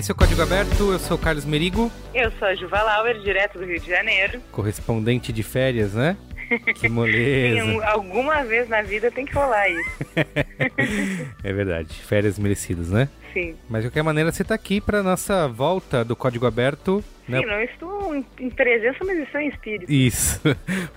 esse 0.00 0.10
é 0.10 0.14
o 0.14 0.16
Código 0.16 0.40
Aberto, 0.40 0.92
eu 0.92 0.98
sou 0.98 1.18
o 1.18 1.20
Carlos 1.20 1.44
Merigo. 1.44 1.92
Eu 2.14 2.32
sou 2.38 2.48
a 2.48 2.54
Juva 2.54 2.80
Lauer, 2.82 3.20
direto 3.20 3.58
do 3.58 3.66
Rio 3.66 3.78
de 3.78 3.86
Janeiro. 3.86 4.40
Correspondente 4.50 5.30
de 5.30 5.42
férias, 5.42 5.92
né? 5.92 6.16
Que 6.74 6.88
moleza. 6.88 7.64
Sim, 7.64 7.82
alguma 7.82 8.42
vez 8.44 8.68
na 8.68 8.82
vida 8.82 9.10
tem 9.10 9.24
que 9.24 9.34
rolar 9.34 9.68
isso. 9.68 9.90
é 11.44 11.52
verdade, 11.52 11.94
férias 11.94 12.38
merecidas, 12.38 12.90
né? 12.90 13.08
Sim. 13.32 13.56
Mas 13.68 13.82
de 13.82 13.88
qualquer 13.88 14.02
maneira 14.02 14.32
você 14.32 14.42
está 14.42 14.54
aqui 14.54 14.80
para 14.80 15.02
nossa 15.02 15.46
volta 15.46 16.04
do 16.04 16.16
Código 16.16 16.46
Aberto. 16.46 17.02
Sim, 17.26 17.32
né? 17.32 17.40
não 17.42 17.62
estou 17.62 18.14
em 18.14 18.50
presença, 18.50 19.04
mas 19.04 19.18
estou 19.18 19.40
em 19.40 19.48
espírito. 19.48 19.90
Isso. 19.90 20.40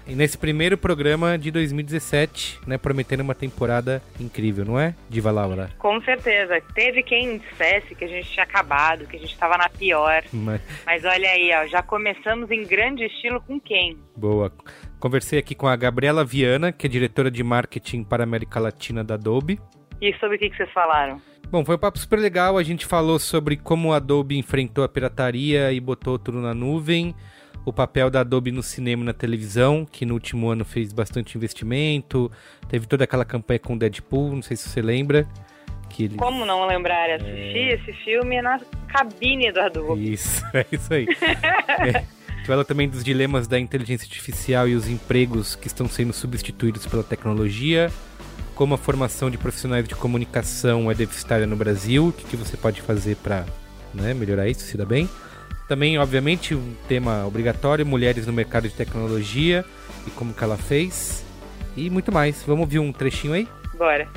E 0.05 0.15
nesse 0.15 0.37
primeiro 0.37 0.77
programa 0.77 1.37
de 1.37 1.49
2017, 1.49 2.59
né, 2.67 2.77
prometendo 2.77 3.21
uma 3.21 3.33
temporada 3.33 4.01
incrível, 4.19 4.65
não 4.65 4.77
é, 4.77 4.93
Diva 5.09 5.31
Laura? 5.31 5.69
Com 5.79 6.01
certeza. 6.01 6.61
Teve 6.75 7.03
quem 7.03 7.37
dissesse 7.37 7.95
que 7.95 8.03
a 8.03 8.07
gente 8.07 8.29
tinha 8.29 8.43
acabado, 8.43 9.07
que 9.07 9.15
a 9.15 9.19
gente 9.19 9.31
estava 9.31 9.57
na 9.57 9.69
pior. 9.69 10.23
Mas... 10.33 10.61
mas 10.85 11.05
olha 11.05 11.29
aí, 11.29 11.51
ó, 11.55 11.67
já 11.67 11.81
começamos 11.81 12.51
em 12.51 12.63
grande 12.63 13.05
estilo 13.05 13.39
com 13.41 13.59
quem? 13.59 13.97
Boa. 14.15 14.51
Conversei 15.03 15.37
aqui 15.37 15.53
com 15.53 15.67
a 15.67 15.75
Gabriela 15.75 16.23
Viana, 16.23 16.71
que 16.71 16.87
é 16.87 16.89
diretora 16.89 17.29
de 17.29 17.43
marketing 17.43 18.05
para 18.05 18.23
a 18.23 18.25
América 18.25 18.57
Latina 18.57 19.03
da 19.03 19.15
Adobe. 19.15 19.59
E 20.01 20.13
sobre 20.13 20.37
o 20.37 20.39
que, 20.39 20.49
que 20.49 20.55
vocês 20.55 20.71
falaram? 20.71 21.21
Bom, 21.49 21.65
foi 21.65 21.75
um 21.75 21.77
papo 21.77 21.99
super 21.99 22.17
legal. 22.17 22.57
A 22.57 22.63
gente 22.63 22.85
falou 22.85 23.19
sobre 23.19 23.57
como 23.57 23.91
a 23.91 23.97
Adobe 23.97 24.37
enfrentou 24.37 24.81
a 24.81 24.87
pirataria 24.87 25.73
e 25.73 25.79
botou 25.81 26.17
tudo 26.17 26.39
na 26.39 26.53
nuvem. 26.53 27.13
O 27.65 27.73
papel 27.73 28.09
da 28.09 28.21
Adobe 28.21 28.49
no 28.49 28.63
cinema 28.63 29.03
e 29.03 29.05
na 29.07 29.13
televisão, 29.13 29.85
que 29.85 30.05
no 30.05 30.13
último 30.13 30.49
ano 30.49 30.63
fez 30.63 30.93
bastante 30.93 31.37
investimento. 31.37 32.31
Teve 32.69 32.87
toda 32.87 33.03
aquela 33.03 33.25
campanha 33.25 33.59
com 33.59 33.77
Deadpool, 33.77 34.35
não 34.35 34.41
sei 34.41 34.55
se 34.55 34.69
você 34.69 34.81
lembra. 34.81 35.27
Que 35.89 36.05
ele... 36.05 36.15
Como 36.15 36.45
não 36.45 36.65
lembrar? 36.65 37.09
Assistir 37.09 37.57
é... 37.57 37.73
esse 37.73 37.91
filme 38.05 38.41
na 38.41 38.57
cabine 38.87 39.51
da 39.51 39.65
Adobe. 39.65 40.13
Isso, 40.13 40.45
é 40.55 40.65
isso 40.71 40.93
aí. 40.93 41.07
é. 41.93 42.05
Fala 42.45 42.65
também 42.65 42.89
dos 42.89 43.03
dilemas 43.03 43.47
da 43.47 43.57
inteligência 43.57 44.05
artificial 44.05 44.67
e 44.67 44.75
os 44.75 44.87
empregos 44.87 45.55
que 45.55 45.67
estão 45.67 45.87
sendo 45.87 46.11
substituídos 46.11 46.85
pela 46.85 47.03
tecnologia, 47.03 47.89
como 48.53 48.73
a 48.73 48.77
formação 48.77 49.29
de 49.29 49.37
profissionais 49.37 49.87
de 49.87 49.95
comunicação 49.95 50.91
é 50.91 50.93
deficitária 50.93 51.47
no 51.47 51.55
Brasil, 51.55 52.09
o 52.09 52.11
que, 52.11 52.25
que 52.25 52.35
você 52.35 52.57
pode 52.57 52.81
fazer 52.81 53.15
para 53.15 53.45
né, 53.93 54.13
melhorar 54.13 54.49
isso, 54.49 54.65
se 54.65 54.75
dá 54.75 54.85
bem. 54.85 55.09
Também, 55.69 55.97
obviamente, 55.97 56.53
um 56.53 56.75
tema 56.87 57.25
obrigatório, 57.25 57.85
mulheres 57.85 58.27
no 58.27 58.33
mercado 58.33 58.67
de 58.67 58.75
tecnologia 58.75 59.63
e 60.05 60.11
como 60.11 60.33
que 60.33 60.43
ela 60.43 60.57
fez. 60.57 61.23
E 61.77 61.89
muito 61.89 62.11
mais. 62.11 62.43
Vamos 62.45 62.61
ouvir 62.61 62.79
um 62.79 62.91
trechinho 62.91 63.33
aí? 63.33 63.47
Bora. 63.77 64.07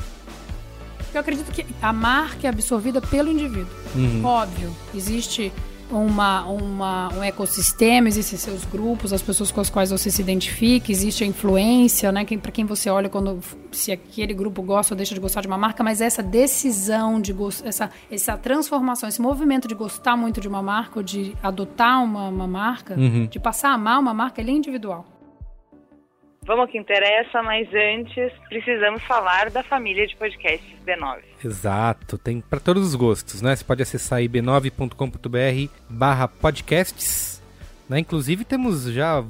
Eu 1.15 1.21
acredito 1.21 1.51
que 1.53 1.65
a 1.81 1.93
marca 1.93 2.49
é 2.49 2.51
absorvida 2.51 3.01
pelo 3.01 3.31
indivíduo. 3.31 3.73
Uhum. 3.95 4.25
Óbvio, 4.25 4.75
existe 4.95 5.53
uma, 5.91 6.45
uma, 6.47 7.13
um 7.15 7.23
ecossistema, 7.23 8.09
existem 8.09 8.39
seus 8.39 8.65
grupos, 8.65 9.13
as 9.13 9.23
pessoas 9.23 9.51
com 9.51 9.61
as 9.61 9.71
quais 9.71 9.91
você 9.91 10.11
se 10.11 10.21
identifica, 10.21 10.91
existe 10.91 11.23
a 11.23 11.27
influência, 11.27 12.11
né? 12.11 12.25
Quem, 12.25 12.39
para 12.39 12.51
quem 12.51 12.65
você 12.65 12.91
olha 12.91 13.09
quando 13.09 13.41
se 13.73 13.93
aquele 13.93 14.35
grupo 14.35 14.63
gosta 14.63 14.95
ou 14.95 14.97
deixa 14.97 15.15
de 15.15 15.21
gostar 15.21 15.43
de 15.43 15.47
uma 15.47 15.59
marca, 15.59 15.85
mas 15.85 16.01
essa 16.01 16.23
decisão 16.23 17.21
de 17.21 17.35
essa, 17.65 17.91
essa 18.11 18.37
transformação, 18.37 19.09
esse 19.09 19.21
movimento 19.21 19.69
de 19.69 19.75
gostar 19.75 20.17
muito 20.17 20.41
de 20.41 20.49
uma 20.49 20.63
marca 20.63 20.99
ou 20.99 21.03
de 21.03 21.35
adotar 21.43 22.03
uma, 22.03 22.29
uma 22.29 22.47
marca, 22.47 22.95
uhum. 22.95 23.27
de 23.27 23.39
passar 23.39 23.71
a 23.71 23.75
amar 23.75 24.01
uma 24.01 24.15
marca, 24.15 24.41
ele 24.41 24.51
é 24.51 24.55
individual. 24.55 25.16
Vamos 26.47 26.63
ao 26.63 26.69
que 26.69 26.79
interessa, 26.79 27.43
mas 27.43 27.69
antes 27.75 28.33
precisamos 28.49 29.03
falar 29.03 29.51
da 29.51 29.65
família 29.65 30.07
de 30.07 30.15
podcasts 30.15 30.77
B9. 30.87 31.19
Exato, 31.45 32.17
tem 32.17 32.41
para 32.41 32.61
todos 32.61 32.87
os 32.87 32.95
gostos, 32.95 33.43
né? 33.43 33.57
Você 33.57 33.65
pode 33.65 33.83
acessar 33.83 34.19
aí 34.19 34.29
b9.com.br 34.29 35.73
barra 35.91 36.29
podcasts, 36.29 37.43
né? 37.89 37.99
Inclusive 37.99 38.45
temos 38.45 38.85
já 38.85 39.25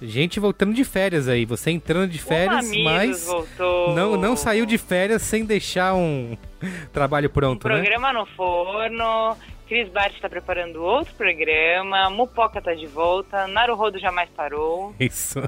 gente 0.00 0.40
voltando 0.40 0.74
de 0.74 0.84
férias 0.84 1.28
aí, 1.28 1.44
você 1.44 1.70
entrando 1.70 2.10
de 2.10 2.18
férias, 2.18 2.70
mas 2.82 3.26
voltou. 3.26 3.94
não 3.94 4.16
não 4.16 4.36
saiu 4.36 4.66
de 4.66 4.78
férias 4.78 5.22
sem 5.22 5.44
deixar 5.44 5.94
um 5.94 6.36
trabalho 6.92 7.28
pronto, 7.28 7.56
um 7.56 7.70
programa 7.70 8.12
né? 8.12 8.18
no 8.18 8.26
forno, 8.26 9.36
Cris 9.66 9.88
Bart 9.88 10.14
está 10.14 10.28
preparando 10.28 10.82
outro 10.82 11.14
programa, 11.14 12.10
Mupoca 12.10 12.58
está 12.58 12.74
de 12.74 12.86
volta, 12.86 13.46
Naruhodo 13.46 13.98
jamais 13.98 14.28
parou. 14.30 14.94
Isso, 15.00 15.40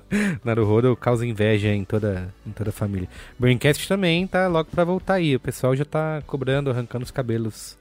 Naruhodo 0.45 0.97
causa 0.97 1.27
inveja 1.27 1.69
em 1.69 1.85
toda, 1.85 2.33
em 2.47 2.53
toda 2.53 2.71
a 2.71 2.73
família. 2.73 3.09
Braincast 3.39 3.87
também 3.87 4.27
tá 4.27 4.49
logo 4.49 4.71
para 4.71 4.85
voltar 4.85 5.15
aí, 5.15 5.37
o 5.37 5.41
pessoal 5.41 5.77
já 5.77 5.85
tá 5.85 6.23
cobrando, 6.27 6.71
arrancando 6.71 7.05
os 7.05 7.11
cabelos 7.11 7.79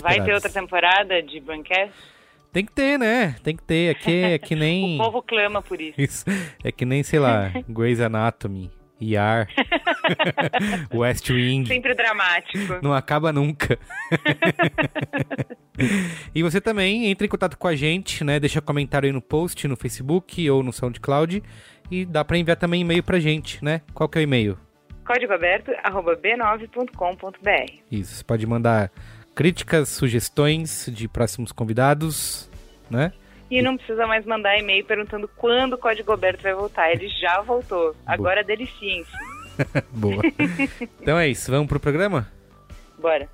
Vai 0.00 0.24
ter 0.24 0.32
outra 0.32 0.50
temporada 0.50 1.22
de 1.22 1.38
Braincast? 1.40 1.92
Tem 2.52 2.64
que 2.64 2.72
ter, 2.72 2.98
né? 2.98 3.36
Tem 3.42 3.54
que 3.54 3.62
ter. 3.62 3.90
Aqui 3.90 4.10
é, 4.10 4.32
é 4.32 4.38
que 4.38 4.54
nem. 4.56 4.98
o 4.98 5.04
povo 5.04 5.22
clama 5.22 5.60
por 5.60 5.80
isso. 5.80 6.00
isso. 6.00 6.24
É 6.64 6.72
que 6.72 6.86
nem, 6.86 7.02
sei 7.02 7.18
lá, 7.18 7.52
Grey's 7.68 8.00
Anatomy. 8.00 8.70
Yar. 9.00 9.48
West 10.92 11.30
Wing. 11.30 11.66
Sempre 11.66 11.94
dramático. 11.94 12.78
Não 12.82 12.94
acaba 12.94 13.32
nunca. 13.32 13.78
e 16.34 16.42
você 16.42 16.60
também 16.60 17.06
entra 17.06 17.26
em 17.26 17.30
contato 17.30 17.56
com 17.56 17.68
a 17.68 17.76
gente, 17.76 18.24
né? 18.24 18.40
Deixa 18.40 18.60
comentário 18.60 19.06
aí 19.06 19.12
no 19.12 19.20
post, 19.20 19.68
no 19.68 19.76
Facebook 19.76 20.48
ou 20.50 20.62
no 20.62 20.72
SoundCloud. 20.72 21.42
E 21.90 22.04
dá 22.04 22.24
para 22.24 22.38
enviar 22.38 22.56
também 22.56 22.80
e-mail 22.80 23.02
pra 23.02 23.20
gente, 23.20 23.64
né? 23.64 23.82
Qual 23.94 24.08
que 24.08 24.18
é 24.18 24.20
o 24.20 24.24
e-mail? 24.24 24.58
códigoaberto.b9.com.br 25.06 27.72
Isso, 27.90 28.16
você 28.16 28.24
pode 28.24 28.46
mandar 28.46 28.90
críticas, 29.34 29.88
sugestões 29.90 30.90
de 30.92 31.08
próximos 31.08 31.52
convidados, 31.52 32.50
né? 32.90 33.12
E 33.50 33.62
não 33.62 33.76
precisa 33.76 34.06
mais 34.06 34.24
mandar 34.26 34.58
e-mail 34.58 34.84
perguntando 34.84 35.28
quando 35.36 35.74
o 35.74 35.78
Código 35.78 36.12
Aberto 36.12 36.42
vai 36.42 36.54
voltar. 36.54 36.90
Ele 36.90 37.08
já 37.08 37.40
voltou. 37.40 37.94
Agora 38.04 38.42
deliciem-se. 38.42 39.10
Boa. 39.92 40.22
então 41.00 41.18
é 41.18 41.28
isso. 41.28 41.50
Vamos 41.50 41.68
pro 41.68 41.80
programa? 41.80 42.28
Bora. 42.98 43.28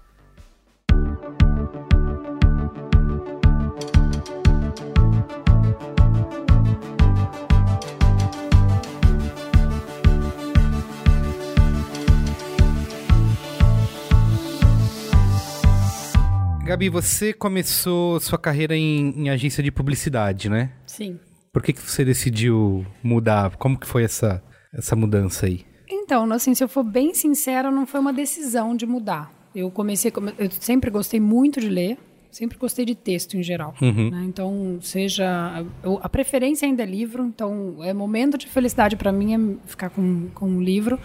Gabi, 16.73 16.89
você 16.89 17.35
começou 17.35 18.19
sua 18.19 18.39
carreira 18.39 18.75
em, 18.75 19.11
em, 19.15 19.29
agência 19.29 19.63
de 19.63 19.71
publicidade, 19.71 20.49
né? 20.49 20.71
Sim. 20.87 21.21
Por 21.53 21.63
que, 21.63 21.71
que 21.71 21.83
você 21.83 22.03
decidiu 22.03 22.87
mudar? 23.03 23.57
Como 23.59 23.79
que 23.79 23.87
foi 23.87 24.05
essa, 24.05 24.43
essa 24.73 24.97
mudança 24.97 25.45
aí? 25.45 25.67
Então, 25.87 26.33
assim, 26.33 26.55
se 26.55 26.65
eu 26.65 26.69
for 26.69 26.83
bem 26.83 27.13
sincera, 27.13 27.71
não 27.71 27.85
foi 27.85 28.01
uma 28.01 28.11
decisão 28.11 28.75
de 28.75 28.87
mudar. 28.87 29.31
Eu 29.55 29.71
comecei, 29.71 30.11
eu 30.39 30.51
sempre 30.51 30.91
gostei 30.91 31.21
muito 31.21 31.61
de 31.61 31.69
ler, 31.69 31.99
sempre 32.31 32.57
gostei 32.57 32.87
de 32.87 32.95
texto 32.95 33.37
em 33.37 33.43
geral. 33.43 33.75
Uhum. 33.83 34.09
Né? 34.09 34.25
Então, 34.25 34.79
seja. 34.81 35.67
a 36.01 36.09
preferência 36.09 36.67
ainda 36.67 36.85
é 36.85 36.87
livro, 36.87 37.27
então 37.27 37.85
é 37.85 37.93
momento 37.93 38.39
de 38.39 38.49
felicidade 38.49 38.97
para 38.97 39.13
mim 39.13 39.35
é 39.35 39.69
ficar 39.69 39.91
com, 39.91 40.31
com 40.31 40.49
um 40.49 40.63
livro. 40.63 40.99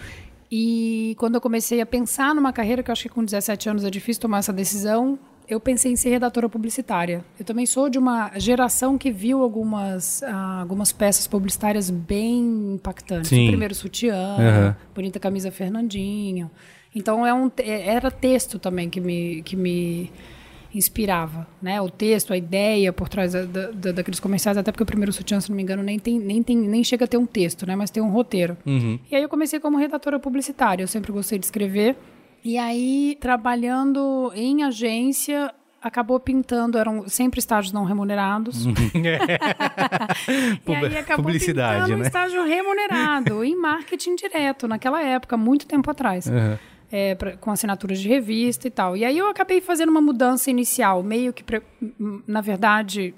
E 0.50 1.14
quando 1.18 1.34
eu 1.34 1.42
comecei 1.42 1.82
a 1.82 1.84
pensar 1.84 2.34
numa 2.34 2.54
carreira, 2.54 2.82
que 2.82 2.90
eu 2.90 2.92
acho 2.92 3.02
que 3.02 3.10
com 3.10 3.22
17 3.22 3.68
anos 3.68 3.84
é 3.84 3.90
difícil 3.90 4.22
tomar 4.22 4.38
essa 4.38 4.50
decisão, 4.50 5.18
eu 5.48 5.58
pensei 5.58 5.92
em 5.92 5.96
ser 5.96 6.10
redatora 6.10 6.48
publicitária. 6.48 7.24
Eu 7.38 7.44
também 7.44 7.64
sou 7.64 7.88
de 7.88 7.98
uma 7.98 8.30
geração 8.36 8.98
que 8.98 9.10
viu 9.10 9.42
algumas, 9.42 10.22
ah, 10.22 10.60
algumas 10.60 10.92
peças 10.92 11.26
publicitárias 11.26 11.88
bem 11.88 12.74
impactantes. 12.74 13.30
Sim. 13.30 13.46
O 13.46 13.48
primeiro 13.48 13.74
sutiã, 13.74 14.36
uhum. 14.36 14.74
Bonita 14.94 15.18
Camisa 15.18 15.50
Fernandinho. 15.50 16.50
Então 16.94 17.26
é 17.26 17.32
um, 17.32 17.50
é, 17.58 17.88
era 17.88 18.10
texto 18.10 18.58
também 18.58 18.90
que 18.90 19.00
me, 19.00 19.42
que 19.42 19.56
me 19.56 20.10
inspirava, 20.74 21.46
né? 21.62 21.80
O 21.80 21.88
texto, 21.88 22.32
a 22.32 22.36
ideia 22.36 22.92
por 22.92 23.08
trás 23.08 23.32
da, 23.32 23.44
da, 23.44 23.92
daqueles 23.92 24.20
comerciais, 24.20 24.58
até 24.58 24.70
porque 24.70 24.82
o 24.82 24.86
primeiro 24.86 25.12
sutiã, 25.12 25.40
se 25.40 25.48
não 25.48 25.56
me 25.56 25.62
engano, 25.62 25.82
nem, 25.82 25.98
tem, 25.98 26.18
nem, 26.18 26.42
tem, 26.42 26.56
nem 26.56 26.84
chega 26.84 27.04
a 27.04 27.08
ter 27.08 27.16
um 27.16 27.26
texto, 27.26 27.66
né? 27.66 27.74
Mas 27.74 27.90
tem 27.90 28.02
um 28.02 28.10
roteiro. 28.10 28.56
Uhum. 28.66 28.98
E 29.10 29.16
aí 29.16 29.22
eu 29.22 29.28
comecei 29.28 29.58
como 29.58 29.78
redatora 29.78 30.18
publicitária, 30.18 30.82
eu 30.82 30.88
sempre 30.88 31.10
gostei 31.10 31.38
de 31.38 31.46
escrever. 31.46 31.96
E 32.44 32.56
aí, 32.58 33.16
trabalhando 33.20 34.30
em 34.34 34.64
agência, 34.64 35.52
acabou 35.82 36.18
pintando, 36.18 36.78
eram 36.78 37.08
sempre 37.08 37.38
estágios 37.38 37.72
não 37.72 37.84
remunerados. 37.84 38.66
e 40.66 40.74
aí 40.74 40.96
acabou 40.98 41.24
Publicidade, 41.24 41.82
pintando 41.82 41.96
né? 41.98 42.04
um 42.04 42.06
estágio 42.06 42.44
remunerado 42.44 43.44
em 43.44 43.56
marketing 43.56 44.14
direto, 44.14 44.66
naquela 44.68 45.02
época, 45.02 45.36
muito 45.36 45.66
tempo 45.66 45.90
atrás. 45.90 46.26
Uhum 46.26 46.56
é, 46.90 47.14
pra, 47.14 47.36
com 47.36 47.50
assinaturas 47.50 47.98
de 48.00 48.08
revista 48.08 48.66
e 48.66 48.70
tal. 48.70 48.96
E 48.96 49.04
aí 49.04 49.16
eu 49.16 49.28
acabei 49.28 49.60
fazendo 49.60 49.90
uma 49.90 50.00
mudança 50.00 50.50
inicial, 50.50 51.02
meio 51.02 51.32
que, 51.32 51.44
na 52.26 52.40
verdade, 52.40 53.14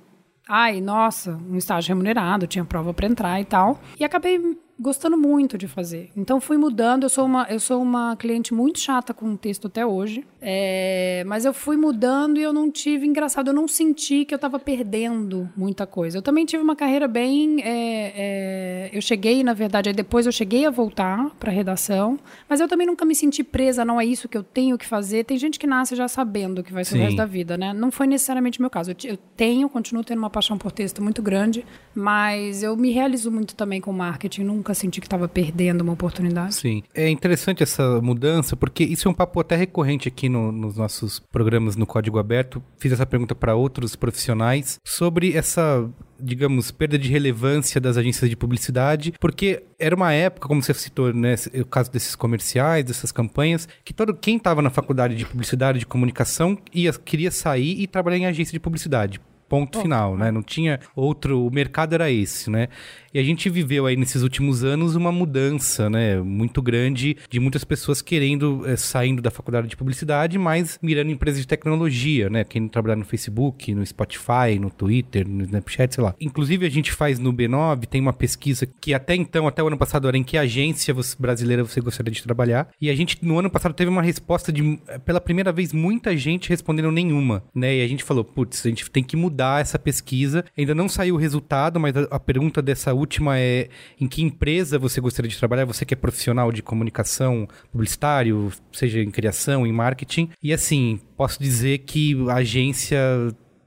ai, 0.49 0.81
nossa, 0.81 1.39
um 1.49 1.57
estágio 1.57 1.95
remunerado, 1.95 2.47
tinha 2.47 2.65
prova 2.65 2.93
para 2.93 3.07
entrar 3.07 3.41
e 3.41 3.45
tal. 3.45 3.81
E 3.99 4.05
acabei 4.05 4.59
gostando 4.81 5.17
muito 5.17 5.59
de 5.59 5.69
fazer. 5.69 6.11
Então 6.17 6.41
fui 6.41 6.57
mudando. 6.57 7.05
Eu 7.05 7.09
sou 7.09 7.27
uma, 7.27 7.45
eu 7.51 7.61
sou 7.61 7.83
uma 7.83 8.17
cliente 8.17 8.55
muito 8.55 8.81
chata 8.81 9.13
com 9.13 9.33
o 9.33 9.37
texto 9.37 9.67
até 9.67 9.85
hoje. 9.85 10.27
É, 10.41 11.23
mas 11.27 11.45
eu 11.45 11.53
fui 11.53 11.77
mudando 11.77 12.39
e 12.39 12.43
eu 12.43 12.53
não 12.53 12.71
tive, 12.71 13.07
engraçado, 13.07 13.49
eu 13.49 13.55
não 13.55 13.69
senti 13.69 14.25
que 14.25 14.33
eu 14.33 14.37
estava 14.37 14.59
perdendo 14.59 15.49
muita 15.57 15.87
coisa. 15.87 16.19
Eu 16.19 16.23
também 16.23 16.45
tive 16.45 16.63
uma 16.63 16.75
carreira 16.75 17.07
bem. 17.07 17.61
É, 17.63 18.13
é, 18.17 18.91
eu 18.93 19.03
cheguei, 19.03 19.45
na 19.45 19.53
verdade, 19.53 19.93
depois 19.93 20.27
eu 20.27 20.33
cheguei 20.33 20.65
a 20.65 20.71
voltar 20.71 21.31
para 21.39 21.53
redação, 21.53 22.19
mas 22.49 22.61
eu 22.61 22.69
também 22.69 22.87
nunca 22.87 23.05
me 23.05 23.15
senti 23.15 23.45
presa, 23.45 23.85
não 23.85 24.01
é 24.01 24.05
isso 24.05 24.29
que 24.29 24.37
eu 24.37 24.43
tenho 24.43 24.79
que 24.79 24.87
fazer. 24.87 25.25
Tem 25.25 25.37
gente 25.37 25.59
que 25.59 25.67
nasce 25.67 25.95
já 25.95 26.09
sabendo 26.09 26.63
que 26.63 26.73
vai 26.73 26.85
ser 26.85 26.93
Sim. 26.93 26.99
o 26.99 27.03
resto 27.03 27.17
da 27.17 27.27
vida, 27.27 27.59
né? 27.59 27.73
Não 27.73 27.91
foi 27.91 28.07
necessariamente 28.07 28.59
o 28.59 28.63
meu 28.63 28.71
caso. 28.71 28.93
Eu, 28.93 28.97
eu 29.05 29.19
tenho, 29.37 29.69
continuo 29.69 30.03
tendo 30.03 30.19
uma 30.19 30.31
paixão 30.31 30.57
por 30.57 30.73
texto 30.73 31.03
muito 31.03 31.23
grande, 31.23 31.65
mas 31.95 32.63
eu 32.63 32.77
me 32.77 32.91
realizo 32.91 33.31
muito 33.31 33.55
também 33.55 33.81
com 33.81 33.93
marketing. 33.93 34.45
Nunca 34.45 34.73
senti 34.73 35.01
que 35.01 35.07
estava 35.07 35.29
perdendo 35.29 35.83
uma 35.83 35.93
oportunidade. 35.93 36.55
Sim. 36.55 36.83
É 36.95 37.09
interessante 37.11 37.63
essa 37.63 38.01
mudança, 38.01 38.57
porque 38.57 38.85
isso 38.85 39.07
é 39.07 39.11
um 39.11 39.15
papo 39.15 39.41
até 39.41 39.57
recorrente 39.57 40.09
aqui 40.09 40.30
no, 40.31 40.51
nos 40.53 40.77
nossos 40.77 41.19
programas 41.19 41.77
no 41.77 41.87
Código 41.87 42.19
Aberto, 42.19 42.63
fiz 42.79 42.93
essa 42.93 43.05
pergunta 43.05 43.35
para 43.35 43.55
outros 43.55 43.97
profissionais 43.97 44.79
sobre 44.85 45.37
essa 45.37 45.89
digamos, 46.23 46.71
perda 46.71 46.99
de 46.99 47.09
relevância 47.09 47.81
das 47.81 47.97
agências 47.97 48.29
de 48.29 48.37
publicidade, 48.37 49.15
porque 49.19 49.63
era 49.79 49.97
uma 49.97 50.13
época, 50.13 50.47
como 50.47 50.63
você 50.63 50.75
citou, 50.75 51.13
né, 51.13 51.35
o 51.55 51.65
caso 51.65 51.91
desses 51.91 52.15
comerciais, 52.15 52.85
dessas 52.85 53.11
campanhas, 53.11 53.67
que 53.85 53.95
todo 53.95 54.15
quem 54.15 54.37
estava 54.37 54.61
na 54.61 54.71
faculdade 54.71 55.15
de 55.17 55.25
publicidade, 55.25 55.79
de 55.79 55.87
comunicação, 55.87 56.59
ia, 56.75 56.93
queria 56.93 57.31
sair 57.31 57.81
e 57.81 57.87
trabalhar 57.87 58.19
em 58.19 58.27
agência 58.27 58.53
de 58.53 58.61
publicidade. 58.61 59.21
Ponto 59.51 59.83
final, 59.83 60.17
né? 60.17 60.31
Não 60.31 60.45
tinha 60.45 60.79
outro. 60.95 61.45
O 61.45 61.51
mercado 61.51 61.93
era 61.93 62.09
esse, 62.09 62.49
né? 62.49 62.69
E 63.13 63.19
a 63.19 63.25
gente 63.25 63.51
viveu 63.51 63.87
aí 63.87 63.97
nesses 63.97 64.23
últimos 64.23 64.63
anos 64.63 64.95
uma 64.95 65.11
mudança, 65.11 65.91
né, 65.91 66.21
muito 66.21 66.63
grande 66.63 67.17
de 67.29 67.41
muitas 67.41 67.65
pessoas 67.65 68.01
querendo, 68.01 68.63
é, 68.65 68.77
saindo 68.77 69.21
da 69.21 69.33
faculdade 69.33 69.67
de 69.67 69.77
publicidade, 69.77 70.39
mas 70.39 70.79
mirando 70.81 71.11
empresas 71.11 71.41
de 71.41 71.47
tecnologia, 71.49 72.31
né, 72.31 72.45
quem 72.45 72.69
trabalhar 72.69 72.95
no 72.95 73.05
Facebook, 73.05 73.75
no 73.75 73.85
Spotify, 73.85 74.61
no 74.61 74.71
Twitter, 74.71 75.29
no 75.29 75.43
Snapchat, 75.43 75.93
sei 75.93 76.05
lá. 76.05 76.15
Inclusive 76.21 76.65
a 76.65 76.71
gente 76.71 76.93
faz 76.93 77.19
no 77.19 77.33
B9, 77.33 77.87
tem 77.87 78.01
uma 78.01 78.13
pesquisa 78.13 78.65
que 78.81 78.95
até 78.95 79.17
então, 79.17 79.49
até 79.49 79.61
o 79.61 79.67
ano 79.67 79.77
passado, 79.77 80.07
era 80.07 80.17
em 80.17 80.23
que 80.23 80.39
agência 80.39 80.95
brasileira 81.19 81.65
você 81.65 81.81
gostaria 81.81 82.13
de 82.13 82.23
trabalhar. 82.23 82.69
E 82.81 82.89
a 82.89 82.95
gente, 82.95 83.19
no 83.23 83.41
ano 83.41 83.51
passado, 83.51 83.75
teve 83.75 83.91
uma 83.91 84.03
resposta 84.03 84.53
de, 84.53 84.79
pela 85.05 85.21
primeira 85.21 85.51
vez, 85.51 85.73
muita 85.73 86.17
gente 86.17 86.49
respondendo 86.49 86.93
nenhuma, 86.93 87.43
né, 87.53 87.79
e 87.79 87.83
a 87.83 87.89
gente 87.89 88.05
falou, 88.05 88.23
putz, 88.23 88.65
a 88.65 88.69
gente 88.69 88.89
tem 88.89 89.03
que 89.03 89.17
mudar 89.17 89.40
essa 89.61 89.79
pesquisa. 89.79 90.45
Ainda 90.57 90.75
não 90.75 90.89
saiu 90.89 91.15
o 91.15 91.19
resultado, 91.19 91.81
mas 91.81 91.97
a, 91.97 92.03
a 92.11 92.21
pergunta 92.21 92.61
dessa 92.61 92.93
última 92.93 93.39
é 93.39 93.69
em 94.01 94.07
que 94.07 94.23
empresa 94.23 94.79
você 94.79 95.01
gostaria 95.01 95.31
de 95.31 95.39
trabalhar? 95.39 95.65
Você 95.65 95.85
que 95.85 95.95
é 95.95 95.97
profissional 95.97 96.53
de 96.53 96.63
comunicação, 96.63 97.49
publicitário, 97.73 98.53
seja 98.73 99.01
em 99.01 99.11
criação, 99.11 99.67
em 99.67 99.73
marketing. 99.73 100.31
E 100.43 100.53
assim, 100.53 101.01
posso 101.17 101.43
dizer 101.43 101.79
que 101.79 102.17
a 102.29 102.35
agência 102.35 102.99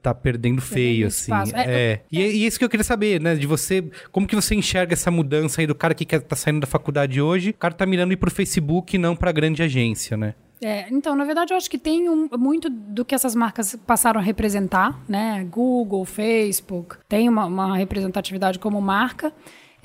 tá 0.03 0.13
perdendo 0.13 0.61
feio, 0.61 1.07
assim. 1.07 1.31
É, 1.53 1.71
é. 1.71 2.01
E, 2.11 2.21
é, 2.21 2.27
e 2.27 2.45
isso 2.45 2.59
que 2.59 2.65
eu 2.65 2.69
queria 2.69 2.83
saber, 2.83 3.21
né? 3.21 3.35
De 3.35 3.47
você, 3.47 3.83
como 4.11 4.27
que 4.27 4.35
você 4.35 4.53
enxerga 4.53 4.93
essa 4.93 5.09
mudança 5.09 5.61
aí 5.61 5.65
do 5.65 5.73
cara 5.73 5.95
que 5.95 6.03
quer, 6.03 6.19
tá 6.19 6.35
saindo 6.35 6.59
da 6.59 6.67
faculdade 6.67 7.21
hoje, 7.21 7.51
o 7.51 7.53
cara 7.53 7.73
tá 7.73 7.85
mirando 7.85 8.11
ir 8.11 8.17
pro 8.17 8.29
Facebook 8.29 8.95
e 8.95 8.99
não 8.99 9.15
pra 9.15 9.31
grande 9.31 9.63
agência, 9.63 10.17
né? 10.17 10.35
É, 10.63 10.87
então, 10.91 11.15
na 11.15 11.25
verdade, 11.25 11.53
eu 11.53 11.57
acho 11.57 11.69
que 11.69 11.77
tem 11.77 12.09
um, 12.09 12.29
muito 12.37 12.69
do 12.69 13.03
que 13.03 13.13
essas 13.13 13.35
marcas 13.35 13.75
passaram 13.85 14.19
a 14.19 14.23
representar, 14.23 14.99
né? 15.07 15.45
Google, 15.49 16.05
Facebook, 16.05 16.97
tem 17.07 17.27
uma, 17.27 17.45
uma 17.45 17.77
representatividade 17.77 18.59
como 18.59 18.81
marca. 18.81 19.33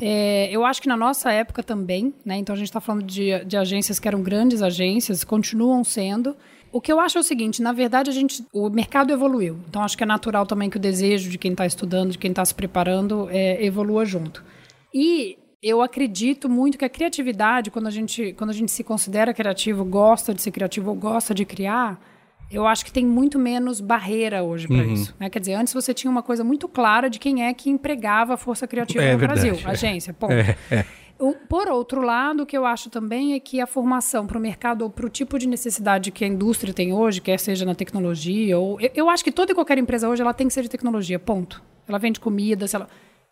É, 0.01 0.49
eu 0.51 0.65
acho 0.65 0.81
que 0.81 0.89
na 0.89 0.97
nossa 0.97 1.33
época 1.33 1.63
também, 1.63 2.15
né? 2.25 2.37
Então 2.37 2.55
a 2.55 2.59
gente 2.59 2.69
está 2.69 2.81
falando 2.81 3.05
de, 3.05 3.45
de 3.45 3.57
agências 3.57 3.99
que 3.99 4.07
eram 4.07 4.23
grandes 4.23 4.63
agências, 4.63 5.25
continuam 5.25 5.83
sendo. 5.83 6.37
O 6.71 6.81
que 6.81 6.93
eu 6.93 7.01
acho 7.01 7.19
é 7.19 7.21
o 7.21 7.25
seguinte, 7.25 7.63
na 7.63 7.73
verdade 7.73 8.11
a 8.11 8.13
gente, 8.13 8.45
o 8.53 8.69
mercado 8.69 9.13
evoluiu. 9.13 9.59
Então 9.69 9.83
acho 9.83 9.97
que 9.97 10.05
é 10.05 10.07
natural 10.07 10.47
também 10.47 10.71
que 10.71 10.77
o 10.77 10.81
desejo 10.81 11.31
de 11.31 11.39
quem 11.39 11.53
está 11.53 11.67
estudando, 11.67 12.13
de 12.13 12.19
quem 12.19 12.31
está 12.31 12.45
se 12.45 12.55
preparando, 12.55 13.29
é, 13.31 13.65
evolua 13.65 14.05
junto. 14.05 14.45
E 14.95 15.37
eu 15.63 15.83
acredito 15.83 16.49
muito 16.49 16.79
que 16.79 16.85
a 16.85 16.89
criatividade, 16.89 17.71
quando 17.71 17.87
a 17.87 17.91
gente, 17.91 18.33
quando 18.35 18.51
a 18.51 18.53
gente 18.53 18.71
se 18.71 18.85
considera 18.85 19.35
criativo, 19.35 19.85
gosta 19.85 20.33
de 20.33 20.41
ser 20.41 20.51
criativo 20.51 20.91
ou 20.91 20.97
gosta 20.97 21.35
de 21.35 21.45
criar, 21.45 22.01
eu 22.51 22.67
acho 22.67 22.85
que 22.85 22.93
tem 22.93 23.05
muito 23.05 23.39
menos 23.39 23.81
barreira 23.81 24.43
hoje 24.43 24.67
para 24.69 24.77
uhum. 24.77 24.95
isso. 24.95 25.15
Né? 25.19 25.29
Quer 25.29 25.41
dizer, 25.41 25.55
antes 25.55 25.75
você 25.75 25.93
tinha 25.93 26.11
uma 26.11 26.23
coisa 26.23 26.43
muito 26.45 26.69
clara 26.69 27.11
de 27.11 27.19
quem 27.19 27.45
é 27.45 27.53
que 27.53 27.69
empregava 27.69 28.35
a 28.35 28.37
força 28.37 28.67
criativa 28.67 29.03
é, 29.03 29.13
no 29.13 29.19
verdade, 29.19 29.49
Brasil, 29.49 29.69
é. 29.69 29.71
agência, 29.71 30.15
ponto. 30.15 30.33
É, 30.33 30.57
é. 30.71 30.85
Por 31.49 31.69
outro 31.69 32.01
lado, 32.01 32.45
o 32.45 32.47
que 32.47 32.57
eu 32.57 32.65
acho 32.65 32.89
também 32.89 33.35
é 33.35 33.41
que 33.41 33.61
a 33.61 33.67
formação 33.67 34.25
para 34.25 34.39
o 34.39 34.41
mercado 34.41 34.83
ou 34.83 34.91
para 34.91 35.05
o 35.05 35.09
tipo 35.09 35.37
de 35.37 35.49
necessidade 35.49 36.13
que 36.13 36.25
a 36.25 36.29
indústria 36.29 36.73
tem 36.73 36.93
hoje, 36.93 37.21
quer 37.21 37.41
seja 37.41 37.67
na 37.67 37.75
tecnologia, 37.75 38.57
ou 38.57 38.81
eu, 38.81 38.91
eu 38.95 39.11
acho 39.11 39.25
que 39.25 39.33
toda 39.33 39.51
e 39.51 39.55
qualquer 39.55 39.79
empresa 39.79 40.09
hoje 40.09 40.23
ela 40.23 40.33
tem 40.33 40.47
que 40.47 40.55
ser 40.55 40.63
de 40.63 40.71
tecnologia, 40.71 41.19
ponto. 41.19 41.61
Ela 41.89 41.99
vende 41.99 42.21
comida, 42.21 42.69
se 42.69 42.77
ela 42.77 42.89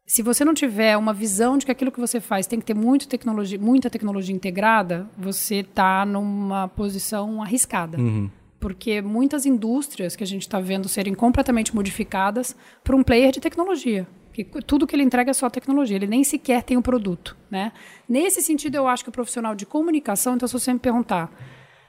se 0.06 0.22
você 0.22 0.44
não 0.44 0.54
tiver 0.54 0.96
uma 0.96 1.12
visão 1.12 1.58
de 1.58 1.66
que 1.66 1.72
aquilo 1.72 1.90
que 1.90 1.98
você 1.98 2.20
faz 2.20 2.46
tem 2.46 2.60
que 2.60 2.64
ter 2.64 2.74
muito 2.74 3.08
tecnologia, 3.08 3.58
muita 3.58 3.90
tecnologia 3.90 4.34
integrada, 4.34 5.10
você 5.18 5.56
está 5.56 6.06
numa 6.06 6.68
posição 6.68 7.42
arriscada. 7.42 7.98
Uhum. 7.98 8.30
Porque 8.60 9.02
muitas 9.02 9.44
indústrias 9.44 10.14
que 10.14 10.22
a 10.22 10.26
gente 10.26 10.42
está 10.42 10.60
vendo 10.60 10.88
serem 10.88 11.12
completamente 11.12 11.74
modificadas 11.74 12.56
por 12.84 12.94
um 12.94 13.02
player 13.02 13.32
de 13.32 13.40
tecnologia. 13.40 14.06
Que 14.32 14.44
tudo 14.44 14.86
que 14.86 14.94
ele 14.94 15.02
entrega 15.02 15.30
é 15.30 15.34
só 15.34 15.50
tecnologia, 15.50 15.96
ele 15.96 16.06
nem 16.06 16.22
sequer 16.22 16.62
tem 16.62 16.76
o 16.76 16.80
um 16.80 16.82
produto. 16.82 17.36
Né? 17.50 17.72
Nesse 18.08 18.40
sentido, 18.42 18.76
eu 18.76 18.86
acho 18.86 19.02
que 19.02 19.08
o 19.08 19.12
profissional 19.12 19.56
de 19.56 19.66
comunicação, 19.66 20.36
então, 20.36 20.46
se 20.46 20.54
você 20.54 20.72
me 20.72 20.78
perguntar, 20.78 21.32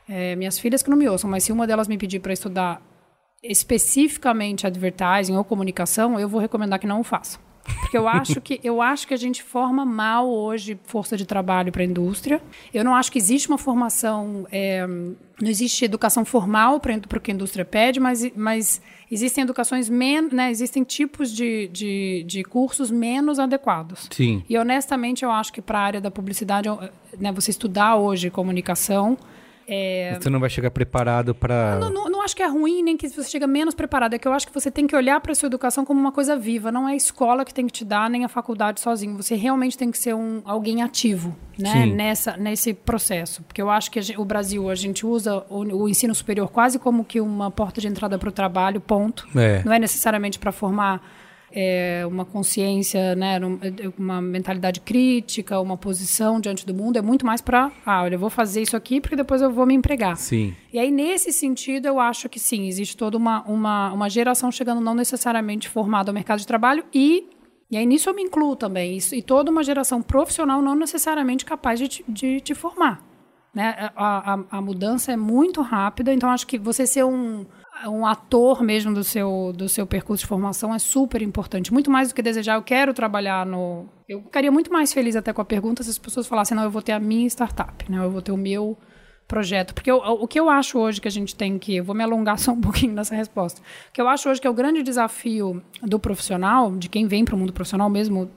é, 0.10 0.36
minhas 0.36 0.58
filhas 0.58 0.82
que 0.82 0.90
não 0.90 0.98
me 0.98 1.08
ouçam, 1.08 1.30
mas 1.30 1.44
se 1.44 1.52
uma 1.52 1.68
delas 1.68 1.88
me 1.88 1.98
pedir 1.98 2.20
para 2.20 2.34
estudar 2.34 2.82
especificamente 3.44 4.66
advertising 4.66 5.36
ou 5.36 5.44
comunicação, 5.44 6.20
eu 6.20 6.28
vou 6.28 6.42
recomendar 6.42 6.80
que 6.80 6.88
não 6.88 7.00
o 7.02 7.04
façam. 7.04 7.47
Porque 7.82 7.98
eu 7.98 8.08
acho 8.08 8.42
que 8.42 8.60
eu 8.64 8.82
acho 8.82 9.08
que 9.08 9.14
a 9.14 9.18
gente 9.18 9.44
forma 9.44 9.86
mal 9.86 10.30
hoje 10.30 10.80
força 10.86 11.18
de 11.18 11.26
trabalho 11.26 11.72
para 11.72 11.82
a 11.82 11.86
indústria. 11.86 12.42
Eu 12.74 12.84
não 12.84 12.96
acho 12.96 13.12
que 13.12 13.18
existe 13.18 13.48
uma 13.48 13.58
formação, 13.58 14.48
é, 14.52 14.86
não 14.88 15.50
existe 15.50 15.86
educação 15.86 16.26
formal 16.26 16.80
para 16.80 16.96
o 16.96 17.20
que 17.20 17.32
a 17.32 17.34
indústria 17.34 17.64
pede, 17.64 18.00
mas, 18.00 18.30
mas 18.36 18.82
existem 19.12 19.44
educações 19.44 19.90
menos, 19.90 20.34
né, 20.34 20.50
existem 20.50 20.84
tipos 20.84 21.32
de, 21.32 21.68
de, 21.70 22.24
de, 22.26 22.44
cursos 22.44 22.90
menos 22.92 23.40
adequados. 23.40 24.08
Sim. 24.12 24.44
E 24.50 24.58
honestamente 24.58 25.24
eu 25.24 25.32
acho 25.32 25.54
que 25.54 25.62
para 25.62 25.80
a 25.80 25.82
área 25.82 26.02
da 26.02 26.12
publicidade, 26.12 26.70
né, 27.18 27.32
você 27.32 27.52
estudar 27.52 27.96
hoje 27.96 28.30
comunicação 28.30 29.18
é... 29.68 30.18
Você 30.20 30.30
não 30.30 30.40
vai 30.40 30.50
chegar 30.50 30.72
preparado 30.72 31.36
para. 31.36 31.78
Não, 31.80 31.90
não, 31.90 32.10
não, 32.10 32.22
acho 32.22 32.36
que 32.36 32.42
é 32.42 32.48
ruim, 32.48 32.82
nem 32.82 32.96
que 32.96 33.10
você 33.10 33.30
chega 33.30 33.46
menos 33.46 33.76
preparado. 33.76 34.14
É 34.14 34.18
que 34.18 34.28
eu 34.28 34.32
acho 34.32 34.48
que 34.48 34.54
você 34.54 34.72
tem 34.72 34.88
que 34.88 34.96
olhar 34.96 35.20
para 35.20 35.34
a 35.34 35.36
sua 35.36 35.48
educação 35.48 35.84
como 35.84 36.00
uma 36.00 36.12
coisa 36.12 36.38
viva. 36.38 36.72
Não 36.72 36.88
é 36.88 36.94
a 36.94 36.96
escola 36.96 37.44
que 37.44 37.54
tem 37.54 37.68
que 37.68 37.74
te 37.74 37.84
dar, 37.84 38.10
nem 38.10 38.24
a 38.24 38.30
faculdade 38.30 38.80
sozinho. 38.80 39.18
Você 39.18 39.36
realmente 39.36 39.78
tem 39.78 39.92
que 39.92 39.98
ser 39.98 40.16
um, 40.16 40.42
alguém 40.46 40.82
ativo 40.82 41.36
né? 41.58 41.86
Nessa, 41.86 42.38
nesse 42.38 42.74
processo. 42.74 43.42
Porque 43.44 43.62
eu 43.62 43.70
acho 43.70 43.90
que 43.90 44.02
gente, 44.02 44.20
o 44.20 44.26
Brasil, 44.26 44.70
a 44.70 44.76
gente 44.76 45.06
usa 45.06 45.44
o, 45.50 45.84
o, 45.84 45.90
ensino 45.90 46.14
superior 46.14 46.50
quase 46.50 46.78
como 46.78 47.04
que 47.04 47.20
uma 47.20 47.50
porta 47.50 47.82
de 47.82 47.88
entrada 47.88 48.18
para 48.18 48.30
o 48.30 48.32
trabalho, 48.32 48.80
ponto. 48.80 49.28
É. 49.36 49.64
Não 49.66 49.74
é 49.74 49.80
necessariamente 49.80 50.38
para 50.38 50.52
formar 50.52 51.02
é, 51.52 52.04
uma 52.06 52.26
consciência, 52.26 53.16
né, 53.16 53.40
uma 53.98 54.22
mentalidade 54.22 54.82
crítica, 54.82 55.60
uma 55.60 55.78
posição 55.78 56.40
diante 56.40 56.66
do 56.66 56.74
mundo, 56.74 56.98
é 56.98 57.02
muito 57.02 57.26
mais 57.26 57.42
para, 57.42 57.72
ah, 57.86 58.04
olha, 58.04 58.16
eu 58.16 58.20
vou 58.20 58.30
fazer 58.30 58.62
isso 58.62 58.76
aqui 58.76 59.00
porque 59.00 59.16
depois 59.16 59.42
eu 59.42 59.52
vou 59.52 59.66
me 59.66 59.74
empregar. 59.74 60.18
Sim. 60.18 60.56
E 60.72 60.80
aí, 60.80 60.92
nesse 60.92 61.32
sentido, 61.32 61.88
eu 61.88 62.00
acho 62.00 62.28
que 62.30 62.40
sim, 62.40 62.68
existe 62.68 62.98
toda 62.98 63.18
uma, 63.18 63.44
uma, 63.44 63.94
uma 63.94 64.10
geração 64.10 64.52
chegando 64.52 64.82
não 64.82 64.94
necessariamente 64.94 65.70
formada 65.70 66.12
ao 66.12 66.14
mercado 66.14 66.40
de 66.40 66.48
trabalho 66.48 66.84
e 66.94 67.30
e 67.70 67.76
aí 67.76 67.86
nisso 67.86 68.10
eu 68.10 68.14
me 68.14 68.24
incluo 68.24 68.56
também, 68.56 68.96
isso, 68.96 69.14
e 69.14 69.22
toda 69.22 69.52
uma 69.52 69.62
geração 69.62 70.02
profissional 70.02 70.62
não 70.62 70.74
necessariamente 70.74 71.44
capaz 71.44 71.78
de, 71.80 72.04
de 72.08 72.40
te 72.40 72.56
formar. 72.56 73.04
Né? 73.54 73.92
A, 73.96 74.34
a, 74.34 74.40
a, 74.52 74.62
mudança 74.62 75.12
é 75.12 75.18
muito 75.18 75.62
rápida, 75.62 76.14
então 76.14 76.30
acho 76.30 76.48
que 76.48 76.58
você 76.58 76.88
ser 76.88 77.04
um 77.04 77.46
um 77.86 78.06
ator 78.06 78.64
mesmo 78.64 78.94
do 78.94 79.04
seu, 79.04 79.54
do 79.56 79.70
seu 79.70 79.86
percurso 79.86 80.24
de 80.24 80.28
formação 80.28 80.74
é 80.74 80.80
super 80.80 81.22
importante. 81.22 81.72
Muito 81.72 81.92
mais 81.92 82.10
do 82.10 82.16
que 82.16 82.22
desejar, 82.22 82.56
eu 82.56 82.64
quero 82.64 82.94
trabalhar 82.94 83.46
no. 83.46 83.86
Eu 84.08 84.22
ficaria 84.24 84.52
muito 84.52 84.72
mais 84.72 84.94
feliz 84.94 85.16
até 85.16 85.34
com 85.34 85.42
a 85.42 85.46
pergunta 85.46 85.84
se 85.84 85.90
as 85.90 85.98
pessoas 85.98 86.28
falassem, 86.28 86.56
não, 86.56 86.64
eu 86.64 86.72
vou 86.72 86.82
ter 86.82 86.94
a 86.94 87.00
minha 87.00 87.28
startup, 87.28 87.90
né? 87.92 87.98
Eu 87.98 88.10
vou 88.10 88.22
ter 88.22 88.32
o 88.32 88.38
meu 88.38 88.78
projeto. 89.28 89.74
Porque 89.74 89.92
eu, 89.92 89.98
o 89.98 90.28
que 90.28 90.40
eu 90.40 90.50
acho 90.50 90.80
hoje 90.80 91.02
que 91.02 91.08
a 91.08 91.12
gente 91.12 91.36
tem 91.36 91.60
que. 91.60 91.76
Eu 91.76 91.84
vou 91.84 91.96
me 91.96 92.04
alongar 92.04 92.40
só 92.40 92.52
um 92.52 92.62
pouquinho 92.62 92.94
nessa 92.94 93.16
resposta. 93.16 93.62
O 93.90 93.92
que 93.92 94.02
eu 94.02 94.08
acho 94.08 94.30
hoje 94.30 94.42
que 94.42 94.48
é 94.48 94.50
o 94.50 94.54
grande 94.54 94.82
desafio 94.82 95.62
do 95.82 96.00
profissional, 96.00 96.76
de 96.76 96.90
quem 96.90 97.06
vem 97.08 97.26
para 97.26 97.36
o 97.36 97.38
mundo 97.38 97.54
profissional 97.54 97.90
mesmo, 97.90 98.32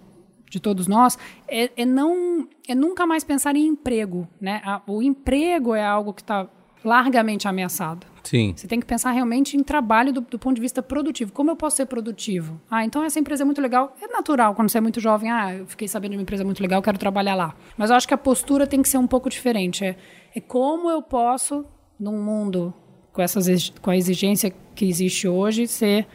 de 0.50 0.58
todos 0.58 0.88
nós, 0.88 1.16
é, 1.48 1.70
é, 1.76 1.86
não. 1.86 2.48
É 2.68 2.74
nunca 2.74 3.06
mais 3.06 3.24
pensar 3.24 3.56
em 3.56 3.66
emprego. 3.66 4.28
Né? 4.40 4.60
o 4.86 5.02
emprego 5.02 5.74
é 5.74 5.84
algo 5.84 6.12
que 6.12 6.22
está 6.22 6.48
largamente 6.84 7.46
ameaçado. 7.46 8.06
Sim. 8.22 8.52
Você 8.56 8.66
tem 8.66 8.78
que 8.78 8.86
pensar 8.86 9.10
realmente 9.12 9.56
em 9.56 9.62
trabalho 9.62 10.12
do, 10.12 10.20
do, 10.20 10.38
ponto 10.38 10.54
de 10.54 10.60
vista 10.60 10.82
produtivo. 10.82 11.32
Como 11.32 11.50
eu 11.50 11.56
posso 11.56 11.76
ser 11.76 11.86
produtivo? 11.86 12.60
Ah, 12.70 12.84
então 12.84 13.02
essa 13.02 13.18
empresa 13.18 13.42
é 13.42 13.46
muito 13.46 13.60
legal. 13.60 13.96
É 14.00 14.06
natural, 14.08 14.54
quando 14.54 14.68
você 14.68 14.78
é 14.78 14.80
muito 14.80 15.00
jovem, 15.00 15.30
ah, 15.30 15.54
eu 15.54 15.66
fiquei 15.66 15.88
sabendo 15.88 16.12
de 16.12 16.16
uma 16.18 16.22
empresa 16.22 16.44
muito 16.44 16.62
legal, 16.62 16.82
quero 16.82 16.98
trabalhar 16.98 17.34
lá. 17.34 17.54
Mas 17.76 17.90
eu 17.90 17.96
acho 17.96 18.06
que 18.06 18.14
a 18.14 18.18
postura 18.18 18.66
tem 18.66 18.82
que 18.82 18.88
ser 18.88 18.98
um 18.98 19.06
pouco 19.06 19.28
diferente. 19.28 19.84
É, 19.84 19.96
é 20.34 20.40
como 20.40 20.90
eu 20.90 21.02
posso, 21.02 21.64
num 21.98 22.22
mundo 22.22 22.74
com, 23.12 23.22
essas, 23.22 23.70
com 23.80 23.90
a 23.90 23.96
exigência 23.96 24.52
que 24.74 24.88
existe 24.88 25.26
hoje, 25.26 25.66
ser 25.66 26.06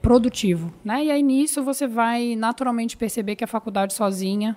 produtivo. 0.00 0.72
Né? 0.84 1.04
E 1.04 1.10
aí 1.10 1.22
nisso 1.22 1.62
você 1.62 1.86
vai 1.86 2.34
naturalmente 2.36 2.96
perceber 2.96 3.36
que 3.36 3.44
a 3.44 3.46
faculdade 3.46 3.92
sozinha 3.92 4.56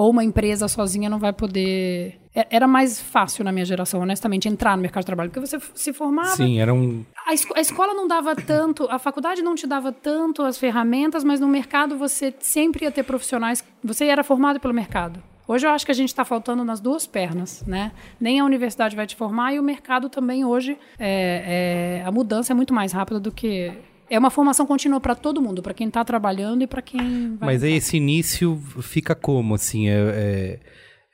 ou 0.00 0.08
uma 0.08 0.24
empresa 0.24 0.66
sozinha 0.66 1.10
não 1.10 1.18
vai 1.18 1.30
poder. 1.30 2.18
É, 2.34 2.46
era 2.48 2.66
mais 2.66 2.98
fácil 2.98 3.44
na 3.44 3.52
minha 3.52 3.66
geração, 3.66 4.00
honestamente, 4.00 4.48
entrar 4.48 4.74
no 4.74 4.80
mercado 4.80 5.02
de 5.02 5.06
trabalho, 5.06 5.30
porque 5.30 5.46
você 5.46 5.60
se 5.74 5.92
formava. 5.92 6.36
Sim, 6.36 6.58
era 6.58 6.72
um. 6.72 7.04
A, 7.26 7.34
esco 7.34 7.52
a 7.54 7.60
escola 7.60 7.92
não 7.92 8.08
dava 8.08 8.34
tanto, 8.34 8.88
a 8.90 8.98
faculdade 8.98 9.42
não 9.42 9.54
te 9.54 9.66
dava 9.66 9.92
tanto 9.92 10.42
as 10.42 10.56
ferramentas, 10.56 11.22
mas 11.22 11.38
no 11.38 11.46
mercado 11.46 11.98
você 11.98 12.32
sempre 12.38 12.86
ia 12.86 12.90
ter 12.90 13.02
profissionais. 13.02 13.62
Você 13.84 14.06
era 14.06 14.24
formado 14.24 14.58
pelo 14.58 14.72
mercado. 14.72 15.22
Hoje 15.46 15.66
eu 15.66 15.70
acho 15.70 15.84
que 15.84 15.92
a 15.92 15.94
gente 15.94 16.08
está 16.08 16.24
faltando 16.24 16.64
nas 16.64 16.80
duas 16.80 17.06
pernas, 17.06 17.62
né? 17.66 17.92
Nem 18.18 18.40
a 18.40 18.44
universidade 18.46 18.96
vai 18.96 19.06
te 19.06 19.16
formar 19.16 19.52
e 19.52 19.58
o 19.58 19.62
mercado 19.62 20.08
também 20.08 20.46
hoje 20.46 20.78
é, 20.98 22.00
é, 22.00 22.04
a 22.06 22.10
mudança 22.10 22.54
é 22.54 22.56
muito 22.56 22.72
mais 22.72 22.92
rápida 22.92 23.20
do 23.20 23.30
que 23.30 23.70
é 24.10 24.18
uma 24.18 24.30
formação 24.30 24.66
contínua 24.66 25.00
para 25.00 25.14
todo 25.14 25.40
mundo, 25.40 25.62
para 25.62 25.72
quem 25.72 25.86
está 25.86 26.04
trabalhando 26.04 26.62
e 26.62 26.66
para 26.66 26.82
quem 26.82 27.36
vai. 27.36 27.54
Mas 27.54 27.62
aí 27.62 27.74
esse 27.74 27.96
início 27.96 28.60
fica 28.82 29.14
como? 29.14 29.54
Assim, 29.54 29.88
é, 29.88 30.58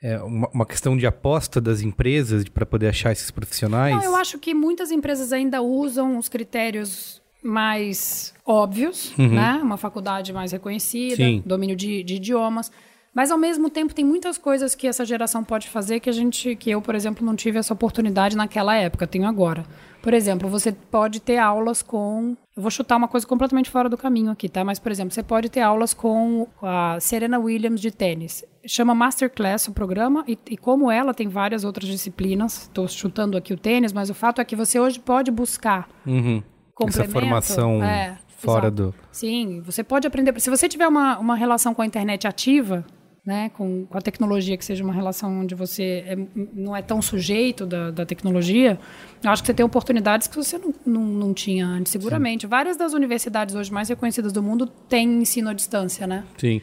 é, 0.01 0.13
é 0.15 0.21
uma, 0.23 0.49
uma, 0.53 0.65
questão 0.65 0.97
de 0.97 1.05
aposta 1.05 1.61
das 1.61 1.81
empresas 1.81 2.43
para 2.45 2.65
poder 2.65 2.87
achar 2.87 3.11
esses 3.11 3.29
profissionais? 3.29 3.95
Não, 3.95 4.03
eu 4.03 4.15
acho 4.15 4.39
que 4.39 4.53
muitas 4.53 4.91
empresas 4.91 5.31
ainda 5.31 5.61
usam 5.61 6.17
os 6.17 6.27
critérios 6.27 7.21
mais 7.43 8.33
óbvios, 8.45 9.13
uhum. 9.17 9.29
né? 9.29 9.59
Uma 9.61 9.77
faculdade 9.77 10.33
mais 10.33 10.51
reconhecida, 10.51 11.17
Sim. 11.17 11.43
domínio 11.45 11.75
de, 11.75 12.03
de 12.03 12.15
idiomas. 12.15 12.71
Mas 13.13 13.31
ao 13.31 13.37
mesmo 13.37 13.69
tempo 13.69 13.95
tem 13.95 14.05
muitas 14.05 14.37
coisas 14.37 14.75
que 14.75 14.85
essa 14.85 15.03
geração 15.03 15.43
pode 15.43 15.67
fazer 15.69 15.99
que 15.99 16.09
a 16.09 16.13
gente, 16.13 16.55
que 16.55 16.69
eu, 16.69 16.79
por 16.81 16.93
exemplo, 16.93 17.25
não 17.25 17.35
tive 17.35 17.57
essa 17.57 17.73
oportunidade 17.73 18.37
naquela 18.37 18.75
época, 18.75 19.07
tenho 19.07 19.25
agora. 19.25 19.65
Por 20.03 20.13
exemplo, 20.13 20.47
você 20.47 20.71
pode 20.71 21.19
ter 21.19 21.37
aulas 21.37 21.81
com. 21.81 22.37
Eu 22.57 22.61
vou 22.63 22.71
chutar 22.71 22.97
uma 22.97 23.07
coisa 23.07 23.25
completamente 23.27 23.69
fora 23.69 23.87
do 23.87 23.95
caminho 23.95 24.31
aqui, 24.31 24.49
tá? 24.49 24.63
Mas, 24.63 24.79
por 24.79 24.91
exemplo, 24.91 25.13
você 25.13 25.21
pode 25.21 25.47
ter 25.47 25.61
aulas 25.61 25.93
com 25.93 26.47
a 26.59 26.99
Serena 26.99 27.37
Williams 27.37 27.79
de 27.79 27.91
tênis. 27.91 28.43
Chama 28.65 28.95
Masterclass 28.95 29.67
o 29.67 29.73
programa, 29.73 30.23
e, 30.27 30.35
e 30.49 30.57
como 30.57 30.89
ela 30.89 31.13
tem 31.13 31.27
várias 31.27 31.63
outras 31.63 31.87
disciplinas, 31.87 32.63
estou 32.63 32.87
chutando 32.87 33.37
aqui 33.37 33.53
o 33.53 33.57
tênis, 33.57 33.93
mas 33.93 34.09
o 34.09 34.15
fato 34.15 34.41
é 34.41 34.43
que 34.43 34.55
você 34.55 34.79
hoje 34.79 34.99
pode 34.99 35.29
buscar 35.29 35.87
uhum. 36.03 36.41
Essa 36.87 37.05
formação 37.05 37.83
é, 37.83 38.17
fora 38.27 38.67
exato. 38.67 38.75
do. 38.75 38.95
Sim, 39.11 39.61
você 39.61 39.83
pode 39.83 40.07
aprender. 40.07 40.39
Se 40.39 40.49
você 40.49 40.67
tiver 40.67 40.87
uma, 40.87 41.19
uma 41.19 41.35
relação 41.35 41.75
com 41.75 41.83
a 41.83 41.85
internet 41.85 42.27
ativa, 42.27 42.83
né, 43.27 43.49
com, 43.49 43.85
com, 43.85 43.97
a 43.97 44.01
tecnologia, 44.01 44.55
que 44.55 44.63
seja 44.63 44.81
uma 44.81 44.93
relação 44.93 45.41
onde 45.41 45.53
você 45.53 46.05
é, 46.07 46.17
não 46.53 46.73
é 46.73 46.81
tão 46.81 47.01
sujeito 47.01 47.65
da, 47.65 47.91
da, 47.91 48.05
tecnologia, 48.05 48.79
eu 49.21 49.29
acho 49.29 49.43
que 49.43 49.47
você 49.47 49.53
tem 49.53 49.65
oportunidades 49.65 50.27
que 50.27 50.35
você 50.37 50.57
não, 50.57 50.73
não, 50.85 51.01
não 51.03 51.33
tinha 51.33 51.67
antes, 51.67 51.91
seguramente. 51.91 52.43
Sim. 52.43 52.47
Várias 52.47 52.77
das 52.77 52.93
universidades 52.93 53.53
hoje 53.53 53.69
mais 53.69 53.89
reconhecidas 53.89 54.31
do 54.31 54.41
mundo 54.41 54.65
têm 54.65 55.21
ensino 55.21 55.49
à 55.49 55.53
distância, 55.53 56.07
né? 56.07 56.23
Sim. 56.37 56.61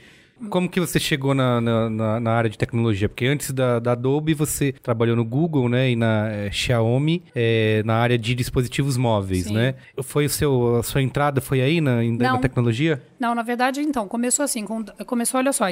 Como 0.50 0.68
que 0.68 0.80
você 0.80 0.98
chegou 0.98 1.34
na, 1.34 1.60
na, 1.60 2.20
na, 2.20 2.30
área 2.32 2.50
de 2.50 2.58
tecnologia? 2.58 3.08
Porque 3.08 3.26
antes 3.26 3.50
da, 3.50 3.78
da, 3.78 3.92
Adobe 3.92 4.34
você 4.34 4.72
trabalhou 4.72 5.16
no 5.16 5.24
Google, 5.24 5.68
né? 5.68 5.90
E 5.90 5.96
na 5.96 6.28
é, 6.28 6.50
Xiaomi, 6.50 7.22
é, 7.34 7.82
na 7.84 7.94
área 7.94 8.18
de 8.18 8.34
dispositivos 8.34 8.96
móveis, 8.96 9.44
Sim. 9.44 9.54
né? 9.54 9.74
Foi 10.02 10.26
o 10.26 10.30
seu, 10.30 10.76
a 10.76 10.82
sua 10.82 11.02
entrada 11.02 11.40
foi 11.40 11.60
aí 11.60 11.80
na, 11.80 12.02
na 12.02 12.38
tecnologia? 12.38 13.02
Não, 13.18 13.34
na 13.34 13.42
verdade, 13.42 13.80
então, 13.80 14.08
começou 14.08 14.44
assim, 14.44 14.64
com, 14.64 14.84
começou, 15.06 15.38
olha 15.38 15.52
só, 15.52 15.66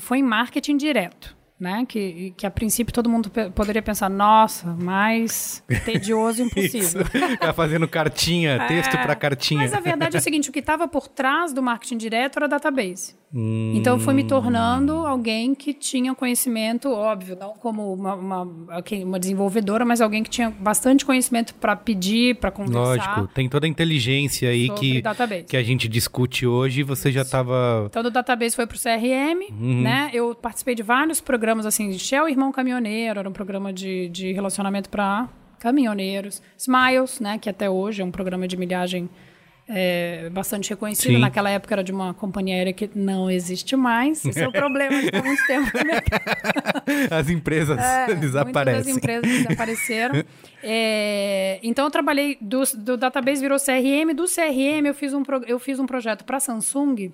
foi 0.00 0.18
em 0.18 0.22
marketing 0.22 0.76
direto 0.76 1.41
né? 1.62 1.86
Que, 1.86 2.34
que 2.36 2.44
a 2.44 2.50
princípio 2.50 2.92
todo 2.92 3.08
mundo 3.08 3.30
poderia 3.54 3.80
pensar, 3.80 4.10
nossa, 4.10 4.66
mais 4.74 5.62
tedioso 5.84 6.42
impossível. 6.44 7.04
tá 7.38 7.52
fazendo 7.52 7.86
cartinha, 7.86 8.54
é, 8.54 8.66
texto 8.66 8.90
para 8.90 9.14
cartinha. 9.14 9.60
Mas 9.60 9.72
a 9.72 9.78
verdade 9.78 10.16
é 10.16 10.18
o 10.18 10.22
seguinte, 10.22 10.50
o 10.50 10.52
que 10.52 10.58
estava 10.58 10.88
por 10.88 11.06
trás 11.06 11.52
do 11.52 11.62
marketing 11.62 11.98
direto 11.98 12.38
era 12.38 12.48
database. 12.48 13.14
Hum. 13.34 13.72
Então 13.76 13.94
eu 13.94 14.00
fui 14.00 14.12
me 14.12 14.24
tornando 14.24 14.92
alguém 15.06 15.54
que 15.54 15.72
tinha 15.72 16.14
conhecimento, 16.14 16.90
óbvio, 16.90 17.36
não 17.40 17.54
como 17.54 17.94
uma, 17.94 18.14
uma, 18.14 18.42
uma 19.04 19.18
desenvolvedora, 19.18 19.84
mas 19.84 20.00
alguém 20.00 20.22
que 20.22 20.28
tinha 20.28 20.50
bastante 20.50 21.04
conhecimento 21.04 21.54
para 21.54 21.74
pedir, 21.74 22.34
para 22.36 22.50
conversar. 22.50 22.80
Lógico, 22.80 23.28
tem 23.28 23.48
toda 23.48 23.66
a 23.66 23.68
inteligência 23.68 24.50
aí 24.50 24.68
que, 24.70 25.02
que 25.48 25.56
a 25.56 25.62
gente 25.62 25.88
discute 25.88 26.46
hoje 26.46 26.80
e 26.80 26.82
você 26.82 27.08
Isso. 27.08 27.14
já 27.14 27.22
estava... 27.22 27.86
Então 27.86 28.02
do 28.02 28.10
database 28.10 28.54
foi 28.54 28.66
para 28.66 28.76
o 28.76 28.78
CRM, 28.78 29.50
uhum. 29.50 29.80
né? 29.80 30.10
Eu 30.12 30.34
participei 30.34 30.74
de 30.74 30.82
vários 30.82 31.20
programas 31.20 31.51
programas 31.52 31.66
assim, 31.66 31.92
Shell 31.98 32.28
Irmão 32.30 32.50
Caminhoneiro, 32.50 33.20
era 33.20 33.28
um 33.28 33.32
programa 33.32 33.72
de, 33.72 34.08
de 34.08 34.32
relacionamento 34.32 34.88
para 34.88 35.28
caminhoneiros. 35.58 36.40
Smiles, 36.56 37.20
né, 37.20 37.38
que 37.38 37.48
até 37.48 37.68
hoje 37.68 38.00
é 38.00 38.04
um 38.04 38.10
programa 38.10 38.48
de 38.48 38.56
milhagem 38.56 39.08
é, 39.68 40.30
bastante 40.30 40.70
reconhecido. 40.70 41.12
Sim. 41.12 41.18
Naquela 41.18 41.50
época 41.50 41.74
era 41.74 41.84
de 41.84 41.92
uma 41.92 42.14
companhia 42.14 42.54
aérea 42.54 42.72
que 42.72 42.90
não 42.94 43.30
existe 43.30 43.76
mais. 43.76 44.24
Esse 44.24 44.40
é 44.40 44.48
o 44.48 44.52
problema 44.52 44.98
de 44.98 45.10
ter 45.10 45.22
muito 45.22 45.46
tempo. 45.46 45.70
As 47.10 47.28
empresas 47.28 47.78
é, 47.78 48.14
desaparecem. 48.14 48.80
As 48.92 48.96
empresas 48.96 49.30
desapareceram. 49.30 50.24
É, 50.64 51.58
então 51.60 51.84
eu 51.86 51.90
trabalhei 51.90 52.38
do, 52.40 52.62
do 52.76 52.96
database 52.96 53.40
virou 53.40 53.58
CRM, 53.58 54.14
do 54.14 54.26
CRM 54.26 54.86
eu 54.86 54.94
fiz 54.94 55.12
um, 55.12 55.24
eu 55.44 55.58
fiz 55.58 55.80
um 55.80 55.86
projeto 55.86 56.24
para 56.24 56.38
Samsung 56.38 57.10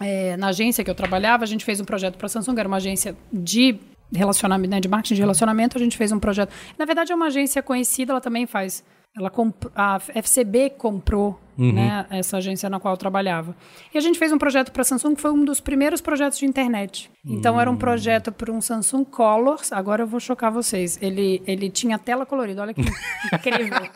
é, 0.00 0.36
na 0.36 0.48
agência 0.48 0.84
que 0.84 0.90
eu 0.90 0.94
trabalhava, 0.94 1.44
a 1.44 1.46
gente 1.46 1.64
fez 1.64 1.80
um 1.80 1.84
projeto 1.84 2.16
para 2.16 2.26
a 2.26 2.28
Samsung, 2.28 2.58
era 2.58 2.68
uma 2.68 2.76
agência 2.76 3.16
de 3.32 3.78
relacionamento, 4.12 4.70
né, 4.70 4.80
de 4.80 4.88
marketing 4.88 5.14
de 5.14 5.20
relacionamento, 5.20 5.76
a 5.76 5.80
gente 5.80 5.96
fez 5.96 6.12
um 6.12 6.18
projeto. 6.18 6.52
Na 6.78 6.84
verdade, 6.84 7.12
é 7.12 7.14
uma 7.14 7.26
agência 7.26 7.62
conhecida, 7.62 8.12
ela 8.12 8.20
também 8.20 8.46
faz. 8.46 8.84
Ela 9.16 9.30
comp, 9.30 9.64
a 9.74 9.98
FCB 10.14 10.70
comprou 10.70 11.38
uhum. 11.58 11.72
né, 11.72 12.06
essa 12.10 12.36
agência 12.36 12.70
na 12.70 12.78
qual 12.78 12.94
eu 12.94 12.98
trabalhava. 12.98 13.54
E 13.92 13.98
a 13.98 14.00
gente 14.00 14.18
fez 14.18 14.32
um 14.32 14.38
projeto 14.38 14.70
para 14.70 14.82
a 14.82 14.84
Samsung 14.84 15.14
que 15.14 15.20
foi 15.20 15.32
um 15.32 15.44
dos 15.44 15.60
primeiros 15.60 16.00
projetos 16.00 16.38
de 16.38 16.46
internet. 16.46 17.10
Então 17.26 17.54
uhum. 17.54 17.60
era 17.60 17.70
um 17.70 17.74
hum. 17.74 17.78
projeto 17.78 18.32
para 18.32 18.50
um 18.50 18.60
Samsung 18.60 19.04
Colors. 19.04 19.72
Agora 19.72 20.02
eu 20.02 20.06
vou 20.06 20.20
chocar 20.20 20.50
vocês. 20.50 20.98
Ele, 21.02 21.42
ele 21.46 21.68
tinha 21.68 21.98
tela 21.98 22.24
colorida. 22.24 22.62
Olha 22.62 22.72
que 22.72 22.80
incrível. 22.80 23.78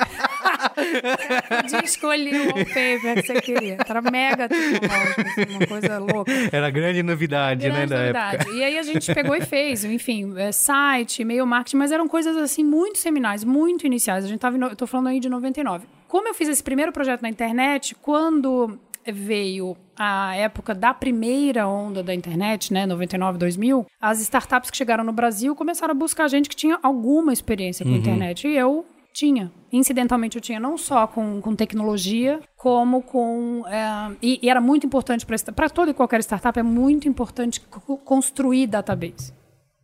Podia 1.63 1.85
escolher 1.85 2.41
o 2.41 2.45
wallpaper 2.47 3.15
que 3.15 3.23
você 3.27 3.41
queria. 3.41 3.79
Era 3.87 4.01
mega 4.03 4.49
tecnológico, 4.49 5.21
assim, 5.21 5.57
uma 5.57 5.67
coisa 5.67 5.99
louca. 5.99 6.33
Era 6.51 6.71
grande 6.71 7.03
novidade, 7.03 7.63
grande 7.63 7.81
né, 7.81 7.87
da 7.87 7.99
novidade. 7.99 8.37
época. 8.37 8.51
E 8.53 8.65
aí 8.65 8.79
a 8.79 8.83
gente 8.83 9.15
pegou 9.15 9.35
e 9.35 9.43
fez, 9.43 9.85
enfim, 9.85 10.35
é, 10.37 10.53
site, 10.53 11.23
e-mail 11.23 11.47
marketing, 11.47 11.77
mas 11.77 11.93
eram 11.93 12.09
coisas 12.09 12.37
assim 12.37 12.65
muito 12.65 12.99
seminais, 12.99 13.45
muito 13.45 13.87
iniciais. 13.87 14.25
A 14.25 14.29
gente 14.29 14.41
tava, 14.41 14.57
eu 14.57 14.77
tô 14.77 14.87
falando 14.87 15.09
aí 15.09 15.21
de 15.21 15.29
99. 15.29 15.87
Como 16.13 16.29
eu 16.29 16.35
fiz 16.35 16.47
esse 16.47 16.63
primeiro 16.63 16.93
projeto 16.93 17.23
na 17.23 17.31
internet, 17.31 17.95
quando 17.95 18.79
veio 19.11 19.75
a 19.97 20.37
época 20.37 20.75
da 20.75 20.93
primeira 20.93 21.67
onda 21.67 22.03
da 22.03 22.15
internet, 22.15 22.71
né, 22.71 22.85
99, 22.85 23.39
2000, 23.39 23.87
as 23.99 24.21
startups 24.21 24.71
que 24.71 24.77
chegaram 24.77 25.03
no 25.05 25.13
Brasil 25.15 25.57
começaram 25.57 25.93
a 25.93 25.95
buscar 25.95 26.29
gente 26.29 26.51
que 26.51 26.55
tinha 26.55 26.79
alguma 26.83 27.33
experiência 27.33 27.83
com 27.83 27.93
uhum. 27.93 27.97
internet. 27.97 28.47
E 28.47 28.55
eu 28.55 28.85
tinha. 29.15 29.51
Incidentalmente, 29.73 30.37
eu 30.37 30.43
tinha 30.43 30.61
não 30.61 30.77
só 30.77 31.07
com, 31.07 31.41
com 31.41 31.57
tecnologia, 31.57 32.41
como 32.59 33.01
com. 33.01 33.65
É, 33.67 34.15
e, 34.21 34.39
e, 34.43 34.51
era 34.51 34.61
muito 34.61 34.87
importante 34.87 35.25
para 35.25 35.71
toda 35.71 35.93
e 35.93 35.95
qualquer 35.95 36.21
startup, 36.21 36.59
é 36.59 36.63
muito 36.63 37.09
importante 37.09 37.59
construir 38.05 38.67
database 38.67 39.33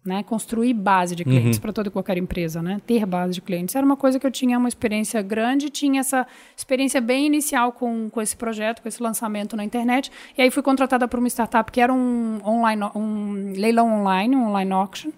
né, 0.09 0.23
construir 0.23 0.73
base 0.73 1.15
de 1.15 1.23
clientes 1.23 1.59
uhum. 1.59 1.62
para 1.62 1.73
toda 1.73 1.88
e 1.88 1.93
qualquer 1.93 2.17
empresa, 2.17 2.62
né, 2.62 2.81
ter 2.87 3.05
base 3.07 3.35
de 3.35 3.43
clientes. 3.43 3.77
Era 3.77 3.85
uma 3.85 3.97
coisa 3.97 4.19
que 4.19 4.27
eu 4.27 4.31
tinha 4.31 4.59
uma 4.59 4.69
experiência 4.69 5.21
grande, 5.23 5.69
tinha 5.69 6.00
essa 6.00 6.27
experiência 6.57 7.00
bem 7.00 7.27
inicial 7.27 7.71
com, 7.71 8.09
com 8.11 8.21
esse 8.21 8.37
projeto, 8.37 8.83
com 8.83 8.88
esse 8.88 9.03
lançamento 9.03 9.57
na 9.57 9.62
internet. 9.62 10.11
E 10.37 10.43
aí 10.43 10.50
fui 10.50 10.62
contratada 10.62 11.07
por 11.07 11.19
uma 11.19 11.29
startup 11.29 11.71
que 11.71 11.81
era 11.81 11.93
um 11.93 12.41
online, 12.45 12.83
um 12.95 13.53
leilão 13.55 14.00
online, 14.00 14.35
um 14.35 14.49
online 14.49 14.73
auction. 14.73 15.11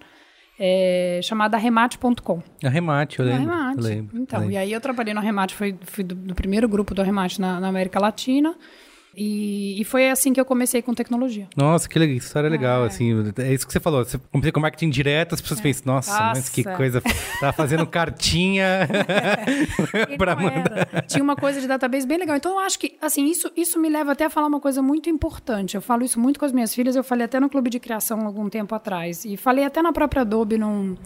é, 0.63 1.21
chamada 1.23 1.57
Remate.com. 1.57 2.43
A 2.63 2.69
Remate, 2.69 3.19
eu 3.19 3.25
lembro. 3.25 3.51
A 3.51 3.57
Remate. 3.57 3.79
Eu 3.79 3.85
lembro, 3.85 4.19
então, 4.19 4.41
lembro. 4.41 4.55
e 4.55 4.59
aí 4.59 4.71
eu 4.71 4.81
trabalhei 4.81 5.15
no 5.15 5.21
Remate, 5.21 5.55
fui, 5.55 5.75
fui 5.81 6.05
do, 6.05 6.15
do, 6.15 6.35
primeiro 6.35 6.69
grupo 6.69 6.95
do 6.95 7.03
Remate 7.03 7.41
na, 7.41 7.59
na 7.59 7.69
América 7.69 7.99
Latina. 7.99 8.55
E, 9.17 9.81
e, 9.81 9.85
foi 9.85 10.09
assim 10.09 10.33
que 10.33 10.41
eu 10.41 10.45
comecei 10.45 10.81
com 10.81 10.95
tecnologia. 10.95 11.49
Nossa, 11.57 11.89
que 11.89 11.99
legal, 11.99 12.17
história 12.17 12.47
é. 12.47 12.51
legal, 12.51 12.85
assim. 12.85 13.13
É 13.39 13.53
isso 13.53 13.67
que 13.67 13.73
você 13.73 13.81
falou. 13.81 14.05
Você 14.05 14.19
comecei 14.31 14.53
com 14.53 14.61
marketing 14.61 14.91
direto, 14.91 15.35
as 15.35 15.41
pessoas 15.41 15.59
é. 15.61 15.63
pensam, 15.65 15.95
nossa, 15.95 16.13
nossa, 16.13 16.25
mas 16.27 16.49
que 16.49 16.63
coisa. 16.63 17.03
Tava 17.41 17.53
fazendo 17.53 17.87
cartinha 17.87 18.89
para 20.17 20.37
mandar. 20.37 21.03
Tinha 21.09 21.23
uma 21.25 21.35
coisa 21.35 21.61
de 21.61 21.67
database 21.67 22.07
bem 22.07 22.19
legal. 22.19 22.37
Então 22.37 22.53
eu 22.53 22.59
acho 22.61 22.79
que, 22.79 22.97
assim, 23.01 23.29
isso, 23.29 23.51
isso 23.57 23.81
me 23.81 23.89
leva 23.89 24.13
até 24.13 24.27
a 24.27 24.31
falar 24.31 24.47
uma 24.47 24.61
coisa 24.61 24.81
muito 24.81 25.11
importante. 25.11 25.75
Eu 25.75 25.83
falo 25.83 26.05
isso 26.05 26.21
muito 26.21 26.39
com 26.39 26.47
as 26.47 26.53
minhas 26.53 26.73
filhas, 26.73 26.95
eu 26.95 27.03
falei 27.03 27.25
até 27.25 27.41
no 27.41 27.51
clube 27.51 27.69
de 27.69 27.81
criação 27.81 28.25
algum 28.25 28.49
tempo 28.49 28.75
atrás. 28.75 29.25
E 29.25 29.37
falei 29.37 29.65
até 29.65 29.83
na 29.83 29.93
própria 29.93 30.23
Adobe 30.23 30.57
num 30.57 30.97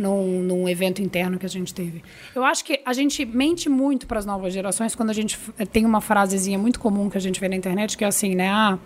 num, 0.00 0.42
num 0.42 0.68
evento 0.68 1.02
interno 1.02 1.38
que 1.38 1.46
a 1.46 1.48
gente 1.48 1.74
teve. 1.74 2.02
Eu 2.34 2.44
acho 2.44 2.64
que 2.64 2.80
a 2.84 2.92
gente 2.92 3.24
mente 3.24 3.68
muito 3.68 4.06
para 4.06 4.18
as 4.18 4.26
novas 4.26 4.52
gerações 4.52 4.94
quando 4.94 5.10
a 5.10 5.12
gente 5.12 5.38
tem 5.70 5.84
uma 5.84 6.00
frasezinha 6.00 6.58
muito 6.58 6.80
comum 6.80 7.10
que 7.10 7.18
a 7.18 7.20
gente 7.20 7.38
vê 7.38 7.48
na 7.48 7.56
internet 7.56 7.96
que 7.96 8.04
é 8.04 8.08
assim, 8.08 8.34
né? 8.34 8.48
Ah, 8.48 8.78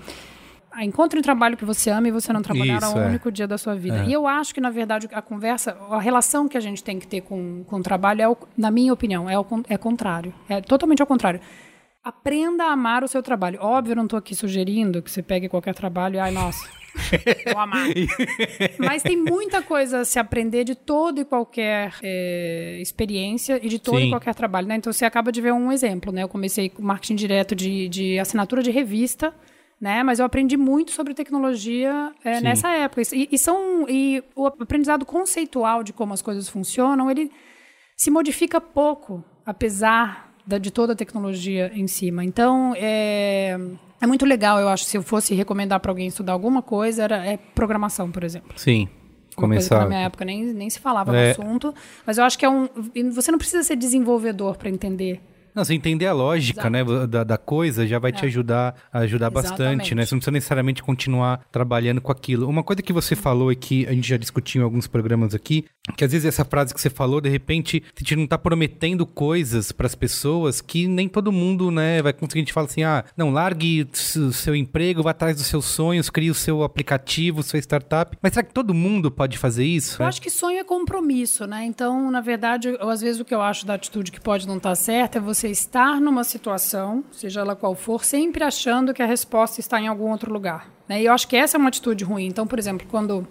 encontre 0.84 1.16
um 1.16 1.22
trabalho 1.22 1.56
que 1.56 1.64
você 1.64 1.88
ama 1.90 2.08
e 2.08 2.10
você 2.10 2.32
não 2.32 2.42
trabalhará 2.42 2.90
um 2.90 3.00
é. 3.00 3.06
único 3.06 3.30
dia 3.30 3.46
da 3.46 3.56
sua 3.56 3.76
vida. 3.76 3.98
É. 3.98 4.06
E 4.06 4.12
eu 4.12 4.26
acho 4.26 4.52
que, 4.52 4.60
na 4.60 4.70
verdade, 4.70 5.08
a 5.12 5.22
conversa, 5.22 5.76
a 5.88 6.00
relação 6.00 6.48
que 6.48 6.56
a 6.56 6.60
gente 6.60 6.82
tem 6.82 6.98
que 6.98 7.06
ter 7.06 7.20
com, 7.20 7.62
com 7.64 7.76
o 7.76 7.82
trabalho, 7.82 8.22
é 8.22 8.28
o, 8.28 8.36
na 8.58 8.72
minha 8.72 8.92
opinião, 8.92 9.30
é 9.30 9.38
o 9.38 9.46
é 9.68 9.78
contrário. 9.78 10.34
É 10.48 10.60
totalmente 10.60 11.00
ao 11.00 11.06
contrário. 11.06 11.40
Aprenda 12.04 12.64
a 12.64 12.72
amar 12.72 13.02
o 13.02 13.08
seu 13.08 13.22
trabalho. 13.22 13.58
Óbvio, 13.62 13.92
eu 13.92 13.96
não 13.96 14.04
estou 14.04 14.18
aqui 14.18 14.34
sugerindo 14.34 15.02
que 15.02 15.10
você 15.10 15.22
pegue 15.22 15.48
qualquer 15.48 15.74
trabalho 15.74 16.16
e, 16.16 16.18
ai, 16.18 16.30
nossa, 16.30 16.68
Vou 17.52 17.58
amar. 17.60 17.88
Mas 18.78 19.02
tem 19.02 19.16
muita 19.16 19.62
coisa 19.62 20.00
a 20.00 20.04
se 20.04 20.18
aprender 20.18 20.64
de 20.64 20.74
toda 20.74 21.20
e 21.20 21.24
qualquer 21.24 21.94
é, 22.02 22.78
experiência 22.80 23.58
e 23.62 23.68
de 23.68 23.78
todo 23.78 23.98
Sim. 23.98 24.06
e 24.06 24.10
qualquer 24.10 24.34
trabalho, 24.34 24.68
né? 24.68 24.76
Então 24.76 24.92
você 24.92 25.04
acaba 25.04 25.32
de 25.32 25.40
ver 25.40 25.52
um 25.52 25.72
exemplo, 25.72 26.12
né? 26.12 26.22
Eu 26.22 26.28
comecei 26.28 26.68
com 26.68 26.82
marketing 26.82 27.16
direto 27.16 27.54
de, 27.54 27.88
de 27.88 28.18
assinatura 28.18 28.62
de 28.62 28.70
revista, 28.70 29.34
né? 29.80 30.02
Mas 30.02 30.18
eu 30.18 30.24
aprendi 30.24 30.56
muito 30.56 30.92
sobre 30.92 31.14
tecnologia 31.14 32.12
é, 32.24 32.40
nessa 32.40 32.70
época. 32.70 33.02
E, 33.12 33.28
e, 33.30 33.38
são 33.38 33.86
e 33.88 34.22
o 34.34 34.46
aprendizado 34.46 35.04
conceitual 35.04 35.82
de 35.82 35.92
como 35.92 36.14
as 36.14 36.22
coisas 36.22 36.48
funcionam, 36.48 37.10
ele 37.10 37.30
se 37.96 38.10
modifica 38.10 38.60
pouco, 38.60 39.24
apesar 39.44 40.33
da, 40.46 40.58
de 40.58 40.70
toda 40.70 40.92
a 40.92 40.96
tecnologia 40.96 41.70
em 41.74 41.86
cima. 41.86 42.24
Então, 42.24 42.74
é, 42.76 43.58
é 44.00 44.06
muito 44.06 44.24
legal, 44.26 44.58
eu 44.60 44.68
acho, 44.68 44.84
se 44.84 44.96
eu 44.96 45.02
fosse 45.02 45.34
recomendar 45.34 45.80
para 45.80 45.90
alguém 45.90 46.06
estudar 46.06 46.32
alguma 46.32 46.62
coisa, 46.62 47.04
era 47.04 47.24
é 47.24 47.36
programação, 47.36 48.10
por 48.10 48.24
exemplo. 48.24 48.52
Sim. 48.56 48.88
Começar. 49.34 49.80
na 49.80 49.86
minha 49.86 50.00
época 50.02 50.24
nem, 50.24 50.44
nem 50.44 50.70
se 50.70 50.78
falava 50.78 51.16
é. 51.16 51.24
no 51.24 51.30
assunto. 51.30 51.74
Mas 52.06 52.18
eu 52.18 52.24
acho 52.24 52.38
que 52.38 52.44
é 52.44 52.48
um. 52.48 52.68
Você 53.12 53.32
não 53.32 53.38
precisa 53.38 53.64
ser 53.64 53.74
desenvolvedor 53.74 54.56
para 54.56 54.70
entender 54.70 55.20
não, 55.54 55.64
você 55.64 55.74
entender 55.74 56.06
a 56.06 56.12
lógica, 56.12 56.68
né, 56.68 56.82
da, 57.08 57.22
da, 57.22 57.38
coisa 57.38 57.86
já 57.86 57.98
vai 57.98 58.10
é. 58.10 58.14
te 58.14 58.26
ajudar 58.26 58.74
a 58.92 59.00
ajudar 59.00 59.30
Exatamente. 59.30 59.50
bastante, 59.50 59.94
né? 59.94 60.04
Você 60.04 60.14
não 60.14 60.18
precisa 60.18 60.32
necessariamente 60.32 60.82
continuar 60.82 61.44
trabalhando 61.52 62.00
com 62.00 62.10
aquilo. 62.10 62.48
Uma 62.48 62.62
coisa 62.62 62.82
que 62.82 62.92
você 62.92 63.14
falou 63.14 63.52
e 63.52 63.56
que 63.56 63.86
a 63.86 63.92
gente 63.92 64.08
já 64.08 64.16
discutiu 64.16 64.62
em 64.62 64.64
alguns 64.64 64.86
programas 64.86 65.34
aqui, 65.34 65.64
que 65.96 66.04
às 66.04 66.10
vezes 66.10 66.26
essa 66.26 66.44
frase 66.44 66.74
que 66.74 66.80
você 66.80 66.90
falou, 66.90 67.20
de 67.20 67.28
repente, 67.28 67.82
a 67.94 68.00
gente 68.00 68.16
não 68.16 68.26
tá 68.26 68.36
prometendo 68.36 69.06
coisas 69.06 69.70
para 69.70 69.86
as 69.86 69.94
pessoas 69.94 70.60
que 70.60 70.88
nem 70.88 71.08
todo 71.08 71.30
mundo, 71.30 71.70
né, 71.70 72.02
vai 72.02 72.12
conseguir. 72.12 72.40
A 72.40 72.44
gente 72.44 72.52
fala 72.52 72.66
assim: 72.66 72.82
"Ah, 72.82 73.04
não, 73.16 73.30
largue 73.30 73.88
o 74.16 74.32
seu 74.32 74.56
emprego, 74.56 75.02
vá 75.02 75.10
atrás 75.10 75.36
dos 75.36 75.46
seus 75.46 75.66
sonhos, 75.66 76.10
crie 76.10 76.30
o 76.30 76.34
seu 76.34 76.62
aplicativo, 76.64 77.42
sua 77.42 77.58
startup". 77.60 78.16
Mas 78.20 78.32
será 78.32 78.44
que 78.44 78.52
todo 78.52 78.74
mundo 78.74 79.10
pode 79.10 79.38
fazer 79.38 79.64
isso? 79.64 80.02
Eu 80.02 80.06
é? 80.06 80.08
acho 80.08 80.20
que 80.20 80.30
sonho 80.30 80.58
é 80.58 80.64
compromisso, 80.64 81.46
né? 81.46 81.64
Então, 81.64 82.10
na 82.10 82.20
verdade, 82.20 82.68
eu, 82.68 82.90
às 82.90 83.00
vezes 83.00 83.20
o 83.20 83.24
que 83.24 83.34
eu 83.34 83.42
acho 83.42 83.66
da 83.66 83.74
atitude 83.74 84.10
que 84.10 84.20
pode 84.20 84.48
não 84.48 84.56
estar 84.56 84.70
tá 84.70 84.74
certa 84.74 85.18
é 85.18 85.20
você 85.20 85.43
você 85.44 85.48
estar 85.50 86.00
numa 86.00 86.24
situação, 86.24 87.04
seja 87.12 87.40
ela 87.40 87.54
qual 87.54 87.74
for, 87.74 88.02
sempre 88.02 88.42
achando 88.42 88.94
que 88.94 89.02
a 89.02 89.06
resposta 89.06 89.60
está 89.60 89.78
em 89.78 89.86
algum 89.86 90.10
outro 90.10 90.32
lugar. 90.32 90.70
Né? 90.88 91.02
E 91.02 91.04
eu 91.04 91.12
acho 91.12 91.28
que 91.28 91.36
essa 91.36 91.56
é 91.56 91.58
uma 91.58 91.68
atitude 91.68 92.02
ruim. 92.02 92.24
Então, 92.24 92.46
por 92.46 92.58
exemplo, 92.58 92.86
quando, 92.90 93.28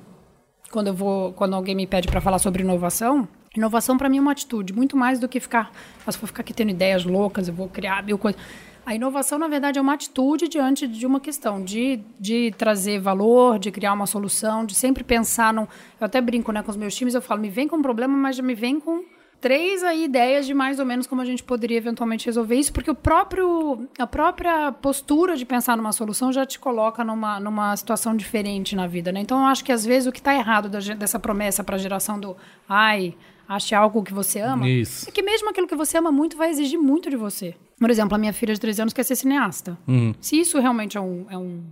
quando, 0.71 0.87
eu 0.87 0.93
vou, 0.93 1.33
quando 1.33 1.55
alguém 1.55 1.73
me 1.73 1.87
pede 1.87 2.07
para 2.07 2.21
falar 2.21 2.37
sobre 2.37 2.61
inovação, 2.61 3.27
inovação 3.55 3.97
para 3.97 4.09
mim 4.09 4.17
é 4.17 4.21
uma 4.21 4.31
atitude, 4.31 4.73
muito 4.73 4.95
mais 4.95 5.17
do 5.19 5.27
que 5.27 5.39
ficar, 5.39 5.71
mas 6.05 6.15
vou 6.15 6.27
ficar 6.27 6.41
aqui 6.41 6.53
tendo 6.53 6.69
ideias 6.69 7.03
loucas, 7.03 7.47
eu 7.47 7.53
vou 7.53 7.67
criar 7.67 8.03
mil 8.03 8.19
coisas. 8.19 8.39
A 8.85 8.93
inovação, 8.93 9.39
na 9.39 9.47
verdade, 9.47 9.79
é 9.79 9.81
uma 9.81 9.93
atitude 9.93 10.47
diante 10.47 10.87
de 10.87 11.07
uma 11.07 11.19
questão, 11.19 11.63
de, 11.63 12.01
de 12.19 12.53
trazer 12.57 12.99
valor, 12.99 13.57
de 13.57 13.71
criar 13.71 13.93
uma 13.93 14.05
solução, 14.05 14.65
de 14.65 14.75
sempre 14.75 15.03
pensar 15.03 15.51
num. 15.51 15.63
Eu 15.99 16.05
até 16.05 16.21
brinco 16.21 16.51
né, 16.51 16.61
com 16.61 16.69
os 16.69 16.77
meus 16.77 16.93
times, 16.93 17.15
eu 17.15 17.21
falo, 17.21 17.41
me 17.41 17.49
vem 17.49 17.67
com 17.67 17.77
um 17.77 17.81
problema, 17.81 18.15
mas 18.15 18.37
me 18.39 18.53
vem 18.53 18.79
com 18.79 19.03
três 19.43 19.83
aí 19.83 20.05
ideias 20.05 20.45
de 20.45 20.53
mais 20.53 20.79
ou 20.79 20.85
menos 20.85 21.05
como 21.05 21.21
a 21.21 21.25
gente 21.25 21.43
poderia 21.43 21.75
eventualmente 21.75 22.25
resolver 22.27 22.55
isso, 22.55 22.71
porque 22.71 22.89
o 22.89 22.95
próprio, 22.95 23.89
a 23.99 24.07
própria 24.07 24.71
postura 24.71 25.35
de 25.35 25.45
pensar 25.45 25.75
numa 25.75 25.91
solução 25.91 26.31
já 26.31 26.45
te 26.45 26.57
coloca 26.57 27.03
numa, 27.03 27.41
numa 27.41 27.75
situação 27.75 28.15
diferente 28.15 28.73
na 28.73 28.87
vida, 28.87 29.11
né? 29.11 29.19
Então 29.19 29.37
eu 29.41 29.45
acho 29.47 29.61
que 29.65 29.73
às 29.73 29.85
vezes 29.85 30.07
o 30.07 30.13
que 30.13 30.19
está 30.19 30.33
errado 30.33 30.69
da, 30.69 30.79
dessa 30.79 31.19
promessa 31.19 31.61
para 31.61 31.75
a 31.75 31.77
geração 31.77 32.17
do 32.17 32.37
ai, 32.69 33.17
ache 33.45 33.75
algo 33.75 34.01
que 34.01 34.13
você 34.13 34.39
ama, 34.39 34.65
isso. 34.65 35.09
é 35.09 35.11
que 35.11 35.21
mesmo 35.21 35.49
aquilo 35.49 35.67
que 35.67 35.75
você 35.75 35.97
ama 35.97 36.09
muito 36.09 36.37
vai 36.37 36.49
exigir 36.49 36.79
muito 36.79 37.09
de 37.09 37.17
você. 37.17 37.53
Por 37.77 37.89
exemplo, 37.89 38.15
a 38.15 38.17
minha 38.17 38.31
filha 38.31 38.53
de 38.53 38.61
13 38.61 38.83
anos 38.83 38.93
quer 38.93 39.03
ser 39.03 39.17
cineasta. 39.17 39.77
Uhum. 39.85 40.15
Se 40.21 40.39
isso 40.39 40.57
realmente 40.57 40.97
é 40.97 41.01
um, 41.01 41.25
é 41.29 41.37
um 41.37 41.65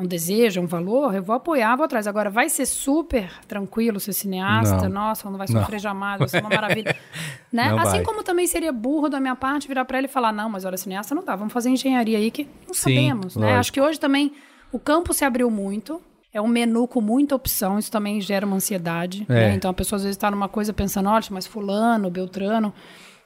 um 0.00 0.06
desejo, 0.06 0.60
um 0.60 0.66
valor, 0.66 1.14
eu 1.14 1.22
vou 1.22 1.36
apoiar, 1.36 1.76
vou 1.76 1.84
atrás. 1.84 2.06
Agora, 2.06 2.30
vai 2.30 2.48
ser 2.48 2.66
super 2.66 3.30
tranquilo 3.46 4.00
ser 4.00 4.12
cineasta? 4.12 4.88
Não. 4.88 5.00
Nossa, 5.08 5.28
não 5.30 5.36
vai 5.36 5.46
sofrer 5.46 5.74
não. 5.74 5.78
jamais, 5.78 6.18
vai 6.18 6.28
ser 6.28 6.40
uma 6.40 6.48
maravilha. 6.48 6.96
né? 7.52 7.74
Assim 7.78 7.96
vai. 7.96 8.02
como 8.02 8.22
também 8.22 8.46
seria 8.46 8.72
burro 8.72 9.08
da 9.08 9.20
minha 9.20 9.36
parte 9.36 9.68
virar 9.68 9.84
para 9.84 9.98
ele 9.98 10.06
e 10.06 10.10
falar: 10.10 10.32
não, 10.32 10.48
mas 10.48 10.64
olha, 10.64 10.76
cineasta 10.76 11.14
não 11.14 11.24
dá, 11.24 11.36
vamos 11.36 11.52
fazer 11.52 11.70
engenharia 11.70 12.18
aí 12.18 12.30
que 12.30 12.48
não 12.66 12.74
Sim, 12.74 12.80
sabemos. 12.80 13.36
Né? 13.36 13.52
Acho 13.54 13.72
que 13.72 13.80
hoje 13.80 14.00
também 14.00 14.32
o 14.72 14.78
campo 14.78 15.12
se 15.12 15.24
abriu 15.24 15.50
muito. 15.50 16.00
É 16.32 16.40
um 16.40 16.46
menu 16.46 16.86
com 16.86 17.00
muita 17.00 17.34
opção, 17.34 17.76
isso 17.76 17.90
também 17.90 18.20
gera 18.20 18.46
uma 18.46 18.54
ansiedade. 18.54 19.26
É. 19.28 19.32
Né? 19.32 19.54
Então 19.54 19.70
a 19.70 19.74
pessoa 19.74 19.96
às 19.96 20.04
vezes 20.04 20.16
está 20.16 20.30
numa 20.30 20.48
coisa 20.48 20.72
pensando, 20.72 21.08
olha, 21.08 21.24
mas 21.30 21.46
fulano, 21.46 22.08
Beltrano. 22.08 22.72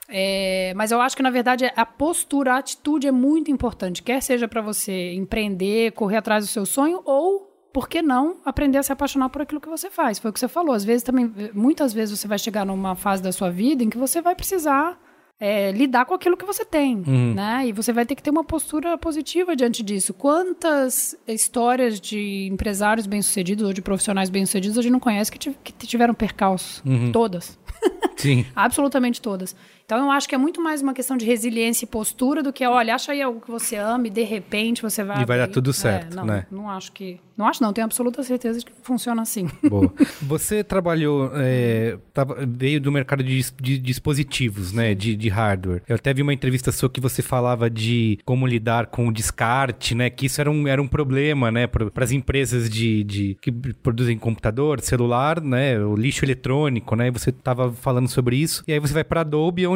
É, 0.07 0.73
mas 0.75 0.91
eu 0.91 1.01
acho 1.01 1.15
que, 1.15 1.23
na 1.23 1.29
verdade, 1.29 1.71
a 1.75 1.85
postura, 1.85 2.53
a 2.53 2.57
atitude 2.57 3.07
é 3.07 3.11
muito 3.11 3.49
importante. 3.49 4.03
Quer 4.03 4.21
seja 4.21 4.47
para 4.47 4.61
você 4.61 5.13
empreender, 5.13 5.91
correr 5.93 6.17
atrás 6.17 6.45
do 6.45 6.47
seu 6.47 6.65
sonho, 6.65 7.01
ou, 7.05 7.51
por 7.73 7.89
que 7.89 8.01
não, 8.01 8.37
aprender 8.45 8.77
a 8.77 8.83
se 8.83 8.91
apaixonar 8.91 9.29
por 9.29 9.41
aquilo 9.41 9.61
que 9.61 9.69
você 9.69 9.89
faz. 9.89 10.19
Foi 10.19 10.29
o 10.29 10.33
que 10.33 10.39
você 10.39 10.47
falou. 10.47 10.73
Às 10.73 10.85
vezes 10.85 11.03
também, 11.03 11.31
muitas 11.53 11.93
vezes 11.93 12.19
você 12.19 12.27
vai 12.27 12.37
chegar 12.37 12.65
numa 12.65 12.95
fase 12.95 13.21
da 13.21 13.31
sua 13.31 13.49
vida 13.49 13.83
em 13.83 13.89
que 13.89 13.97
você 13.97 14.21
vai 14.21 14.35
precisar 14.35 14.99
é, 15.39 15.71
lidar 15.71 16.05
com 16.05 16.13
aquilo 16.13 16.37
que 16.37 16.45
você 16.45 16.63
tem, 16.63 17.03
uhum. 17.05 17.33
né? 17.33 17.67
E 17.67 17.73
você 17.73 17.91
vai 17.91 18.05
ter 18.05 18.15
que 18.15 18.23
ter 18.23 18.29
uma 18.29 18.43
postura 18.43 18.97
positiva 18.97 19.55
diante 19.55 19.83
disso. 19.83 20.13
Quantas 20.13 21.17
histórias 21.27 21.99
de 21.99 22.47
empresários 22.47 23.05
bem-sucedidos 23.05 23.65
ou 23.67 23.73
de 23.73 23.81
profissionais 23.81 24.29
bem-sucedidos 24.29 24.77
a 24.77 24.81
gente 24.81 24.93
não 24.93 24.99
conhece 24.99 25.31
que, 25.31 25.51
que 25.51 25.87
tiveram 25.87 26.13
percalços? 26.13 26.81
Uhum. 26.85 27.11
Todas. 27.11 27.59
Sim. 28.15 28.45
Absolutamente 28.55 29.21
todas. 29.21 29.55
Então 29.85 29.99
eu 29.99 30.11
acho 30.11 30.27
que 30.27 30.33
é 30.33 30.37
muito 30.37 30.61
mais 30.61 30.81
uma 30.81 30.93
questão 30.93 31.15
de 31.15 31.25
resiliência 31.25 31.85
e 31.85 31.87
postura 31.87 32.41
do 32.41 32.51
que, 32.51 32.65
olha, 32.65 32.95
acha 32.95 33.11
aí 33.11 33.21
algo 33.21 33.39
que 33.39 33.51
você 33.51 33.75
ama 33.75 34.07
e 34.07 34.09
de 34.09 34.23
repente 34.23 34.81
você 34.81 35.03
vai. 35.03 35.21
E 35.21 35.25
vai 35.25 35.37
dar 35.37 35.47
tudo 35.47 35.71
certo, 35.71 36.13
é, 36.13 36.15
não, 36.15 36.25
né? 36.25 36.47
Não 36.51 36.69
acho 36.69 36.91
que. 36.91 37.19
Não 37.37 37.45
acho, 37.45 37.61
não, 37.61 37.73
tenho 37.73 37.83
absoluta 37.83 38.23
certeza 38.23 38.59
de 38.59 38.65
que 38.65 38.71
funciona 38.81 39.21
assim. 39.21 39.49
Boa. 39.69 39.91
Você 40.21 40.63
trabalhou, 40.63 41.31
é, 41.35 41.97
tava, 42.13 42.45
veio 42.47 42.79
do 42.79 42.89
mercado 42.91 43.21
de, 43.21 43.51
de 43.61 43.77
dispositivos, 43.77 44.71
né? 44.71 44.95
De, 44.95 45.17
de, 45.17 45.27
hardware. 45.27 45.81
Eu 45.85 45.97
até 45.97 46.13
vi 46.13 46.21
uma 46.21 46.33
entrevista 46.33 46.71
sua 46.71 46.89
que 46.89 47.01
você 47.01 47.21
falava 47.21 47.69
de 47.69 48.19
como 48.23 48.47
lidar 48.47 48.85
com 48.85 49.09
o 49.09 49.11
descarte, 49.11 49.93
né? 49.93 50.09
Que 50.09 50.27
isso 50.27 50.39
era 50.39 50.49
um, 50.49 50.65
era 50.65 50.81
um 50.81 50.87
problema, 50.87 51.51
né? 51.51 51.67
Para 51.67 51.91
as 52.05 52.11
empresas 52.13 52.69
de, 52.69 53.03
de, 53.03 53.37
que 53.41 53.51
produzem 53.51 54.17
computador, 54.17 54.79
celular, 54.79 55.41
né? 55.41 55.77
O 55.77 55.93
lixo 55.93 56.23
eletrônico, 56.23 56.95
né? 56.95 57.09
E 57.09 57.11
você 57.11 57.31
estava 57.31 57.69
falando 57.69 58.07
sobre 58.07 58.37
isso. 58.37 58.63
E 58.65 58.71
aí 58.71 58.79
você 58.79 58.93
vai 58.93 59.03
para 59.03 59.21
Adobe, 59.21 59.67
onde 59.67 59.74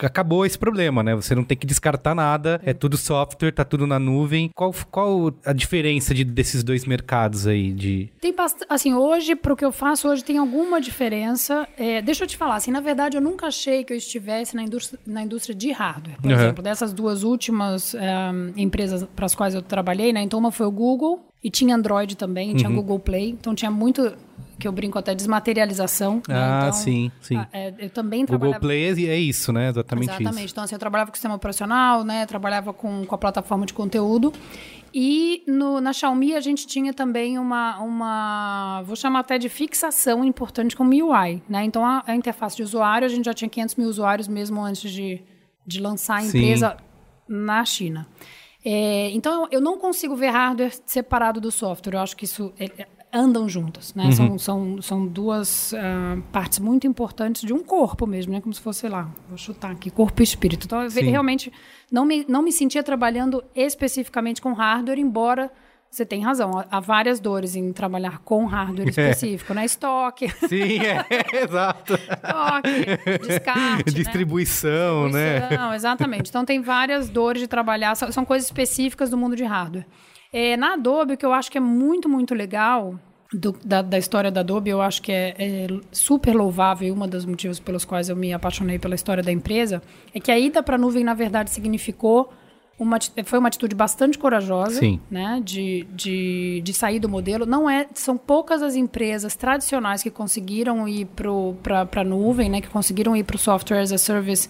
acabou 0.00 0.44
esse 0.44 0.58
problema, 0.58 1.02
né? 1.02 1.14
Você 1.14 1.34
não 1.34 1.44
tem 1.44 1.56
que 1.56 1.66
descartar 1.66 2.14
nada, 2.14 2.60
é 2.64 2.72
tudo 2.72 2.96
software, 2.96 3.52
tá 3.52 3.64
tudo 3.64 3.86
na 3.86 3.98
nuvem. 3.98 4.50
Qual, 4.54 4.74
qual 4.90 5.34
a 5.44 5.52
diferença 5.52 6.14
de, 6.14 6.24
desses 6.24 6.62
dois 6.62 6.84
mercados 6.84 7.46
aí? 7.46 7.72
De... 7.72 8.10
Tem 8.20 8.34
bastante. 8.34 8.66
Assim, 8.68 8.94
hoje, 8.94 9.34
pro 9.36 9.56
que 9.56 9.64
eu 9.64 9.72
faço 9.72 10.08
hoje, 10.08 10.24
tem 10.24 10.38
alguma 10.38 10.80
diferença. 10.80 11.66
É, 11.76 12.02
deixa 12.02 12.24
eu 12.24 12.28
te 12.28 12.36
falar, 12.36 12.56
assim, 12.56 12.70
na 12.70 12.80
verdade, 12.80 13.16
eu 13.16 13.20
nunca 13.20 13.46
achei 13.46 13.84
que 13.84 13.92
eu 13.92 13.96
estivesse 13.96 14.54
na 14.56 14.62
indústria, 14.62 14.98
na 15.06 15.22
indústria 15.22 15.54
de 15.54 15.70
hardware. 15.72 16.16
Por 16.20 16.30
uhum. 16.30 16.36
exemplo, 16.36 16.62
dessas 16.62 16.92
duas 16.92 17.22
últimas 17.22 17.94
eh, 17.94 18.30
empresas 18.56 19.06
para 19.14 19.26
as 19.26 19.34
quais 19.34 19.54
eu 19.54 19.62
trabalhei, 19.62 20.12
né? 20.12 20.22
Então, 20.22 20.38
uma 20.38 20.50
foi 20.50 20.66
o 20.66 20.70
Google 20.70 21.26
e 21.42 21.50
tinha 21.50 21.74
Android 21.74 22.16
também, 22.16 22.54
tinha 22.54 22.68
uhum. 22.68 22.76
Google 22.76 22.98
Play. 22.98 23.30
Então, 23.30 23.54
tinha 23.54 23.70
muito 23.70 24.12
que 24.58 24.66
eu 24.66 24.72
brinco 24.72 24.98
até 24.98 25.14
desmaterialização. 25.14 26.22
Né? 26.28 26.34
Ah, 26.34 26.58
então, 26.62 26.72
sim, 26.72 27.12
sim. 27.20 27.38
É, 27.52 27.74
eu 27.78 27.90
também 27.90 28.20
Google 28.20 28.38
trabalhava... 28.38 28.60
Play 28.60 29.06
é, 29.06 29.10
é 29.10 29.18
isso, 29.18 29.52
né? 29.52 29.68
Exatamente, 29.68 30.08
Exatamente. 30.08 30.44
Isso. 30.44 30.54
Então, 30.54 30.64
assim, 30.64 30.74
eu 30.74 30.78
trabalhava 30.78 31.10
com 31.10 31.14
o 31.14 31.16
sistema 31.16 31.34
operacional, 31.34 32.04
né? 32.04 32.24
Trabalhava 32.26 32.72
com, 32.72 33.04
com 33.04 33.14
a 33.14 33.18
plataforma 33.18 33.66
de 33.66 33.74
conteúdo. 33.74 34.32
E 34.98 35.42
no, 35.46 35.78
na 35.78 35.92
Xiaomi 35.92 36.34
a 36.34 36.40
gente 36.40 36.66
tinha 36.66 36.94
também 36.94 37.38
uma, 37.38 37.78
uma, 37.80 38.82
vou 38.86 38.96
chamar 38.96 39.20
até 39.20 39.36
de 39.36 39.48
fixação 39.48 40.24
importante 40.24 40.74
com 40.74 40.84
o 40.84 40.86
MIUI, 40.86 41.42
né? 41.46 41.64
Então 41.64 41.84
a, 41.84 42.02
a, 42.06 42.16
interface 42.16 42.56
de 42.56 42.62
usuário, 42.62 43.04
a 43.04 43.08
gente 43.08 43.26
já 43.26 43.34
tinha 43.34 43.48
500 43.48 43.74
mil 43.74 43.88
usuários 43.88 44.26
mesmo 44.26 44.62
antes 44.62 44.90
de, 44.90 45.22
de 45.66 45.80
lançar 45.80 46.16
a 46.16 46.24
empresa 46.24 46.70
Sim. 46.70 46.76
na 47.28 47.62
China. 47.66 48.08
É, 48.64 49.10
então 49.10 49.46
eu 49.50 49.60
não 49.60 49.78
consigo 49.78 50.16
ver 50.16 50.30
hardware 50.30 50.72
separado 50.86 51.42
do 51.42 51.50
software. 51.50 51.94
Eu 51.94 52.00
acho 52.00 52.16
que 52.16 52.24
isso 52.24 52.54
é, 52.58 52.86
andam 53.16 53.48
juntas, 53.48 53.94
né? 53.94 54.04
Uhum. 54.04 54.12
São, 54.12 54.38
são, 54.38 54.82
são 54.82 55.06
duas 55.06 55.72
uh, 55.72 56.20
partes 56.30 56.58
muito 56.58 56.86
importantes 56.86 57.42
de 57.42 57.52
um 57.52 57.62
corpo 57.62 58.06
mesmo, 58.06 58.32
né? 58.32 58.40
Como 58.40 58.52
se 58.52 58.60
fosse, 58.60 58.80
sei 58.80 58.90
lá, 58.90 59.08
vou 59.28 59.38
chutar 59.38 59.72
aqui, 59.72 59.90
corpo 59.90 60.20
e 60.20 60.24
espírito. 60.24 60.66
Então, 60.66 60.82
eu 60.82 60.90
realmente 60.90 61.52
não 61.90 62.04
me, 62.04 62.24
não 62.28 62.42
me 62.42 62.52
sentia 62.52 62.82
trabalhando 62.82 63.42
especificamente 63.54 64.42
com 64.42 64.52
hardware, 64.52 64.98
embora 64.98 65.50
você 65.90 66.04
tem 66.04 66.22
razão. 66.22 66.50
Há 66.70 66.80
várias 66.80 67.18
dores 67.20 67.56
em 67.56 67.72
trabalhar 67.72 68.18
com 68.18 68.44
hardware 68.44 68.88
é. 68.88 68.90
específico, 68.90 69.54
né? 69.54 69.64
Estoque. 69.64 70.28
Sim, 70.46 70.78
é, 70.80 71.04
exato. 71.42 71.94
Estoque, 71.94 73.26
descarte. 73.26 73.94
Distribuição, 73.94 75.08
né? 75.08 75.38
Distribuição, 75.38 75.70
né? 75.70 75.76
exatamente. 75.76 76.28
Então 76.28 76.44
tem 76.44 76.60
várias 76.60 77.08
dores 77.08 77.40
de 77.40 77.48
trabalhar, 77.48 77.94
são, 77.94 78.12
são 78.12 78.24
coisas 78.24 78.46
específicas 78.46 79.08
do 79.08 79.16
mundo 79.16 79.34
de 79.34 79.44
hardware. 79.44 79.86
É, 80.32 80.56
na 80.56 80.74
Adobe, 80.74 81.14
o 81.14 81.16
que 81.16 81.24
eu 81.24 81.32
acho 81.32 81.50
que 81.50 81.56
é 81.56 81.60
muito, 81.60 82.08
muito 82.08 82.34
legal 82.34 82.98
do, 83.32 83.56
da, 83.64 83.82
da, 83.82 83.98
história 83.98 84.30
da 84.30 84.40
Adobe, 84.40 84.70
eu 84.70 84.80
acho 84.80 85.02
que 85.02 85.10
é, 85.10 85.34
é, 85.38 85.66
super 85.90 86.34
louvável 86.34 86.88
e 86.88 86.92
um 86.92 87.08
dos 87.08 87.24
motivos 87.24 87.58
pelos 87.58 87.84
quais 87.84 88.08
eu 88.08 88.16
me 88.16 88.32
apaixonei 88.32 88.78
pela 88.78 88.94
história 88.94 89.22
da 89.22 89.32
empresa 89.32 89.82
é 90.14 90.20
que 90.20 90.30
a 90.30 90.38
ida 90.38 90.62
para 90.62 90.76
a 90.76 90.78
nuvem, 90.78 91.02
na 91.02 91.14
verdade, 91.14 91.50
significou 91.50 92.32
uma, 92.78 92.98
foi 93.24 93.38
uma 93.38 93.48
atitude 93.48 93.74
bastante 93.74 94.18
corajosa, 94.18 94.80
Sim. 94.80 95.00
né, 95.10 95.40
de, 95.42 95.86
de, 95.92 96.60
de 96.62 96.72
sair 96.74 97.00
do 97.00 97.08
modelo. 97.08 97.46
Não 97.46 97.68
é, 97.68 97.86
são 97.94 98.16
poucas 98.16 98.62
as 98.62 98.76
empresas 98.76 99.34
tradicionais 99.34 100.02
que 100.02 100.10
conseguiram 100.10 100.86
ir 100.86 101.06
para 101.62 102.00
a 102.00 102.04
nuvem, 102.04 102.50
né, 102.50 102.60
que 102.60 102.68
conseguiram 102.68 103.16
ir 103.16 103.24
para 103.24 103.36
o 103.36 103.38
software 103.38 103.80
as 103.80 103.92
a 103.92 103.98
service. 103.98 104.48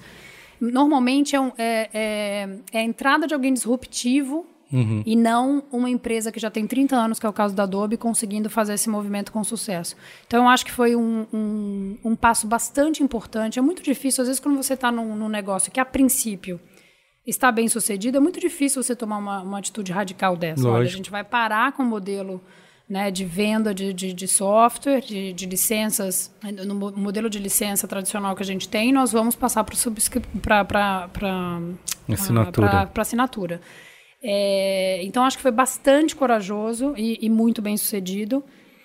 Normalmente 0.60 1.36
é, 1.36 1.40
um, 1.40 1.52
é, 1.56 1.90
é, 1.92 2.48
é 2.72 2.78
a 2.78 2.82
entrada 2.82 3.26
de 3.26 3.34
alguém 3.34 3.52
disruptivo 3.52 4.46
Uhum. 4.72 5.02
E 5.06 5.14
não 5.14 5.62
uma 5.70 5.88
empresa 5.88 6.32
que 6.32 6.40
já 6.40 6.50
tem 6.50 6.66
30 6.66 6.96
anos, 6.96 7.18
que 7.18 7.26
é 7.26 7.28
o 7.28 7.32
caso 7.32 7.54
da 7.54 7.62
Adobe, 7.62 7.96
conseguindo 7.96 8.50
fazer 8.50 8.74
esse 8.74 8.88
movimento 8.88 9.30
com 9.30 9.42
sucesso. 9.44 9.96
Então, 10.26 10.44
eu 10.44 10.48
acho 10.48 10.64
que 10.64 10.72
foi 10.72 10.96
um, 10.96 11.26
um, 11.32 11.98
um 12.04 12.16
passo 12.16 12.46
bastante 12.46 13.02
importante. 13.02 13.58
É 13.58 13.62
muito 13.62 13.82
difícil, 13.82 14.22
às 14.22 14.28
vezes, 14.28 14.40
quando 14.40 14.56
você 14.56 14.74
está 14.74 14.90
num, 14.90 15.14
num, 15.14 15.28
negócio 15.28 15.70
que, 15.70 15.78
a 15.78 15.84
princípio, 15.84 16.60
está 17.24 17.52
bem 17.52 17.68
sucedido, 17.68 18.16
é 18.16 18.20
muito 18.20 18.40
difícil 18.40 18.82
você 18.82 18.96
tomar 18.96 19.18
uma, 19.18 19.42
uma 19.42 19.58
atitude 19.58 19.92
radical 19.92 20.36
dessa. 20.36 20.62
Lógico. 20.62 20.76
Olha, 20.76 20.88
a 20.88 20.96
gente 20.96 21.10
vai 21.10 21.22
parar 21.22 21.72
com 21.72 21.82
o 21.82 21.86
modelo 21.86 22.42
né, 22.88 23.10
de 23.10 23.24
venda 23.24 23.74
de, 23.74 23.92
de, 23.92 24.12
de 24.12 24.28
software, 24.28 25.00
de, 25.00 25.32
de, 25.32 25.46
licenças, 25.46 26.32
no 26.64 26.74
modelo 26.74 27.28
de 27.28 27.38
licença 27.38 27.86
tradicional 27.88 28.34
que 28.36 28.42
a 28.42 28.46
gente 28.46 28.68
tem, 28.68 28.92
nós 28.92 29.10
vamos 29.12 29.34
passar 29.34 29.64
para 29.64 29.74
assinatura. 32.08 32.90
assinatura. 32.96 33.60
É, 34.28 35.04
então, 35.04 35.22
acho 35.22 35.36
que 35.36 35.42
foi 35.42 35.52
bastante 35.52 36.16
corajoso 36.16 36.94
e, 36.96 37.16
e 37.24 37.30
muito 37.30 37.62
bem 37.62 37.76
sucedido. 37.76 38.42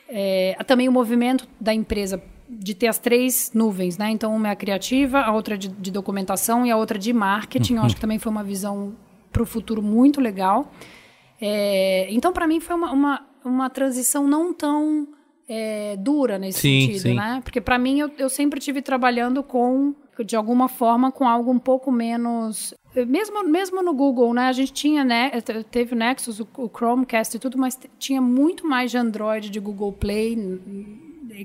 É, 0.07 0.55
também 0.67 0.87
o 0.87 0.91
movimento 0.91 1.47
da 1.59 1.73
empresa 1.73 2.21
de 2.47 2.75
ter 2.75 2.87
as 2.87 2.99
três 2.99 3.51
nuvens, 3.51 3.97
né? 3.97 4.11
Então, 4.11 4.35
uma 4.35 4.49
é 4.49 4.51
a 4.51 4.55
criativa, 4.55 5.19
a 5.19 5.33
outra 5.33 5.57
de, 5.57 5.69
de 5.69 5.89
documentação 5.89 6.63
e 6.63 6.69
a 6.69 6.77
outra 6.77 6.99
de 6.99 7.11
marketing. 7.11 7.73
Uhum. 7.73 7.79
Eu 7.79 7.85
acho 7.85 7.95
que 7.95 8.01
também 8.01 8.19
foi 8.19 8.31
uma 8.31 8.43
visão 8.43 8.95
para 9.31 9.41
o 9.41 9.45
futuro 9.45 9.81
muito 9.81 10.21
legal. 10.21 10.71
É, 11.41 12.07
então, 12.11 12.31
para 12.31 12.45
mim, 12.45 12.59
foi 12.59 12.75
uma, 12.75 12.91
uma, 12.91 13.27
uma, 13.43 13.69
transição 13.69 14.27
não 14.27 14.53
tão 14.53 15.07
é, 15.49 15.95
dura 15.97 16.37
nesse 16.37 16.59
sim, 16.59 16.81
sentido, 16.81 17.01
sim. 17.01 17.15
né? 17.15 17.41
Porque, 17.43 17.59
para 17.59 17.79
mim, 17.79 17.99
eu, 17.99 18.11
eu 18.15 18.29
sempre 18.29 18.59
tive 18.59 18.79
trabalhando 18.79 19.41
com 19.41 19.95
de 20.23 20.35
alguma 20.35 20.67
forma 20.67 21.11
com 21.11 21.27
algo 21.27 21.51
um 21.51 21.59
pouco 21.59 21.91
menos 21.91 22.73
mesmo, 23.07 23.43
mesmo 23.43 23.81
no 23.81 23.93
Google, 23.93 24.33
né? 24.33 24.47
A 24.47 24.51
gente 24.51 24.73
tinha, 24.73 25.03
né? 25.03 25.31
Teve 25.69 25.93
o 25.93 25.97
Nexus, 25.97 26.39
o, 26.39 26.47
o 26.57 26.69
Chromecast 26.69 27.35
e 27.35 27.39
tudo, 27.39 27.57
mas 27.57 27.79
tinha 27.97 28.21
muito 28.21 28.67
mais 28.67 28.91
de 28.91 28.97
Android, 28.97 29.49
de 29.49 29.59
Google 29.59 29.93
Play, 29.93 30.35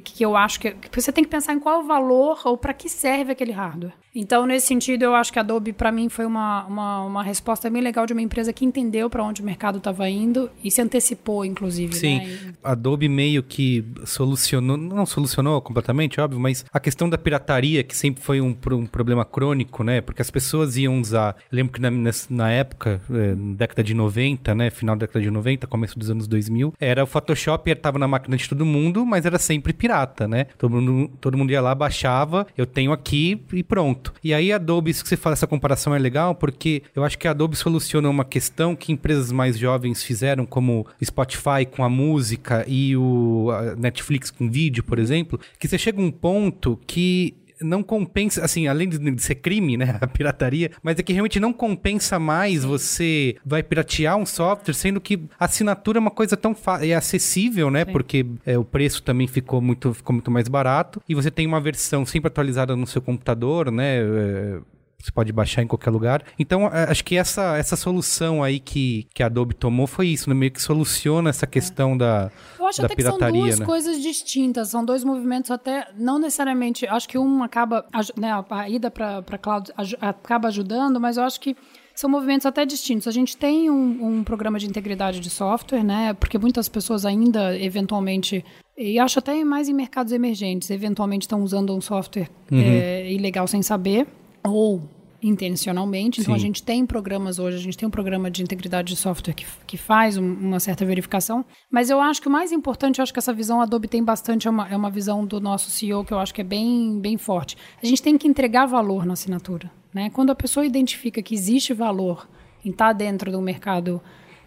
que 0.05 0.25
eu 0.25 0.37
acho 0.37 0.61
que, 0.61 0.73
que 0.73 1.01
você 1.01 1.13
tem 1.13 1.25
que 1.25 1.31
pensar 1.31 1.53
em 1.55 1.61
qual 1.61 1.81
o 1.81 1.87
valor 1.87 2.41
ou 2.45 2.57
para 2.57 2.75
que 2.75 2.89
serve 2.89 3.33
aquele 3.33 3.53
hardware. 3.53 3.95
Então, 4.19 4.47
nesse 4.47 4.67
sentido, 4.67 5.03
eu 5.03 5.15
acho 5.15 5.31
que 5.31 5.39
a 5.39 5.43
Adobe, 5.43 5.75
para 5.75 5.93
mim, 5.93 6.09
foi 6.09 6.25
uma, 6.25 6.65
uma, 6.65 7.03
uma, 7.03 7.23
resposta 7.23 7.69
bem 7.69 7.83
legal 7.83 8.07
de 8.07 8.15
uma 8.15 8.23
empresa 8.23 8.51
que 8.51 8.65
entendeu 8.65 9.11
para 9.11 9.23
onde 9.23 9.43
o 9.43 9.45
mercado 9.45 9.77
estava 9.77 10.09
indo 10.09 10.51
e 10.65 10.71
se 10.71 10.81
antecipou, 10.81 11.45
inclusive. 11.45 11.95
Sim, 11.95 12.21
né? 12.21 12.55
Adobe 12.65 13.11
meio 13.11 13.43
que 13.43 13.85
solucionou, 14.07 14.79
não 14.79 15.05
solucionou 15.05 15.61
completamente, 15.61 16.19
óbvio, 16.19 16.41
mas 16.41 16.65
a 16.73 16.81
questão 16.81 17.11
da 17.11 17.19
pirataria, 17.19 17.85
que 17.85 17.95
sempre 17.95 18.23
foi 18.23 18.41
um, 18.41 18.57
um 18.73 18.87
problema 18.87 19.23
crônico, 19.23 19.85
né? 19.85 20.01
Porque 20.01 20.23
as 20.23 20.31
pessoas 20.31 20.79
iam 20.79 20.99
usar. 20.99 21.37
Lembro 21.53 21.75
que 21.75 21.81
na, 21.83 21.91
na 22.31 22.51
época, 22.51 23.03
é, 23.11 23.35
década 23.35 23.85
de 23.85 23.93
90, 23.93 24.55
né? 24.55 24.71
Final 24.71 24.97
da 24.97 25.01
década 25.01 25.23
de 25.23 25.31
90, 25.31 25.67
começo 25.67 25.99
dos 25.99 26.09
anos 26.09 26.27
2000, 26.27 26.73
era 26.81 27.05
o 27.05 27.07
Photoshop, 27.07 27.71
estava 27.71 27.99
na 27.99 28.09
máquina 28.09 28.35
de 28.35 28.49
todo 28.49 28.65
mundo, 28.65 29.05
mas 29.05 29.27
era 29.27 29.39
sempre 29.39 29.75
pirata, 29.77 30.27
né? 30.27 30.47
Todo 30.59 30.71
mundo, 30.71 31.11
todo 31.21 31.37
mundo 31.37 31.51
ia 31.51 31.61
lá, 31.61 31.75
baixava, 31.75 32.47
eu 32.57 32.67
tenho 32.67 32.93
aqui 32.93 33.41
e 33.53 33.63
pronto. 33.63 34.13
E 34.23 34.35
aí 34.35 34.53
Adobe, 34.53 34.91
isso 34.91 35.03
que 35.03 35.09
você 35.09 35.17
fala, 35.17 35.35
essa 35.35 35.47
comparação 35.47 35.95
é 35.95 35.99
legal, 35.99 36.35
porque 36.35 36.83
eu 36.95 37.05
acho 37.05 37.19
que 37.19 37.29
a 37.29 37.31
Adobe 37.31 37.57
soluciona 37.57 38.09
uma 38.09 38.25
questão 38.25 38.75
que 38.75 38.93
empresas 38.93 39.31
mais 39.31 39.59
jovens 39.59 40.03
fizeram, 40.03 40.47
como 40.47 40.87
Spotify 41.03 41.67
com 41.71 41.85
a 41.85 41.89
música 41.89 42.65
e 42.67 42.97
o 42.97 43.49
Netflix 43.79 44.31
com 44.31 44.51
vídeo, 44.51 44.83
por 44.83 44.99
exemplo, 44.99 45.39
que 45.59 45.69
você 45.69 45.79
chega 45.79 46.01
a 46.01 46.05
um 46.05 46.11
ponto 46.11 46.79
que 46.87 47.35
não 47.61 47.83
compensa, 47.83 48.45
assim, 48.45 48.67
além 48.67 48.89
de 48.89 49.23
ser 49.23 49.37
crime, 49.37 49.77
né, 49.77 49.99
a 50.01 50.07
pirataria, 50.07 50.71
mas 50.83 50.99
é 50.99 51.03
que 51.03 51.13
realmente 51.13 51.41
não 51.41 51.53
compensa 51.53 52.19
mais 52.19 52.65
você 52.65 53.37
vai 53.45 53.63
piratear 53.63 54.17
um 54.17 54.27
software, 54.27 54.75
sendo 54.75 55.01
que 55.01 55.23
a 55.39 55.45
assinatura 55.45 55.99
é 55.99 56.01
uma 56.01 56.11
coisa 56.11 56.37
tão 56.37 56.55
é 56.81 56.95
acessível, 56.95 57.71
né, 57.71 57.85
Sim. 57.85 57.93
porque 57.93 58.27
é, 58.45 58.59
o 58.59 58.65
preço 58.65 59.03
também 59.03 59.27
ficou 59.27 59.61
muito, 59.61 59.95
ficou 59.95 60.13
muito 60.13 60.31
mais 60.31 60.49
barato, 60.49 61.03
e 61.09 61.15
você 61.15 61.31
tem 61.31 61.47
uma 61.47 61.61
versão 61.61 62.05
sempre 62.05 62.29
atualizada 62.29 62.77
no 62.77 62.87
seu 62.87 63.01
computador, 63.01 63.71
né, 63.71 63.99
é, 63.99 64.59
você 65.07 65.13
pode 65.13 65.33
baixar 65.33 65.63
em 65.63 65.69
qualquer 65.69 65.91
lugar. 65.91 66.25
Então, 66.37 66.67
é, 66.67 66.91
acho 66.91 67.05
que 67.05 67.17
essa, 67.17 67.57
essa 67.57 67.77
solução 67.77 68.43
aí 68.43 68.59
que, 68.59 69.07
que 69.15 69.23
a 69.23 69.27
Adobe 69.27 69.55
tomou 69.55 69.87
foi 69.87 70.09
isso, 70.09 70.29
né? 70.29 70.35
meio 70.35 70.51
que 70.51 70.61
soluciona 70.61 71.31
essa 71.31 71.47
questão 71.47 71.95
é. 71.95 71.99
da, 71.99 72.31
Eu 72.59 72.67
acho 72.67 72.81
da 72.81 72.87
até 72.87 72.97
pirataria, 72.97 73.31
que 73.31 73.39
são 73.39 73.47
duas 73.47 73.61
né? 73.61 73.67
coisas 73.67 74.03
distintas, 74.03 74.69
são 74.69 74.85
dois 74.85 75.05
movimentos 75.05 75.51
até, 75.53 75.89
não 75.97 76.19
necessariamente, 76.19 76.87
acho 76.89 77.09
que 77.09 77.17
um 77.17 77.45
acaba, 77.45 77.87
né, 78.17 78.33
a 78.51 78.69
ida 78.69 78.91
para 78.91 79.23
cloud 79.41 79.71
acaba 80.01 80.49
ajudando, 80.49 80.99
mas 80.99 81.17
eu 81.17 81.23
acho 81.23 81.41
que 81.41 81.57
são 81.95 82.11
movimentos 82.11 82.45
até 82.45 82.67
distintos. 82.67 83.07
A 83.07 83.13
gente 83.13 83.37
tem 83.37 83.71
um, 83.71 84.19
um, 84.19 84.25
programa 84.25 84.59
de 84.59 84.67
integridade 84.67 85.21
de 85.21 85.31
software, 85.31 85.83
né? 85.83 86.13
Porque 86.13 86.37
muitas 86.37 86.69
pessoas 86.69 87.07
ainda, 87.07 87.59
eventualmente, 87.59 88.45
e 88.77 88.99
acho 88.99 89.19
até 89.19 89.43
mais 89.45 89.67
em 89.67 89.73
mercados 89.73 90.13
emergentes, 90.13 90.69
eventualmente 90.69 91.23
estão 91.23 91.43
usando 91.43 91.75
um 91.75 91.81
software 91.81 92.29
uhum. 92.53 92.61
é, 92.61 93.11
ilegal 93.11 93.47
sem 93.47 93.63
saber, 93.63 94.07
ou 94.45 94.83
intencionalmente. 95.29 96.21
Então, 96.21 96.35
Sim. 96.35 96.41
a 96.41 96.43
gente 96.43 96.63
tem 96.63 96.87
programas 96.87 97.39
hoje, 97.39 97.57
a 97.57 97.61
gente 97.61 97.77
tem 97.77 97.87
um 97.87 97.91
programa 97.91 98.31
de 98.31 98.43
integridade 98.43 98.95
de 98.95 98.97
software 98.97 99.35
que, 99.35 99.47
que 99.67 99.77
faz 99.77 100.17
um, 100.17 100.25
uma 100.25 100.61
certa 100.61 100.85
verificação. 100.85 101.45
Mas 101.71 101.91
eu 101.91 102.01
acho 102.01 102.21
que 102.23 102.29
o 102.29 102.31
mais 102.31 102.53
importante, 102.53 102.99
eu 102.99 103.03
acho 103.03 103.13
que 103.13 103.19
essa 103.19 103.33
visão 103.33 103.61
Adobe 103.61 103.89
tem 103.89 104.03
bastante, 104.03 104.47
é 104.47 104.51
uma, 104.51 104.69
é 104.69 104.77
uma 104.77 104.91
visão 104.91 105.25
do 105.27 105.41
nosso 105.41 105.71
CEO 105.71 106.05
que 106.05 106.13
eu 106.13 106.19
acho 106.19 106.33
que 106.33 106.41
é 106.41 106.45
bem, 106.45 107.01
bem 107.01 107.17
forte. 107.17 107.57
A 107.83 107.87
gente 107.87 108.03
tem 108.03 108.17
que 108.17 108.29
entregar 108.29 108.67
valor 108.67 109.05
na 109.05 109.15
assinatura. 109.15 109.71
Né? 109.93 110.11
Quando 110.11 110.31
a 110.31 110.35
pessoa 110.35 110.65
identifica 110.65 111.23
que 111.23 111.35
existe 111.35 111.73
valor 111.73 112.29
em 112.65 112.71
estar 112.71 112.93
dentro 112.93 113.31
do 113.33 113.41
mercado, 113.41 114.01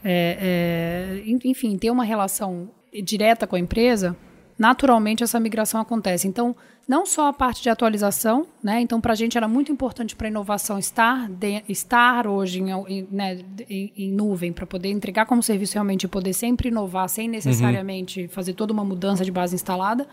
é, 0.03 1.21
é, 1.25 1.47
enfim, 1.47 1.77
ter 1.77 1.89
uma 1.89 2.03
relação 2.03 2.69
direta 3.03 3.45
com 3.45 3.55
a 3.55 3.59
empresa, 3.59 4.15
naturalmente 4.57 5.23
essa 5.23 5.39
migração 5.39 5.79
acontece. 5.79 6.27
Então, 6.27 6.55
não 6.89 7.05
só 7.05 7.27
a 7.27 7.33
parte 7.33 7.61
de 7.61 7.69
atualização, 7.69 8.47
né? 8.63 8.81
Então, 8.81 8.99
para 8.99 9.13
a 9.13 9.15
gente 9.15 9.37
era 9.37 9.47
muito 9.47 9.71
importante 9.71 10.15
para 10.15 10.27
a 10.27 10.31
inovação 10.31 10.79
estar, 10.79 11.29
de, 11.29 11.63
estar 11.69 12.25
hoje 12.25 12.63
em, 12.63 12.71
em, 12.71 13.07
né, 13.11 13.45
em, 13.69 13.93
em 13.95 14.11
nuvem, 14.11 14.51
para 14.51 14.65
poder 14.65 14.89
entregar 14.89 15.27
como 15.27 15.43
serviço 15.43 15.75
realmente 15.75 16.05
e 16.05 16.07
poder 16.07 16.33
sempre 16.33 16.69
inovar 16.69 17.07
sem 17.07 17.27
necessariamente 17.27 18.23
uhum. 18.23 18.29
fazer 18.29 18.53
toda 18.53 18.73
uma 18.73 18.83
mudança 18.83 19.23
de 19.23 19.31
base 19.31 19.53
instalada, 19.53 20.07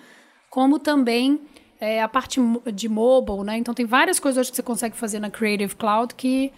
como 0.51 0.79
também 0.79 1.41
é, 1.81 2.03
a 2.03 2.09
parte 2.09 2.39
de 2.75 2.91
mobile, 2.91 3.43
né? 3.43 3.57
Então, 3.57 3.73
tem 3.73 3.87
várias 3.87 4.21
coisas 4.21 4.39
hoje 4.39 4.51
que 4.51 4.57
você 4.57 4.63
consegue 4.63 4.95
fazer 4.95 5.19
na 5.19 5.31
Creative 5.31 5.75
Cloud 5.75 6.15
que 6.15 6.53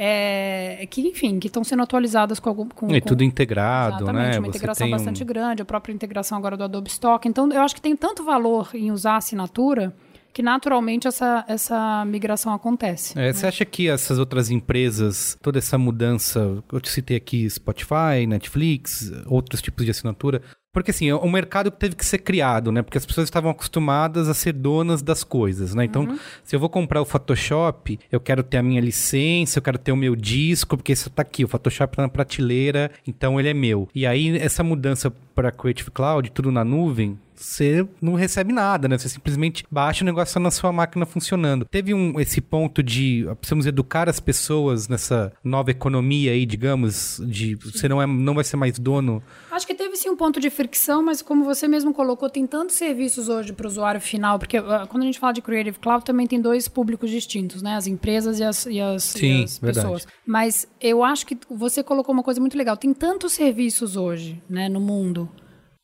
é, 0.00 0.86
que, 0.88 1.00
enfim, 1.00 1.40
que 1.40 1.48
estão 1.48 1.64
sendo 1.64 1.82
atualizadas 1.82 2.38
com 2.38 2.48
algum. 2.48 2.68
Com, 2.68 2.94
e 2.94 3.00
tudo 3.00 3.24
integrado, 3.24 4.04
exatamente, 4.04 4.32
né? 4.34 4.38
Uma 4.38 4.46
integração 4.46 4.88
bastante 4.88 5.24
um... 5.24 5.26
grande, 5.26 5.60
a 5.60 5.64
própria 5.64 5.92
integração 5.92 6.38
agora 6.38 6.56
do 6.56 6.62
Adobe 6.62 6.88
Stock. 6.88 7.26
Então, 7.26 7.50
eu 7.50 7.60
acho 7.60 7.74
que 7.74 7.80
tem 7.80 7.96
tanto 7.96 8.22
valor 8.22 8.70
em 8.74 8.92
usar 8.92 9.14
a 9.14 9.16
assinatura 9.16 9.92
que 10.32 10.42
naturalmente 10.42 11.08
essa, 11.08 11.44
essa 11.48 12.04
migração 12.04 12.52
acontece. 12.54 13.18
É, 13.18 13.22
né? 13.22 13.32
Você 13.32 13.44
acha 13.44 13.64
que 13.64 13.88
essas 13.88 14.20
outras 14.20 14.50
empresas, 14.50 15.36
toda 15.42 15.58
essa 15.58 15.76
mudança, 15.76 16.62
eu 16.72 16.80
te 16.80 16.88
citei 16.90 17.16
aqui 17.16 17.50
Spotify, 17.50 18.24
Netflix, 18.28 19.10
outros 19.26 19.60
tipos 19.60 19.84
de 19.84 19.90
assinatura, 19.90 20.40
porque 20.78 20.92
assim, 20.92 21.08
é 21.08 21.14
um 21.14 21.30
mercado 21.30 21.72
que 21.72 21.76
teve 21.76 21.96
que 21.96 22.06
ser 22.06 22.18
criado, 22.18 22.70
né? 22.70 22.82
Porque 22.82 22.96
as 22.96 23.04
pessoas 23.04 23.26
estavam 23.26 23.50
acostumadas 23.50 24.28
a 24.28 24.34
ser 24.34 24.52
donas 24.52 25.02
das 25.02 25.24
coisas, 25.24 25.74
né? 25.74 25.84
Então, 25.84 26.02
uhum. 26.04 26.18
se 26.44 26.54
eu 26.54 26.60
vou 26.60 26.68
comprar 26.68 27.02
o 27.02 27.04
Photoshop, 27.04 27.98
eu 28.12 28.20
quero 28.20 28.44
ter 28.44 28.58
a 28.58 28.62
minha 28.62 28.80
licença, 28.80 29.58
eu 29.58 29.62
quero 29.62 29.76
ter 29.76 29.90
o 29.90 29.96
meu 29.96 30.14
disco, 30.14 30.76
porque 30.76 30.92
isso 30.92 31.10
tá 31.10 31.22
aqui, 31.22 31.44
o 31.44 31.48
Photoshop 31.48 31.96
tá 31.96 32.02
na 32.02 32.08
prateleira, 32.08 32.92
então 33.04 33.40
ele 33.40 33.48
é 33.48 33.54
meu. 33.54 33.88
E 33.92 34.06
aí, 34.06 34.38
essa 34.38 34.62
mudança 34.62 35.12
para 35.34 35.50
Creative 35.50 35.90
Cloud, 35.90 36.30
tudo 36.30 36.52
na 36.52 36.64
nuvem, 36.64 37.18
você 37.38 37.86
não 38.00 38.14
recebe 38.14 38.52
nada, 38.52 38.88
né? 38.88 38.98
Você 38.98 39.08
simplesmente 39.08 39.64
baixa 39.70 40.02
o 40.02 40.06
negócio 40.06 40.40
na 40.40 40.50
sua 40.50 40.72
máquina 40.72 41.06
funcionando. 41.06 41.64
Teve 41.64 41.94
um, 41.94 42.18
esse 42.20 42.40
ponto 42.40 42.82
de 42.82 43.26
precisamos 43.40 43.66
educar 43.66 44.08
as 44.08 44.20
pessoas 44.20 44.88
nessa 44.88 45.32
nova 45.42 45.70
economia 45.70 46.32
aí, 46.32 46.44
digamos, 46.44 47.20
de 47.24 47.54
você 47.54 47.88
não, 47.88 48.02
é, 48.02 48.06
não 48.06 48.34
vai 48.34 48.44
ser 48.44 48.56
mais 48.56 48.78
dono. 48.78 49.22
Acho 49.50 49.66
que 49.66 49.74
teve 49.74 49.96
sim 49.96 50.10
um 50.10 50.16
ponto 50.16 50.40
de 50.40 50.50
fricção, 50.50 51.02
mas 51.02 51.22
como 51.22 51.44
você 51.44 51.68
mesmo 51.68 51.94
colocou, 51.94 52.28
tem 52.28 52.46
tantos 52.46 52.76
serviços 52.76 53.28
hoje 53.28 53.52
para 53.52 53.66
o 53.66 53.68
usuário 53.68 54.00
final, 54.00 54.38
porque 54.38 54.58
uh, 54.58 54.86
quando 54.88 55.02
a 55.02 55.06
gente 55.06 55.18
fala 55.18 55.32
de 55.32 55.42
Creative 55.42 55.78
Cloud 55.78 56.04
também 56.04 56.26
tem 56.26 56.40
dois 56.40 56.68
públicos 56.68 57.10
distintos, 57.10 57.62
né? 57.62 57.76
As 57.76 57.86
empresas 57.86 58.38
e 58.38 58.44
as, 58.44 58.66
e 58.66 58.80
as, 58.80 59.02
sim, 59.02 59.40
e 59.40 59.44
as 59.44 59.58
pessoas. 59.58 60.06
Mas 60.26 60.66
eu 60.80 61.02
acho 61.04 61.26
que 61.26 61.38
você 61.50 61.82
colocou 61.82 62.12
uma 62.12 62.22
coisa 62.22 62.40
muito 62.40 62.56
legal. 62.56 62.76
Tem 62.76 62.92
tantos 62.92 63.32
serviços 63.32 63.96
hoje, 63.96 64.42
né, 64.48 64.68
no 64.68 64.80
mundo 64.80 65.28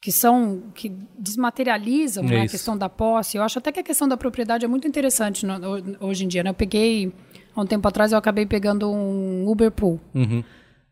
que 0.04 0.12
são 0.12 0.64
que 0.74 0.92
desmaterializam 1.18 2.24
né, 2.24 2.42
a 2.42 2.46
questão 2.46 2.76
da 2.76 2.90
posse. 2.90 3.38
Eu 3.38 3.42
acho 3.42 3.58
até 3.58 3.72
que 3.72 3.80
a 3.80 3.82
questão 3.82 4.06
da 4.06 4.18
propriedade 4.18 4.62
é 4.62 4.68
muito 4.68 4.86
interessante 4.86 5.46
no, 5.46 5.56
hoje 5.98 6.26
em 6.26 6.28
dia. 6.28 6.42
Né? 6.42 6.50
Eu 6.50 6.54
peguei 6.54 7.10
há 7.56 7.62
um 7.62 7.64
tempo 7.64 7.88
atrás 7.88 8.12
eu 8.12 8.18
acabei 8.18 8.44
pegando 8.44 8.92
um 8.92 9.48
Uber 9.48 9.70
Pool 9.70 9.98
uhum. 10.14 10.44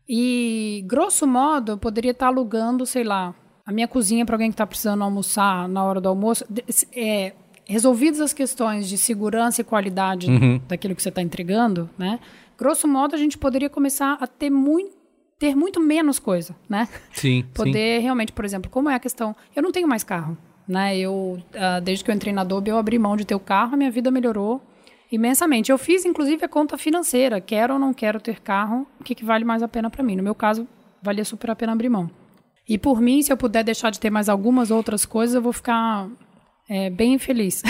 e 0.09 0.83
grosso 0.87 1.27
modo 1.27 1.73
eu 1.73 1.77
poderia 1.77 2.09
estar 2.09 2.25
alugando, 2.25 2.87
sei 2.87 3.03
lá, 3.03 3.35
a 3.63 3.71
minha 3.71 3.87
cozinha 3.87 4.25
para 4.25 4.33
alguém 4.33 4.49
que 4.49 4.55
está 4.55 4.65
precisando 4.65 5.03
almoçar 5.03 5.69
na 5.69 5.83
hora 5.83 6.01
do 6.01 6.09
almoço. 6.09 6.43
É, 6.91 7.33
resolvidas 7.65 8.19
as 8.19 8.33
questões 8.33 8.89
de 8.89 8.97
segurança 8.97 9.61
e 9.61 9.63
qualidade 9.63 10.27
uhum. 10.27 10.59
daquilo 10.67 10.95
que 10.95 11.03
você 11.03 11.09
está 11.09 11.21
entregando, 11.21 11.87
né? 11.99 12.19
Grosso 12.57 12.87
modo 12.87 13.13
a 13.13 13.19
gente 13.19 13.37
poderia 13.37 13.69
começar 13.69 14.17
a 14.19 14.25
ter 14.25 14.49
muito 14.49 15.02
ter 15.43 15.57
muito 15.57 15.77
menos 15.81 16.19
coisa, 16.19 16.55
né? 16.69 16.87
Sim. 17.11 17.43
Poder 17.53 17.97
sim. 17.97 18.03
realmente, 18.03 18.31
por 18.31 18.45
exemplo, 18.45 18.71
como 18.71 18.89
é 18.89 18.95
a 18.95 18.99
questão. 18.99 19.35
Eu 19.53 19.61
não 19.61 19.73
tenho 19.73 19.85
mais 19.85 20.01
carro, 20.01 20.37
né? 20.65 20.97
Eu, 20.97 21.37
uh, 21.53 21.81
desde 21.83 22.01
que 22.01 22.09
eu 22.09 22.15
entrei 22.15 22.31
na 22.31 22.43
Adobe, 22.43 22.69
eu 22.69 22.77
abri 22.77 22.97
mão 22.97 23.17
de 23.17 23.25
ter 23.25 23.35
o 23.35 23.39
carro, 23.41 23.73
a 23.73 23.77
minha 23.77 23.91
vida 23.91 24.09
melhorou 24.09 24.61
imensamente. 25.11 25.69
Eu 25.69 25.77
fiz, 25.77 26.05
inclusive, 26.05 26.45
a 26.45 26.47
conta 26.47 26.77
financeira. 26.77 27.41
Quero 27.41 27.73
ou 27.73 27.79
não 27.79 27.93
quero 27.93 28.21
ter 28.21 28.39
carro, 28.39 28.87
o 28.97 29.03
que, 29.03 29.13
que 29.13 29.25
vale 29.25 29.43
mais 29.43 29.61
a 29.61 29.67
pena 29.67 29.89
para 29.89 30.01
mim? 30.01 30.15
No 30.15 30.23
meu 30.23 30.33
caso, 30.33 30.65
valia 31.01 31.25
super 31.25 31.51
a 31.51 31.55
pena 31.57 31.73
abrir 31.73 31.89
mão. 31.89 32.09
E 32.67 32.77
por 32.77 33.01
mim, 33.01 33.21
se 33.21 33.29
eu 33.29 33.35
puder 33.35 33.65
deixar 33.65 33.89
de 33.89 33.99
ter 33.99 34.09
mais 34.09 34.29
algumas 34.29 34.71
outras 34.71 35.05
coisas, 35.05 35.35
eu 35.35 35.41
vou 35.41 35.51
ficar 35.51 36.07
é, 36.67 36.89
bem 36.89 37.15
infeliz. 37.15 37.61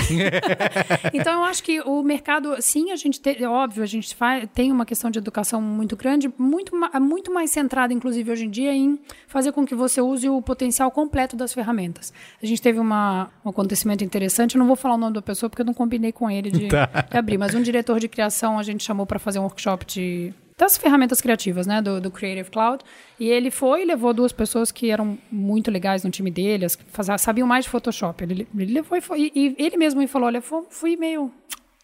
então, 1.14 1.34
eu 1.34 1.44
acho 1.44 1.64
que 1.64 1.82
o 1.82 2.04
mercado, 2.04 2.56
sim, 2.62 2.92
a 2.92 2.96
gente 2.96 3.20
tem, 3.20 3.44
óbvio, 3.46 3.82
a 3.82 3.88
gente 3.88 4.16
faz, 4.16 4.48
tem 4.54 4.72
uma 4.72 4.86
questão 4.86 5.10
de 5.10 5.18
educação 5.18 5.60
muito 5.62 5.96
grande, 5.96 6.32
muito, 6.38 6.76
muito 7.02 7.34
mais 7.34 7.50
centrada, 7.50 7.92
inclusive, 7.92 8.32
hoje 8.32 8.46
em 8.46 8.50
dia, 8.50 8.74
em 8.74 9.00
fazer 9.28 9.52
com 9.52 9.66
que 9.66 9.74
você 9.74 10.00
use 10.00 10.30
o 10.30 10.42
potencial 10.42 10.92
completo 10.92 11.36
das 11.36 11.54
ferramentas. 11.54 12.14
A 12.42 12.46
gente 12.46 12.62
teve 12.62 12.80
uma, 12.80 13.32
um 13.44 13.50
acontecimento 13.50 14.04
interessante, 14.04 14.56
eu 14.56 14.60
não 14.60 14.68
vou 14.68 14.76
falar 14.76 14.96
o 14.96 15.00
nome 15.00 15.16
da 15.16 15.22
pessoa 15.22 15.50
porque 15.50 15.64
eu 15.64 15.66
não 15.66 15.74
combinei 15.74 16.12
com 16.12 16.30
ele 16.30 16.52
de, 16.52 16.68
tá. 16.68 16.86
de 17.10 17.18
abrir, 17.18 17.38
mas 17.38 17.56
um 17.56 17.62
diretor 17.62 18.00
de 18.00 18.08
criação 18.08 18.60
a 18.60 18.64
gente 18.64 18.84
chamou 18.84 19.08
para 19.08 19.18
fazer 19.18 19.40
um 19.40 19.44
workshop 19.44 19.86
de 19.86 20.34
das 20.58 20.78
ferramentas 20.78 21.22
criativas, 21.22 21.66
né, 21.66 21.82
do, 21.82 22.00
do, 22.00 22.12
Creative 22.12 22.50
Cloud. 22.50 22.84
E 23.20 23.28
ele 23.30 23.50
foi 23.52 23.84
e 23.84 23.86
levou 23.86 24.14
duas 24.14 24.32
pessoas 24.32 24.72
que 24.72 24.90
eram 24.90 25.18
muito 25.32 25.72
legais 25.72 26.04
no 26.04 26.12
time 26.12 26.32
dele, 26.32 26.66
as, 26.66 26.78
sabiam 27.20 27.48
mais 27.48 27.66
de 27.66 27.72
Photoshop. 27.72 28.24
Ele, 28.24 28.48
ele 28.56 28.74
levou 28.74 28.98
e, 28.98 29.02
foi, 29.02 29.32
e, 29.36 29.56
e 29.58 29.66
ele 29.66 29.78
mesmo 29.78 30.00
me 30.00 30.08
falou, 30.08 30.28
olha, 30.28 30.42
fui 30.42 30.96
meio... 30.96 31.32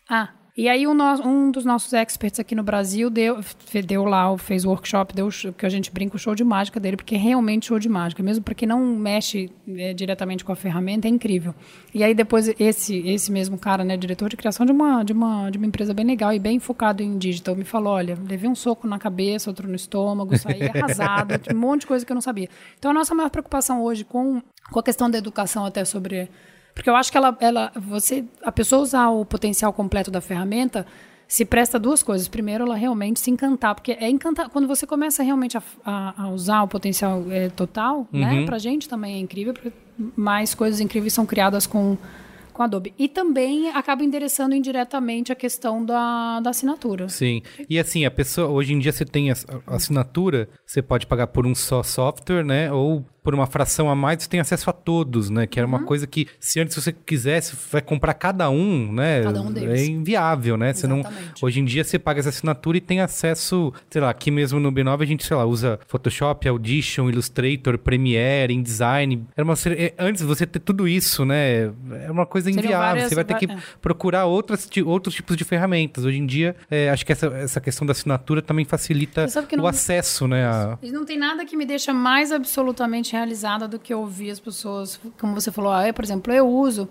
Ah, 0.07 0.29
e 0.59 0.67
aí 0.67 0.85
um, 0.85 0.93
um, 1.25 1.51
dos 1.51 1.63
nossos 1.63 1.93
experts 1.93 2.37
aqui 2.37 2.53
no 2.53 2.63
Brasil 2.63 3.09
deu, 3.09 3.39
deu 3.85 4.03
lá, 4.03 4.37
fez 4.37 4.65
o 4.65 4.69
workshop, 4.69 5.15
deu 5.15 5.29
que 5.57 5.65
a 5.65 5.69
gente 5.69 5.89
brinca 5.89 6.17
o 6.17 6.19
show 6.19 6.35
de 6.35 6.43
mágica 6.43 6.81
dele, 6.81 6.97
porque 6.97 7.15
é 7.15 7.17
realmente 7.17 7.67
show 7.67 7.79
de 7.79 7.87
mágica, 7.87 8.21
mesmo 8.21 8.43
para 8.43 8.53
quem 8.53 8.67
não 8.67 8.85
mexe 8.85 9.49
é, 9.65 9.93
diretamente 9.93 10.43
com 10.43 10.51
a 10.51 10.57
ferramenta, 10.57 11.07
é 11.07 11.11
incrível. 11.11 11.55
E 11.93 12.03
aí 12.03 12.13
depois 12.13 12.53
esse 12.59 12.97
esse 13.07 13.31
mesmo 13.31 13.57
cara, 13.57 13.85
né, 13.85 13.95
diretor 13.95 14.27
de 14.27 14.35
criação 14.35 14.65
de 14.65 14.73
uma 14.73 15.01
de 15.01 15.13
uma 15.13 15.49
de 15.49 15.57
uma 15.57 15.65
empresa 15.65 15.93
bem 15.93 16.05
legal 16.05 16.33
e 16.33 16.39
bem 16.39 16.59
focado 16.59 17.01
em 17.01 17.17
digital, 17.17 17.55
me 17.55 17.63
falou, 17.63 17.93
olha, 17.93 18.17
levei 18.27 18.49
um 18.49 18.55
soco 18.55 18.85
na 18.85 18.99
cabeça, 18.99 19.49
outro 19.49 19.65
no 19.65 19.75
estômago, 19.75 20.37
saí 20.37 20.63
arrasado, 20.63 21.35
um 21.55 21.57
monte 21.57 21.81
de 21.81 21.87
coisa 21.87 22.05
que 22.05 22.11
eu 22.11 22.15
não 22.15 22.21
sabia. 22.21 22.49
Então 22.77 22.91
a 22.91 22.93
nossa 22.93 23.15
maior 23.15 23.29
preocupação 23.29 23.81
hoje 23.81 24.03
com 24.03 24.41
com 24.73 24.79
a 24.79 24.83
questão 24.83 25.09
da 25.09 25.17
educação 25.17 25.65
até 25.65 25.85
sobre 25.85 26.29
porque 26.79 26.89
eu 26.89 26.95
acho 26.95 27.11
que 27.11 27.17
ela, 27.17 27.37
ela, 27.41 27.73
você, 27.75 28.23
a 28.41 28.53
pessoa 28.53 28.81
usar 28.81 29.09
o 29.09 29.25
potencial 29.25 29.73
completo 29.73 30.09
da 30.09 30.21
ferramenta 30.21 30.87
se 31.27 31.43
presta 31.43 31.77
duas 31.77 32.01
coisas. 32.01 32.29
Primeiro, 32.29 32.63
ela 32.63 32.75
realmente 32.75 33.19
se 33.19 33.29
encantar, 33.29 33.75
porque 33.75 33.91
é 33.91 34.09
encantar 34.09 34.47
quando 34.47 34.65
você 34.65 34.87
começa 34.87 35.21
realmente 35.21 35.57
a, 35.57 35.63
a, 35.85 36.23
a 36.23 36.29
usar 36.29 36.63
o 36.63 36.69
potencial 36.69 37.29
é, 37.29 37.49
total, 37.49 38.07
né? 38.13 38.29
uhum. 38.29 38.39
né? 38.39 38.45
Para 38.45 38.57
gente 38.57 38.87
também 38.87 39.15
é 39.15 39.19
incrível, 39.19 39.53
porque 39.53 39.73
mais 40.15 40.55
coisas 40.55 40.79
incríveis 40.79 41.11
são 41.11 41.25
criadas 41.25 41.67
com 41.67 41.97
com 42.59 42.63
Adobe. 42.63 42.93
E 42.99 43.07
também 43.07 43.69
acaba 43.69 44.03
endereçando 44.03 44.53
indiretamente 44.53 45.31
a 45.31 45.35
questão 45.35 45.85
da, 45.85 46.41
da 46.41 46.49
assinatura. 46.49 47.07
Sim. 47.07 47.41
E 47.69 47.79
assim, 47.79 48.03
a 48.03 48.11
pessoa, 48.11 48.49
hoje 48.49 48.73
em 48.73 48.79
dia 48.79 48.91
você 48.91 49.05
tem 49.05 49.31
a, 49.31 49.35
a 49.65 49.77
assinatura, 49.77 50.49
você 50.65 50.81
pode 50.81 51.07
pagar 51.07 51.27
por 51.27 51.47
um 51.47 51.55
só 51.55 51.81
software, 51.81 52.43
né? 52.43 52.69
Ou 52.69 53.05
por 53.23 53.33
uma 53.33 53.47
fração 53.47 53.89
a 53.89 53.95
mais, 53.95 54.23
você 54.23 54.29
tem 54.29 54.39
acesso 54.39 54.69
a 54.69 54.73
todos, 54.73 55.29
né? 55.29 55.45
Que 55.45 55.59
era 55.59 55.67
uma 55.67 55.79
uhum. 55.79 55.85
coisa 55.85 56.07
que, 56.07 56.27
se 56.39 56.59
antes 56.59 56.75
você 56.75 56.91
quisesse, 56.91 57.55
vai 57.71 57.81
comprar 57.81 58.13
cada 58.13 58.49
um, 58.49 58.91
né? 58.91 59.23
Cada 59.23 59.41
um 59.41 59.51
deles. 59.51 59.81
É 59.81 59.85
inviável, 59.85 60.57
né? 60.57 60.73
Você 60.73 60.87
não, 60.87 61.03
hoje 61.41 61.59
em 61.59 61.65
dia 61.65 61.83
você 61.83 61.99
paga 61.99 62.19
essa 62.19 62.29
assinatura 62.29 62.77
e 62.77 62.81
tem 62.81 63.01
acesso, 63.01 63.73
sei 63.89 64.01
lá, 64.01 64.09
aqui 64.09 64.31
mesmo 64.31 64.59
no 64.59 64.71
B9 64.71 65.01
a 65.01 65.05
gente, 65.05 65.25
sei 65.25 65.35
lá, 65.35 65.45
usa 65.45 65.79
Photoshop, 65.87 66.47
Audition, 66.47 67.09
Illustrator, 67.09 67.77
Premiere, 67.77 68.53
InDesign. 68.53 69.25
Era 69.35 69.43
uma, 69.43 69.55
é, 69.77 69.93
antes 69.97 70.23
você 70.23 70.45
ter 70.45 70.59
tudo 70.59 70.87
isso, 70.87 71.25
né? 71.25 71.71
É 72.05 72.11
uma 72.11 72.25
coisa 72.25 72.49
inviável. 72.49 72.79
Várias, 72.79 73.09
você 73.09 73.15
vai 73.15 73.23
ter 73.23 73.35
que 73.35 73.45
é. 73.45 73.57
procurar 73.81 74.25
outras, 74.25 74.67
outros 74.85 75.15
tipos 75.15 75.35
de 75.35 75.43
ferramentas. 75.43 76.05
Hoje 76.05 76.17
em 76.17 76.25
dia, 76.25 76.55
é, 76.69 76.89
acho 76.89 77.05
que 77.05 77.11
essa, 77.11 77.27
essa 77.27 77.61
questão 77.61 77.85
da 77.85 77.91
assinatura 77.91 78.41
também 78.41 78.65
facilita 78.65 79.25
o 79.25 79.57
não, 79.57 79.67
acesso, 79.67 80.27
né? 80.27 80.45
A... 80.45 80.77
Não 80.83 81.05
tem 81.05 81.17
nada 81.17 81.45
que 81.45 81.57
me 81.57 81.65
deixa 81.65 81.93
mais 81.93 82.31
absolutamente 82.31 83.08
realizada 83.11 83.67
do 83.67 83.79
que 83.79 83.93
ouvir 83.93 84.31
as 84.31 84.39
pessoas, 84.39 84.99
como 85.19 85.33
você 85.33 85.51
falou, 85.51 85.71
ah, 85.71 85.87
eu, 85.87 85.93
por 85.93 86.03
exemplo, 86.03 86.33
eu 86.33 86.47
uso. 86.47 86.87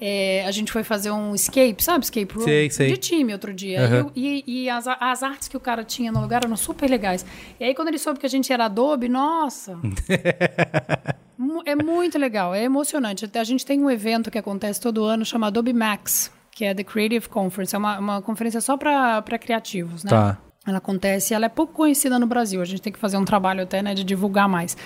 É, 0.00 0.44
a 0.46 0.50
gente 0.52 0.70
foi 0.70 0.84
fazer 0.84 1.10
um 1.10 1.34
escape, 1.34 1.82
sabe? 1.82 2.04
Escape 2.04 2.32
room 2.32 2.44
sei, 2.44 2.70
sei. 2.70 2.92
de 2.92 2.96
time 2.96 3.32
outro 3.32 3.52
dia. 3.52 3.80
Uhum. 3.80 3.94
Eu, 3.96 4.12
e, 4.14 4.44
e 4.46 4.70
as, 4.70 4.86
as, 4.86 5.22
artes 5.24 5.48
que 5.48 5.56
o 5.56 5.60
cara 5.60 5.82
tinha 5.82 6.12
no 6.12 6.20
lugar 6.20 6.44
eram 6.44 6.56
super 6.56 6.88
legais. 6.88 7.26
E 7.58 7.64
aí, 7.64 7.74
quando 7.74 7.88
ele 7.88 7.98
soube 7.98 8.20
que 8.20 8.26
a 8.26 8.28
gente 8.28 8.52
era 8.52 8.66
Adobe, 8.66 9.08
nossa! 9.08 9.76
é 11.66 11.74
muito 11.74 12.16
legal, 12.16 12.54
é 12.54 12.62
emocionante. 12.62 13.28
A 13.34 13.44
gente 13.44 13.66
tem 13.66 13.82
um 13.82 13.90
evento 13.90 14.30
que 14.30 14.38
acontece 14.38 14.80
todo 14.80 15.04
ano 15.04 15.24
chamado 15.24 15.58
Adobe 15.58 15.72
Max, 15.72 16.30
que 16.52 16.64
é 16.64 16.72
The 16.72 16.84
Creative 16.84 17.28
Conference. 17.28 17.74
É 17.74 17.78
uma, 17.78 17.98
uma 17.98 18.22
conferência 18.22 18.60
só 18.60 18.76
para 18.76 19.38
criativos, 19.38 20.04
né? 20.04 20.10
Tá. 20.10 20.38
Ela 20.66 20.78
acontece, 20.78 21.32
ela 21.32 21.46
é 21.46 21.48
pouco 21.48 21.72
conhecida 21.72 22.18
no 22.18 22.26
Brasil. 22.26 22.60
A 22.60 22.64
gente 22.64 22.82
tem 22.82 22.92
que 22.92 22.98
fazer 22.98 23.16
um 23.16 23.24
trabalho 23.24 23.62
até 23.62 23.82
né, 23.82 23.94
de 23.94 24.04
divulgar 24.04 24.48
mais. 24.48 24.76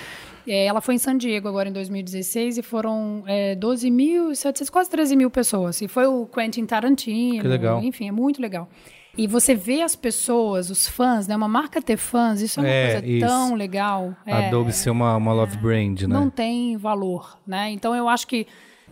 É, 0.47 0.67
ela 0.67 0.81
foi 0.81 0.95
em 0.95 0.99
San 0.99 1.17
Diego 1.17 1.49
agora 1.49 1.69
em 1.69 1.73
2016 1.73 2.59
e 2.59 2.63
foram 2.63 3.23
é, 3.27 3.55
12.700, 3.57 4.71
quase 4.71 4.91
13 4.91 5.17
mil 5.17 5.31
pessoas. 5.31 5.81
E 5.81 5.89
foi 5.89 6.07
o 6.07 6.27
Quentin 6.27 6.67
Tarantino. 6.67 7.41
Que 7.41 7.49
legal. 7.49 7.83
Enfim, 7.83 8.09
é 8.09 8.13
muito 8.13 8.41
legal. 8.41 8.69
E 9.17 9.27
você 9.27 9.55
vê 9.55 9.83
as 9.83 9.95
pessoas, 9.95 10.71
os 10.71 10.89
fãs, 10.89 11.29
né? 11.29 11.37
Uma 11.37 11.49
marca 11.49 11.83
ter 11.83 11.99
fãs, 11.99 12.41
isso 12.41 12.61
é 12.61 12.63
uma 12.63 12.69
é, 12.69 12.93
coisa 12.93 13.07
isso. 13.07 13.27
tão 13.27 13.55
legal. 13.55 14.17
A 14.27 14.47
Adobe 14.47 14.71
é, 14.71 14.73
ser 14.73 14.91
uma, 14.91 15.17
uma 15.17 15.33
love 15.35 15.59
brand, 15.59 16.01
né? 16.03 16.09
Não 16.09 16.31
tem 16.31 16.77
valor, 16.79 17.39
né? 17.47 17.71
Então 17.71 17.95
eu 17.95 18.09
acho 18.09 18.27
que 18.27 18.47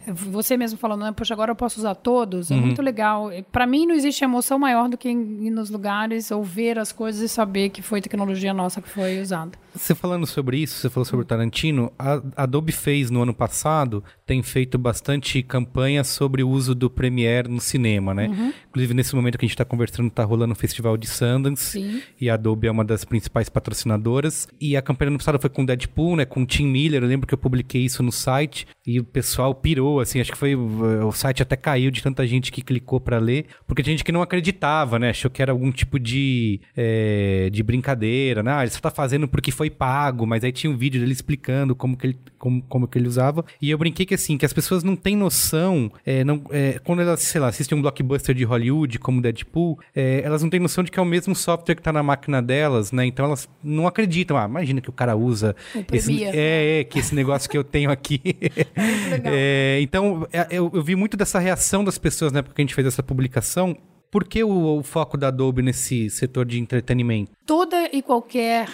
você 0.07 0.57
mesmo 0.57 0.79
falando, 0.79 1.03
né? 1.03 1.13
Poxa, 1.13 1.35
agora 1.35 1.51
eu 1.51 1.57
posso 1.57 1.79
usar 1.79 1.95
todos. 1.95 2.51
É 2.51 2.55
uhum. 2.55 2.61
muito 2.63 2.83
legal. 2.83 3.31
Para 3.53 3.67
mim, 3.67 3.87
não 3.87 3.95
existe 3.95 4.25
emoção 4.25 4.59
maior 4.59 4.89
do 4.89 4.97
que 4.97 5.09
ir 5.09 5.51
nos 5.51 5.71
lugares 5.71 6.31
ou 6.31 6.43
ver 6.43 6.79
as 6.79 6.93
coisas 6.93 7.21
e 7.23 7.29
saber 7.29 7.71
que 7.71 7.83
foi 7.83 8.01
tecnologia 8.01 8.53
nossa 8.53 8.81
que 8.81 8.89
foi 8.89 9.21
usada. 9.21 9.53
Você 9.75 9.95
falando 9.95 10.27
sobre 10.27 10.59
isso, 10.59 10.79
você 10.79 10.91
falou 10.91 11.05
sobre 11.05 11.25
o 11.25 11.27
Tarantino. 11.27 11.93
A 11.99 12.21
Adobe 12.37 12.73
fez 12.73 13.11
no 13.11 13.23
ano 13.23 13.33
passado, 13.33 14.03
tem 14.27 14.43
feito 14.43 14.77
bastante 14.77 15.43
campanha 15.43 16.03
sobre 16.03 16.43
o 16.43 16.49
uso 16.49 16.75
do 16.75 16.91
Premiere 16.91 17.49
no 17.49 17.61
cinema, 17.61 18.13
né? 18.13 18.29
Uhum. 18.29 18.53
Inclusive, 18.69 18.95
nesse 18.95 19.15
momento 19.15 19.39
que 19.39 19.45
a 19.45 19.47
gente 19.47 19.55
está 19.55 19.65
conversando, 19.65 20.09
está 20.09 20.25
rolando 20.25 20.53
o 20.53 20.57
Festival 20.57 20.97
de 20.97 21.07
Sundance. 21.07 21.81
Sim. 21.81 22.03
E 22.21 22.29
a 22.29 22.35
Adobe 22.35 22.67
é 22.67 22.71
uma 22.71 22.85
das 22.85 23.05
principais 23.05 23.49
patrocinadoras. 23.49 24.49
E 24.61 24.77
a 24.77 24.83
campanha 24.83 25.11
no 25.13 25.19
passado 25.19 25.39
foi 25.39 25.51
com 25.51 25.65
Deadpool, 25.65 26.17
né? 26.17 26.25
Com 26.25 26.45
Tim 26.45 26.67
Miller. 26.67 27.03
Eu 27.03 27.09
lembro 27.09 27.27
que 27.27 27.35
eu 27.35 27.39
publiquei 27.39 27.85
isso 27.85 28.03
no 28.03 28.13
site 28.13 28.67
e 28.91 29.01
o 29.01 29.05
pessoal 29.05 29.55
pirou 29.55 30.01
assim, 30.01 30.21
acho 30.21 30.33
que 30.33 30.39
foi. 30.39 30.55
O 30.57 31.13
site 31.13 31.43
até 31.43 31.57
caiu 31.57 31.91
de 31.91 32.03
tanta 32.03 32.27
gente 32.27 32.51
que 32.51 32.63
clicou 32.63 33.01
para 33.01 33.19
ler, 33.19 33.47
porque 33.67 33.83
tinha 33.83 33.93
gente 33.93 34.05
que 34.05 34.13
não 34.13 34.23
acreditava, 34.23 34.99
né? 34.99 35.11
Achou 35.11 35.31
que 35.31 35.41
era 35.41 35.53
algum 35.53 35.71
tipo 35.71 35.99
de, 35.99 36.61
é, 36.77 37.49
de 37.53 37.63
brincadeira, 37.63 38.43
né? 38.43 38.53
Ah, 38.53 38.63
ele 38.63 38.71
só 38.71 38.81
tá 38.81 38.91
fazendo 38.91 39.29
porque 39.29 39.51
foi 39.51 39.71
pago, 39.71 40.27
mas 40.27 40.43
aí 40.43 40.53
tinha 40.53 40.71
um 40.71 40.77
vídeo 40.77 41.01
dele 41.01 41.13
explicando 41.13 41.75
como 41.75 41.97
que 41.97 42.09
ele, 42.09 42.19
como, 42.39 42.63
como 42.63 42.89
que 42.89 42.99
ele 42.99 43.07
usava. 43.07 43.45
E 43.61 43.71
eu 43.71 43.79
brinquei 43.79 44.05
que, 44.05 44.15
assim, 44.15 44.37
que 44.37 44.45
as 44.45 44.53
pessoas 44.53 44.83
não 44.83 44.97
têm 44.97 45.17
noção, 45.17 45.93
é, 46.05 46.25
não, 46.25 46.43
é, 46.51 46.81
quando 46.83 47.03
elas, 47.03 47.21
sei 47.21 47.41
lá, 47.41 47.49
assistem 47.49 47.79
um 47.79 47.83
blockbuster 47.83 48.35
de 48.35 48.45
Hollywood, 48.45 48.99
como 48.99 49.21
Deadpool, 49.21 49.79
é, 49.95 50.23
elas 50.25 50.43
não 50.43 50.51
têm 50.51 50.59
noção 50.59 50.83
de 50.83 50.91
que 50.91 50.99
é 50.99 51.03
o 51.03 51.07
mesmo 51.07 51.35
software 51.35 51.75
que 51.75 51.83
tá 51.83 51.93
na 51.93 52.03
máquina 52.03 52.43
delas, 52.43 52.91
né? 52.91 53.07
Então 53.07 53.27
elas 53.27 53.49
não 53.63 53.87
acreditam. 53.87 54.37
Ah, 54.37 54.47
imagina 54.47 54.81
que 54.81 54.91
o 54.91 54.93
cara 54.93 55.15
usa. 55.17 55.55
Esse, 55.93 56.25
é, 56.25 56.81
é, 56.81 56.85
que 56.85 56.99
esse 56.99 57.15
negócio 57.15 57.49
que 57.49 57.57
eu 57.57 57.65
tenho 57.65 57.91
aqui. 57.91 58.21
é, 59.25 59.79
então, 59.81 60.27
é, 60.33 60.47
eu, 60.51 60.71
eu 60.73 60.83
vi 60.83 60.95
muito 60.95 61.17
dessa 61.17 61.39
reação 61.39 61.85
das 61.85 61.99
pessoas 61.99 62.33
na 62.33 62.41
época 62.41 62.55
que 62.55 62.61
a 62.61 62.65
gente 62.65 62.75
fez 62.75 62.87
essa 62.87 63.03
publicação. 63.03 63.77
Por 64.11 64.25
que 64.25 64.43
o, 64.43 64.79
o 64.79 64.83
foco 64.83 65.17
da 65.17 65.29
Adobe 65.29 65.63
nesse 65.63 66.11
setor 66.11 66.45
de 66.45 66.59
entretenimento? 66.59 67.31
Toda 67.47 67.89
e 67.93 68.03
qualquer 68.03 68.69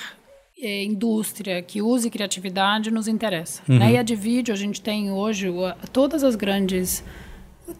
é, 0.58 0.84
indústria 0.84 1.60
que 1.62 1.82
use 1.82 2.08
criatividade 2.08 2.90
nos 2.90 3.06
interessa. 3.06 3.62
Uhum. 3.68 3.78
Na 3.78 3.90
IA 3.90 4.02
de 4.02 4.16
vídeo, 4.16 4.54
a 4.54 4.56
gente 4.56 4.80
tem 4.80 5.10
hoje 5.10 5.48
todas 5.92 6.24
as 6.24 6.34
grandes 6.34 7.04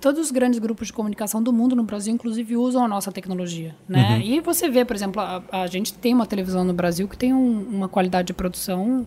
todos 0.01 0.21
os 0.21 0.31
grandes 0.31 0.59
grupos 0.59 0.89
de 0.89 0.93
comunicação 0.93 1.43
do 1.43 1.53
mundo 1.53 1.77
no 1.77 1.85
Brasil, 1.85 2.13
inclusive, 2.13 2.57
usam 2.57 2.85
a 2.85 2.89
nossa 2.89 3.13
tecnologia, 3.13 3.75
né? 3.89 4.17
Uhum. 4.17 4.21
E 4.21 4.41
você 4.41 4.69
vê, 4.69 4.85
por 4.85 4.97
exemplo, 4.97 5.21
a, 5.21 5.43
a, 5.53 5.67
gente 5.67 5.95
tem 5.95 6.13
uma 6.13 6.27
televisão 6.27 6.65
no 6.65 6.73
Brasil 6.73 7.07
que 7.09 7.17
tem 7.17 7.33
um, 7.33 7.61
uma 7.63 7.89
qualidade 7.89 8.27
de 8.27 8.33
produção 8.33 9.07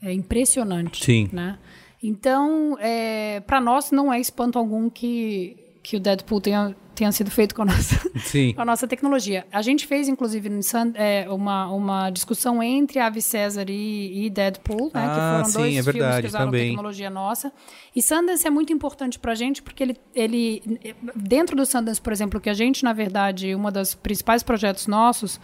é, 0.00 0.12
impressionante, 0.12 1.04
Sim. 1.04 1.28
né? 1.32 1.58
Então, 2.02 2.76
é, 2.80 3.40
para 3.40 3.60
nós 3.60 3.90
não 3.90 4.12
é 4.12 4.20
espanto 4.20 4.58
algum 4.58 4.88
que 4.88 5.66
que 5.86 5.96
o 5.96 6.00
Deadpool 6.00 6.40
tenha, 6.40 6.74
tenha 6.96 7.12
sido 7.12 7.30
feito 7.30 7.54
com 7.54 7.62
a, 7.62 7.66
nossa, 7.66 8.10
com 8.56 8.60
a 8.60 8.64
nossa 8.64 8.88
tecnologia. 8.88 9.46
A 9.52 9.62
gente 9.62 9.86
fez, 9.86 10.08
inclusive, 10.08 10.50
é, 10.96 11.28
uma, 11.30 11.70
uma 11.70 12.10
discussão 12.10 12.60
entre 12.60 12.98
Ave 12.98 13.22
César 13.22 13.66
e, 13.68 14.26
e 14.26 14.28
Deadpool, 14.28 14.90
né, 14.92 15.06
ah, 15.06 15.08
que 15.08 15.36
foram 15.36 15.44
sim, 15.44 15.52
dois 15.52 15.68
é 15.68 15.70
filmes 15.70 15.84
verdade, 15.84 16.22
que 16.22 16.26
usaram 16.26 16.46
também. 16.46 16.70
tecnologia 16.70 17.08
nossa. 17.08 17.52
E 17.94 18.02
Sundance 18.02 18.44
é 18.44 18.50
muito 18.50 18.72
importante 18.72 19.16
para 19.16 19.30
a 19.30 19.34
gente, 19.36 19.62
porque 19.62 19.80
ele, 19.80 19.96
ele, 20.12 20.60
dentro 21.14 21.54
do 21.54 21.64
Sundance, 21.64 22.00
por 22.00 22.12
exemplo, 22.12 22.40
que 22.40 22.50
a 22.50 22.54
gente, 22.54 22.82
na 22.82 22.92
verdade, 22.92 23.54
uma 23.54 23.70
dos 23.70 23.94
principais 23.94 24.42
projetos 24.42 24.88
nossos 24.88 25.38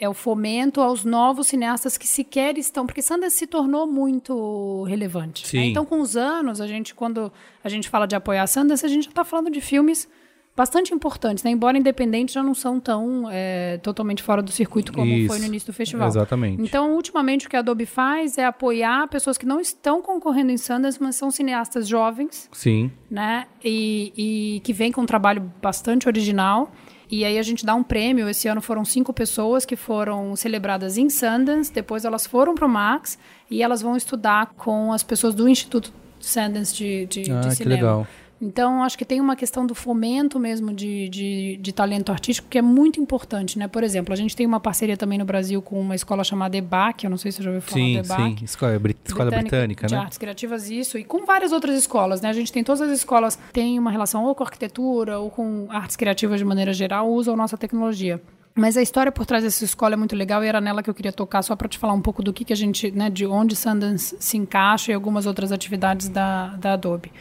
é 0.00 0.08
o 0.08 0.14
fomento 0.14 0.80
aos 0.80 1.04
novos 1.04 1.48
cineastas 1.48 1.98
que 1.98 2.06
sequer 2.06 2.56
estão, 2.56 2.86
porque 2.86 3.02
Sundance 3.02 3.36
se 3.36 3.46
tornou 3.46 3.86
muito 3.86 4.82
relevante. 4.84 5.54
Né? 5.54 5.66
Então, 5.66 5.84
com 5.84 6.00
os 6.00 6.16
anos, 6.16 6.58
a 6.58 6.66
gente, 6.66 6.94
quando 6.94 7.30
a 7.62 7.68
gente 7.68 7.86
fala 7.86 8.06
de 8.06 8.16
apoiar 8.16 8.46
Sundance, 8.46 8.84
a 8.84 8.88
gente 8.88 9.04
já 9.04 9.10
está 9.10 9.24
falando 9.24 9.50
de 9.50 9.60
filmes 9.60 10.08
bastante 10.56 10.92
importantes, 10.92 11.44
né? 11.44 11.50
embora 11.50 11.78
independentes 11.78 12.34
já 12.34 12.42
não 12.42 12.54
são 12.54 12.80
tão 12.80 13.28
é, 13.30 13.78
totalmente 13.78 14.22
fora 14.22 14.42
do 14.42 14.50
circuito 14.50 14.92
como 14.92 15.10
Isso, 15.10 15.28
foi 15.28 15.38
no 15.38 15.44
início 15.44 15.66
do 15.66 15.72
festival. 15.72 16.08
Exatamente. 16.08 16.62
Então, 16.62 16.94
ultimamente, 16.94 17.46
o 17.46 17.50
que 17.50 17.56
a 17.56 17.60
Adobe 17.60 17.86
faz 17.86 18.38
é 18.38 18.44
apoiar 18.44 19.06
pessoas 19.08 19.36
que 19.36 19.46
não 19.46 19.60
estão 19.60 20.02
concorrendo 20.02 20.50
em 20.50 20.56
Sundance, 20.56 21.00
mas 21.00 21.16
são 21.16 21.30
cineastas 21.30 21.86
jovens. 21.86 22.48
Sim. 22.52 22.90
Né? 23.10 23.46
E, 23.62 24.12
e 24.56 24.60
que 24.60 24.72
vêm 24.72 24.90
com 24.90 25.02
um 25.02 25.06
trabalho 25.06 25.50
bastante 25.60 26.08
original. 26.08 26.72
E 27.10 27.24
aí 27.24 27.38
a 27.38 27.42
gente 27.42 27.66
dá 27.66 27.74
um 27.74 27.82
prêmio. 27.82 28.28
Esse 28.28 28.46
ano 28.46 28.60
foram 28.60 28.84
cinco 28.84 29.12
pessoas 29.12 29.64
que 29.64 29.74
foram 29.74 30.36
celebradas 30.36 30.96
em 30.96 31.10
Sundance. 31.10 31.72
Depois 31.72 32.04
elas 32.04 32.26
foram 32.26 32.54
para 32.54 32.66
o 32.66 32.68
Max 32.68 33.18
e 33.50 33.62
elas 33.62 33.82
vão 33.82 33.96
estudar 33.96 34.52
com 34.56 34.92
as 34.92 35.02
pessoas 35.02 35.34
do 35.34 35.48
Instituto 35.48 35.92
Sundance 36.20 36.74
de, 36.74 37.06
de, 37.06 37.32
ah, 37.32 37.40
de 37.40 37.48
que 37.48 37.54
cinema. 37.56 37.74
legal. 37.74 38.06
Então, 38.40 38.82
acho 38.82 38.96
que 38.96 39.04
tem 39.04 39.20
uma 39.20 39.36
questão 39.36 39.66
do 39.66 39.74
fomento 39.74 40.38
mesmo 40.38 40.72
de, 40.72 41.10
de, 41.10 41.58
de, 41.60 41.72
talento 41.72 42.10
artístico 42.10 42.48
que 42.48 42.56
é 42.56 42.62
muito 42.62 42.98
importante, 42.98 43.58
né? 43.58 43.68
Por 43.68 43.84
exemplo, 43.84 44.14
a 44.14 44.16
gente 44.16 44.34
tem 44.34 44.46
uma 44.46 44.58
parceria 44.58 44.96
também 44.96 45.18
no 45.18 45.26
Brasil 45.26 45.60
com 45.60 45.78
uma 45.78 45.94
escola 45.94 46.24
chamada 46.24 46.56
EBAC, 46.56 47.04
eu 47.04 47.10
não 47.10 47.18
sei 47.18 47.30
se 47.30 47.38
você 47.38 47.42
já 47.42 47.50
ouviu 47.50 47.60
falar 47.60 47.84
sim, 47.84 47.92
do 47.92 47.98
EBAC. 47.98 48.38
Sim, 48.38 48.44
escola, 48.44 48.80
escola 49.04 49.30
britânica, 49.30 49.86
de 49.86 49.94
né? 49.94 50.00
artes 50.00 50.16
criativas, 50.16 50.70
isso. 50.70 50.96
E 50.96 51.04
com 51.04 51.26
várias 51.26 51.52
outras 51.52 51.76
escolas, 51.76 52.22
né? 52.22 52.30
A 52.30 52.32
gente 52.32 52.50
tem 52.50 52.64
todas 52.64 52.80
as 52.80 52.90
escolas 52.90 53.38
têm 53.52 53.78
uma 53.78 53.90
relação 53.90 54.24
ou 54.24 54.34
com 54.34 54.42
arquitetura 54.42 55.18
ou 55.18 55.30
com 55.30 55.66
artes 55.68 55.96
criativas 55.96 56.38
de 56.38 56.44
maneira 56.44 56.72
geral, 56.72 57.10
usam 57.10 57.36
nossa 57.36 57.58
tecnologia. 57.58 58.22
Mas 58.54 58.76
a 58.76 58.82
história 58.82 59.12
por 59.12 59.26
trás 59.26 59.44
dessa 59.44 59.64
escola 59.64 59.94
é 59.94 59.96
muito 59.96 60.16
legal 60.16 60.42
e 60.42 60.48
era 60.48 60.60
nela 60.60 60.82
que 60.82 60.90
eu 60.90 60.94
queria 60.94 61.12
tocar 61.12 61.42
só 61.42 61.54
para 61.54 61.68
te 61.68 61.78
falar 61.78 61.92
um 61.92 62.00
pouco 62.00 62.22
do 62.22 62.32
que, 62.32 62.44
que 62.44 62.52
a 62.52 62.56
gente, 62.56 62.90
né, 62.90 63.08
de 63.08 63.26
onde 63.26 63.54
Sundance 63.54 64.16
se 64.18 64.36
encaixa 64.36 64.90
e 64.90 64.94
algumas 64.94 65.26
outras 65.26 65.52
atividades 65.52 66.08
da, 66.08 66.48
da 66.56 66.72
Adobe. 66.72 67.12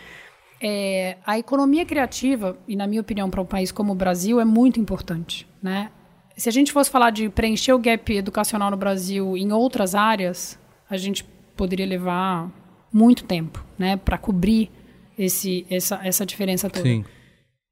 É, 0.61 1.17
a 1.25 1.39
economia 1.39 1.85
criativa, 1.85 2.57
e 2.67 2.75
na 2.75 2.85
minha 2.85 3.01
opinião, 3.01 3.29
para 3.29 3.41
um 3.41 3.45
país 3.45 3.71
como 3.71 3.93
o 3.93 3.95
Brasil, 3.95 4.39
é 4.39 4.45
muito 4.45 4.79
importante. 4.79 5.47
Né? 5.61 5.89
Se 6.35 6.49
a 6.49 6.51
gente 6.51 6.71
fosse 6.71 6.89
falar 6.89 7.11
de 7.11 7.29
preencher 7.29 7.73
o 7.73 7.79
gap 7.79 8.13
educacional 8.13 8.69
no 8.69 8.77
Brasil 8.77 9.37
em 9.37 9.51
outras 9.51 9.95
áreas, 9.95 10.59
a 10.89 10.97
gente 10.97 11.23
poderia 11.55 11.85
levar 11.85 12.51
muito 12.91 13.23
tempo 13.23 13.63
né, 13.77 13.97
para 13.97 14.17
cobrir 14.17 14.71
esse, 15.17 15.65
essa, 15.69 15.99
essa 16.03 16.25
diferença 16.25 16.69
toda. 16.69 16.87
Sim. 16.87 17.05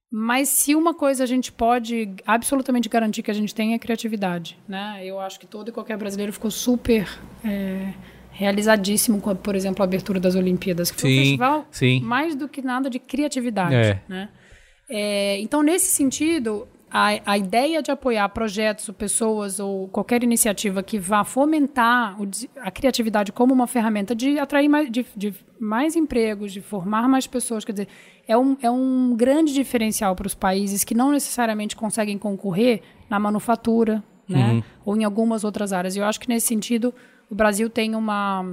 Mas 0.10 0.48
se 0.50 0.74
uma 0.74 0.94
coisa 0.94 1.24
a 1.24 1.28
gente 1.28 1.52
pode 1.52 2.16
absolutamente 2.26 2.88
garantir 2.88 3.22
que 3.24 3.32
a 3.32 3.34
gente 3.34 3.54
tem 3.54 3.74
é 3.74 3.80
criatividade. 3.80 4.58
Né? 4.68 5.02
Eu 5.04 5.20
acho 5.20 5.40
que 5.40 5.46
todo 5.46 5.70
e 5.70 5.72
qualquer 5.72 5.98
brasileiro 5.98 6.32
ficou 6.32 6.50
super. 6.50 7.08
É, 7.44 7.94
realizadíssimo 8.38 9.20
com, 9.20 9.36
por 9.36 9.56
exemplo, 9.56 9.82
a 9.82 9.86
abertura 9.86 10.20
das 10.20 10.36
Olimpíadas, 10.36 10.92
que 10.92 11.02
foi 11.02 11.10
sim, 11.10 11.16
um 11.16 11.22
festival 11.22 11.68
sim. 11.72 12.00
mais 12.02 12.36
do 12.36 12.48
que 12.48 12.62
nada 12.62 12.88
de 12.88 13.00
criatividade. 13.00 13.74
É. 13.74 14.02
Né? 14.08 14.30
É, 14.88 15.40
então, 15.40 15.64
nesse 15.64 15.88
sentido, 15.88 16.68
a, 16.90 17.20
a 17.26 17.36
ideia 17.36 17.82
de 17.82 17.90
apoiar 17.90 18.30
projetos 18.30 18.88
ou 18.88 18.94
pessoas 18.94 19.60
ou 19.60 19.88
qualquer 19.88 20.24
iniciativa 20.24 20.84
que 20.84 21.00
vá 21.00 21.24
fomentar 21.24 22.16
o, 22.22 22.30
a 22.62 22.70
criatividade 22.70 23.32
como 23.32 23.56
uma 23.56 23.66
ferramenta 23.66 24.14
de 24.14 24.38
atrair 24.38 24.70
mais, 24.70 24.92
de, 24.92 25.04
de 25.16 25.34
mais 25.60 25.96
empregos, 25.96 26.54
de 26.54 26.62
formar 26.62 27.10
mais 27.10 27.26
pessoas, 27.26 27.66
quer 27.66 27.72
dizer, 27.72 27.88
é 28.28 28.38
um, 28.38 28.56
é 28.62 28.70
um 28.70 29.16
grande 29.18 29.52
diferencial 29.52 30.16
para 30.16 30.28
os 30.28 30.36
países 30.36 30.84
que 30.84 30.94
não 30.94 31.12
necessariamente 31.12 31.76
conseguem 31.76 32.20
concorrer 32.20 32.84
na 33.10 33.18
manufatura, 33.18 34.04
né? 34.30 34.52
Uhum. 34.52 34.64
ou 34.86 34.96
em 34.96 35.04
algumas 35.04 35.44
outras 35.44 35.74
áreas. 35.74 35.96
E 35.96 36.00
eu 36.00 36.06
acho 36.06 36.20
que 36.20 36.30
nesse 36.30 36.46
sentido 36.46 36.94
o 37.30 37.36
Brasil 37.36 37.70
tem 37.70 37.96
uma, 37.96 38.44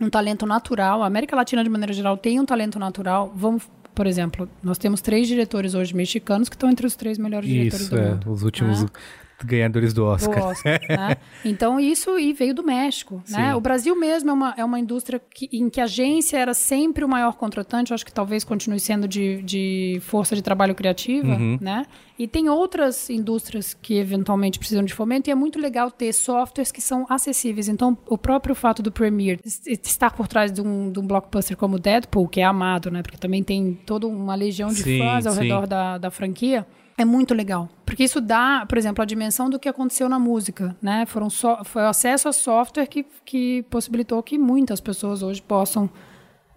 um 0.00 0.08
talento 0.08 0.46
natural, 0.46 1.02
a 1.02 1.06
América 1.06 1.36
Latina, 1.36 1.62
de 1.62 1.70
maneira 1.70 1.92
geral, 1.92 2.16
tem 2.16 2.40
um 2.40 2.46
talento 2.46 2.78
natural. 2.78 3.32
Vamos, 3.34 3.68
por 3.94 4.06
exemplo, 4.06 4.48
nós 4.62 4.78
temos 4.78 5.00
três 5.00 5.28
diretores 5.28 5.74
hoje 5.74 5.94
mexicanos 5.94 6.48
que 6.48 6.56
estão 6.56 6.70
entre 6.70 6.86
os 6.86 6.96
três 6.96 7.18
melhores 7.18 7.48
diretores 7.48 7.86
Isso, 7.86 7.90
do 7.94 7.98
é, 7.98 8.10
mundo. 8.10 8.32
Os 8.32 8.42
últimos 8.42 8.82
né? 8.82 8.88
Ganhadores 9.44 9.92
do 9.92 10.04
Oscar. 10.04 10.40
Do 10.40 10.46
Oscar 10.46 10.80
né? 10.88 11.16
Então, 11.44 11.80
isso 11.80 12.18
e 12.18 12.32
veio 12.32 12.54
do 12.54 12.62
México. 12.62 13.22
Né? 13.28 13.54
O 13.54 13.60
Brasil 13.60 13.94
mesmo 13.96 14.30
é 14.30 14.32
uma, 14.32 14.54
é 14.58 14.64
uma 14.64 14.78
indústria 14.78 15.20
que, 15.32 15.48
em 15.52 15.68
que 15.68 15.80
a 15.80 15.84
agência 15.84 16.36
era 16.36 16.54
sempre 16.54 17.04
o 17.04 17.08
maior 17.08 17.36
contratante, 17.36 17.90
eu 17.90 17.94
acho 17.94 18.04
que 18.04 18.12
talvez 18.12 18.44
continue 18.44 18.78
sendo 18.78 19.08
de, 19.08 19.42
de 19.42 19.98
força 20.02 20.36
de 20.36 20.42
trabalho 20.42 20.74
criativa. 20.74 21.28
Uhum. 21.28 21.58
Né? 21.60 21.84
E 22.18 22.28
tem 22.28 22.50
outras 22.50 23.08
indústrias 23.08 23.72
que 23.72 23.94
eventualmente 23.94 24.58
precisam 24.58 24.84
de 24.84 24.92
fomento, 24.92 25.30
e 25.30 25.32
é 25.32 25.34
muito 25.34 25.58
legal 25.58 25.90
ter 25.90 26.12
softwares 26.12 26.70
que 26.70 26.82
são 26.82 27.06
acessíveis. 27.08 27.68
Então, 27.68 27.96
o 28.06 28.18
próprio 28.18 28.54
fato 28.54 28.82
do 28.82 28.92
Premiere 28.92 29.40
estar 29.44 30.10
por 30.10 30.28
trás 30.28 30.52
de 30.52 30.60
um, 30.60 30.92
de 30.92 31.00
um 31.00 31.06
blockbuster 31.06 31.56
como 31.56 31.78
Deadpool, 31.78 32.28
que 32.28 32.40
é 32.40 32.44
amado, 32.44 32.90
né? 32.90 33.02
porque 33.02 33.16
também 33.16 33.42
tem 33.42 33.72
toda 33.86 34.06
uma 34.06 34.34
legião 34.34 34.68
de 34.68 34.82
sim, 34.82 34.98
fãs 34.98 35.26
ao 35.26 35.32
sim. 35.32 35.42
redor 35.42 35.66
da, 35.66 35.96
da 35.96 36.10
franquia 36.10 36.66
é 37.00 37.04
muito 37.04 37.34
legal. 37.34 37.68
Porque 37.84 38.04
isso 38.04 38.20
dá, 38.20 38.64
por 38.68 38.76
exemplo, 38.76 39.02
a 39.02 39.06
dimensão 39.06 39.48
do 39.48 39.58
que 39.58 39.68
aconteceu 39.68 40.08
na 40.08 40.18
música. 40.18 40.76
Né? 40.82 41.06
Foram 41.06 41.30
so, 41.30 41.56
foi 41.64 41.82
o 41.82 41.88
acesso 41.88 42.28
a 42.28 42.32
software 42.32 42.86
que, 42.86 43.06
que 43.24 43.62
possibilitou 43.70 44.22
que 44.22 44.38
muitas 44.38 44.80
pessoas 44.80 45.22
hoje 45.22 45.40
possam 45.40 45.88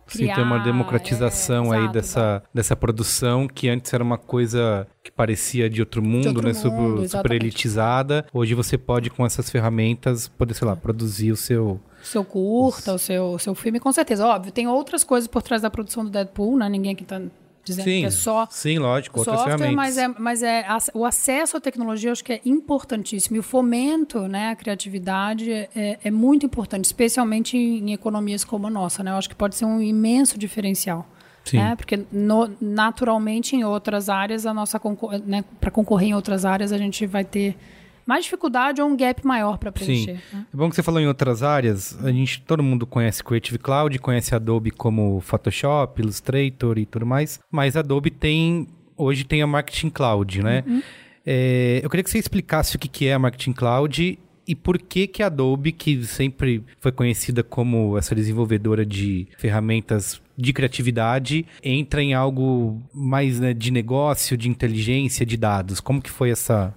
criar. 0.06 0.36
Sim, 0.36 0.42
tem 0.42 0.44
uma 0.44 0.60
democratização 0.60 1.74
é, 1.74 1.78
aí 1.78 1.84
exato, 1.84 1.94
dessa, 1.94 2.44
dessa 2.54 2.76
produção 2.76 3.48
que 3.48 3.70
antes 3.70 3.94
era 3.94 4.04
uma 4.04 4.18
coisa 4.18 4.86
que 5.02 5.12
parecia 5.12 5.70
de 5.70 5.80
outro 5.80 6.04
mundo, 6.04 6.24
de 6.24 6.28
outro 6.48 6.70
né? 6.70 6.78
mundo, 6.78 7.04
super, 7.04 7.10
super 7.10 7.32
elitizada. 7.32 8.26
Hoje 8.34 8.54
você 8.54 8.78
pode, 8.78 9.10
com 9.10 9.26
essas 9.26 9.50
ferramentas, 9.50 10.28
poder, 10.28 10.54
sei 10.54 10.68
lá, 10.68 10.76
produzir 10.76 11.32
o 11.32 11.38
seu. 11.38 11.80
seu 12.04 12.24
curta, 12.26 12.94
o 12.94 13.00
seu, 13.00 13.26
o 13.32 13.40
seu 13.40 13.56
filme, 13.56 13.80
com 13.80 13.92
certeza. 13.92 14.28
Óbvio, 14.28 14.52
tem 14.52 14.68
outras 14.68 15.04
coisas 15.04 15.28
por 15.28 15.42
trás 15.42 15.62
da 15.62 15.70
produção 15.70 16.04
do 16.04 16.12
Deadpool, 16.12 16.58
né? 16.58 16.68
Ninguém 16.68 16.92
aqui 16.92 17.06
tá 17.06 17.22
dizendo 17.64 17.86
Sim, 17.86 18.00
que 18.02 18.06
é 18.06 18.12
só 18.12 18.48
sim, 18.50 18.78
lógico, 18.78 19.24
software, 19.24 19.72
mas 19.72 19.98
é, 19.98 20.08
mas 20.08 20.44
é 20.44 20.66
o 20.94 21.06
acesso 21.06 21.58
à 21.58 21.62
tecnologia 21.62 22.10
eu 22.10 22.12
acho 22.12 22.24
que 22.24 22.34
é 22.34 22.42
importantíssimo 22.46 23.38
e 23.38 23.40
o 23.40 23.44
fomento, 23.44 24.28
né, 24.28 24.50
à 24.50 24.56
criatividade 24.56 25.52
é, 25.52 25.98
é 26.04 26.12
muito 26.12 26.46
importante, 26.46 26.86
especialmente 26.86 27.58
em, 27.58 27.94
economias 27.94 28.44
como 28.44 28.68
a 28.68 28.70
nossa, 28.70 29.04
né? 29.04 29.12
Eu 29.12 29.16
acho 29.16 29.30
que 29.30 29.36
pode 29.36 29.56
ser 29.56 29.66
um 29.66 29.82
imenso 29.82 30.38
diferencial. 30.38 31.08
Sim. 31.46 31.58
Né? 31.58 31.76
Porque 31.76 32.00
no- 32.12 32.56
naturalmente 32.60 33.56
em 33.56 33.64
outras 33.66 34.08
áreas 34.10 34.46
a 34.46 34.54
nossa 34.54 34.80
né, 35.26 35.44
para 35.60 35.70
concorrer 35.70 36.10
em 36.10 36.14
outras 36.14 36.46
áreas 36.46 36.72
a 36.72 36.78
gente 36.78 37.06
vai 37.06 37.26
ter 37.26 37.58
mais 38.06 38.26
dificuldade 38.26 38.82
ou 38.82 38.90
um 38.90 38.98
gap 38.98 39.26
maior 39.26 39.58
para 39.58 39.72
preencher. 39.72 40.18
Sim. 40.18 40.38
Né? 40.38 40.46
É 40.54 40.58
bom 40.58 40.70
que 40.70 40.76
você 40.76 40.84
falou 40.84 41.00
em 41.00 41.08
outras 41.08 41.44
áreas. 41.44 41.98
A 42.04 42.12
gente, 42.12 42.42
todo 42.42 42.62
mundo 42.62 42.86
conhece 42.86 43.24
Creative 43.24 43.58
Cloud, 43.58 43.98
conhece 44.00 44.36
Adobe 44.36 44.72
como 44.72 45.20
Photoshop, 45.22 46.02
Illustrator 46.02 46.78
e 46.78 46.86
tudo 46.86 47.06
mais. 47.06 47.40
Mas 47.52 47.76
Adobe 47.76 48.10
tem 48.12 48.68
hoje 48.96 49.24
tem 49.24 49.42
a 49.42 49.48
Marketing 49.48 49.90
Cloud, 49.90 50.44
né? 50.44 50.64
Uhum. 50.66 50.82
É, 51.26 51.80
eu 51.84 51.90
queria 51.90 52.04
que 52.04 52.10
você 52.10 52.20
explicasse 52.20 52.76
o 52.76 52.80
que 52.80 53.08
é 53.08 53.14
a 53.14 53.20
Marketing 53.20 53.54
Cloud 53.54 54.20
e 54.46 54.56
por 54.56 54.78
que 54.78 55.08
que 55.08 55.24
a 55.24 55.28
Adobe, 55.28 55.72
que 55.72 56.04
sempre 56.06 56.64
foi 56.80 56.92
conhecida 56.92 57.44
como 57.44 57.98
essa 57.98 58.14
desenvolvedora 58.14 58.86
de 58.86 59.28
ferramentas 59.38 60.22
de 60.38 60.52
criatividade, 60.52 61.46
entra 61.64 62.02
em 62.02 62.14
algo 62.14 62.82
mais 62.94 63.40
né, 63.40 63.54
de 63.54 63.72
negócio, 63.72 64.36
de 64.36 64.50
inteligência, 64.50 65.26
de 65.26 65.38
dados. 65.38 65.80
Como 65.80 66.02
que 66.02 66.10
foi 66.10 66.32
essa 66.32 66.74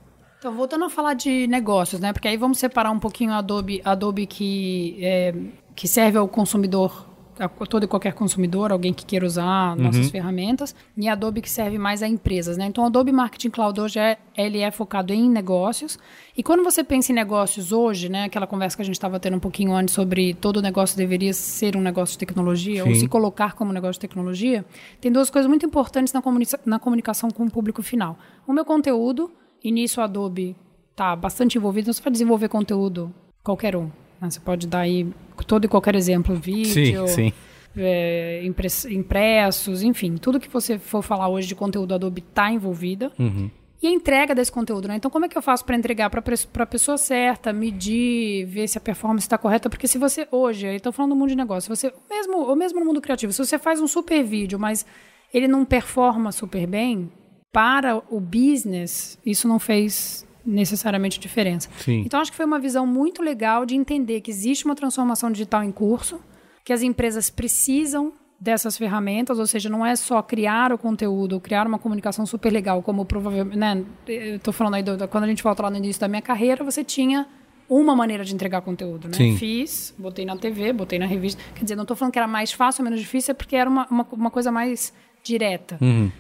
então, 0.47 0.55
voltando 0.57 0.85
a 0.85 0.89
falar 0.89 1.15
de 1.15 1.49
negócios, 1.49 2.01
né? 2.01 2.13
Porque 2.13 2.29
aí 2.29 2.37
vamos 2.37 2.59
separar 2.59 2.93
um 2.93 3.01
pouquinho 3.01 3.33
a 3.33 3.39
Adobe, 3.39 3.83
Adobe 3.85 4.27
que, 4.27 4.97
é, 5.01 5.35
que 5.75 5.89
serve 5.89 6.19
ao 6.19 6.29
consumidor 6.29 7.05
todo 7.69 7.85
e 7.85 7.87
qualquer 7.87 8.15
consumidor, 8.15 8.73
alguém 8.73 8.95
que 8.95 9.05
queira 9.05 9.27
usar 9.27 9.77
nossas 9.77 10.07
uhum. 10.07 10.11
ferramentas, 10.11 10.75
e 10.97 11.07
Adobe 11.07 11.43
que 11.43 11.51
serve 11.51 11.77
mais 11.77 12.03
a 12.03 12.09
empresas, 12.09 12.57
né? 12.57 12.65
Então, 12.65 12.85
o 12.85 12.87
Adobe 12.87 13.13
Marketing 13.13 13.51
Cloud 13.51 13.79
hoje 13.79 13.99
é, 13.99 14.17
ele 14.37 14.61
é 14.61 14.71
focado 14.71 15.13
em 15.13 15.29
negócios. 15.29 15.99
E 16.35 16.43
quando 16.43 16.65
você 16.65 16.83
pensa 16.83 17.13
em 17.13 17.15
negócios 17.15 17.73
hoje, 17.73 18.09
né, 18.09 18.25
aquela 18.25 18.47
conversa 18.47 18.77
que 18.77 18.83
a 18.83 18.85
gente 18.87 18.95
estava 18.95 19.21
tendo 19.21 19.37
um 19.37 19.41
pouquinho 19.41 19.75
antes 19.75 19.95
sobre 19.95 20.33
todo 20.33 20.63
negócio 20.63 20.97
deveria 20.97 21.35
ser 21.35 21.77
um 21.77 21.81
negócio 21.83 22.13
de 22.13 22.19
tecnologia 22.19 22.85
Sim. 22.85 22.89
ou 22.89 22.95
se 22.95 23.09
colocar 23.09 23.55
como 23.55 23.73
negócio 23.73 23.95
de 23.95 24.01
tecnologia, 24.01 24.65
tem 25.01 25.13
duas 25.13 25.29
coisas 25.29 25.49
muito 25.49 25.67
importantes 25.67 26.15
na, 26.15 26.23
comuni 26.23 26.47
na 26.65 26.79
comunicação 26.79 27.31
com 27.31 27.45
o 27.45 27.51
público 27.51 27.83
final. 27.83 28.17
O 28.47 28.53
meu 28.53 28.65
conteúdo, 28.65 29.31
e 29.63 29.71
nisso 29.71 30.01
o 30.01 30.05
Adobe 30.05 30.57
está 30.91 31.15
bastante 31.15 31.59
envolvido, 31.59 31.85
então 31.85 31.95
você 31.95 32.03
vai 32.03 32.13
desenvolver 32.13 32.49
conteúdo 32.49 33.13
qualquer 33.43 33.77
um. 33.77 33.91
Né? 34.21 34.31
Você 34.31 34.41
pode 34.41 34.67
dar 34.67 34.81
aí 34.81 35.07
todo 35.47 35.65
e 35.65 35.69
qualquer 35.69 35.95
exemplo, 35.95 36.35
vídeo, 36.35 37.07
sim, 37.09 37.31
sim. 37.31 37.33
É, 37.77 38.43
impressos, 38.91 39.83
enfim, 39.83 40.17
tudo 40.17 40.41
que 40.41 40.49
você 40.49 40.79
for 40.79 41.03
falar 41.03 41.29
hoje 41.29 41.47
de 41.47 41.55
conteúdo 41.55 41.95
Adobe 41.95 42.25
está 42.27 42.51
envolvida. 42.51 43.13
Uhum. 43.19 43.51
E 43.83 43.87
a 43.87 43.91
entrega 43.91 44.35
desse 44.35 44.51
conteúdo, 44.51 44.89
né? 44.89 44.97
Então, 44.97 45.11
como 45.11 45.27
é 45.27 45.29
que 45.29 45.37
eu 45.37 45.43
faço 45.43 45.63
para 45.63 45.77
entregar 45.77 46.09
para 46.09 46.23
a 46.63 46.67
pessoa 46.67 46.97
certa, 46.97 47.53
medir, 47.53 48.47
ver 48.47 48.67
se 48.67 48.79
a 48.79 48.81
performance 48.81 49.25
está 49.25 49.37
correta? 49.37 49.69
Porque 49.69 49.87
se 49.87 49.99
você 49.99 50.27
hoje, 50.33 50.67
estou 50.67 50.93
falando 50.93 51.11
do 51.11 51.17
mundo 51.17 51.29
de 51.29 51.37
negócio, 51.37 51.75
você 51.75 51.93
mesmo, 52.09 52.39
ou 52.39 52.57
mesmo 52.57 52.81
no 52.81 52.87
mundo 52.87 53.03
criativo, 53.03 53.35
se 53.35 53.45
você 53.45 53.59
faz 53.59 53.79
um 53.79 53.87
super 53.87 54.25
vídeo, 54.25 54.59
mas 54.59 54.87
ele 55.33 55.47
não 55.47 55.63
performa 55.65 56.33
super 56.33 56.67
bem, 56.67 57.13
para 57.57 58.03
o 58.11 58.21
business, 58.21 59.19
isso 59.25 59.49
não 59.49 59.59
fez 59.59 60.27
necessariamente 60.45 61.19
diferença. 61.19 61.71
Sim. 61.79 62.03
Então, 62.05 62.21
acho 62.21 62.31
que 62.31 62.37
foi 62.37 62.45
uma 62.45 62.59
visão 62.59 62.87
muito 62.87 63.23
legal 63.23 63.65
de 63.65 63.75
entender 63.75 64.21
que 64.21 64.31
existe 64.31 64.67
uma 64.67 64.75
transformação 64.75 65.33
digital 65.33 65.65
em 65.65 65.73
curso, 65.73 66.21
que 66.63 66.71
as 66.71 66.83
empresas 66.83 67.31
precisam 67.31 68.13
dessas 68.39 68.77
ferramentas, 68.77 69.39
ou 69.39 69.47
seja, 69.47 69.71
não 69.71 69.87
é 69.87 69.97
só 69.97 70.21
criar 70.21 70.71
o 70.71 70.77
conteúdo, 70.77 71.41
criar 71.41 71.67
uma 71.67 71.79
comunicação 71.79 72.27
super 72.27 72.53
legal, 72.53 72.83
como 72.83 73.07
provavelmente, 73.07 73.57
né, 73.57 73.83
eu 74.07 74.39
tô 74.39 74.53
falando 74.53 74.75
aí, 74.75 74.83
do, 74.83 75.09
quando 75.09 75.25
a 75.25 75.27
gente 75.27 75.43
volta 75.43 75.63
lá 75.63 75.71
no 75.71 75.79
início 75.79 75.99
da 75.99 76.09
minha 76.09 76.21
carreira, 76.21 76.63
você 76.63 76.85
tinha 76.85 77.27
uma 77.71 77.97
maneira 77.97 78.23
de 78.23 78.35
entregar 78.35 78.61
conteúdo, 78.61 79.09
né? 79.09 79.15
Sim. 79.15 79.39
Fiz, 79.39 79.95
botei 79.97 80.27
na 80.27 80.37
TV, 80.37 80.75
botei 80.75 80.99
na 80.99 81.07
revista, 81.07 81.43
quer 81.55 81.63
dizer, 81.63 81.75
não 81.75 81.85
estou 81.85 81.97
falando 81.97 82.13
que 82.13 82.19
era 82.19 82.29
mais 82.29 82.53
fácil 82.53 82.83
ou 82.83 82.85
menos 82.85 83.01
difícil, 83.01 83.33
é 83.33 83.35
porque 83.35 83.57
era 83.57 83.71
uma, 83.71 83.87
uma, 83.91 84.07
uma 84.13 84.31
coisa 84.31 84.53
mais 84.53 84.93
direta. 85.25 85.79
Uhum. 85.81 86.13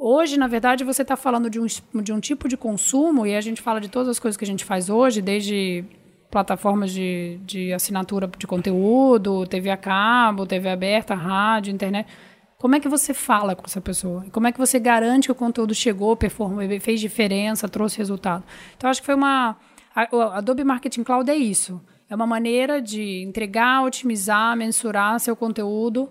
Hoje, 0.00 0.38
na 0.38 0.46
verdade, 0.46 0.84
você 0.84 1.02
está 1.02 1.16
falando 1.16 1.50
de 1.50 1.58
um, 1.58 1.66
de 2.00 2.12
um 2.12 2.20
tipo 2.20 2.48
de 2.48 2.56
consumo, 2.56 3.26
e 3.26 3.34
a 3.34 3.40
gente 3.40 3.60
fala 3.60 3.80
de 3.80 3.88
todas 3.88 4.08
as 4.08 4.20
coisas 4.20 4.36
que 4.36 4.44
a 4.44 4.46
gente 4.46 4.64
faz 4.64 4.88
hoje, 4.88 5.20
desde 5.20 5.84
plataformas 6.30 6.92
de, 6.92 7.40
de 7.44 7.72
assinatura 7.72 8.30
de 8.38 8.46
conteúdo, 8.46 9.44
TV 9.46 9.70
a 9.70 9.76
cabo, 9.76 10.46
TV 10.46 10.68
aberta, 10.70 11.14
rádio, 11.14 11.72
internet. 11.72 12.08
Como 12.58 12.76
é 12.76 12.80
que 12.80 12.88
você 12.88 13.12
fala 13.12 13.56
com 13.56 13.64
essa 13.66 13.80
pessoa? 13.80 14.24
Como 14.30 14.46
é 14.46 14.52
que 14.52 14.58
você 14.58 14.78
garante 14.78 15.26
que 15.26 15.32
o 15.32 15.34
conteúdo 15.34 15.74
chegou, 15.74 16.16
performou, 16.16 16.60
fez 16.80 17.00
diferença, 17.00 17.68
trouxe 17.68 17.98
resultado? 17.98 18.44
Então, 18.76 18.88
acho 18.88 19.00
que 19.00 19.06
foi 19.06 19.16
uma. 19.16 19.56
A, 19.94 20.38
Adobe 20.38 20.62
Marketing 20.62 21.02
Cloud 21.02 21.28
é 21.28 21.36
isso. 21.36 21.80
É 22.08 22.14
uma 22.14 22.26
maneira 22.26 22.80
de 22.80 23.22
entregar, 23.22 23.84
otimizar, 23.84 24.56
mensurar 24.56 25.18
seu 25.18 25.34
conteúdo 25.34 26.08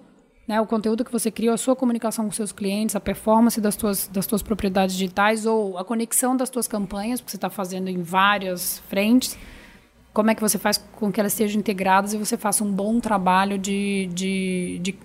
né, 0.48 0.62
o 0.62 0.66
conteúdo 0.66 1.04
que 1.04 1.12
você 1.12 1.30
cria, 1.30 1.54
a 1.54 1.58
sua 1.58 1.76
comunicação 1.76 2.26
com 2.26 2.32
seus 2.32 2.54
clientes, 2.54 2.96
a 2.96 3.00
performance 3.00 3.60
das 3.60 3.76
tuas, 3.76 4.08
das 4.08 4.26
tuas 4.26 4.42
propriedades 4.42 4.96
digitais 4.96 5.46
ou 5.46 5.78
a 5.78 5.84
conexão 5.84 6.38
das 6.38 6.50
tuas 6.50 6.68
campanhas, 6.68 7.20
porque 7.20 7.32
você 7.32 7.38
está 7.38 7.50
fazendo 7.50 7.90
em 7.90 8.02
várias 8.02 8.80
frentes. 8.88 9.38
Como 10.14 10.32
é 10.32 10.36
que 10.36 10.42
você 10.42 10.58
faz 10.58 10.78
com 10.78 11.12
que 11.12 11.20
elas 11.20 11.34
estejam 11.34 11.60
integradas 11.60 12.14
e 12.14 12.18
você 12.18 12.38
faça 12.38 12.64
um 12.64 12.72
bom 12.72 13.00
trabalho 13.00 13.58
de, 13.58 14.10
de, 14.14 14.80
de, 14.82 14.96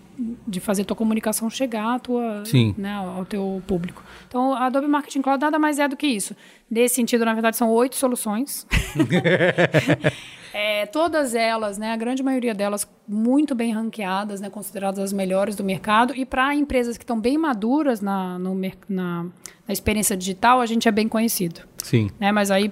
de 0.47 0.61
fazer 0.61 0.83
a 0.83 0.85
tua 0.85 0.97
comunicação 0.97 1.51
chegar 1.51 1.97
à 1.97 1.99
tua, 1.99 2.45
Né, 2.79 2.95
ao 2.95 3.25
teu 3.27 3.61
público. 3.67 4.03
Então, 4.29 4.55
a 4.55 4.67
Adobe 4.67 4.87
Marketing 4.87 5.21
Cloud 5.21 5.41
nada 5.43 5.59
mais 5.59 5.79
é 5.81 5.89
do 5.89 5.97
que 5.97 6.07
isso. 6.07 6.37
Nesse 6.71 6.95
sentido, 6.95 7.25
na 7.25 7.35
verdade, 7.35 7.57
são 7.57 7.69
oito 7.69 7.97
soluções. 7.97 8.65
É, 10.53 10.87
todas 10.87 11.35
elas, 11.35 11.79
né, 11.79 11.93
a 11.93 11.97
grande 11.97 12.23
maioria 12.23 12.55
delas, 12.55 12.87
muito 13.09 13.55
bem 13.55 13.73
ranqueadas, 13.73 14.41
né, 14.41 14.51
consideradas 14.51 14.99
as 14.99 15.13
melhores 15.13 15.57
do 15.57 15.65
mercado. 15.65 16.15
E 16.15 16.25
para 16.25 16.55
empresas 16.55 16.97
que 16.97 17.05
estão 17.05 17.19
bem 17.19 17.39
maduras 17.39 18.01
na, 18.01 18.39
no, 18.39 18.55
na, 18.89 19.25
na, 19.25 19.73
experiência 19.73 20.17
digital, 20.17 20.61
a 20.61 20.67
gente 20.67 20.87
é 20.87 20.93
bem 20.93 21.09
conhecido. 21.09 21.63
Sim. 21.83 22.11
Né, 22.21 22.31
mas 22.31 22.51
aí 22.51 22.71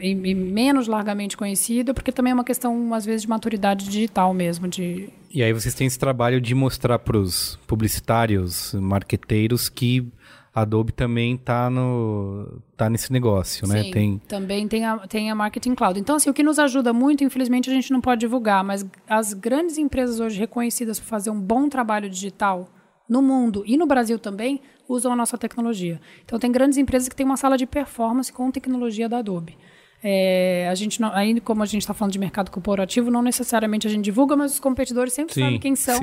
e, 0.00 0.10
e 0.10 0.34
menos 0.34 0.86
largamente 0.86 1.36
conhecido, 1.36 1.92
porque 1.92 2.12
também 2.12 2.30
é 2.30 2.34
uma 2.34 2.44
questão, 2.44 2.94
às 2.94 3.04
vezes, 3.04 3.22
de 3.22 3.28
maturidade 3.28 3.84
digital 3.84 4.32
mesmo. 4.32 4.68
De... 4.68 5.08
E 5.30 5.42
aí 5.42 5.52
vocês 5.52 5.74
têm 5.74 5.86
esse 5.86 5.98
trabalho 5.98 6.40
de 6.40 6.54
mostrar 6.54 6.98
para 6.98 7.18
os 7.18 7.58
publicitários, 7.66 8.74
marqueteiros, 8.74 9.68
que 9.68 10.06
Adobe 10.54 10.92
também 10.92 11.34
está 11.34 11.70
no 11.70 12.60
tá 12.76 12.90
nesse 12.90 13.10
negócio, 13.10 13.66
né? 13.66 13.84
Sim, 13.84 13.90
tem 13.90 14.22
também 14.28 14.68
tem 14.68 14.84
a, 14.84 14.98
tem 14.98 15.30
a 15.30 15.34
Marketing 15.34 15.74
Cloud. 15.74 15.98
Então, 15.98 16.16
assim, 16.16 16.28
o 16.28 16.34
que 16.34 16.42
nos 16.42 16.58
ajuda 16.58 16.92
muito, 16.92 17.24
infelizmente 17.24 17.70
a 17.70 17.72
gente 17.72 17.90
não 17.90 18.02
pode 18.02 18.20
divulgar, 18.20 18.62
mas 18.62 18.84
as 19.08 19.32
grandes 19.32 19.78
empresas 19.78 20.20
hoje 20.20 20.38
reconhecidas 20.38 21.00
por 21.00 21.06
fazer 21.06 21.30
um 21.30 21.40
bom 21.40 21.68
trabalho 21.70 22.08
digital 22.10 22.68
no 23.08 23.22
mundo 23.22 23.62
e 23.66 23.76
no 23.76 23.86
Brasil 23.86 24.18
também 24.18 24.60
usam 24.86 25.12
a 25.12 25.16
nossa 25.16 25.38
tecnologia. 25.38 26.00
Então, 26.24 26.38
tem 26.38 26.52
grandes 26.52 26.76
empresas 26.76 27.08
que 27.08 27.16
têm 27.16 27.24
uma 27.24 27.36
sala 27.36 27.56
de 27.56 27.66
performance 27.66 28.30
com 28.32 28.50
tecnologia 28.50 29.08
da 29.08 29.18
Adobe. 29.18 29.56
É, 30.04 30.68
a 30.68 30.74
gente 30.74 31.00
não, 31.00 31.12
aí, 31.12 31.40
como 31.40 31.62
a 31.62 31.66
gente 31.66 31.82
está 31.82 31.94
falando 31.94 32.12
de 32.12 32.18
mercado 32.18 32.50
corporativo, 32.50 33.10
não 33.10 33.22
necessariamente 33.22 33.86
a 33.86 33.90
gente 33.90 34.04
divulga, 34.04 34.34
mas 34.36 34.54
os 34.54 34.60
competidores 34.60 35.12
sempre 35.12 35.34
sim, 35.34 35.40
sabem 35.42 35.60
quem 35.60 35.76
são. 35.76 36.00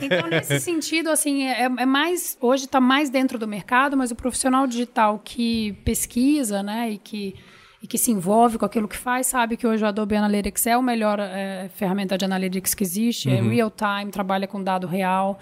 então, 0.00 0.28
nesse 0.30 0.60
sentido, 0.60 1.10
assim, 1.10 1.42
é, 1.44 1.62
é 1.64 1.86
mais. 1.86 2.38
Hoje 2.40 2.66
está 2.66 2.80
mais 2.80 3.10
dentro 3.10 3.38
do 3.38 3.48
mercado, 3.48 3.96
mas 3.96 4.12
o 4.12 4.14
profissional 4.14 4.68
digital 4.68 5.20
que 5.24 5.72
pesquisa, 5.84 6.62
né, 6.62 6.92
e 6.92 6.98
que 6.98 7.34
e 7.80 7.86
que 7.86 7.96
se 7.96 8.10
envolve 8.10 8.58
com 8.58 8.64
aquilo 8.64 8.88
que 8.88 8.96
faz, 8.96 9.28
sabe 9.28 9.56
que 9.56 9.64
hoje 9.64 9.84
o 9.84 9.86
Adobe 9.86 10.16
Analytics 10.16 10.66
é 10.66 10.72
a 10.72 10.82
melhor 10.82 11.20
é, 11.20 11.70
ferramenta 11.76 12.18
de 12.18 12.24
analytics 12.24 12.74
que 12.74 12.82
existe, 12.82 13.30
é 13.30 13.40
uhum. 13.40 13.52
é 13.52 13.54
real 13.54 13.70
time, 13.70 14.10
trabalha 14.10 14.48
com 14.48 14.60
dado 14.60 14.86
real 14.86 15.38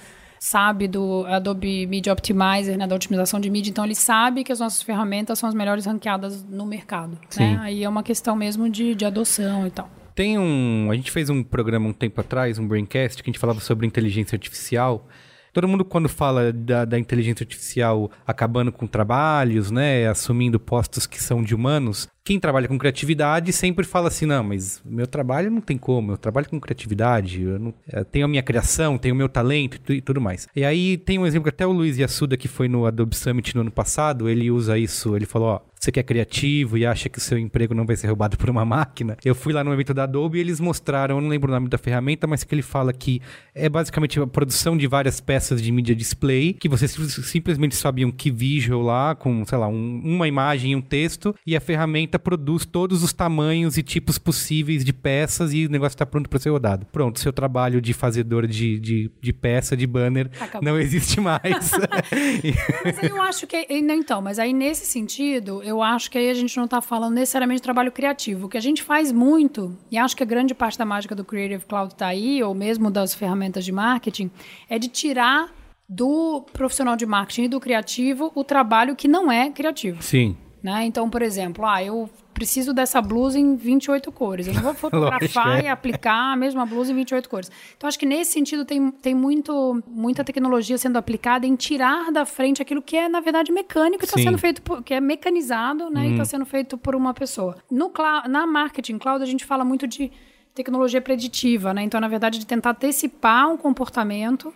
sabe 0.47 0.87
do 0.87 1.27
Adobe 1.27 1.87
Media 1.89 2.13
Optimizer, 2.13 2.79
né, 2.79 2.87
da 2.87 2.95
otimização 2.95 3.41
de 3.41 3.51
mídia, 3.51 3.71
então 3.71 3.85
ele 3.85 3.97
sabe 3.97 4.45
que 4.45 4.53
as 4.53 4.61
nossas 4.61 4.81
ferramentas 4.81 5.41
são 5.41 5.49
as 5.49 5.55
melhores 5.55 5.87
ranqueadas 5.87 6.45
no 6.45 6.65
mercado. 6.65 7.19
Né? 7.37 7.59
Aí 7.61 7.83
é 7.83 7.89
uma 7.89 8.03
questão 8.03 8.37
mesmo 8.37 8.71
de, 8.71 8.95
de 8.95 9.05
adoção 9.05 9.67
e 9.67 9.71
tal. 9.71 9.91
Tem 10.15 10.39
um. 10.39 10.89
A 10.91 10.95
gente 10.95 11.11
fez 11.11 11.29
um 11.29 11.43
programa 11.43 11.89
um 11.89 11.93
tempo 11.93 12.21
atrás, 12.21 12.61
um 12.61 12.67
Braincast, 12.67 13.23
que 13.23 13.29
a 13.29 13.33
gente 13.33 13.41
falava 13.41 13.59
sobre 13.59 13.87
inteligência 13.87 14.37
artificial. 14.37 15.09
Todo 15.57 15.67
mundo, 15.67 15.87
quando 15.87 16.07
fala 16.07 16.53
da, 16.53 16.85
da, 16.85 16.99
inteligência 16.99 17.43
artificial 17.43 18.11
acabando 18.27 18.71
com 18.71 18.87
trabalhos, 18.87 19.71
né, 19.71 20.07
assumindo 20.07 20.61
postos 20.61 21.07
que 21.07 21.19
são 21.19 21.43
de 21.43 21.55
humanos, 21.55 22.07
quem 22.23 22.39
trabalha 22.39 22.69
com 22.69 22.77
criatividade 22.77 23.55
sempre 23.55 23.87
fala 23.87 24.09
assim: 24.09 24.27
não, 24.27 24.45
mas 24.45 24.83
meu 24.85 25.07
trabalho 25.07 25.51
não 25.51 25.63
tem 25.63 25.79
como, 25.79 26.13
eu 26.13 26.19
trabalho 26.19 26.47
com 26.51 26.61
criatividade, 26.61 27.41
eu, 27.41 27.59
não, 27.59 27.75
eu 27.91 28.05
tenho 28.05 28.27
a 28.27 28.29
minha 28.29 28.43
criação, 28.43 28.99
tenho 28.99 29.15
o 29.15 29.17
meu 29.17 29.31
talento 29.31 29.91
e 29.91 30.03
tudo 30.03 30.21
mais. 30.21 30.47
E 30.55 30.63
aí 30.63 30.99
tem 30.99 31.19
um 31.19 31.27
exemplo 31.27 31.45
que 31.45 31.55
até 31.55 31.67
o 31.67 31.73
Luiz 31.73 31.97
Yassuda, 31.97 32.37
que 32.37 32.49
foi 32.49 32.69
no 32.69 32.85
Adobe 32.85 33.17
Summit 33.17 33.55
no 33.55 33.63
ano 33.63 33.71
passado, 33.71 34.29
ele 34.29 34.51
usa 34.51 34.77
isso, 34.77 35.17
ele 35.17 35.25
falou: 35.25 35.49
ó, 35.49 35.61
você 35.87 35.93
que 35.93 36.01
é 36.01 36.03
criativo 36.03 36.77
e 36.77 36.85
acha 36.85 37.09
que 37.09 37.19
o 37.19 37.21
seu 37.21 37.39
emprego 37.39 37.75
não 37.75 37.87
vai 37.87 37.97
ser 37.97 38.09
roubado 38.09 38.37
por 38.37 38.51
uma 38.51 38.65
máquina. 38.65 39.17
Eu 39.25 39.35
fui 39.35 39.53
lá 39.53 39.63
no 39.63 39.73
evento 39.73 39.95
da 39.95 40.03
Adobe 40.03 40.39
e 40.39 40.41
eles 40.41 40.59
mostraram, 40.59 41.17
eu 41.17 41.21
não 41.21 41.29
lembro 41.29 41.51
o 41.51 41.55
nome 41.55 41.69
da 41.69 41.79
ferramenta, 41.79 42.27
mas 42.27 42.43
que 42.43 42.55
ele 42.55 42.63
fala 42.63 42.93
que 42.93 43.23
é 43.55 43.69
basicamente 43.69 44.19
a 44.21 44.27
produção 44.27 44.77
de 44.77 44.87
várias 44.87 45.21
peças 45.21 45.63
de 45.63 45.71
mídia 45.71 45.95
display, 45.95 46.53
que 46.53 46.69
vocês 46.69 46.93
simplesmente 47.25 47.77
sabiam 47.77 48.11
que 48.11 48.31
visual 48.31 48.83
lá, 48.83 49.15
com, 49.15 49.45
sei 49.45 49.59
lá, 49.59 49.69
um, 49.69 50.01
uma 50.05 50.27
imagem 50.27 50.73
e 50.73 50.77
um 50.77 50.83
texto, 50.83 51.35
e 51.47 51.57
a 51.57 51.61
ferramenta 51.61 52.19
produz 52.19 52.67
todos 52.67 53.03
os 53.03 53.13
tamanhos 53.13 53.79
e 53.79 53.83
tipos 53.83 54.19
possíveis 54.19 54.85
de 54.85 54.93
peças 54.93 55.53
e 55.53 55.67
o 55.67 55.71
negócio 55.71 55.95
está 55.95 56.07
pronto 56.07 56.29
para 56.29 56.39
ser 56.39 56.51
rodado. 56.51 56.87
Pronto, 56.87 57.21
seu 57.21 57.33
trabalho 57.33 57.81
de 57.81 57.93
fazedor 57.93 58.47
de, 58.47 58.81
de, 58.81 59.11
de 59.21 59.33
peça, 59.33 59.77
de 59.77 59.87
banner, 59.87 60.31
Acabou. 60.41 60.63
não 60.63 60.81
existe 60.81 61.21
mais. 61.21 61.41
mas 62.85 63.03
eu 63.03 63.23
acho 63.23 63.47
que. 63.47 63.67
Então, 63.71 64.21
mas 64.21 64.39
aí 64.39 64.53
nesse 64.53 64.87
sentido, 64.87 65.63
eu 65.63 65.76
eu 65.77 65.83
acho 65.83 66.11
que 66.11 66.19
aí 66.19 66.31
a 66.31 66.35
gente 66.35 66.57
não 66.57 66.65
está 66.65 66.81
falando 66.81 67.15
necessariamente 67.15 67.59
de 67.59 67.63
trabalho 67.63 67.93
criativo. 67.93 68.47
O 68.47 68.49
que 68.49 68.57
a 68.57 68.61
gente 68.61 68.83
faz 68.83 69.13
muito, 69.13 69.77
e 69.91 69.99
acho 69.99 70.17
que 70.17 70.23
a 70.23 70.27
grande 70.27 70.55
parte 70.55 70.79
da 70.79 70.85
mágica 70.85 71.15
do 71.15 71.25
Creative 71.25 71.65
Cloud 71.67 71.93
está 71.93 72.07
aí, 72.07 72.43
ou 72.43 72.55
mesmo 72.55 72.91
das 72.91 73.15
ferramentas 73.15 73.65
de 73.65 73.73
marketing, 73.73 74.31
é 74.69 74.79
de 74.79 74.89
tirar 74.89 75.55
do 75.89 76.43
profissional 76.53 76.97
de 76.97 77.07
marketing 77.07 77.45
e 77.45 77.49
do 77.49 77.61
criativo 77.61 78.33
o 78.35 78.43
trabalho 78.43 78.97
que 78.97 79.07
não 79.07 79.31
é 79.31 79.51
criativo. 79.51 80.03
Sim. 80.03 80.37
Né? 80.67 80.85
Então, 80.85 81.09
por 81.09 81.23
exemplo, 81.23 81.65
ah, 81.65 81.81
eu 81.81 82.11
preciso 82.35 82.75
dessa 82.75 83.01
blusa 83.01 83.39
em 83.39 83.55
28 83.55 84.11
cores. 84.11 84.49
Eu 84.49 84.55
não 84.55 84.63
vou 84.63 84.75
fotografar 84.75 85.61
é. 85.61 85.67
e 85.67 85.69
aplicar 85.69 86.33
a 86.33 86.37
mesma 86.37 86.67
blusa 86.67 86.91
em 86.91 86.97
28 86.97 87.29
cores. 87.29 87.53
Então, 87.77 87.87
acho 87.87 87.97
que 87.97 88.05
nesse 88.05 88.33
sentido 88.33 88.65
tem, 88.65 88.91
tem 88.91 89.15
muito, 89.15 89.81
muita 89.87 90.25
tecnologia 90.25 90.77
sendo 90.77 90.97
aplicada 90.99 91.47
em 91.47 91.55
tirar 91.55 92.11
da 92.11 92.27
frente 92.27 92.61
aquilo 92.61 92.83
que 92.83 92.97
é, 92.97 93.09
na 93.09 93.21
verdade, 93.21 93.53
mecânico 93.53 94.03
e 94.03 94.07
está 94.07 94.21
sendo 94.21 94.39
feito, 94.39 94.61
por, 94.61 94.83
que 94.83 94.93
é 94.93 95.01
mecanizado 95.01 95.89
né, 95.89 96.01
uhum. 96.01 96.07
e 96.09 96.11
está 96.15 96.25
sendo 96.25 96.45
feito 96.45 96.77
por 96.77 96.97
uma 96.97 97.15
pessoa. 97.15 97.59
No 97.71 97.93
na 98.29 98.45
marketing 98.45 98.99
cloud, 98.99 99.23
a 99.23 99.27
gente 99.27 99.45
fala 99.45 99.65
muito 99.65 99.87
de 99.87 100.11
tecnologia 100.53 101.01
preditiva, 101.01 101.73
né? 101.73 101.85
Então, 101.85 102.01
na 102.01 102.09
verdade, 102.09 102.41
de 102.41 102.47
tentar 102.47 102.71
antecipar 102.71 103.49
um 103.49 103.57
comportamento 103.57 104.53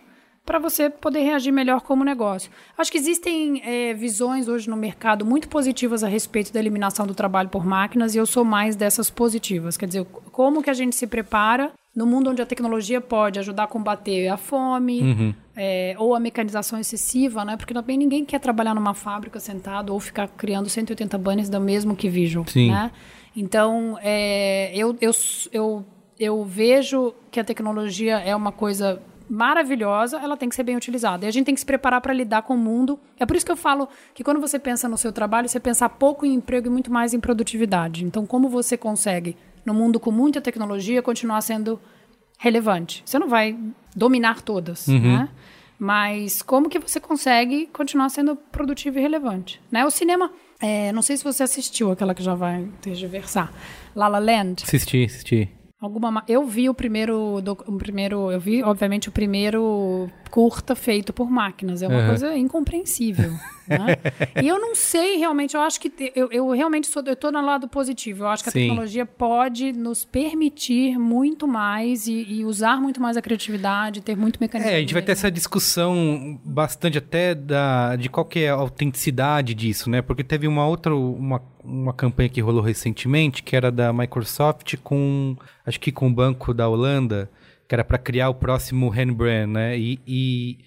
para 0.50 0.58
você 0.58 0.90
poder 0.90 1.20
reagir 1.20 1.52
melhor 1.52 1.80
como 1.80 2.04
negócio. 2.04 2.50
Acho 2.76 2.90
que 2.90 2.98
existem 2.98 3.62
é, 3.64 3.94
visões 3.94 4.48
hoje 4.48 4.68
no 4.68 4.76
mercado 4.76 5.24
muito 5.24 5.48
positivas 5.48 6.02
a 6.02 6.08
respeito 6.08 6.52
da 6.52 6.58
eliminação 6.58 7.06
do 7.06 7.14
trabalho 7.14 7.48
por 7.48 7.64
máquinas 7.64 8.16
e 8.16 8.18
eu 8.18 8.26
sou 8.26 8.44
mais 8.44 8.74
dessas 8.74 9.08
positivas. 9.08 9.76
Quer 9.76 9.86
dizer, 9.86 10.04
como 10.32 10.60
que 10.60 10.68
a 10.68 10.74
gente 10.74 10.96
se 10.96 11.06
prepara 11.06 11.70
no 11.94 12.04
mundo 12.04 12.30
onde 12.30 12.42
a 12.42 12.46
tecnologia 12.46 13.00
pode 13.00 13.38
ajudar 13.38 13.62
a 13.62 13.66
combater 13.68 14.26
a 14.26 14.36
fome 14.36 15.00
uhum. 15.00 15.34
é, 15.54 15.94
ou 15.96 16.16
a 16.16 16.18
mecanização 16.18 16.80
excessiva, 16.80 17.44
né? 17.44 17.56
Porque 17.56 17.72
também 17.72 17.96
ninguém 17.96 18.24
quer 18.24 18.40
trabalhar 18.40 18.74
numa 18.74 18.92
fábrica 18.92 19.38
sentado 19.38 19.92
ou 19.92 20.00
ficar 20.00 20.26
criando 20.26 20.68
180 20.68 21.16
banners 21.16 21.48
do 21.48 21.60
mesmo 21.60 21.94
que 21.94 22.08
Visual, 22.08 22.44
Sim. 22.48 22.72
né? 22.72 22.90
Então, 23.36 23.96
é, 24.02 24.72
eu, 24.74 24.96
eu, 25.00 25.12
eu, 25.52 25.86
eu 26.18 26.44
vejo 26.44 27.14
que 27.30 27.38
a 27.38 27.44
tecnologia 27.44 28.18
é 28.18 28.34
uma 28.34 28.50
coisa 28.50 29.00
maravilhosa, 29.30 30.18
ela 30.18 30.36
tem 30.36 30.48
que 30.48 30.56
ser 30.56 30.64
bem 30.64 30.76
utilizada. 30.76 31.24
E 31.24 31.28
a 31.28 31.30
gente 31.30 31.46
tem 31.46 31.54
que 31.54 31.60
se 31.60 31.66
preparar 31.66 32.00
para 32.00 32.12
lidar 32.12 32.42
com 32.42 32.54
o 32.54 32.58
mundo. 32.58 32.98
É 33.18 33.24
por 33.24 33.36
isso 33.36 33.46
que 33.46 33.52
eu 33.52 33.56
falo 33.56 33.88
que 34.12 34.24
quando 34.24 34.40
você 34.40 34.58
pensa 34.58 34.88
no 34.88 34.98
seu 34.98 35.12
trabalho, 35.12 35.48
você 35.48 35.60
pensa 35.60 35.88
pouco 35.88 36.26
em 36.26 36.34
emprego 36.34 36.66
e 36.66 36.70
muito 36.70 36.92
mais 36.92 37.14
em 37.14 37.20
produtividade. 37.20 38.04
Então, 38.04 38.26
como 38.26 38.48
você 38.48 38.76
consegue, 38.76 39.36
no 39.64 39.72
mundo 39.72 40.00
com 40.00 40.10
muita 40.10 40.40
tecnologia, 40.40 41.00
continuar 41.00 41.40
sendo 41.42 41.80
relevante? 42.38 43.02
Você 43.06 43.20
não 43.20 43.28
vai 43.28 43.56
dominar 43.94 44.42
todas, 44.42 44.88
uhum. 44.88 45.00
né? 45.00 45.28
Mas 45.78 46.42
como 46.42 46.68
que 46.68 46.78
você 46.78 46.98
consegue 47.00 47.66
continuar 47.72 48.10
sendo 48.10 48.34
produtivo 48.36 48.98
e 48.98 49.00
relevante? 49.00 49.62
Né? 49.70 49.86
O 49.86 49.90
cinema, 49.90 50.30
é, 50.60 50.92
não 50.92 51.00
sei 51.00 51.16
se 51.16 51.24
você 51.24 51.42
assistiu 51.42 51.90
aquela 51.90 52.14
que 52.14 52.22
já 52.22 52.34
vai 52.34 52.68
tergiversar, 52.82 53.50
La 53.94 54.08
La 54.08 54.18
Land. 54.18 54.64
Assisti, 54.64 55.04
assisti. 55.04 55.59
Alguma 55.80 56.22
eu 56.28 56.44
vi 56.44 56.68
o 56.68 56.74
primeiro 56.74 57.40
do, 57.40 57.52
o 57.52 57.78
primeiro 57.78 58.30
eu 58.30 58.38
vi 58.38 58.62
obviamente 58.62 59.08
o 59.08 59.12
primeiro 59.12 60.10
curta 60.30 60.76
feito 60.76 61.10
por 61.10 61.30
máquinas 61.30 61.80
é 61.80 61.88
uma 61.88 62.00
uhum. 62.00 62.06
coisa 62.08 62.36
incompreensível 62.36 63.32
né? 63.70 63.96
e 64.42 64.48
eu 64.48 64.60
não 64.60 64.74
sei 64.74 65.16
realmente 65.16 65.54
eu 65.54 65.60
acho 65.60 65.80
que 65.80 65.92
eu, 66.14 66.30
eu 66.30 66.50
realmente 66.50 66.86
sou 66.86 67.02
eu 67.06 67.14
estou 67.14 67.32
no 67.32 67.40
lado 67.40 67.68
positivo 67.68 68.24
eu 68.24 68.28
acho 68.28 68.42
que 68.42 68.48
a 68.48 68.52
Sim. 68.52 68.60
tecnologia 68.60 69.06
pode 69.06 69.72
nos 69.72 70.04
permitir 70.04 70.98
muito 70.98 71.46
mais 71.46 72.06
e, 72.06 72.26
e, 72.28 72.44
usar 72.44 72.80
muito 72.80 73.00
mais 73.00 73.16
a 73.16 73.22
criatividade 73.22 74.00
ter 74.00 74.16
muito 74.16 74.38
mecanismo 74.40 74.70
é 74.70 74.76
a 74.76 74.80
gente 74.80 74.94
vai 74.94 75.02
ter 75.02 75.12
essa 75.12 75.30
discussão 75.30 76.38
bastante 76.44 76.98
até 76.98 77.34
da 77.34 77.96
de 77.96 78.08
qual 78.08 78.28
é 78.34 78.48
a 78.48 78.54
autenticidade 78.54 79.54
disso 79.54 79.88
né 79.88 80.02
porque 80.02 80.22
teve 80.22 80.46
uma 80.46 80.66
outra 80.66 80.94
uma 80.94 81.40
uma 81.64 81.92
campanha 81.92 82.28
que 82.28 82.40
rolou 82.40 82.62
recentemente, 82.62 83.42
que 83.42 83.54
era 83.54 83.70
da 83.70 83.92
Microsoft 83.92 84.76
com, 84.82 85.36
acho 85.64 85.78
que 85.78 85.92
com 85.92 86.08
o 86.08 86.12
banco 86.12 86.54
da 86.54 86.68
Holanda, 86.68 87.30
que 87.68 87.74
era 87.74 87.84
para 87.84 87.98
criar 87.98 88.30
o 88.30 88.34
próximo 88.34 88.88
Rembrandt, 88.88 89.52
né? 89.52 89.78
E, 89.78 90.00
e, 90.06 90.58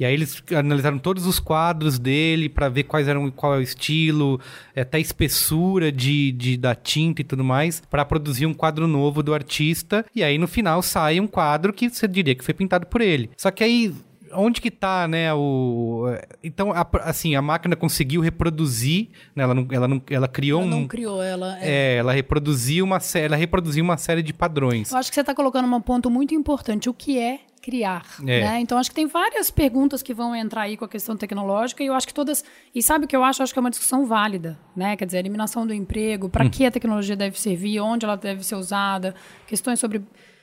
e, 0.00 0.04
aí 0.04 0.14
eles 0.14 0.42
analisaram 0.56 0.98
todos 0.98 1.26
os 1.26 1.38
quadros 1.38 1.98
dele 1.98 2.48
para 2.48 2.70
ver 2.70 2.84
quais 2.84 3.06
eram, 3.06 3.30
qual 3.30 3.54
é 3.54 3.58
o 3.58 3.62
estilo, 3.62 4.40
até 4.74 4.96
a 4.96 5.00
espessura 5.00 5.92
de, 5.92 6.32
de, 6.32 6.56
da 6.56 6.74
tinta 6.74 7.20
e 7.20 7.24
tudo 7.24 7.44
mais, 7.44 7.82
para 7.90 8.02
produzir 8.04 8.46
um 8.46 8.54
quadro 8.54 8.88
novo 8.88 9.22
do 9.22 9.34
artista. 9.34 10.04
E 10.14 10.24
aí 10.24 10.38
no 10.38 10.48
final 10.48 10.80
sai 10.80 11.20
um 11.20 11.26
quadro 11.26 11.70
que 11.70 11.90
você 11.90 12.08
diria 12.08 12.34
que 12.34 12.42
foi 12.42 12.54
pintado 12.54 12.86
por 12.86 13.02
ele. 13.02 13.30
Só 13.36 13.50
que 13.50 13.62
aí 13.62 13.94
onde 14.32 14.60
que 14.60 14.70
tá, 14.70 15.08
né, 15.08 15.34
o... 15.34 16.06
Então, 16.42 16.72
a, 16.72 16.86
assim, 17.02 17.34
a 17.34 17.42
máquina 17.42 17.76
conseguiu 17.76 18.20
reproduzir, 18.20 19.08
né, 19.34 19.42
ela 19.42 19.54
não, 19.54 19.66
ela 19.70 19.88
não, 19.88 20.02
ela 20.08 20.28
criou 20.28 20.62
ela 20.62 20.68
um... 20.68 20.80
não 20.80 20.88
criou, 20.88 21.22
ela... 21.22 21.58
É... 21.60 21.68
é, 21.68 21.96
ela 21.96 22.12
reproduziu 22.12 22.84
uma 22.84 22.98
ela 23.14 23.36
reproduziu 23.36 23.82
uma 23.82 23.96
série 23.96 24.22
de 24.22 24.32
padrões. 24.32 24.90
Eu 24.92 24.98
acho 24.98 25.10
que 25.10 25.14
você 25.14 25.20
está 25.20 25.34
colocando 25.34 25.66
um 25.66 25.80
ponto 25.80 26.10
muito 26.10 26.34
importante, 26.34 26.88
o 26.88 26.94
que 26.94 27.18
é 27.18 27.40
criar, 27.60 28.06
é. 28.20 28.24
né? 28.24 28.60
Então, 28.60 28.78
acho 28.78 28.90
que 28.90 28.94
tem 28.94 29.06
várias 29.06 29.50
perguntas 29.50 30.02
que 30.02 30.14
vão 30.14 30.34
entrar 30.34 30.62
aí 30.62 30.76
com 30.76 30.84
a 30.84 30.88
questão 30.88 31.16
tecnológica 31.16 31.82
e 31.82 31.86
eu 31.86 31.94
acho 31.94 32.06
que 32.06 32.14
todas... 32.14 32.44
E 32.74 32.82
sabe 32.82 33.04
o 33.04 33.08
que 33.08 33.14
eu 33.14 33.22
acho? 33.22 33.40
Eu 33.40 33.44
acho 33.44 33.52
que 33.52 33.58
é 33.58 33.62
uma 33.62 33.70
discussão 33.70 34.06
válida, 34.06 34.58
né? 34.74 34.96
Quer 34.96 35.04
dizer, 35.04 35.18
a 35.18 35.20
eliminação 35.20 35.66
do 35.66 35.74
emprego, 35.74 36.28
para 36.28 36.44
hum. 36.44 36.50
que 36.50 36.64
a 36.64 36.70
tecnologia 36.70 37.16
deve 37.16 37.40
servir, 37.40 37.80
onde 37.80 38.04
ela 38.06 38.16
deve 38.16 38.44
ser 38.44 38.54
usada, 38.54 39.14
questões 39.46 39.78
sobre 39.78 40.02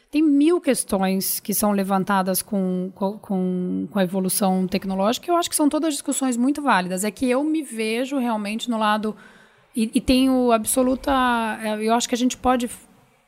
tem 0.10 0.24
mil 0.24 0.62
questões 0.62 1.40
que 1.40 1.54
são 1.54 1.72
levantadas 1.72 2.42
com, 2.42 2.92
com, 2.96 3.18
com 3.20 4.00
a 4.00 4.04
evolução 4.04 4.66
tecnológica, 4.66 5.28
e 5.28 5.30
eu 5.30 5.36
acho 5.36 5.50
que 5.50 5.56
são 5.56 5.68
todas 5.68 5.94
discussões 5.94 6.38
muito 6.38 6.62
válidas. 6.62 7.04
É 7.04 7.12
que 7.12 7.30
eu 7.30 7.44
me 7.44 7.62
vejo 7.62 8.18
realmente 8.18 8.70
no 8.70 8.78
lado. 8.78 9.16
E, 9.76 9.92
e 9.94 10.02
tenho 10.02 10.52
absoluta. 10.52 11.12
Eu 11.82 11.94
acho 11.94 12.08
que 12.08 12.16
a 12.16 12.18
gente 12.18 12.38
pode. 12.38 12.70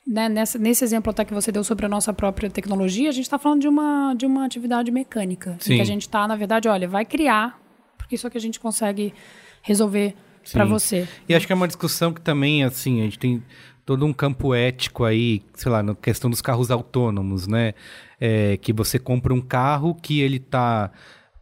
Né, 0.10 0.28
nessa, 0.28 0.58
nesse 0.58 0.84
exemplo 0.84 1.12
até 1.12 1.24
que 1.24 1.36
você 1.36 1.52
deu 1.52 1.64
sobre 1.64 1.86
a 1.86 1.90
nossa 1.90 2.12
própria 2.12 2.50
tecnologia, 2.50 3.10
a 3.10 3.12
gente 3.12 3.26
está 3.26 3.38
falando 3.38 3.62
de 3.62 3.68
uma, 3.68 4.16
de 4.16 4.26
uma 4.26 4.44
atividade 4.44 4.90
mecânica. 4.90 5.56
Sim. 5.60 5.76
que 5.76 5.82
a 5.82 5.86
gente 5.86 6.02
está, 6.02 6.28
na 6.28 6.36
verdade, 6.36 6.68
olha, 6.68 6.88
vai 6.88 7.06
criar, 7.06 7.62
porque 7.96 8.16
isso 8.16 8.26
é 8.26 8.30
que 8.32 8.38
a 8.38 8.42
gente 8.42 8.60
consegue 8.60 9.14
resolver 9.62 10.16
para 10.52 10.66
você. 10.66 11.08
E 11.28 11.36
acho 11.36 11.46
que 11.46 11.54
é 11.54 11.56
uma 11.56 11.68
discussão 11.68 12.12
que 12.12 12.22
também, 12.22 12.64
assim, 12.64 13.02
a 13.02 13.04
gente 13.04 13.20
tem 13.20 13.44
todo 13.86 14.04
um 14.04 14.12
campo 14.12 14.56
ético 14.56 15.04
aí, 15.04 15.44
sei 15.54 15.72
lá, 15.72 15.84
na 15.84 15.94
questão 15.94 16.28
dos 16.28 16.42
carros 16.42 16.72
autônomos, 16.72 17.46
né? 17.46 17.74
É, 18.20 18.58
que 18.58 18.74
você 18.74 18.98
compra 18.98 19.32
um 19.32 19.42
carro 19.42 19.94
que 19.94 20.22
ele 20.22 20.38
está 20.38 20.92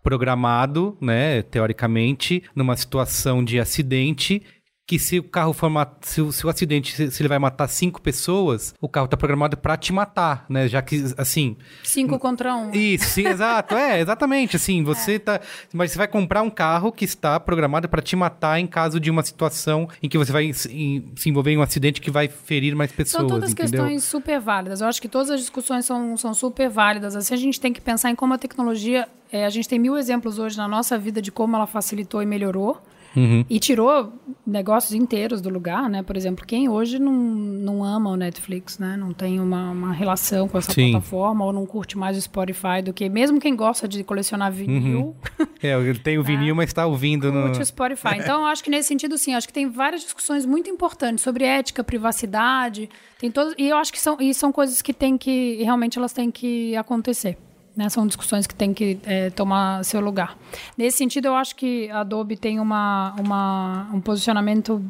programado, 0.03 0.97
né, 1.01 1.41
teoricamente, 1.41 2.41
numa 2.55 2.77
situação 2.77 3.43
de 3.43 3.59
acidente 3.59 4.41
que 4.87 4.97
se 4.97 5.19
o 5.19 5.23
carro 5.23 5.51
for 5.51 5.69
se, 6.01 6.21
o, 6.21 6.31
se 6.31 6.47
o 6.47 6.49
acidente 6.49 6.95
se, 6.95 7.11
se, 7.11 7.21
ele 7.21 7.27
vai 7.27 7.37
matar 7.37 7.67
cinco 7.67 8.01
pessoas, 8.01 8.73
o 8.79 8.87
carro 8.87 9.05
tá 9.05 9.17
programado 9.17 9.57
para 9.57 9.75
te 9.75 9.91
matar, 9.91 10.45
né? 10.47 10.65
Já 10.69 10.81
que 10.81 11.13
assim, 11.17 11.57
cinco 11.83 12.17
contra 12.17 12.55
um. 12.55 12.71
Isso, 12.71 13.03
sim, 13.09 13.27
exato, 13.27 13.75
é, 13.75 13.99
exatamente, 13.99 14.55
assim, 14.55 14.81
você 14.83 15.15
é. 15.15 15.19
tá, 15.19 15.41
mas 15.73 15.91
você 15.91 15.97
vai 15.97 16.07
comprar 16.07 16.41
um 16.41 16.49
carro 16.49 16.89
que 16.89 17.03
está 17.03 17.37
programado 17.37 17.89
para 17.89 18.01
te 18.01 18.15
matar 18.15 18.61
em 18.61 18.65
caso 18.65 18.97
de 18.97 19.11
uma 19.11 19.23
situação 19.23 19.89
em 20.01 20.07
que 20.07 20.17
você 20.17 20.31
vai 20.31 20.53
se, 20.53 21.03
se 21.17 21.29
envolver 21.29 21.51
em 21.51 21.57
um 21.57 21.61
acidente 21.61 21.99
que 21.99 22.09
vai 22.09 22.29
ferir 22.29 22.73
mais 22.73 22.89
pessoas, 22.89 23.23
São 23.23 23.27
todas 23.27 23.51
entendeu? 23.51 23.83
questões 23.83 24.05
super 24.05 24.39
válidas. 24.39 24.79
Eu 24.79 24.87
acho 24.87 25.01
que 25.01 25.09
todas 25.09 25.29
as 25.29 25.41
discussões 25.41 25.85
são, 25.85 26.15
são 26.15 26.33
super 26.33 26.69
válidas. 26.69 27.13
Assim, 27.13 27.33
a 27.33 27.37
gente 27.37 27.59
tem 27.59 27.73
que 27.73 27.81
pensar 27.81 28.09
em 28.09 28.15
como 28.15 28.33
a 28.33 28.37
tecnologia, 28.37 29.05
é, 29.29 29.45
a 29.45 29.49
gente 29.49 29.67
tem 29.67 29.77
mil 29.77 29.97
exemplos 29.97 30.39
hoje 30.39 30.55
na 30.55 30.67
nossa 30.67 30.97
vida 30.97 31.21
de 31.21 31.29
como 31.29 31.57
ela 31.57 31.67
facilitou 31.67 32.23
e 32.23 32.25
melhorou. 32.25 32.81
Uhum. 33.15 33.45
E 33.49 33.59
tirou 33.59 34.13
negócios 34.45 34.93
inteiros 34.93 35.41
do 35.41 35.49
lugar, 35.49 35.89
né? 35.89 36.03
Por 36.03 36.15
exemplo, 36.15 36.45
quem 36.45 36.69
hoje 36.69 36.99
não, 36.99 37.13
não 37.13 37.83
ama 37.83 38.11
o 38.11 38.15
Netflix, 38.15 38.77
né? 38.77 38.95
Não 38.97 39.13
tem 39.13 39.39
uma, 39.39 39.71
uma 39.71 39.93
relação 39.93 40.47
com 40.47 40.57
essa 40.57 40.71
Sim. 40.71 40.91
plataforma 40.91 41.45
ou 41.45 41.51
não 41.51 41.65
curte 41.65 41.97
mais 41.97 42.17
o 42.17 42.21
Spotify 42.21 42.81
do 42.83 42.93
que... 42.93 43.09
Mesmo 43.09 43.39
quem 43.39 43.55
gosta 43.55 43.87
de 43.87 44.03
colecionar 44.03 44.51
vinil... 44.51 44.99
Uhum. 44.99 45.47
é, 45.61 45.73
ele 45.73 45.99
tem 45.99 46.17
o 46.17 46.23
vinil, 46.23 46.55
mas 46.55 46.69
está 46.69 46.85
ouvindo 46.85 47.31
no... 47.31 47.43
Curte 47.43 47.61
o 47.61 47.65
Spotify. 47.65 48.17
Então, 48.27 48.45
acho 48.45 48.63
que 48.63 48.69
nesse 48.69 48.89
sentido, 48.89 49.17
sim. 49.17 49.33
Acho 49.35 49.47
que 49.47 49.53
tem 49.53 49.69
várias 49.69 50.01
discussões 50.01 50.45
muito 50.45 50.69
importantes 50.69 51.23
sobre 51.23 51.43
ética, 51.43 51.83
privacidade... 51.83 52.89
Tem 53.19 53.31
todos, 53.31 53.55
e 53.57 53.69
eu 53.69 53.77
acho 53.77 53.91
que 53.91 53.99
são, 53.99 54.17
e 54.19 54.31
são 54.31 54.51
coisas 54.51 54.79
que 54.79 54.93
tem 54.93 55.17
que... 55.17 55.63
Realmente 55.63 55.97
elas 55.97 56.13
têm 56.13 56.29
que 56.29 56.75
acontecer. 56.75 57.35
Né, 57.77 57.89
são 57.89 58.07
discussões 58.07 58.47
que 58.47 58.55
têm 58.55 58.73
que 58.73 58.97
é, 59.05 59.29
tomar 59.29 59.85
seu 59.85 60.01
lugar. 60.01 60.35
Nesse 60.75 60.97
sentido, 60.97 61.27
eu 61.27 61.35
acho 61.35 61.55
que 61.55 61.87
a 61.91 61.99
Adobe 61.99 62.35
tem 62.35 62.59
uma, 62.59 63.13
uma, 63.19 63.87
um 63.93 64.01
posicionamento. 64.01 64.83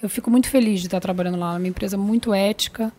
Eu 0.00 0.08
fico 0.08 0.30
muito 0.30 0.48
feliz 0.48 0.78
de 0.78 0.86
estar 0.86 1.00
trabalhando 1.00 1.36
lá. 1.36 1.54
É 1.54 1.58
uma 1.58 1.66
empresa 1.66 1.98
muito 1.98 2.32
ética, 2.32 2.92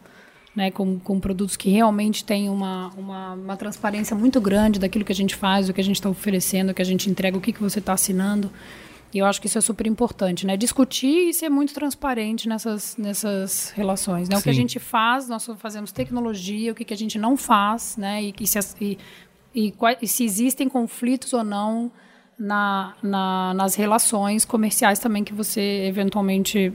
né, 0.54 0.70
com, 0.70 1.00
com 1.00 1.18
produtos 1.18 1.56
que 1.56 1.70
realmente 1.70 2.26
têm 2.26 2.50
uma, 2.50 2.90
uma, 2.98 3.34
uma, 3.36 3.56
transparência 3.56 4.14
muito 4.14 4.42
grande 4.42 4.80
daquilo 4.80 5.06
que 5.06 5.14
a 5.14 5.16
gente 5.16 5.34
faz, 5.34 5.70
o 5.70 5.74
que 5.74 5.80
a 5.80 5.84
gente 5.84 5.96
está 5.96 6.10
oferecendo, 6.10 6.72
o 6.72 6.74
que 6.74 6.82
a 6.82 6.86
gente 6.86 7.10
entrega, 7.10 7.38
o 7.38 7.42
que, 7.42 7.54
que 7.54 7.62
você 7.62 7.80
está 7.80 7.94
assinando. 7.94 8.52
E 9.14 9.20
eu 9.20 9.26
acho 9.26 9.42
que 9.42 9.48
isso 9.48 9.58
é 9.58 9.62
super 9.62 9.86
importante, 9.88 10.46
né? 10.46 10.56
Discutir 10.56 11.30
e 11.30 11.34
ser 11.34 11.50
muito 11.50 11.74
transparente 11.74 12.48
nessas, 12.48 12.96
nessas 12.98 13.72
relações. 13.72 14.30
Né? 14.30 14.38
O 14.38 14.42
que 14.42 14.50
a 14.50 14.54
gente 14.54 14.80
faz, 14.80 15.28
nós 15.28 15.46
fazemos 15.58 15.92
tecnologia, 15.92 16.72
o 16.72 16.76
que, 16.76 16.86
que 16.86 16.94
a 16.94 16.98
gente 16.98 17.20
não 17.20 17.36
faz, 17.36 17.98
né? 17.98 18.24
E, 18.24 18.34
e, 18.40 18.48
se, 18.48 18.60
e, 18.80 18.98
e, 19.54 19.74
e 20.02 20.08
se 20.08 20.24
existem 20.24 20.70
conflitos 20.70 21.34
ou 21.34 21.44
não 21.44 21.92
na, 22.40 22.96
na, 23.04 23.54
nas 23.54 23.76
relações 23.76 24.46
comerciais 24.46 24.98
também 24.98 25.24
que 25.24 25.34
você 25.34 25.86
eventualmente 25.86 26.74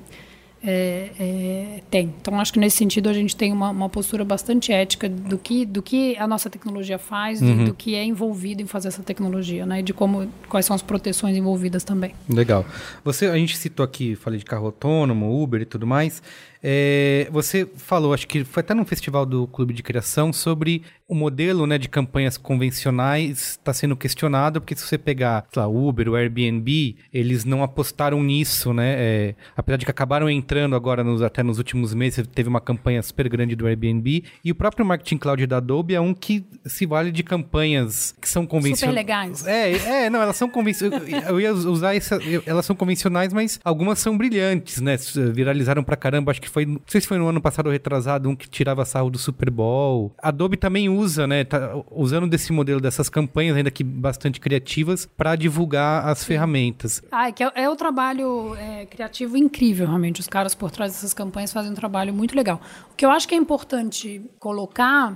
é, 0.68 1.10
é, 1.20 1.80
tem. 1.88 2.12
Então, 2.20 2.40
acho 2.40 2.52
que 2.52 2.58
nesse 2.58 2.76
sentido 2.76 3.08
a 3.08 3.12
gente 3.12 3.36
tem 3.36 3.52
uma, 3.52 3.70
uma, 3.70 3.88
postura 3.88 4.24
bastante 4.24 4.72
ética 4.72 5.08
do 5.08 5.38
que, 5.38 5.64
do 5.64 5.80
que 5.80 6.16
a 6.16 6.26
nossa 6.26 6.50
tecnologia 6.50 6.98
faz, 6.98 7.40
uhum. 7.40 7.66
do 7.66 7.74
que 7.74 7.94
é 7.94 8.04
envolvido 8.04 8.60
em 8.60 8.66
fazer 8.66 8.88
essa 8.88 9.02
tecnologia, 9.02 9.64
né? 9.64 9.78
E 9.78 9.82
de 9.84 9.94
como, 9.94 10.28
quais 10.48 10.66
são 10.66 10.74
as 10.74 10.82
proteções 10.82 11.36
envolvidas 11.36 11.84
também. 11.84 12.14
Legal. 12.28 12.66
Você, 13.04 13.26
a 13.26 13.36
gente 13.36 13.56
citou 13.56 13.84
aqui, 13.84 14.16
falei 14.16 14.40
de 14.40 14.44
carro 14.44 14.66
autônomo, 14.66 15.40
Uber 15.40 15.62
e 15.62 15.66
tudo 15.66 15.86
mais. 15.86 16.20
É, 16.68 17.28
você 17.30 17.64
falou, 17.76 18.12
acho 18.12 18.26
que 18.26 18.42
foi 18.42 18.60
até 18.60 18.74
num 18.74 18.84
festival 18.84 19.24
do 19.24 19.46
Clube 19.46 19.72
de 19.72 19.84
Criação, 19.84 20.32
sobre 20.32 20.82
o 21.08 21.14
modelo 21.14 21.64
né, 21.64 21.78
de 21.78 21.88
campanhas 21.88 22.36
convencionais 22.36 23.50
está 23.50 23.72
sendo 23.72 23.96
questionado, 23.96 24.60
porque 24.60 24.74
se 24.74 24.84
você 24.84 24.98
pegar, 24.98 25.46
sei 25.52 25.62
lá, 25.62 25.68
Uber, 25.68 26.08
o 26.08 26.16
Airbnb, 26.16 26.96
eles 27.12 27.44
não 27.44 27.62
apostaram 27.62 28.20
nisso, 28.20 28.74
né? 28.74 28.94
É, 28.98 29.34
apesar 29.56 29.76
de 29.76 29.84
que 29.84 29.90
acabaram 29.90 30.28
entrando 30.28 30.74
agora, 30.74 31.04
nos, 31.04 31.22
até 31.22 31.44
nos 31.44 31.58
últimos 31.58 31.94
meses, 31.94 32.26
teve 32.34 32.48
uma 32.48 32.60
campanha 32.60 33.00
super 33.00 33.28
grande 33.28 33.54
do 33.54 33.68
Airbnb. 33.68 34.24
E 34.44 34.50
o 34.50 34.54
próprio 34.54 34.84
Marketing 34.84 35.18
Cloud 35.18 35.46
da 35.46 35.58
Adobe 35.58 35.94
é 35.94 36.00
um 36.00 36.12
que 36.12 36.44
se 36.64 36.84
vale 36.84 37.12
de 37.12 37.22
campanhas 37.22 38.12
que 38.20 38.28
são 38.28 38.44
convencionais. 38.44 38.80
Super 38.80 38.92
legais. 38.92 39.46
É, 39.46 40.06
é, 40.06 40.10
não, 40.10 40.20
elas 40.20 40.36
são 40.36 40.50
convencionais. 40.50 41.04
eu 41.28 41.40
ia 41.40 41.52
usar 41.52 41.94
essa. 41.94 42.18
Elas 42.44 42.66
são 42.66 42.74
convencionais, 42.74 43.32
mas 43.32 43.60
algumas 43.62 44.00
são 44.00 44.18
brilhantes, 44.18 44.80
né? 44.80 44.96
Viralizaram 45.32 45.84
pra 45.84 45.94
caramba, 45.94 46.32
acho 46.32 46.42
que 46.42 46.55
foi, 46.56 46.64
não 46.64 46.80
sei 46.86 47.02
se 47.02 47.06
foi 47.06 47.18
no 47.18 47.28
ano 47.28 47.38
passado 47.38 47.66
ou 47.66 47.72
retrasado, 47.72 48.30
um 48.30 48.34
que 48.34 48.48
tirava 48.48 48.82
sarro 48.86 49.10
do 49.10 49.18
Super 49.18 49.50
Bowl. 49.50 50.14
A 50.22 50.28
Adobe 50.28 50.56
também 50.56 50.88
usa, 50.88 51.26
né, 51.26 51.44
tá 51.44 51.82
usando 51.90 52.26
desse 52.26 52.50
modelo 52.50 52.80
dessas 52.80 53.10
campanhas, 53.10 53.54
ainda 53.58 53.70
que 53.70 53.84
bastante 53.84 54.40
criativas, 54.40 55.04
para 55.04 55.36
divulgar 55.36 56.08
as 56.08 56.24
ferramentas. 56.24 57.02
Ah, 57.12 57.28
é 57.28 57.32
que 57.32 57.44
é, 57.44 57.52
é 57.56 57.68
o 57.68 57.76
trabalho 57.76 58.54
é, 58.54 58.86
criativo 58.86 59.36
incrível, 59.36 59.86
realmente. 59.86 60.18
Os 60.18 60.28
caras 60.28 60.54
por 60.54 60.70
trás 60.70 60.92
dessas 60.92 61.12
campanhas 61.12 61.52
fazem 61.52 61.72
um 61.72 61.74
trabalho 61.74 62.14
muito 62.14 62.34
legal. 62.34 62.58
O 62.90 62.96
que 62.96 63.04
eu 63.04 63.10
acho 63.10 63.28
que 63.28 63.34
é 63.34 63.38
importante 63.38 64.22
colocar 64.40 65.14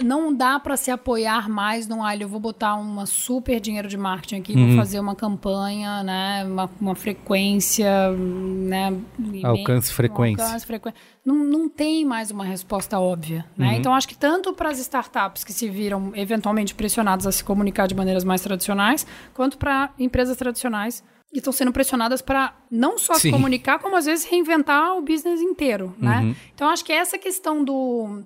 não 0.00 0.34
dá 0.34 0.58
para 0.58 0.76
se 0.76 0.90
apoiar 0.90 1.48
mais 1.48 1.86
num, 1.86 2.02
ah, 2.02 2.16
eu 2.16 2.28
vou 2.28 2.40
botar 2.40 2.74
uma 2.76 3.04
super 3.04 3.60
dinheiro 3.60 3.88
de 3.88 3.96
marketing 3.96 4.36
aqui, 4.36 4.54
uhum. 4.54 4.68
vou 4.68 4.76
fazer 4.76 4.98
uma 4.98 5.14
campanha, 5.14 6.02
né, 6.02 6.44
uma, 6.46 6.70
uma 6.80 6.94
frequência, 6.94 8.10
né, 8.10 8.96
alcance 9.44 9.92
frequência. 9.92 10.44
Alcance 10.44 10.66
frequência. 10.66 10.98
Não, 11.24 11.36
não 11.36 11.68
tem 11.68 12.04
mais 12.04 12.30
uma 12.30 12.44
resposta 12.44 12.98
óbvia, 12.98 13.44
né? 13.56 13.68
Uhum. 13.68 13.72
Então 13.74 13.94
acho 13.94 14.08
que 14.08 14.16
tanto 14.16 14.52
para 14.52 14.70
as 14.70 14.78
startups 14.78 15.44
que 15.44 15.52
se 15.52 15.68
viram 15.68 16.10
eventualmente 16.14 16.74
pressionadas 16.74 17.26
a 17.26 17.32
se 17.32 17.44
comunicar 17.44 17.86
de 17.86 17.94
maneiras 17.94 18.24
mais 18.24 18.40
tradicionais, 18.40 19.06
quanto 19.34 19.58
para 19.58 19.90
empresas 19.98 20.36
tradicionais 20.36 21.04
que 21.32 21.38
estão 21.38 21.52
sendo 21.52 21.72
pressionadas 21.72 22.20
para 22.20 22.54
não 22.70 22.98
só 22.98 23.14
Sim. 23.14 23.20
se 23.20 23.30
comunicar, 23.30 23.78
como 23.78 23.96
às 23.96 24.04
vezes 24.04 24.24
reinventar 24.24 24.96
o 24.96 25.02
business 25.02 25.40
inteiro, 25.40 25.94
né? 25.98 26.20
Uhum. 26.20 26.34
Então 26.54 26.68
acho 26.68 26.84
que 26.84 26.92
essa 26.92 27.16
questão 27.16 27.64
do 27.64 28.22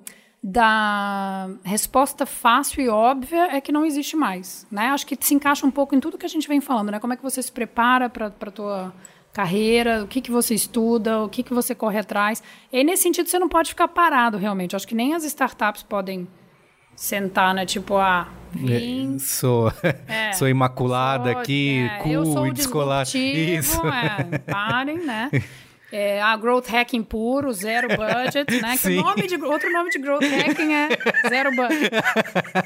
da 0.49 1.51
resposta 1.64 2.24
fácil 2.24 2.80
e 2.80 2.88
óbvia 2.88 3.57
é 3.57 3.61
que 3.61 3.72
não 3.72 3.84
existe 3.84 4.14
mais, 4.14 4.64
né? 4.70 4.90
Acho 4.90 5.05
que 5.05 5.18
se 5.18 5.34
encaixa 5.34 5.66
um 5.66 5.72
pouco 5.72 5.92
em 5.92 5.99
tudo 5.99 6.16
que 6.16 6.24
a 6.24 6.28
gente 6.28 6.47
vem 6.47 6.61
falando, 6.61 6.92
né? 6.92 7.01
Como 7.01 7.12
é 7.12 7.16
que 7.16 7.22
você 7.22 7.42
se 7.42 7.51
prepara 7.51 8.09
para 8.09 8.26
a 8.26 8.51
tua 8.53 8.94
carreira, 9.32 10.05
o 10.05 10.07
que, 10.07 10.20
que 10.20 10.30
você 10.30 10.55
estuda, 10.55 11.20
o 11.20 11.28
que, 11.28 11.42
que 11.42 11.53
você 11.53 11.74
corre 11.74 11.99
atrás. 11.99 12.44
E 12.72 12.84
nesse 12.84 13.03
sentido, 13.03 13.28
você 13.28 13.40
não 13.40 13.49
pode 13.49 13.70
ficar 13.70 13.88
parado, 13.88 14.38
realmente. 14.38 14.76
Acho 14.76 14.86
que 14.86 14.94
nem 14.94 15.14
as 15.14 15.24
startups 15.24 15.82
podem 15.82 16.28
sentar, 16.94 17.53
né? 17.53 17.66
Tipo, 17.66 17.97
ah, 17.97 18.28
vim... 18.53 19.16
É, 19.16 19.18
sou, 19.18 19.72
é, 20.07 20.32
sou 20.32 20.49
imaculada 20.49 21.32
sou, 21.32 21.40
aqui, 21.40 21.88
é, 21.90 21.99
cool, 22.05 22.24
sou 22.24 22.53
descolar. 22.53 23.03
Isso. 23.03 23.82
É, 23.84 24.38
parem, 24.38 24.99
né? 25.05 25.28
É, 25.97 26.20
a 26.20 26.36
growth 26.36 26.66
hacking 26.66 27.03
puro, 27.03 27.51
zero 27.55 27.88
budget, 27.88 28.61
né? 28.61 28.76
Que 28.76 28.88
o 28.88 28.97
nome 29.03 29.26
de, 29.26 29.42
outro 29.42 29.72
nome 29.72 29.88
de 29.88 29.99
growth 29.99 30.24
hacking 30.24 30.74
é 30.74 30.88
zero 31.26 31.51
budget. 31.57 31.90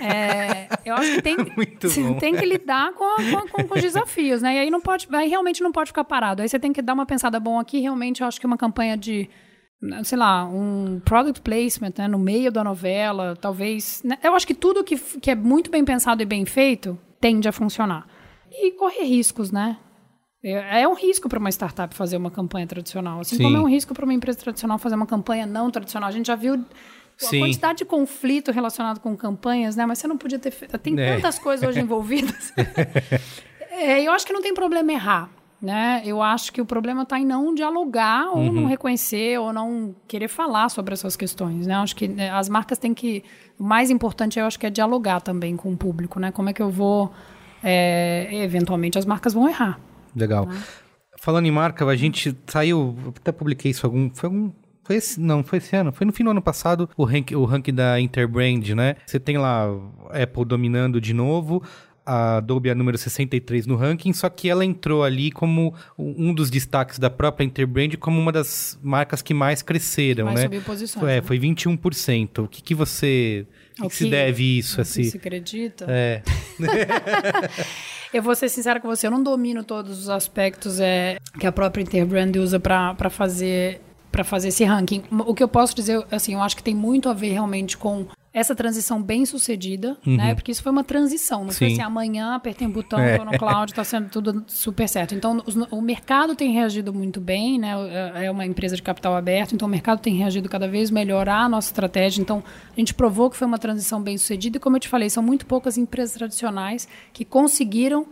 É, 0.00 0.68
eu 0.84 0.96
acho 0.96 1.14
que 1.14 1.22
tem, 1.22 1.36
tem 2.18 2.34
que 2.34 2.44
lidar 2.44 2.92
com, 2.94 3.04
a, 3.04 3.46
com, 3.52 3.68
com, 3.68 3.74
os 3.76 3.80
desafios, 3.80 4.42
né? 4.42 4.56
E 4.56 4.58
aí 4.58 4.70
não 4.70 4.80
pode, 4.80 5.06
aí 5.12 5.28
realmente 5.28 5.62
não 5.62 5.70
pode 5.70 5.90
ficar 5.90 6.02
parado. 6.02 6.42
Aí 6.42 6.48
você 6.48 6.58
tem 6.58 6.72
que 6.72 6.82
dar 6.82 6.92
uma 6.92 7.06
pensada 7.06 7.38
bom 7.38 7.60
aqui. 7.60 7.78
Realmente, 7.78 8.20
eu 8.20 8.26
acho 8.26 8.40
que 8.40 8.46
uma 8.46 8.58
campanha 8.58 8.96
de 8.96 9.30
sei 10.02 10.18
lá, 10.18 10.44
um 10.44 11.00
product 11.04 11.40
placement 11.40 11.94
né, 11.96 12.08
no 12.08 12.18
meio 12.18 12.50
da 12.50 12.64
novela, 12.64 13.36
talvez. 13.40 14.02
Né? 14.04 14.18
Eu 14.24 14.34
acho 14.34 14.46
que 14.46 14.54
tudo 14.54 14.82
que, 14.82 14.96
que 14.96 15.30
é 15.30 15.36
muito 15.36 15.70
bem 15.70 15.84
pensado 15.84 16.20
e 16.20 16.26
bem 16.26 16.44
feito 16.44 16.98
tende 17.20 17.48
a 17.48 17.52
funcionar. 17.52 18.06
E 18.50 18.72
correr 18.72 19.04
riscos, 19.04 19.52
né? 19.52 19.78
É, 20.42 20.82
é 20.82 20.88
um 20.88 20.94
risco 20.94 21.28
para 21.28 21.38
uma 21.38 21.50
startup 21.50 21.94
fazer 21.94 22.16
uma 22.16 22.30
campanha 22.30 22.66
tradicional, 22.66 23.20
assim 23.20 23.36
Sim. 23.36 23.44
como 23.44 23.56
é 23.56 23.60
um 23.60 23.68
risco 23.68 23.94
para 23.94 24.04
uma 24.04 24.14
empresa 24.14 24.38
tradicional 24.38 24.78
fazer 24.78 24.94
uma 24.94 25.06
campanha 25.06 25.46
não 25.46 25.70
tradicional. 25.70 26.08
A 26.08 26.12
gente 26.12 26.26
já 26.26 26.34
viu 26.34 26.54
a 26.54 27.28
quantidade 27.28 27.78
de 27.78 27.84
conflito 27.84 28.50
relacionado 28.50 29.00
com 29.00 29.14
campanhas, 29.16 29.76
né? 29.76 29.84
Mas 29.84 29.98
você 29.98 30.08
não 30.08 30.16
podia 30.16 30.38
ter 30.38 30.50
feito. 30.50 30.76
Tem 30.78 30.98
é. 30.98 31.16
tantas 31.16 31.38
coisas 31.38 31.68
hoje 31.68 31.80
envolvidas. 31.80 32.52
é, 33.70 34.02
eu 34.02 34.12
acho 34.12 34.26
que 34.26 34.32
não 34.32 34.40
tem 34.40 34.54
problema 34.54 34.92
errar. 34.92 35.28
Né? 35.60 36.00
Eu 36.06 36.22
acho 36.22 36.54
que 36.54 36.62
o 36.62 36.64
problema 36.64 37.02
está 37.02 37.20
em 37.20 37.26
não 37.26 37.54
dialogar 37.54 38.30
ou 38.30 38.38
uhum. 38.38 38.50
não 38.50 38.64
reconhecer 38.64 39.38
ou 39.38 39.52
não 39.52 39.94
querer 40.08 40.28
falar 40.28 40.70
sobre 40.70 40.94
essas 40.94 41.16
questões, 41.16 41.66
né? 41.66 41.74
Eu 41.74 41.80
acho 41.80 41.94
que 41.94 42.08
né, 42.08 42.30
as 42.30 42.48
marcas 42.48 42.78
têm 42.78 42.94
que 42.94 43.22
o 43.58 43.62
mais 43.62 43.90
importante 43.90 44.38
eu 44.38 44.46
acho 44.46 44.58
que 44.58 44.64
é 44.64 44.70
dialogar 44.70 45.20
também 45.20 45.58
com 45.58 45.70
o 45.70 45.76
público, 45.76 46.18
né? 46.18 46.32
Como 46.32 46.48
é 46.48 46.54
que 46.54 46.62
eu 46.62 46.70
vou 46.70 47.12
é, 47.62 48.30
eventualmente 48.32 48.98
as 48.98 49.04
marcas 49.04 49.34
vão 49.34 49.46
errar, 49.46 49.78
Legal. 50.14 50.46
Né? 50.46 50.62
Falando 51.18 51.46
em 51.46 51.50
marca, 51.50 51.84
a 51.84 51.96
gente 51.96 52.36
saiu, 52.46 52.96
até 53.16 53.30
publiquei 53.30 53.70
isso 53.70 53.84
algum, 53.86 54.10
foi 54.10 54.28
algum 54.28 54.50
foi 54.90 54.96
esse, 54.96 55.20
não, 55.20 55.44
foi 55.44 55.58
esse 55.58 55.76
ano. 55.76 55.92
Foi 55.92 56.04
no 56.04 56.12
fim 56.12 56.24
do 56.24 56.30
ano 56.30 56.42
passado 56.42 56.90
o 56.96 57.04
ranking, 57.04 57.36
o 57.36 57.44
ranking 57.44 57.72
da 57.72 58.00
Interbrand, 58.00 58.74
né? 58.74 58.96
Você 59.06 59.20
tem 59.20 59.38
lá 59.38 59.66
Apple 60.10 60.44
dominando 60.44 61.00
de 61.00 61.14
novo. 61.14 61.62
A 62.04 62.38
Adobe 62.38 62.70
é 62.70 62.72
a 62.72 62.74
número 62.74 62.98
63 62.98 63.68
no 63.68 63.76
ranking, 63.76 64.12
só 64.12 64.28
que 64.28 64.48
ela 64.48 64.64
entrou 64.64 65.04
ali 65.04 65.30
como 65.30 65.72
um 65.96 66.34
dos 66.34 66.50
destaques 66.50 66.98
da 66.98 67.08
própria 67.08 67.44
Interbrand 67.44 67.96
como 68.00 68.18
uma 68.18 68.32
das 68.32 68.76
marcas 68.82 69.22
que 69.22 69.32
mais 69.32 69.62
cresceram, 69.62 70.24
mais 70.24 70.40
né? 70.40 70.42
Subiu 70.42 70.62
posições, 70.62 71.04
é, 71.04 71.16
né? 71.16 71.22
foi 71.22 71.38
21%. 71.38 72.44
O 72.44 72.48
que, 72.48 72.60
que 72.60 72.74
você. 72.74 73.46
O 73.78 73.82
que, 73.82 73.88
que, 73.90 73.94
se 73.94 74.10
deve 74.10 74.58
isso? 74.58 74.80
Assim? 74.80 75.04
Você 75.04 75.18
acredita? 75.18 75.86
É. 75.88 76.22
Eu 78.12 78.22
vou 78.22 78.34
ser 78.34 78.48
sincera 78.48 78.80
com 78.80 78.88
você, 78.88 79.06
eu 79.06 79.10
não 79.10 79.22
domino 79.22 79.62
todos 79.62 79.98
os 79.98 80.08
aspectos 80.08 80.80
é, 80.80 81.18
que 81.38 81.46
a 81.46 81.52
própria 81.52 81.82
Interbrand 81.82 82.36
usa 82.36 82.58
para 82.58 83.10
fazer 83.10 83.80
para 84.10 84.24
fazer 84.24 84.48
esse 84.48 84.64
ranking. 84.64 85.04
O 85.24 85.32
que 85.32 85.42
eu 85.42 85.46
posso 85.46 85.72
dizer, 85.72 86.04
assim, 86.10 86.34
eu 86.34 86.42
acho 86.42 86.56
que 86.56 86.62
tem 86.64 86.74
muito 86.74 87.08
a 87.08 87.12
ver 87.12 87.30
realmente 87.30 87.78
com 87.78 88.06
essa 88.32 88.54
transição 88.54 89.02
bem 89.02 89.26
sucedida, 89.26 89.96
uhum. 90.06 90.16
né? 90.16 90.34
Porque 90.36 90.52
isso 90.52 90.62
foi 90.62 90.70
uma 90.70 90.84
transição, 90.84 91.42
não 91.42 91.50
Sim. 91.50 91.58
foi 91.58 91.66
assim, 91.72 91.82
amanhã 91.82 92.34
apertei 92.34 92.64
um 92.64 92.70
botão, 92.70 93.00
é. 93.00 93.18
tô 93.18 93.24
no 93.24 93.32
cloud, 93.38 93.72
está 93.72 93.82
sendo 93.82 94.08
tudo 94.08 94.44
super 94.46 94.88
certo. 94.88 95.16
Então, 95.16 95.42
os, 95.44 95.56
o 95.56 95.80
mercado 95.80 96.36
tem 96.36 96.52
reagido 96.52 96.94
muito 96.94 97.20
bem, 97.20 97.58
né? 97.58 97.74
É, 98.14 98.26
é 98.26 98.30
uma 98.30 98.46
empresa 98.46 98.76
de 98.76 98.82
capital 98.82 99.16
aberto, 99.16 99.54
então 99.54 99.66
o 99.66 99.70
mercado 99.70 100.00
tem 100.00 100.14
reagido 100.14 100.48
cada 100.48 100.68
vez 100.68 100.92
melhor 100.92 101.28
à 101.28 101.48
nossa 101.48 101.70
estratégia. 101.70 102.22
Então, 102.22 102.42
a 102.72 102.78
gente 102.78 102.94
provou 102.94 103.28
que 103.28 103.36
foi 103.36 103.48
uma 103.48 103.58
transição 103.58 104.00
bem 104.00 104.16
sucedida 104.16 104.58
e, 104.58 104.60
como 104.60 104.76
eu 104.76 104.80
te 104.80 104.88
falei, 104.88 105.10
são 105.10 105.22
muito 105.22 105.44
poucas 105.44 105.76
empresas 105.76 106.14
tradicionais 106.14 106.86
que 107.12 107.24
conseguiram 107.24 108.06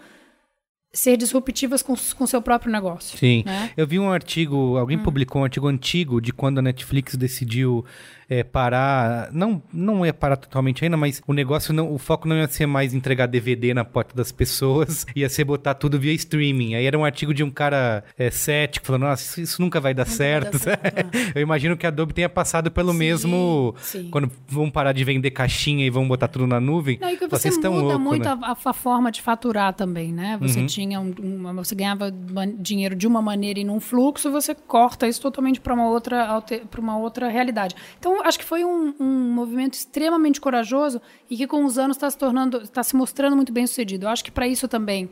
ser 0.92 1.16
disruptivas 1.16 1.82
com 1.82 1.92
o 1.92 2.26
seu 2.26 2.40
próprio 2.42 2.72
negócio. 2.72 3.16
Sim. 3.18 3.42
Né? 3.44 3.70
Eu 3.76 3.86
vi 3.86 3.98
um 3.98 4.10
artigo, 4.10 4.76
alguém 4.76 4.98
hum. 4.98 5.02
publicou 5.02 5.42
um 5.42 5.44
artigo 5.44 5.68
antigo 5.68 6.20
de 6.20 6.32
quando 6.32 6.58
a 6.58 6.62
Netflix 6.62 7.14
decidiu 7.14 7.84
é, 8.28 8.42
parar, 8.42 9.30
não 9.32 9.62
não 9.72 10.04
ia 10.04 10.12
parar 10.12 10.36
totalmente 10.36 10.84
ainda, 10.84 10.96
mas 10.96 11.22
o 11.26 11.32
negócio 11.32 11.72
não, 11.72 11.92
o 11.92 11.98
foco 11.98 12.28
não 12.28 12.36
ia 12.36 12.46
ser 12.48 12.66
mais 12.66 12.92
entregar 12.92 13.26
DVD 13.26 13.72
na 13.72 13.84
porta 13.84 14.14
das 14.14 14.30
pessoas, 14.30 15.06
ia 15.16 15.28
ser 15.28 15.44
botar 15.44 15.74
tudo 15.74 15.98
via 15.98 16.12
streaming. 16.12 16.74
Aí 16.74 16.84
era 16.84 16.98
um 16.98 17.04
artigo 17.04 17.32
de 17.32 17.42
um 17.42 17.50
cara 17.50 18.04
é, 18.18 18.30
cético 18.30 18.86
falando, 18.86 19.02
nossa, 19.02 19.22
isso, 19.22 19.40
isso 19.40 19.62
nunca 19.62 19.80
vai 19.80 19.94
dar 19.94 20.04
nunca 20.04 20.16
certo. 20.16 20.58
Vai 20.58 20.76
dar 20.76 20.82
certo 20.82 21.16
é. 21.34 21.38
Eu 21.38 21.42
imagino 21.42 21.76
que 21.76 21.86
a 21.86 21.88
Adobe 21.88 22.12
tenha 22.12 22.28
passado 22.28 22.70
pelo 22.70 22.92
sim, 22.92 22.98
mesmo 22.98 23.74
sim. 23.78 24.08
quando 24.10 24.30
vão 24.46 24.70
parar 24.70 24.92
de 24.92 25.02
vender 25.04 25.30
caixinha 25.30 25.86
e 25.86 25.90
vão 25.90 26.06
botar 26.06 26.28
tudo 26.28 26.46
na 26.46 26.60
nuvem. 26.60 26.98
Não, 27.00 27.10
e 27.10 27.16
que 27.16 27.26
você 27.26 27.50
muda 27.50 27.68
louco, 27.68 27.98
muito 27.98 28.28
né? 28.28 28.38
a, 28.42 28.52
a, 28.52 28.72
forma 28.72 29.10
de 29.10 29.22
faturar 29.22 29.72
também, 29.72 30.12
né? 30.12 30.36
Você 30.40 30.60
uhum. 30.60 30.66
tinha 30.66 31.00
um, 31.00 31.14
um, 31.20 31.54
você 31.56 31.74
ganhava 31.74 32.12
dinheiro 32.58 32.94
de 32.94 33.06
uma 33.06 33.22
maneira 33.22 33.58
e 33.58 33.64
num 33.64 33.80
fluxo, 33.80 34.30
você 34.30 34.54
corta 34.54 35.06
isso 35.08 35.20
totalmente 35.20 35.60
para 35.60 35.74
uma 35.74 35.88
outra 35.88 36.42
para 36.70 36.80
uma 36.80 36.98
outra 36.98 37.28
realidade. 37.28 37.74
Então 37.98 38.17
acho 38.24 38.38
que 38.38 38.44
foi 38.44 38.64
um, 38.64 38.94
um, 38.98 39.32
movimento 39.32 39.74
extremamente 39.74 40.40
corajoso 40.40 41.00
e 41.30 41.36
que 41.36 41.46
com 41.46 41.64
os 41.64 41.78
anos 41.78 41.96
está 41.96 42.10
se 42.10 42.18
tornando, 42.18 42.58
está 42.58 42.82
se 42.82 42.94
mostrando 42.96 43.36
muito 43.36 43.52
bem 43.52 43.66
sucedido. 43.66 44.06
Eu 44.06 44.10
acho 44.10 44.24
que 44.24 44.30
para 44.30 44.46
isso 44.46 44.68
também 44.68 45.10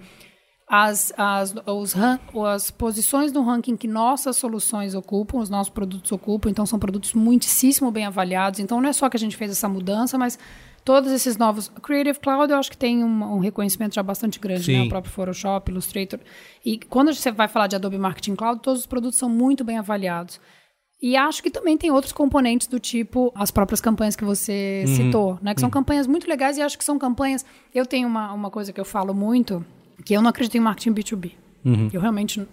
as, 0.69 1.13
as, 1.17 1.55
os, 1.67 1.95
as 2.45 2.71
posições 2.71 3.33
no 3.33 3.43
ranking 3.43 3.77
que 3.77 3.87
nossas 3.87 4.37
soluções 4.37 4.95
ocupam, 4.95 5.39
os 5.39 5.49
nossos 5.49 5.73
produtos 5.73 6.11
ocupam, 6.11 6.51
então 6.51 6.67
são 6.67 6.79
produtos 6.79 7.15
muitíssimo 7.15 7.91
bem 7.91 8.05
avaliados. 8.05 8.59
Então 8.59 8.81
não 8.81 8.89
é 8.89 8.93
só 8.93 9.09
que 9.09 9.17
a 9.17 9.21
gente 9.21 9.37
fez 9.37 9.51
essa 9.51 9.69
mudança, 9.69 10.19
mas 10.19 10.39
todos 10.85 11.13
esses 11.13 11.37
novos. 11.37 11.69
Creative 11.83 12.19
Cloud 12.19 12.53
eu 12.53 12.59
acho 12.59 12.71
que 12.71 12.77
tem 12.77 13.05
um, 13.05 13.37
um 13.37 13.39
reconhecimento 13.39 13.95
já 13.95 14.03
bastante 14.03 14.41
grande, 14.41 14.73
né? 14.73 14.83
O 14.83 14.89
próprio 14.89 15.13
Photoshop, 15.13 15.71
Illustrator. 15.71 16.21
E 16.65 16.79
quando 16.79 17.15
você 17.15 17.31
vai 17.31 17.49
falar 17.49 17.67
de 17.69 17.77
Adobe 17.77 17.99
Marketing 17.99 18.35
Cloud, 18.35 18.61
todos 18.61 18.81
os 18.81 18.87
produtos 18.87 19.19
são 19.19 19.29
muito 19.29 19.65
bem 19.65 19.79
avaliados. 19.79 20.41
E 21.07 21.17
acho 21.17 21.41
que 21.41 21.53
também 21.53 21.79
tem 21.79 21.89
outros 21.89 22.13
componentes 22.13 22.67
do 22.67 22.81
tipo 22.81 23.31
as 23.33 23.53
próprias 23.53 23.81
campanhas 23.81 24.17
que 24.17 24.25
você 24.25 24.83
uhum. 24.89 24.97
citou, 24.97 25.39
né? 25.41 25.55
Que 25.55 25.61
são 25.61 25.69
uhum. 25.69 25.71
campanhas 25.71 26.05
muito 26.05 26.29
legais 26.29 26.59
e 26.59 26.63
acho 26.63 26.77
que 26.77 26.85
são 26.85 26.99
campanhas. 26.99 27.47
Eu 27.73 27.87
tenho 27.87 28.09
uma, 28.09 28.33
uma 28.33 28.51
coisa 28.51 28.73
que 28.73 28.81
eu 28.81 28.85
falo 28.85 29.15
muito, 29.15 29.65
que 30.05 30.15
eu 30.15 30.21
não 30.21 30.29
acredito 30.31 30.57
em 30.57 30.61
marketing 30.61 30.95
B2B. 30.95 31.31
Uhum. 31.65 31.91
Eu 31.93 32.01
realmente 32.01 32.45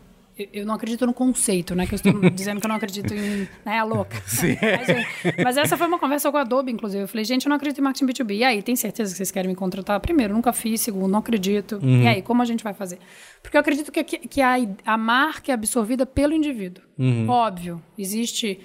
eu 0.51 0.65
não 0.65 0.73
acredito 0.73 1.05
no 1.05 1.13
conceito, 1.13 1.75
né? 1.75 1.85
Que 1.85 1.93
eu 1.93 1.97
estou 1.97 2.13
dizendo 2.31 2.59
que 2.59 2.65
eu 2.65 2.69
não 2.69 2.75
acredito 2.75 3.13
em. 3.13 3.47
Né, 3.65 3.79
a 3.79 3.83
louca. 3.83 4.21
Sim. 4.25 4.57
Mas, 4.61 5.43
mas, 5.43 5.57
essa 5.57 5.77
foi 5.77 5.85
uma 5.87 5.99
conversa 5.99 6.31
com 6.31 6.37
a 6.37 6.41
Adobe, 6.41 6.71
inclusive. 6.71 7.03
Eu 7.03 7.07
falei, 7.07 7.23
gente, 7.23 7.45
eu 7.45 7.49
não 7.49 7.55
acredito 7.55 7.79
em 7.79 7.83
marketing 7.83 8.05
B2B. 8.05 8.37
E 8.37 8.43
aí, 8.43 8.61
tem 8.63 8.75
certeza 8.75 9.11
que 9.11 9.17
vocês 9.17 9.31
querem 9.31 9.49
me 9.49 9.55
contratar? 9.55 9.99
Primeiro, 9.99 10.33
nunca 10.33 10.51
fiz. 10.51 10.81
Segundo, 10.81 11.11
não 11.11 11.19
acredito. 11.19 11.79
Uhum. 11.83 12.01
E 12.01 12.07
aí, 12.07 12.21
como 12.21 12.41
a 12.41 12.45
gente 12.45 12.63
vai 12.63 12.73
fazer? 12.73 12.97
Porque 13.41 13.55
eu 13.55 13.61
acredito 13.61 13.91
que, 13.91 14.03
que 14.03 14.41
a, 14.41 14.55
a 14.85 14.97
marca 14.97 15.51
é 15.51 15.53
absorvida 15.53 16.05
pelo 16.05 16.33
indivíduo. 16.33 16.83
Uhum. 16.97 17.29
Óbvio. 17.29 17.81
Existe 17.97 18.59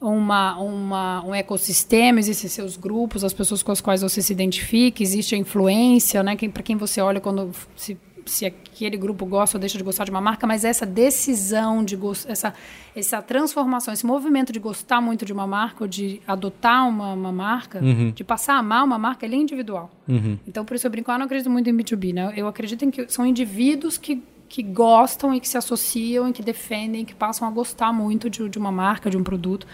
uma, 0.00 0.58
uma, 0.58 1.24
um 1.24 1.34
ecossistema, 1.34 2.20
existem 2.20 2.48
seus 2.48 2.76
grupos, 2.76 3.24
as 3.24 3.32
pessoas 3.32 3.62
com 3.62 3.72
as 3.72 3.80
quais 3.80 4.02
você 4.02 4.22
se 4.22 4.32
identifica, 4.32 5.02
existe 5.02 5.34
a 5.34 5.38
influência, 5.38 6.22
né? 6.22 6.36
Para 6.36 6.62
quem 6.62 6.76
você 6.76 7.00
olha 7.00 7.20
quando 7.20 7.50
se 7.74 7.98
se 8.28 8.46
aquele 8.46 8.96
grupo 8.96 9.26
gosta 9.26 9.56
ou 9.56 9.60
deixa 9.60 9.76
de 9.78 9.84
gostar 9.84 10.04
de 10.04 10.10
uma 10.10 10.20
marca, 10.20 10.46
mas 10.46 10.64
essa 10.64 10.86
decisão 10.86 11.84
de 11.84 11.98
essa 12.26 12.54
essa 12.94 13.22
transformação, 13.22 13.94
esse 13.94 14.04
movimento 14.04 14.52
de 14.52 14.58
gostar 14.58 15.00
muito 15.00 15.24
de 15.24 15.32
uma 15.32 15.46
marca 15.46 15.84
ou 15.84 15.88
de 15.88 16.20
adotar 16.26 16.88
uma, 16.88 17.12
uma 17.12 17.32
marca, 17.32 17.78
uhum. 17.80 18.10
de 18.10 18.24
passar 18.24 18.54
a 18.54 18.58
amar 18.58 18.84
uma 18.84 18.98
marca, 18.98 19.24
ele 19.24 19.36
é 19.36 19.38
individual. 19.38 19.90
Uhum. 20.08 20.36
Então, 20.46 20.64
por 20.64 20.74
isso 20.74 20.86
eu 20.86 20.90
brinco, 20.90 21.10
eu 21.10 21.18
não 21.18 21.26
acredito 21.26 21.48
muito 21.48 21.70
em 21.70 21.76
B2B, 21.76 22.12
né? 22.12 22.32
Eu 22.36 22.48
acredito 22.48 22.84
em 22.84 22.90
que 22.90 23.08
são 23.08 23.24
indivíduos 23.24 23.96
que 23.96 24.22
que 24.48 24.62
gostam 24.62 25.34
e 25.34 25.40
que 25.40 25.46
se 25.46 25.58
associam 25.58 26.26
e 26.28 26.32
que 26.32 26.42
defendem, 26.42 27.04
que 27.04 27.14
passam 27.14 27.46
a 27.46 27.50
gostar 27.50 27.92
muito 27.92 28.30
de, 28.30 28.48
de 28.48 28.58
uma 28.58 28.72
marca, 28.72 29.10
de 29.10 29.16
um 29.16 29.22
produto. 29.22 29.66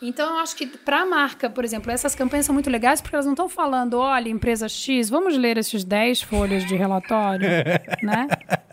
Então, 0.00 0.34
eu 0.34 0.36
acho 0.40 0.54
que 0.54 0.66
para 0.66 1.00
a 1.00 1.06
marca, 1.06 1.48
por 1.48 1.64
exemplo, 1.64 1.90
essas 1.90 2.14
campanhas 2.14 2.44
são 2.44 2.52
muito 2.52 2.68
legais 2.68 3.00
porque 3.00 3.16
elas 3.16 3.24
não 3.24 3.32
estão 3.32 3.48
falando, 3.48 3.98
olha, 3.98 4.28
empresa 4.28 4.68
X, 4.68 5.08
vamos 5.08 5.36
ler 5.38 5.56
esses 5.56 5.84
10 5.84 6.22
folhas 6.22 6.66
de 6.66 6.76
relatório, 6.76 7.48
né? 8.02 8.28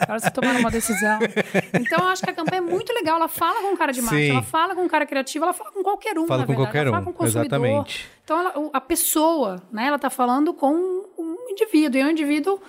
Para 0.05 0.19
se 0.19 0.29
tomar 0.31 0.55
uma 0.57 0.69
decisão. 0.69 1.19
Então, 1.73 1.99
eu 1.99 2.07
acho 2.07 2.23
que 2.23 2.29
a 2.29 2.33
campanha 2.33 2.57
é 2.57 2.61
muito 2.61 2.91
legal. 2.93 3.15
Ela 3.15 3.29
fala 3.29 3.61
com 3.61 3.73
um 3.73 3.77
cara 3.77 3.93
de 3.93 4.01
marketing, 4.01 4.31
ela 4.31 4.41
fala 4.41 4.75
com 4.75 4.81
um 4.81 4.87
cara 4.87 5.05
criativo, 5.05 5.45
ela 5.45 5.53
fala 5.53 5.71
com 5.71 5.81
qualquer 5.81 6.17
um, 6.19 6.27
fala 6.27 6.41
com 6.41 6.47
verdade. 6.47 6.67
qualquer 6.67 6.87
ela 6.87 6.89
um, 6.89 6.93
fala 6.93 7.05
com 7.05 7.11
o 7.11 7.13
consumidor. 7.13 7.65
Exatamente. 7.65 8.09
Então, 8.23 8.39
ela, 8.39 8.69
a 8.73 8.81
pessoa, 8.81 9.63
né? 9.71 9.87
Ela 9.87 9.95
está 9.95 10.09
falando 10.09 10.53
com 10.53 10.73
um 11.17 11.37
indivíduo. 11.49 11.99
E 11.99 12.01
é 12.01 12.05
um 12.05 12.11
indivíduo 12.11 12.59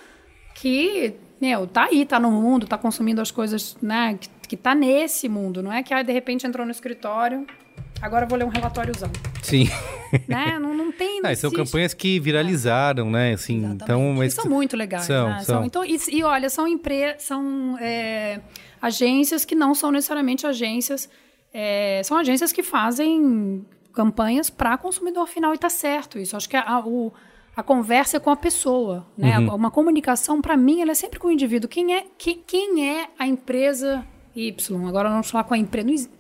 que, 0.55 1.15
meu, 1.41 1.67
tá 1.67 1.89
aí, 1.91 2.07
tá 2.07 2.21
no 2.21 2.31
mundo, 2.31 2.69
tá 2.69 2.79
consumindo 2.79 3.21
as 3.21 3.33
coisas, 3.33 3.77
né? 3.83 4.17
Que, 4.21 4.29
que 4.51 4.57
tá 4.57 4.77
nesse 4.77 5.29
mundo. 5.29 5.61
Não 5.61 5.73
é 5.73 5.83
que, 5.83 5.93
aí, 5.93 6.05
de 6.05 6.13
repente, 6.13 6.47
entrou 6.47 6.65
no 6.65 6.71
escritório 6.71 7.45
Agora 8.01 8.25
eu 8.25 8.29
vou 8.29 8.39
ler 8.39 8.45
um 8.45 8.49
relatóriozão. 8.49 9.11
Sim. 9.43 9.69
Né? 10.29 10.59
Não, 10.61 10.75
não 10.75 10.93
tem. 10.93 11.21
Não 11.25 11.31
ah, 11.31 11.35
são 11.35 11.51
campanhas 11.51 11.95
que 11.95 12.21
viralizaram, 12.21 13.09
é. 13.09 13.11
né? 13.11 13.33
Assim, 13.33 13.65
então, 13.65 14.15
mas... 14.15 14.35
são 14.35 14.45
muito 14.45 14.77
legais. 14.77 15.05
São, 15.05 15.29
né? 15.29 15.41
são. 15.41 15.65
Então, 15.65 15.85
e, 15.85 15.99
e, 16.11 16.23
olha, 16.23 16.49
são, 16.49 16.69
empre... 16.69 17.17
são 17.19 17.77
é, 17.81 18.41
agências 18.81 19.45
que 19.45 19.55
não 19.55 19.75
são 19.75 19.91
necessariamente 19.91 20.47
agências. 20.47 21.09
É, 21.53 22.03
são 22.05 22.17
agências 22.17 22.53
que 22.53 22.63
fazem 22.63 23.65
campanhas 23.93 24.51
para 24.51 24.77
consumidor 24.77 25.27
final 25.27 25.55
e 25.55 25.59
tá 25.59 25.71
certo 25.71 26.19
isso. 26.19 26.37
Acho 26.37 26.49
que 26.49 26.57
a, 26.57 26.81
o, 26.81 27.13
a 27.57 27.63
conversa 27.63 28.17
é 28.17 28.21
com 28.21 28.31
a 28.31 28.37
pessoa, 28.37 29.07
né? 29.17 29.39
Uhum. 29.39 29.55
Uma 29.55 29.71
comunicação 29.71 30.43
para 30.43 30.57
mim 30.57 30.83
ela 30.83 30.91
é 30.91 30.95
sempre 30.95 31.19
com 31.19 31.29
o 31.29 31.31
indivíduo. 31.31 31.69
Quem 31.69 31.95
é 31.95 32.05
quem, 32.19 32.43
quem 32.45 32.91
é 32.91 33.09
a 33.19 33.27
empresa 33.27 34.05
Y? 34.35 34.89
Agora 34.89 35.09
vamos 35.09 35.31
falar 35.31 35.45
com 35.45 35.55
a 35.55 35.59
empresa. 35.59 36.11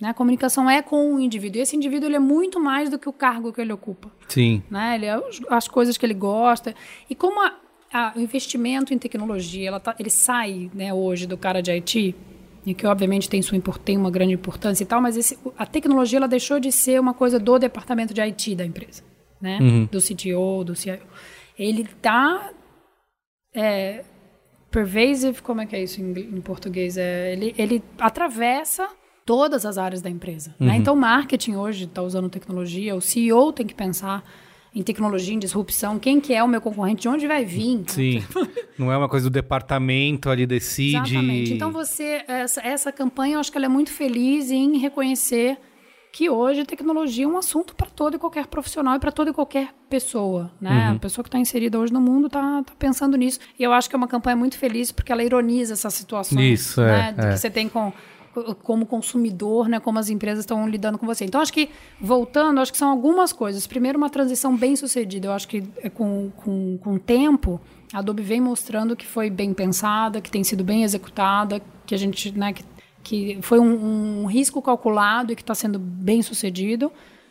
Né? 0.00 0.08
A 0.08 0.14
comunicação 0.14 0.68
é 0.68 0.82
com 0.82 1.14
o 1.14 1.20
indivíduo. 1.20 1.58
E 1.58 1.62
esse 1.62 1.76
indivíduo 1.76 2.08
ele 2.08 2.16
é 2.16 2.20
muito 2.20 2.60
mais 2.60 2.90
do 2.90 2.98
que 2.98 3.08
o 3.08 3.12
cargo 3.12 3.52
que 3.52 3.60
ele 3.60 3.72
ocupa. 3.72 4.10
Sim. 4.28 4.62
Né? 4.70 4.96
Ele 4.96 5.06
é 5.06 5.20
as 5.50 5.68
coisas 5.68 5.96
que 5.96 6.04
ele 6.04 6.14
gosta. 6.14 6.74
E 7.08 7.14
como 7.14 7.40
a, 7.40 7.54
a, 7.92 8.12
o 8.16 8.20
investimento 8.20 8.92
em 8.92 8.98
tecnologia 8.98 9.78
tá, 9.80 9.94
ele 9.98 10.10
sai 10.10 10.70
né, 10.74 10.92
hoje 10.92 11.26
do 11.26 11.36
cara 11.36 11.62
de 11.62 11.70
IT, 11.70 12.14
e 12.66 12.72
que 12.72 12.86
obviamente 12.86 13.28
tem, 13.28 13.42
sua, 13.42 13.60
tem 13.84 13.96
uma 13.96 14.10
grande 14.10 14.32
importância 14.32 14.82
e 14.82 14.86
tal, 14.86 15.00
mas 15.00 15.16
esse, 15.16 15.38
a 15.56 15.66
tecnologia 15.66 16.18
ela 16.18 16.28
deixou 16.28 16.58
de 16.58 16.72
ser 16.72 16.98
uma 16.98 17.12
coisa 17.12 17.38
do 17.38 17.58
departamento 17.58 18.14
de 18.14 18.20
IT 18.22 18.54
da 18.54 18.64
empresa, 18.64 19.02
né? 19.40 19.58
Uhum. 19.60 19.84
do 19.84 20.00
CTO, 20.00 20.64
do 20.64 20.74
CIO. 20.74 20.98
Ele 21.58 21.82
está 21.82 22.52
é, 23.54 24.02
pervasive, 24.70 25.42
como 25.42 25.60
é 25.60 25.66
que 25.66 25.76
é 25.76 25.82
isso 25.82 26.00
em, 26.00 26.12
em 26.12 26.40
português? 26.40 26.96
É, 26.96 27.32
ele, 27.32 27.54
ele 27.58 27.82
atravessa 27.98 28.88
todas 29.24 29.64
as 29.64 29.78
áreas 29.78 30.02
da 30.02 30.10
empresa. 30.10 30.50
Né? 30.50 30.66
Uhum. 30.66 30.72
Né? 30.72 30.76
Então, 30.78 30.96
marketing 30.96 31.54
hoje 31.54 31.84
está 31.84 32.02
usando 32.02 32.28
tecnologia, 32.28 32.94
o 32.94 33.00
CEO 33.00 33.52
tem 33.52 33.66
que 33.66 33.74
pensar 33.74 34.22
em 34.74 34.82
tecnologia, 34.82 35.32
em 35.32 35.38
disrupção, 35.38 36.00
quem 36.00 36.20
que 36.20 36.34
é 36.34 36.42
o 36.42 36.48
meu 36.48 36.60
concorrente, 36.60 37.02
de 37.02 37.08
onde 37.08 37.28
vai 37.28 37.44
vir. 37.44 37.84
Sim, 37.86 38.24
não 38.76 38.90
é 38.90 38.98
uma 38.98 39.08
coisa 39.08 39.30
do 39.30 39.32
departamento 39.32 40.28
ali 40.28 40.46
decide. 40.46 40.96
Exatamente. 40.96 41.52
Então, 41.52 41.70
você, 41.70 42.24
essa, 42.26 42.60
essa 42.60 42.90
campanha, 42.90 43.36
eu 43.36 43.40
acho 43.40 43.52
que 43.52 43.58
ela 43.58 43.66
é 43.66 43.68
muito 43.68 43.92
feliz 43.92 44.50
em 44.50 44.78
reconhecer 44.78 45.58
que 46.14 46.30
hoje 46.30 46.60
a 46.60 46.64
tecnologia 46.64 47.24
é 47.24 47.28
um 47.28 47.36
assunto 47.36 47.74
para 47.74 47.88
todo 47.88 48.14
e 48.14 48.18
qualquer 48.20 48.46
profissional 48.46 48.94
e 48.94 49.00
para 49.00 49.10
toda 49.10 49.30
e 49.30 49.34
qualquer 49.34 49.70
pessoa, 49.90 50.48
né? 50.60 50.90
Uhum. 50.90 50.96
A 50.96 50.98
pessoa 51.00 51.24
que 51.24 51.28
está 51.28 51.40
inserida 51.40 51.76
hoje 51.76 51.92
no 51.92 52.00
mundo 52.00 52.28
está 52.28 52.62
tá 52.62 52.72
pensando 52.78 53.16
nisso. 53.16 53.40
E 53.58 53.64
eu 53.64 53.72
acho 53.72 53.88
que 53.88 53.96
é 53.96 53.98
uma 53.98 54.06
campanha 54.06 54.36
muito 54.36 54.56
feliz 54.56 54.92
porque 54.92 55.10
ela 55.10 55.24
ironiza 55.24 55.72
essas 55.72 55.92
situações, 55.92 56.60
Isso, 56.60 56.80
né? 56.80 57.16
É, 57.18 57.20
é. 57.20 57.30
que 57.32 57.38
você 57.38 57.50
tem 57.50 57.68
com 57.68 57.92
como 58.62 58.84
consumidor, 58.84 59.68
né, 59.68 59.78
como 59.78 59.98
as 59.98 60.10
empresas 60.10 60.40
estão 60.40 60.68
lidando 60.68 60.98
com 60.98 61.06
você. 61.06 61.24
Então, 61.24 61.40
acho 61.40 61.52
que, 61.52 61.70
voltando, 62.00 62.60
acho 62.60 62.72
que 62.72 62.78
são 62.78 62.90
algumas 62.90 63.32
coisas. 63.32 63.66
Primeiro, 63.66 63.96
uma 63.96 64.10
transição 64.10 64.56
bem 64.56 64.74
sucedida. 64.76 65.28
Eu 65.28 65.32
acho 65.32 65.46
que 65.46 65.62
é 65.78 65.88
com, 65.88 66.30
com, 66.36 66.78
com 66.78 66.94
o 66.94 66.98
tempo, 66.98 67.60
a 67.92 67.98
Adobe 68.00 68.22
vem 68.22 68.40
mostrando 68.40 68.96
que 68.96 69.06
foi 69.06 69.30
bem 69.30 69.54
pensada, 69.54 70.20
que 70.20 70.30
tem 70.30 70.42
sido 70.42 70.64
bem 70.64 70.82
executada, 70.82 71.62
que 71.86 71.94
a 71.94 71.98
gente, 71.98 72.36
né, 72.36 72.52
que, 72.52 72.64
que 73.02 73.38
foi 73.40 73.60
um, 73.60 74.22
um 74.22 74.26
risco 74.26 74.60
calculado 74.60 75.32
e 75.32 75.36
que 75.36 75.42
está 75.42 75.54
sendo 75.54 75.78
bem 75.78 76.20
sucedido. 76.20 76.90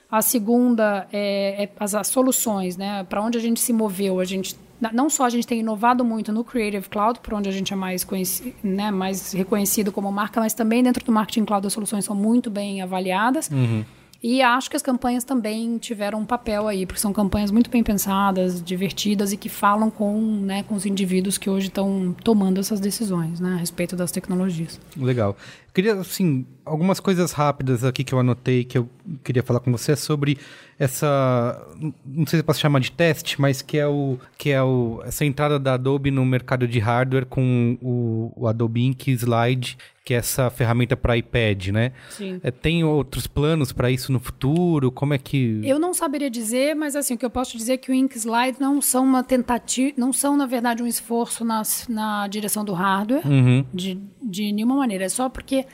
A 0.10 0.22
segunda 0.22 1.08
é, 1.12 1.64
é 1.64 1.70
as, 1.80 1.96
as, 1.96 2.08
soluções, 2.08 2.78
né? 2.78 3.04
Para 3.04 3.22
onde 3.22 3.38
a 3.38 3.42
gente 3.42 3.60
se 3.60 3.74
moveu, 3.74 4.20
a 4.20 4.26
gente 4.26 4.56
não 4.92 5.10
só 5.10 5.26
a 5.26 5.30
gente 5.30 5.46
tem 5.46 5.60
inovado 5.60 6.04
muito 6.04 6.32
no 6.32 6.44
Creative 6.44 6.90
Cloud, 6.90 7.20
por 7.20 7.34
onde 7.34 7.48
a 7.48 7.52
gente 7.52 7.72
é 7.72 7.76
mais, 7.76 8.04
conhecido, 8.04 8.54
né, 8.64 8.92
mais 8.92 9.34
reconhecido 9.34 9.92
como 9.92 10.12
marca, 10.12 10.40
mas 10.40 10.54
também 10.54 10.84
dentro 10.84 11.06
do 11.06 11.12
Marketing 11.12 11.46
Cloud 11.46 11.66
as 11.66 11.74
soluções 11.74 12.06
são 12.06 12.16
muito 12.16 12.50
bem 12.50 12.82
avaliadas. 12.82 13.50
Uhum. 13.50 13.86
E 14.24 14.42
acho 14.42 14.70
que 14.70 14.78
as 14.78 14.82
campanhas 14.82 15.26
também 15.26 15.78
tiveram 15.78 16.22
um 16.22 16.26
papel 16.26 16.66
aí, 16.70 16.86
porque 16.86 17.02
são 17.02 17.12
campanhas 17.12 17.52
muito 17.52 17.70
bem 17.70 17.84
pensadas, 17.84 18.64
divertidas 18.64 19.34
e 19.34 19.38
que 19.38 19.50
falam 19.50 19.92
com, 19.92 20.18
né, 20.22 20.64
com 20.64 20.76
os 20.76 20.86
indivíduos 20.86 21.38
que 21.38 21.50
hoje 21.50 21.68
estão 21.68 22.16
tomando 22.24 22.58
essas 22.58 22.80
decisões 22.80 23.42
né, 23.42 23.56
a 23.56 23.58
respeito 23.58 23.98
das 23.98 24.14
tecnologias. 24.14 24.80
Legal. 24.96 25.36
Eu 25.68 25.74
queria, 25.74 25.94
assim, 25.96 26.46
algumas 26.64 27.02
coisas 27.02 27.34
rápidas 27.34 27.84
aqui 27.84 28.02
que 28.02 28.14
eu 28.14 28.20
anotei 28.20 28.64
que 28.64 28.78
eu 28.78 28.88
queria 29.26 29.44
falar 29.44 29.60
com 29.60 29.72
você 29.74 29.94
sobre 29.94 30.38
essa, 30.80 31.62
não 32.06 32.26
sei 32.26 32.40
se 32.40 32.44
posso 32.44 32.62
chamar 32.62 32.80
de 32.80 32.92
teste, 32.92 33.42
mas 33.42 33.62
que 33.62 33.78
é 33.78 33.88
o 33.88 34.18
que 34.38 34.52
é 34.52 34.64
o 34.64 35.02
essa 35.06 35.26
entrada 35.26 35.60
da 35.60 35.74
Adobe 35.74 36.12
no 36.12 36.26
mercado 36.26 36.66
de 36.66 36.80
hardware 36.80 37.26
com 37.26 37.78
o, 37.82 38.32
o 38.36 38.48
Adobe 38.48 38.86
Ink 38.86 39.12
Slide, 39.12 39.78
que 40.04 40.14
é 40.14 40.18
essa 40.18 40.50
ferramenta 40.50 40.98
para 40.98 41.16
iPad, 41.16 41.70
né? 41.70 41.94
Sim. 42.10 42.40
É, 42.44 42.52
tem 42.52 42.84
outros 42.84 43.26
planos 43.26 43.72
para 43.72 43.90
isso 43.90 44.12
no 44.12 44.20
futuro? 44.20 44.92
Como 44.92 45.14
é 45.14 45.18
que 45.18 45.62
Eu 45.64 45.80
não 45.80 45.94
saberia 45.94 46.30
dizer, 46.30 46.76
mas 46.76 46.96
assim, 46.96 47.14
o 47.14 47.18
que 47.18 47.26
eu 47.26 47.30
posso 47.30 47.58
dizer 47.58 47.74
é 47.74 47.78
que 47.78 47.90
o 47.90 47.94
Ink 47.94 48.18
Slide 48.18 48.58
não 48.60 48.82
são 48.82 49.04
uma 49.04 49.24
tentativa, 49.24 49.94
não 49.98 50.12
são 50.12 50.36
na 50.36 50.46
verdade 50.46 50.84
um 50.84 50.88
esforço 50.88 51.46
nas, 51.46 51.88
na 51.88 52.28
direção 52.28 52.66
do 52.66 52.74
hardware, 52.74 53.26
uhum. 53.26 53.66
de, 53.74 54.02
de 54.22 54.52
nenhuma 54.52 54.76
maneira, 54.76 55.06
é 55.06 55.10
só 55.10 55.30
porque 55.30 55.66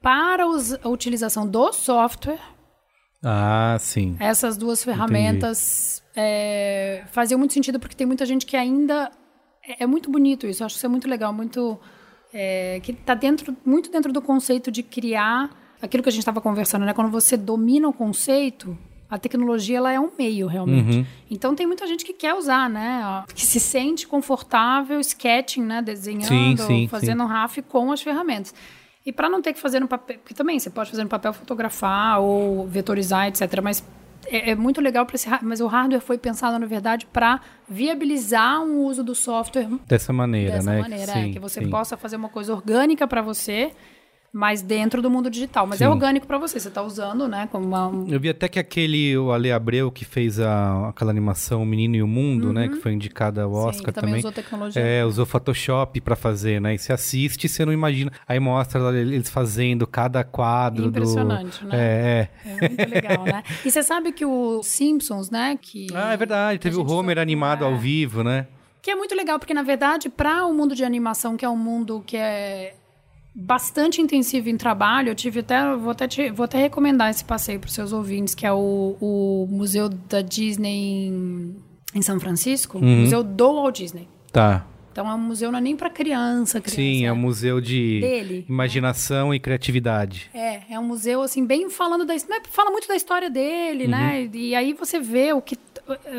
para 0.00 0.46
os, 0.46 0.74
a 0.74 0.88
utilização 0.88 1.46
do 1.46 1.72
software 1.72 2.40
ah, 3.24 3.76
sim. 3.78 4.16
Essas 4.18 4.56
duas 4.56 4.82
ferramentas 4.82 6.02
é, 6.16 7.04
faziam 7.12 7.38
muito 7.38 7.54
sentido 7.54 7.78
porque 7.78 7.94
tem 7.94 8.04
muita 8.04 8.26
gente 8.26 8.44
que 8.44 8.56
ainda 8.56 9.12
é, 9.64 9.84
é 9.84 9.86
muito 9.86 10.10
bonito 10.10 10.44
isso. 10.44 10.64
Acho 10.64 10.74
isso 10.74 10.84
é 10.84 10.88
muito 10.88 11.08
legal, 11.08 11.32
muito 11.32 11.78
é, 12.32 12.80
que 12.82 12.92
está 12.92 13.14
dentro, 13.14 13.56
muito 13.64 13.90
dentro 13.90 14.12
do 14.12 14.22
conceito 14.22 14.70
de 14.70 14.82
criar 14.82 15.50
aquilo 15.80 16.02
que 16.02 16.08
a 16.08 16.12
gente 16.12 16.20
estava 16.20 16.40
conversando, 16.40 16.84
né? 16.84 16.94
Quando 16.94 17.10
você 17.10 17.36
domina 17.36 17.88
o 17.88 17.92
conceito, 17.92 18.76
A 19.12 19.18
tecnologia 19.18 19.76
ela 19.76 19.92
é 19.92 20.00
um 20.00 20.10
meio 20.18 20.46
realmente. 20.46 20.96
Uhum. 20.96 21.06
Então 21.30 21.54
tem 21.54 21.66
muita 21.66 21.86
gente 21.86 22.02
que 22.02 22.14
quer 22.14 22.32
usar, 22.32 22.70
né? 22.70 23.22
Que 23.34 23.44
se 23.44 23.60
sente 23.60 24.06
confortável 24.06 24.98
sketching, 25.00 25.60
né? 25.62 25.82
Desenhando, 25.82 26.28
sim, 26.28 26.56
sim, 26.56 26.88
fazendo 26.88 27.18
sim. 27.18 27.24
um 27.24 27.26
RAF 27.26 27.60
com 27.60 27.92
as 27.92 28.00
ferramentas. 28.00 28.54
E 29.04 29.12
para 29.12 29.28
não 29.28 29.42
ter 29.42 29.52
que 29.52 29.60
fazer 29.60 29.80
no 29.80 29.86
papel, 29.86 30.16
porque 30.16 30.32
também 30.32 30.58
você 30.58 30.70
pode 30.70 30.88
fazer 30.88 31.02
no 31.02 31.10
papel 31.10 31.34
fotografar 31.34 32.20
ou 32.22 32.66
vetorizar, 32.66 33.26
etc. 33.26 33.60
Mas 33.62 33.84
é, 34.26 34.50
é 34.50 34.54
muito 34.54 34.80
legal 34.80 35.04
para 35.06 35.16
esse 35.16 35.28
mas 35.42 35.60
o 35.60 35.66
hardware 35.66 36.00
foi 36.00 36.18
pensado 36.18 36.58
na 36.58 36.66
verdade 36.66 37.06
para 37.06 37.40
viabilizar 37.68 38.62
um 38.62 38.84
uso 38.84 39.02
do 39.02 39.14
software 39.14 39.68
dessa 39.86 40.12
maneira, 40.12 40.52
dessa 40.52 40.70
né? 40.70 40.80
Maneira, 40.80 41.12
é, 41.12 41.14
sim, 41.14 41.30
é, 41.30 41.32
que 41.32 41.38
você 41.38 41.60
sim. 41.60 41.70
possa 41.70 41.96
fazer 41.96 42.16
uma 42.16 42.28
coisa 42.28 42.52
orgânica 42.52 43.06
para 43.06 43.22
você 43.22 43.72
mas 44.32 44.62
dentro 44.62 45.02
do 45.02 45.10
mundo 45.10 45.28
digital. 45.28 45.66
Mas 45.66 45.80
é 45.80 45.84
Sim. 45.84 45.90
é 45.90 45.94
orgânico 45.94 46.26
para 46.26 46.38
você, 46.38 46.58
você 46.58 46.68
está 46.68 46.82
usando, 46.82 47.28
né? 47.28 47.46
Como 47.52 47.66
uma... 47.66 47.92
Eu 48.08 48.18
vi 48.18 48.30
até 48.30 48.48
que 48.48 48.58
aquele, 48.58 49.16
o 49.18 49.30
Ale 49.30 49.52
Abreu, 49.52 49.92
que 49.92 50.06
fez 50.06 50.40
a, 50.40 50.88
aquela 50.88 51.10
animação 51.10 51.62
O 51.62 51.66
Menino 51.66 51.96
e 51.96 52.02
o 52.02 52.06
Mundo, 52.06 52.46
uhum. 52.46 52.52
né? 52.54 52.68
Que 52.68 52.76
foi 52.76 52.92
indicada 52.92 53.42
ao 53.42 53.52
Oscar 53.52 53.92
Sim, 53.92 54.00
também. 54.00 54.18
usou 54.20 54.32
tecnologia. 54.32 54.80
É, 54.80 55.04
usou 55.04 55.26
Photoshop 55.26 56.00
para 56.00 56.16
fazer, 56.16 56.62
né? 56.62 56.74
E 56.74 56.78
você 56.78 56.94
assiste 56.94 57.44
e 57.44 57.48
você 57.48 57.66
não 57.66 57.72
imagina. 57.74 58.10
Aí 58.26 58.40
mostra 58.40 58.80
eles 58.98 59.28
fazendo 59.28 59.86
cada 59.86 60.24
quadro 60.24 60.86
Impressionante, 60.86 61.62
do... 61.62 61.68
né? 61.68 61.76
É, 61.76 62.28
é. 62.46 62.50
É 62.64 62.68
muito 62.68 62.90
legal, 62.90 63.24
né? 63.24 63.42
E 63.64 63.70
você 63.70 63.82
sabe 63.82 64.12
que 64.12 64.24
o 64.24 64.62
Simpsons, 64.62 65.30
né? 65.30 65.58
Que... 65.60 65.88
Ah, 65.94 66.14
é 66.14 66.16
verdade. 66.16 66.58
Teve 66.58 66.76
o 66.76 66.86
Homer 66.90 67.18
animado 67.18 67.64
é. 67.64 67.68
ao 67.68 67.76
vivo, 67.76 68.24
né? 68.24 68.46
Que 68.80 68.90
é 68.90 68.96
muito 68.96 69.14
legal, 69.14 69.38
porque 69.38 69.54
na 69.54 69.62
verdade, 69.62 70.08
para 70.08 70.44
o 70.44 70.50
um 70.50 70.54
mundo 70.54 70.74
de 70.74 70.84
animação, 70.84 71.36
que 71.36 71.44
é 71.44 71.48
um 71.48 71.56
mundo 71.56 72.02
que 72.04 72.16
é 72.16 72.74
bastante 73.34 74.00
intensivo 74.00 74.48
em 74.48 74.56
trabalho. 74.56 75.10
Eu 75.10 75.14
tive 75.14 75.40
até 75.40 75.74
vou 75.76 75.90
até 75.90 76.06
te, 76.06 76.30
vou 76.30 76.44
até 76.44 76.58
recomendar 76.58 77.10
esse 77.10 77.24
passeio 77.24 77.58
para 77.58 77.68
os 77.68 77.74
seus 77.74 77.92
ouvintes, 77.92 78.34
que 78.34 78.46
é 78.46 78.52
o, 78.52 78.96
o 79.00 79.46
museu 79.50 79.88
da 79.88 80.20
Disney 80.20 81.08
em, 81.08 81.56
em 81.94 82.02
São 82.02 82.20
Francisco, 82.20 82.78
uhum. 82.78 83.00
museu 83.00 83.22
do 83.22 83.54
Walt 83.54 83.76
Disney. 83.76 84.08
Tá. 84.30 84.66
Então 84.92 85.10
é 85.10 85.14
um 85.14 85.18
museu 85.18 85.50
não 85.50 85.58
é 85.58 85.62
nem 85.62 85.74
para 85.74 85.88
criança, 85.88 86.60
criança, 86.60 86.76
Sim, 86.76 87.06
é 87.06 87.12
um 87.12 87.16
museu 87.16 87.62
de 87.62 88.00
dele, 88.00 88.44
imaginação 88.46 89.30
né? 89.30 89.36
e 89.36 89.40
criatividade. 89.40 90.30
É, 90.34 90.74
é 90.74 90.78
um 90.78 90.84
museu 90.84 91.22
assim 91.22 91.46
bem 91.46 91.70
falando 91.70 92.04
da, 92.04 92.14
fala 92.50 92.70
muito 92.70 92.86
da 92.86 92.94
história 92.94 93.30
dele, 93.30 93.84
uhum. 93.84 93.90
né? 93.90 94.30
E 94.34 94.54
aí 94.54 94.74
você 94.74 95.00
vê 95.00 95.32
o 95.32 95.40
que 95.40 95.56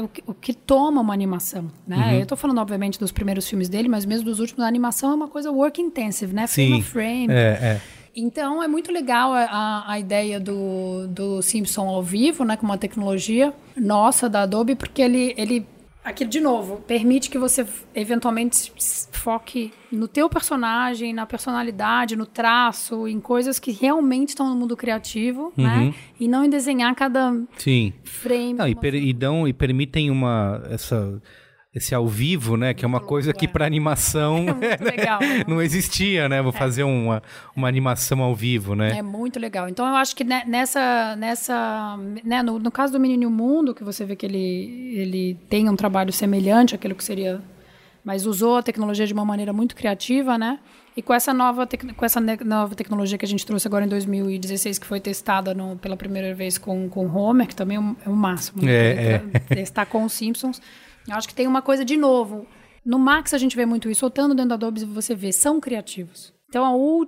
o 0.01 0.07
que, 0.07 0.23
o 0.25 0.33
que 0.33 0.53
toma 0.53 1.01
uma 1.01 1.13
animação, 1.13 1.71
né? 1.87 1.97
Uhum. 1.97 2.11
Eu 2.13 2.23
estou 2.23 2.37
falando 2.37 2.59
obviamente 2.59 2.99
dos 2.99 3.11
primeiros 3.11 3.47
filmes 3.47 3.69
dele, 3.69 3.87
mas 3.87 4.05
mesmo 4.05 4.25
dos 4.25 4.39
últimos, 4.39 4.63
a 4.63 4.67
animação 4.67 5.11
é 5.11 5.15
uma 5.15 5.27
coisa 5.27 5.51
work 5.51 5.81
intensive, 5.81 6.33
né? 6.33 6.47
Sim. 6.47 6.81
Frame 6.81 7.03
frame. 7.03 7.33
É, 7.33 7.59
é. 7.61 7.81
Então 8.15 8.61
é 8.61 8.67
muito 8.67 8.91
legal 8.91 9.33
a, 9.33 9.83
a 9.87 9.99
ideia 9.99 10.39
do, 10.39 11.07
do 11.07 11.41
Simpson 11.41 11.87
ao 11.87 12.03
vivo, 12.03 12.45
né, 12.45 12.55
com 12.55 12.65
uma 12.65 12.77
tecnologia 12.77 13.51
nossa 13.75 14.29
da 14.29 14.43
Adobe, 14.43 14.75
porque 14.75 15.01
ele, 15.01 15.33
ele 15.35 15.65
Aqui, 16.03 16.25
de 16.25 16.41
novo, 16.41 16.83
permite 16.85 17.29
que 17.29 17.37
você 17.37 17.65
eventualmente 17.95 18.73
foque 19.11 19.71
no 19.89 20.07
teu 20.07 20.29
personagem, 20.29 21.13
na 21.13 21.25
personalidade, 21.25 22.15
no 22.15 22.25
traço, 22.25 23.07
em 23.07 23.21
coisas 23.21 23.57
que 23.57 23.71
realmente 23.71 24.29
estão 24.29 24.49
no 24.49 24.55
mundo 24.55 24.75
criativo, 24.75 25.53
né? 25.55 25.63
uhum. 25.63 25.85
né? 25.85 25.93
E 26.19 26.27
não 26.27 26.43
em 26.43 26.49
desenhar 26.49 26.93
cada 26.93 27.33
Sim. 27.57 27.93
frame. 28.03 28.53
Não, 28.53 28.67
e, 28.67 28.75
per, 28.75 28.95
e, 28.95 29.13
dão, 29.13 29.47
e 29.47 29.53
permitem 29.53 30.11
uma... 30.11 30.61
essa 30.69 31.21
esse 31.73 31.95
ao 31.95 32.07
vivo, 32.07 32.55
né? 32.55 32.73
Que 32.73 32.85
é 32.85 32.87
uma 32.87 32.99
coisa 32.99 33.33
que 33.33 33.47
para 33.47 33.65
animação 33.65 34.45
é 34.61 34.77
legal, 34.83 35.19
né? 35.19 35.43
não 35.47 35.61
existia, 35.61 36.29
né? 36.29 36.41
Vou 36.41 36.53
é. 36.53 36.57
fazer 36.57 36.83
uma, 36.83 37.23
uma 37.55 37.67
animação 37.67 38.21
ao 38.21 38.35
vivo, 38.35 38.75
né? 38.75 38.97
É 38.97 39.01
muito 39.01 39.39
legal. 39.39 39.67
Então 39.67 39.87
eu 39.87 39.95
acho 39.95 40.15
que 40.15 40.23
nessa, 40.23 41.15
nessa 41.15 41.97
né? 42.23 42.43
no, 42.43 42.59
no 42.59 42.71
caso 42.71 42.93
do 42.93 42.99
Menino 42.99 43.29
Mundo, 43.29 43.73
que 43.73 43.83
você 43.83 44.05
vê 44.05 44.15
que 44.15 44.25
ele, 44.25 44.95
ele 44.95 45.37
tem 45.49 45.67
um 45.67 45.75
trabalho 45.75 46.13
semelhante 46.13 46.75
àquilo 46.75 46.93
que 46.93 47.03
seria, 47.03 47.41
mas 48.03 48.27
usou 48.27 48.57
a 48.57 48.63
tecnologia 48.63 49.07
de 49.07 49.13
uma 49.13 49.25
maneira 49.25 49.51
muito 49.51 49.75
criativa, 49.75 50.37
né? 50.37 50.59
E 50.95 51.01
com 51.01 51.11
essa 51.11 51.33
nova, 51.33 51.67
com 51.97 52.05
essa 52.05 52.21
nova 52.21 52.75
tecnologia 52.75 53.17
que 53.17 53.25
a 53.25 53.27
gente 53.27 53.43
trouxe 53.43 53.67
agora 53.67 53.83
em 53.83 53.87
2016, 53.87 54.77
que 54.77 54.85
foi 54.85 54.99
testada 54.99 55.51
no, 55.51 55.75
pela 55.77 55.97
primeira 55.97 56.35
vez 56.35 56.59
com, 56.59 56.87
com 56.87 57.07
o 57.07 57.17
Homer, 57.17 57.47
que 57.47 57.55
também 57.55 57.77
é 57.77 57.79
o, 57.79 57.95
é 58.05 58.09
máximo. 58.09 58.61
Né? 58.61 58.71
É, 58.71 59.23
é. 59.33 59.39
Testar 59.55 59.87
com 59.87 60.03
os 60.03 60.13
Simpsons. 60.13 60.61
Eu 61.07 61.15
acho 61.15 61.27
que 61.27 61.35
tem 61.35 61.47
uma 61.47 61.61
coisa 61.61 61.83
de 61.83 61.97
novo. 61.97 62.47
No 62.85 62.99
Max 62.99 63.33
a 63.33 63.37
gente 63.37 63.55
vê 63.55 63.65
muito 63.65 63.89
isso, 63.89 64.01
soltando 64.01 64.35
dentro 64.35 64.49
da 64.49 64.55
Adobe 64.55 64.83
você 64.85 65.15
vê, 65.15 65.31
são 65.31 65.59
criativos. 65.59 66.33
Então, 66.49 66.65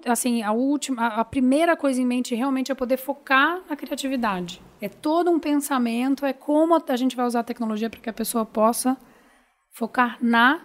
a, 0.08 0.12
assim, 0.12 0.42
a 0.42 0.52
última, 0.52 1.06
a, 1.06 1.24
primeira 1.24 1.78
coisa 1.78 2.02
em 2.02 2.06
mente 2.06 2.34
realmente 2.34 2.72
é 2.72 2.76
poder 2.76 2.98
focar 2.98 3.62
na 3.70 3.76
criatividade. 3.76 4.60
É 4.82 4.90
todo 4.90 5.30
um 5.30 5.40
pensamento, 5.40 6.26
é 6.26 6.34
como 6.34 6.76
a 6.76 6.96
gente 6.96 7.16
vai 7.16 7.28
usar 7.28 7.42
a 7.42 7.44
tecnologia 7.44 7.88
para 7.88 8.00
que 8.00 8.10
a 8.10 8.14
pessoa 8.14 8.44
possa 8.44 8.98
focar 9.72 10.18
na 10.20 10.62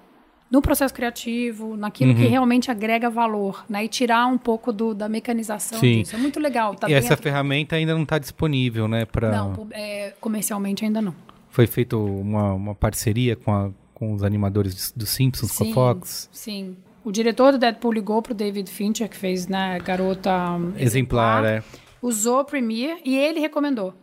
no 0.50 0.60
processo 0.60 0.92
criativo, 0.92 1.76
naquilo 1.76 2.10
uhum. 2.10 2.16
que 2.16 2.26
realmente 2.26 2.70
agrega 2.72 3.08
valor, 3.08 3.64
né? 3.68 3.84
E 3.84 3.88
tirar 3.88 4.26
um 4.26 4.36
pouco 4.36 4.72
do, 4.72 4.92
da 4.92 5.08
mecanização 5.08 5.78
Sim. 5.78 6.00
disso. 6.00 6.16
É 6.16 6.18
muito 6.18 6.40
legal. 6.40 6.74
Tá 6.74 6.90
e 6.90 6.94
essa 6.94 7.16
ferramenta 7.16 7.76
ainda 7.76 7.94
não 7.94 8.02
está 8.02 8.18
disponível, 8.18 8.88
né? 8.88 9.04
Pra... 9.04 9.30
Não, 9.30 9.68
é, 9.70 10.12
comercialmente 10.20 10.84
ainda 10.84 11.00
não. 11.00 11.14
Foi 11.50 11.66
feita 11.66 11.96
uma, 11.96 12.54
uma 12.54 12.74
parceria 12.74 13.36
com, 13.36 13.52
a, 13.52 13.70
com 13.92 14.12
os 14.14 14.22
animadores 14.22 14.92
dos 14.92 15.10
Simpsons, 15.10 15.50
sim, 15.50 15.64
com 15.64 15.70
a 15.70 15.74
Fox. 15.74 16.28
Sim. 16.32 16.76
O 17.04 17.10
diretor 17.10 17.52
do 17.52 17.58
Deadpool 17.58 17.92
ligou 17.92 18.22
pro 18.22 18.34
David 18.34 18.70
Fincher, 18.70 19.08
que 19.08 19.16
fez, 19.16 19.46
né, 19.46 19.78
Garota 19.80 20.30
Exemplar, 20.76 21.44
é. 21.44 21.62
Usou 22.02 22.40
o 22.40 22.44
Premiere 22.44 23.00
e 23.04 23.16
ele 23.16 23.40
recomendou. 23.40 23.94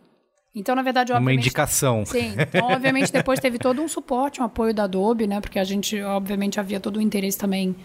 Então, 0.53 0.75
na 0.75 0.81
verdade, 0.81 1.13
Uma 1.13 1.33
indicação. 1.33 2.03
Sim. 2.03 2.33
Então, 2.39 2.67
obviamente, 2.71 3.11
depois 3.11 3.39
teve 3.39 3.59
todo 3.59 3.79
um 3.79 3.87
suporte, 3.87 4.41
um 4.41 4.43
apoio 4.43 4.73
da 4.73 4.85
Adobe, 4.85 5.27
né? 5.27 5.39
Porque 5.39 5.59
a 5.59 5.63
gente, 5.63 6.01
obviamente, 6.01 6.59
havia 6.59 6.79
todo 6.79 6.97
o 6.97 7.01
interesse 7.01 7.37
também 7.37 7.75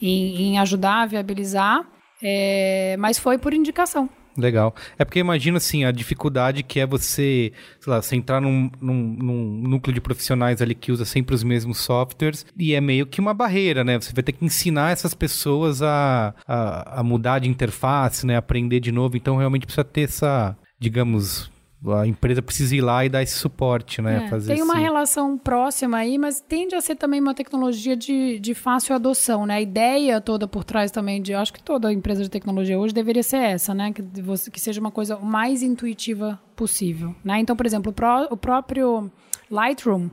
em, 0.00 0.54
em 0.54 0.58
ajudar 0.58 1.06
viabilizar. 1.06 1.86
É, 2.22 2.96
mas 2.98 3.18
foi 3.18 3.36
por 3.36 3.52
indicação. 3.52 4.08
Legal. 4.36 4.74
É 4.98 5.04
porque 5.04 5.20
imagina 5.20 5.58
assim 5.58 5.84
a 5.84 5.92
dificuldade 5.92 6.62
que 6.62 6.80
é 6.80 6.86
você, 6.86 7.52
sei 7.80 7.90
lá, 7.90 8.02
você 8.02 8.16
entrar 8.16 8.40
num, 8.40 8.70
num, 8.80 8.94
num, 8.94 9.68
núcleo 9.68 9.94
de 9.94 10.00
profissionais 10.00 10.60
ali 10.60 10.74
que 10.74 10.90
usa 10.90 11.04
sempre 11.04 11.34
os 11.34 11.44
mesmos 11.44 11.78
softwares 11.78 12.44
e 12.58 12.74
é 12.74 12.80
meio 12.80 13.06
que 13.06 13.20
uma 13.20 13.32
barreira, 13.32 13.84
né? 13.84 14.00
Você 14.00 14.12
vai 14.12 14.24
ter 14.24 14.32
que 14.32 14.44
ensinar 14.44 14.90
essas 14.90 15.14
pessoas 15.14 15.82
a, 15.82 16.34
a, 16.46 17.00
a 17.00 17.02
mudar 17.02 17.38
de 17.38 17.48
interface, 17.48 18.26
né? 18.26 18.36
Aprender 18.36 18.80
de 18.80 18.90
novo. 18.90 19.16
Então 19.16 19.36
realmente 19.36 19.66
precisa 19.66 19.84
ter 19.84 20.02
essa, 20.02 20.56
digamos, 20.80 21.50
a 21.92 22.06
empresa 22.06 22.40
precisa 22.40 22.74
ir 22.74 22.80
lá 22.80 23.04
e 23.04 23.08
dar 23.08 23.22
esse 23.22 23.34
suporte, 23.34 24.00
né? 24.00 24.24
É, 24.24 24.28
fazer 24.28 24.54
tem 24.54 24.62
uma 24.62 24.74
esse... 24.74 24.82
relação 24.82 25.36
próxima 25.36 25.98
aí, 25.98 26.16
mas 26.16 26.40
tende 26.40 26.74
a 26.74 26.80
ser 26.80 26.96
também 26.96 27.20
uma 27.20 27.34
tecnologia 27.34 27.96
de, 27.96 28.38
de 28.38 28.54
fácil 28.54 28.94
adoção, 28.94 29.44
né? 29.44 29.56
A 29.56 29.60
ideia 29.60 30.20
toda 30.20 30.48
por 30.48 30.64
trás 30.64 30.90
também 30.90 31.20
de, 31.20 31.34
acho 31.34 31.52
que 31.52 31.62
toda 31.62 31.92
empresa 31.92 32.22
de 32.22 32.30
tecnologia 32.30 32.78
hoje 32.78 32.94
deveria 32.94 33.22
ser 33.22 33.38
essa, 33.38 33.74
né? 33.74 33.92
Que, 33.92 34.02
você, 34.22 34.50
que 34.50 34.60
seja 34.60 34.80
uma 34.80 34.90
coisa 34.90 35.16
o 35.16 35.26
mais 35.26 35.62
intuitiva 35.62 36.40
possível, 36.56 37.14
né? 37.22 37.38
Então, 37.40 37.54
por 37.54 37.66
exemplo, 37.66 37.90
o, 37.90 37.94
pró, 37.94 38.28
o 38.30 38.36
próprio 38.36 39.10
Lightroom, 39.50 40.08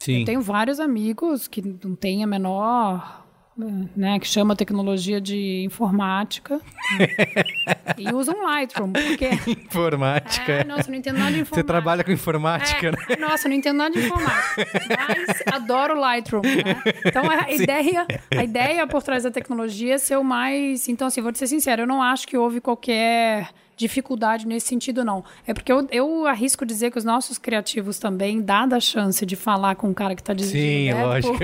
Sim. 0.00 0.20
eu 0.20 0.24
tenho 0.24 0.40
vários 0.40 0.80
amigos 0.80 1.46
que 1.46 1.62
não 1.62 1.94
têm 1.94 2.24
a 2.24 2.26
menor 2.26 3.21
né, 3.56 4.18
que 4.18 4.26
chama 4.26 4.56
tecnologia 4.56 5.20
de 5.20 5.62
informática 5.64 6.58
e 7.98 8.10
usam 8.12 8.42
Lightroom 8.42 8.92
porque 8.92 9.28
informática 9.46 10.52
é, 10.52 10.64
nossa 10.64 10.90
não 10.90 10.96
entendo 10.96 11.18
nada 11.18 11.32
de 11.32 11.40
informática 11.40 11.56
você 11.56 11.64
trabalha 11.64 12.02
com 12.02 12.10
informática 12.10 12.88
é, 12.88 12.90
né? 12.92 13.16
nossa 13.20 13.48
não 13.48 13.54
entendo 13.54 13.76
nada 13.76 13.90
de 13.90 14.06
informática 14.06 14.66
mas 15.08 15.42
adoro 15.52 15.94
Lightroom 16.00 16.42
né? 16.42 16.82
então 17.04 17.30
a 17.30 17.44
Sim. 17.44 17.62
ideia 17.62 18.06
a 18.34 18.42
ideia 18.42 18.86
por 18.86 19.02
trás 19.02 19.24
da 19.24 19.30
tecnologia 19.30 19.94
é 19.94 19.98
ser 19.98 20.16
o 20.16 20.24
mais 20.24 20.88
então 20.88 21.06
assim 21.08 21.20
vou 21.20 21.30
te 21.30 21.38
ser 21.38 21.46
sincero 21.46 21.82
eu 21.82 21.86
não 21.86 22.02
acho 22.02 22.26
que 22.26 22.36
houve 22.38 22.60
qualquer 22.60 23.50
dificuldade 23.76 24.46
nesse 24.46 24.68
sentido, 24.68 25.04
não. 25.04 25.24
É 25.46 25.52
porque 25.54 25.72
eu, 25.72 25.86
eu 25.90 26.26
arrisco 26.26 26.64
dizer 26.64 26.90
que 26.90 26.98
os 26.98 27.04
nossos 27.04 27.38
criativos 27.38 27.98
também, 27.98 28.40
dada 28.40 28.76
a 28.76 28.80
chance 28.80 29.24
de 29.24 29.36
falar 29.36 29.74
com 29.76 29.88
um 29.88 29.94
cara 29.94 30.14
que 30.14 30.22
está 30.22 30.32
dirigindo. 30.32 30.62
Sim, 30.62 30.92
né, 30.92 31.04
lógico. 31.04 31.38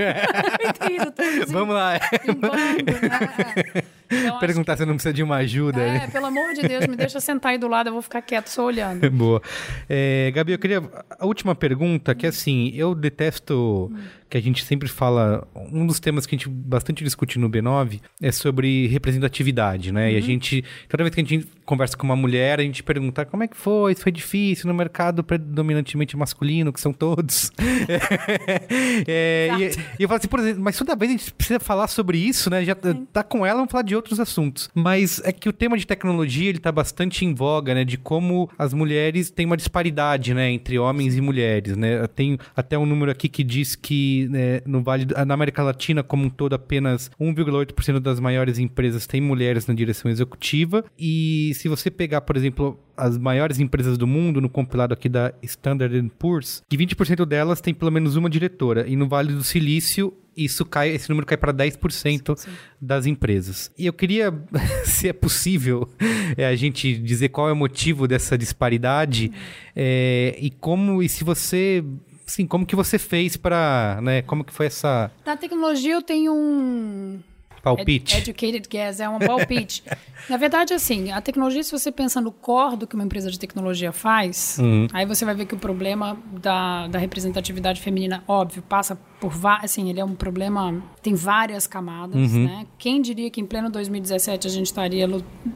Vamos 1.49 1.75
lá. 1.75 1.99
Bando, 2.37 2.91
né? 3.07 3.83
Então, 4.11 4.39
Perguntar 4.39 4.77
se 4.77 4.85
não 4.85 4.95
precisa 4.95 5.13
de 5.13 5.23
uma 5.23 5.37
ajuda. 5.37 5.81
É, 5.81 5.93
né? 5.99 6.07
pelo 6.07 6.25
amor 6.25 6.53
de 6.53 6.67
Deus, 6.67 6.87
me 6.87 6.95
deixa 6.95 7.19
sentar 7.21 7.51
aí 7.51 7.57
do 7.57 7.67
lado, 7.67 7.87
eu 7.87 7.93
vou 7.93 8.01
ficar 8.01 8.21
quieto 8.21 8.47
só 8.47 8.65
olhando. 8.65 9.09
Boa. 9.11 9.41
É, 9.87 10.31
Gabi, 10.33 10.53
eu 10.53 10.59
queria. 10.59 10.81
A 11.19 11.25
última 11.25 11.53
pergunta, 11.53 12.15
que 12.15 12.25
é 12.25 12.29
assim, 12.29 12.71
eu 12.73 12.95
detesto 12.95 13.91
que 14.29 14.37
a 14.37 14.41
gente 14.41 14.63
sempre 14.63 14.87
fala. 14.87 15.47
Um 15.55 15.85
dos 15.85 15.99
temas 15.99 16.25
que 16.25 16.35
a 16.35 16.37
gente 16.37 16.47
bastante 16.47 17.03
discute 17.03 17.39
no 17.39 17.49
B9 17.49 17.99
é 18.21 18.31
sobre 18.31 18.87
representatividade, 18.87 19.91
né? 19.91 20.05
Uhum. 20.05 20.11
E 20.11 20.15
a 20.15 20.19
uhum. 20.19 20.25
gente. 20.25 20.63
Toda 20.87 21.03
vez 21.03 21.13
que 21.13 21.21
a 21.21 21.23
gente 21.23 21.47
conversa 21.65 21.95
com 21.95 22.03
uma 22.03 22.15
mulher, 22.15 22.59
a 22.59 22.63
gente 22.63 22.81
pergunta 22.81 23.25
como 23.25 23.43
é 23.43 23.47
que 23.47 23.55
foi, 23.55 23.93
se 23.93 24.01
foi 24.01 24.11
difícil 24.11 24.67
no 24.67 24.73
mercado 24.73 25.23
predominantemente 25.23 26.17
masculino, 26.17 26.73
que 26.73 26.81
são 26.81 26.91
todos. 26.91 27.51
é, 29.07 29.49
e, 29.59 29.63
e, 29.99 30.03
eu 30.03 30.07
falo 30.07 30.17
assim, 30.17 30.27
por 30.27 30.39
exemplo, 30.39 30.63
mas 30.63 30.77
toda 30.77 30.95
vez 30.95 31.11
a 31.11 31.17
gente 31.17 31.33
precisa 31.33 31.59
falar 31.59 31.87
sobre 31.87 32.17
isso, 32.17 32.49
né? 32.49 32.63
Já 32.63 32.75
Sim. 32.81 33.07
tá 33.11 33.23
com 33.23 33.45
ela, 33.45 33.57
vamos 33.57 33.71
falar 33.71 33.83
de 33.83 33.95
outros 33.99 34.19
assuntos. 34.19 34.69
Mas 34.73 35.21
é 35.23 35.31
que 35.31 35.47
o 35.47 35.53
tema 35.53 35.77
de 35.77 35.85
tecnologia, 35.85 36.49
ele 36.49 36.59
tá 36.59 36.71
bastante 36.71 37.25
em 37.25 37.33
voga, 37.33 37.73
né? 37.73 37.83
De 37.83 37.97
como 37.97 38.49
as 38.57 38.73
mulheres 38.73 39.29
têm 39.29 39.45
uma 39.45 39.57
disparidade, 39.57 40.33
né? 40.33 40.49
Entre 40.51 40.79
homens 40.79 41.15
e 41.15 41.21
mulheres, 41.21 41.75
né? 41.77 42.07
Tem 42.07 42.37
até 42.55 42.77
um 42.77 42.85
número 42.85 43.11
aqui 43.11 43.29
que 43.29 43.43
diz 43.43 43.75
que 43.75 44.27
né, 44.29 44.61
no 44.65 44.81
Vale, 44.81 45.05
na 45.25 45.33
América 45.33 45.63
Latina 45.63 46.03
como 46.03 46.25
um 46.25 46.29
todo, 46.29 46.53
apenas 46.53 47.11
1,8% 47.19 47.99
das 47.99 48.19
maiores 48.19 48.57
empresas 48.57 49.05
têm 49.05 49.21
mulheres 49.21 49.67
na 49.67 49.73
direção 49.73 50.09
executiva. 50.09 50.83
E 50.97 51.51
se 51.55 51.67
você 51.67 51.91
pegar, 51.91 52.21
por 52.21 52.35
exemplo, 52.35 52.79
as 52.99 53.17
maiores 53.17 53.59
empresas 53.59 53.97
do 53.97 54.05
mundo, 54.05 54.41
no 54.41 54.49
compilado 54.49 54.93
aqui 54.93 55.07
da 55.07 55.33
Standard 55.41 56.11
Poor's, 56.19 56.61
que 56.67 56.77
20% 56.77 57.25
delas 57.25 57.61
tem 57.61 57.73
pelo 57.73 57.91
menos 57.91 58.15
uma 58.15 58.29
diretora. 58.29 58.87
E 58.87 58.95
no 58.95 59.07
Vale 59.07 59.33
do 59.33 59.43
Silício, 59.43 60.13
isso 60.35 60.65
cai, 60.65 60.89
esse 60.89 61.09
número 61.09 61.25
cai 61.25 61.37
para 61.37 61.53
10% 61.53 61.91
sim, 61.91 62.21
sim. 62.35 62.57
das 62.79 63.05
empresas. 63.05 63.71
E 63.77 63.85
eu 63.85 63.93
queria, 63.93 64.33
se 64.83 65.07
é 65.07 65.13
possível, 65.13 65.89
é, 66.37 66.45
a 66.45 66.55
gente 66.55 66.97
dizer 66.97 67.29
qual 67.29 67.49
é 67.49 67.53
o 67.53 67.55
motivo 67.55 68.07
dessa 68.07 68.37
disparidade 68.37 69.31
é, 69.75 70.35
e 70.39 70.49
como, 70.49 71.01
e 71.01 71.09
se 71.09 71.23
você 71.23 71.83
Sim, 72.25 72.45
como 72.45 72.63
que 72.63 72.75
você 72.75 72.99
fez 72.99 73.35
para, 73.35 73.97
né, 74.03 74.21
como 74.21 74.43
que 74.43 74.53
foi 74.53 74.67
essa... 74.67 75.09
Na 75.25 75.35
tecnologia 75.35 75.95
eu 75.95 76.01
tenho 76.03 76.31
um, 76.31 77.19
Palpite. 77.61 78.15
Ed 78.15 78.29
educated 78.29 78.67
guess, 78.69 78.99
é 78.99 79.09
um 79.09 79.19
palpite. 79.19 79.83
Na 80.29 80.37
verdade, 80.37 80.73
assim, 80.73 81.11
a 81.11 81.21
tecnologia, 81.21 81.63
se 81.63 81.71
você 81.71 81.91
pensa 81.91 82.21
no 82.21 82.31
core 82.31 82.77
do 82.77 82.87
que 82.87 82.95
uma 82.95 83.03
empresa 83.03 83.29
de 83.31 83.39
tecnologia 83.39 83.91
faz, 83.91 84.57
uhum. 84.59 84.87
aí 84.93 85.05
você 85.05 85.25
vai 85.25 85.35
ver 85.35 85.45
que 85.45 85.55
o 85.55 85.57
problema 85.57 86.17
da, 86.31 86.87
da 86.87 86.99
representatividade 86.99 87.81
feminina, 87.81 88.23
óbvio, 88.27 88.61
passa 88.61 88.97
por 89.19 89.33
assim, 89.61 89.89
ele 89.89 89.99
é 89.99 90.05
um 90.05 90.15
problema, 90.15 90.81
tem 91.01 91.13
várias 91.13 91.67
camadas, 91.67 92.31
uhum. 92.31 92.45
né? 92.45 92.65
Quem 92.77 93.01
diria 93.01 93.29
que 93.29 93.41
em 93.41 93.45
pleno 93.45 93.69
2017 93.69 94.47
a 94.47 94.49
gente 94.49 94.67
estaria 94.67 95.07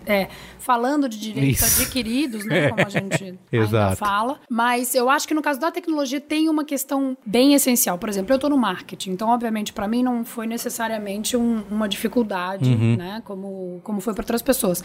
é, 0.06 0.28
falando 0.60 1.08
de 1.08 1.18
direitos 1.18 1.62
Isso. 1.62 1.82
adquiridos, 1.82 2.46
né? 2.46 2.70
Como 2.70 2.86
a 2.86 2.90
gente 2.90 3.40
ainda 3.52 3.96
fala. 3.96 4.40
Mas 4.50 4.94
eu 4.94 5.10
acho 5.10 5.28
que 5.28 5.34
no 5.34 5.42
caso 5.42 5.60
da 5.60 5.72
tecnologia 5.72 6.20
tem 6.20 6.50
uma 6.50 6.66
questão 6.66 7.18
bem 7.26 7.54
essencial. 7.54 7.98
Por 7.98 8.10
exemplo, 8.10 8.34
eu 8.34 8.36
estou 8.36 8.50
no 8.50 8.58
marketing, 8.58 9.12
então, 9.12 9.30
obviamente, 9.30 9.72
para 9.72 9.88
mim 9.88 10.04
não 10.04 10.26
foi 10.26 10.46
necessariamente 10.46 11.38
um, 11.38 11.64
uma 11.72 11.88
dificuldade, 11.88 12.70
uhum. 12.70 12.98
né? 12.98 13.22
Como, 13.24 13.80
como 13.82 14.02
foi 14.02 14.14
para 14.14 14.24
outras 14.24 14.42
pessoas. 14.42 14.84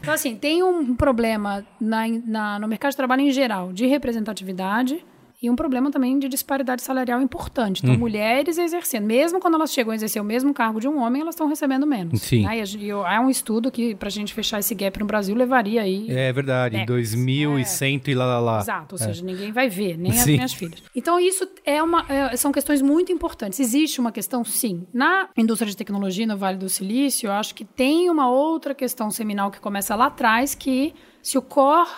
Então, 0.00 0.12
assim, 0.12 0.36
tem 0.36 0.62
um 0.62 0.94
problema 0.94 1.64
na, 1.80 2.04
na, 2.08 2.58
no 2.58 2.68
mercado 2.68 2.90
de 2.90 2.96
trabalho 2.96 3.22
em 3.22 3.30
geral 3.30 3.72
de 3.72 3.86
representatividade 3.86 5.04
e 5.44 5.50
um 5.50 5.56
problema 5.56 5.90
também 5.90 6.18
de 6.18 6.26
disparidade 6.26 6.80
salarial 6.80 7.20
importante. 7.20 7.82
Então, 7.82 7.94
hum. 7.94 7.98
mulheres 7.98 8.56
exercendo, 8.56 9.04
mesmo 9.04 9.38
quando 9.38 9.54
elas 9.54 9.70
chegam 9.70 9.92
a 9.92 9.94
exercer 9.94 10.22
o 10.22 10.24
mesmo 10.24 10.54
cargo 10.54 10.80
de 10.80 10.88
um 10.88 10.98
homem, 10.98 11.20
elas 11.20 11.34
estão 11.34 11.46
recebendo 11.46 11.86
menos. 11.86 12.22
Sim. 12.22 12.46
Né? 12.46 12.62
E, 12.80 12.90
há 12.90 13.20
um 13.20 13.28
estudo 13.28 13.70
que, 13.70 13.94
para 13.94 14.08
a 14.08 14.10
gente 14.10 14.32
fechar 14.32 14.58
esse 14.58 14.74
gap 14.74 14.98
no 14.98 15.04
Brasil, 15.04 15.36
levaria 15.36 15.82
aí. 15.82 16.10
É 16.10 16.32
verdade, 16.32 16.76
décadas. 16.78 17.10
2100 17.10 17.96
é. 17.96 18.10
e 18.10 18.14
lá, 18.14 18.24
lá, 18.24 18.40
lá. 18.40 18.60
Exato, 18.60 18.94
ou 18.94 19.00
é. 19.00 19.04
seja, 19.04 19.22
ninguém 19.22 19.52
vai 19.52 19.68
ver, 19.68 19.98
nem 19.98 20.12
sim. 20.12 20.18
as 20.18 20.26
minhas 20.26 20.52
filhas. 20.54 20.82
Então, 20.96 21.20
isso 21.20 21.46
é 21.62 21.82
uma, 21.82 22.06
é, 22.08 22.34
são 22.38 22.50
questões 22.50 22.80
muito 22.80 23.12
importantes. 23.12 23.60
Existe 23.60 24.00
uma 24.00 24.10
questão, 24.10 24.42
sim. 24.44 24.86
Na 24.94 25.28
indústria 25.36 25.70
de 25.70 25.76
tecnologia, 25.76 26.26
no 26.26 26.38
Vale 26.38 26.56
do 26.56 26.70
Silício, 26.70 27.26
eu 27.26 27.32
acho 27.32 27.54
que 27.54 27.66
tem 27.66 28.08
uma 28.08 28.30
outra 28.30 28.74
questão 28.74 29.10
seminal 29.10 29.50
que 29.50 29.60
começa 29.60 29.94
lá 29.94 30.06
atrás, 30.06 30.54
que 30.54 30.94
se 31.22 31.36
o 31.36 31.42
core 31.42 31.90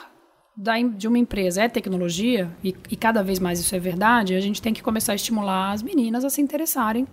da, 0.57 0.80
de 0.80 1.07
uma 1.07 1.18
empresa 1.18 1.62
é 1.62 1.68
tecnologia, 1.68 2.50
e, 2.64 2.74
e, 2.90 2.96
cada 2.96 3.22
vez 3.22 3.38
mais 3.38 3.61
isso 3.61 3.74
é 3.74 3.78
verdade, 3.78 4.34
a 4.34 4.40
gente 4.40 4.62
tem 4.62 4.72
que 4.72 4.82
começar 4.82 5.12
a 5.12 5.14
estimular 5.14 5.72
as 5.72 5.82
meninas 5.82 6.24
a 6.24 6.30
se 6.30 6.40
interessarem 6.40 7.07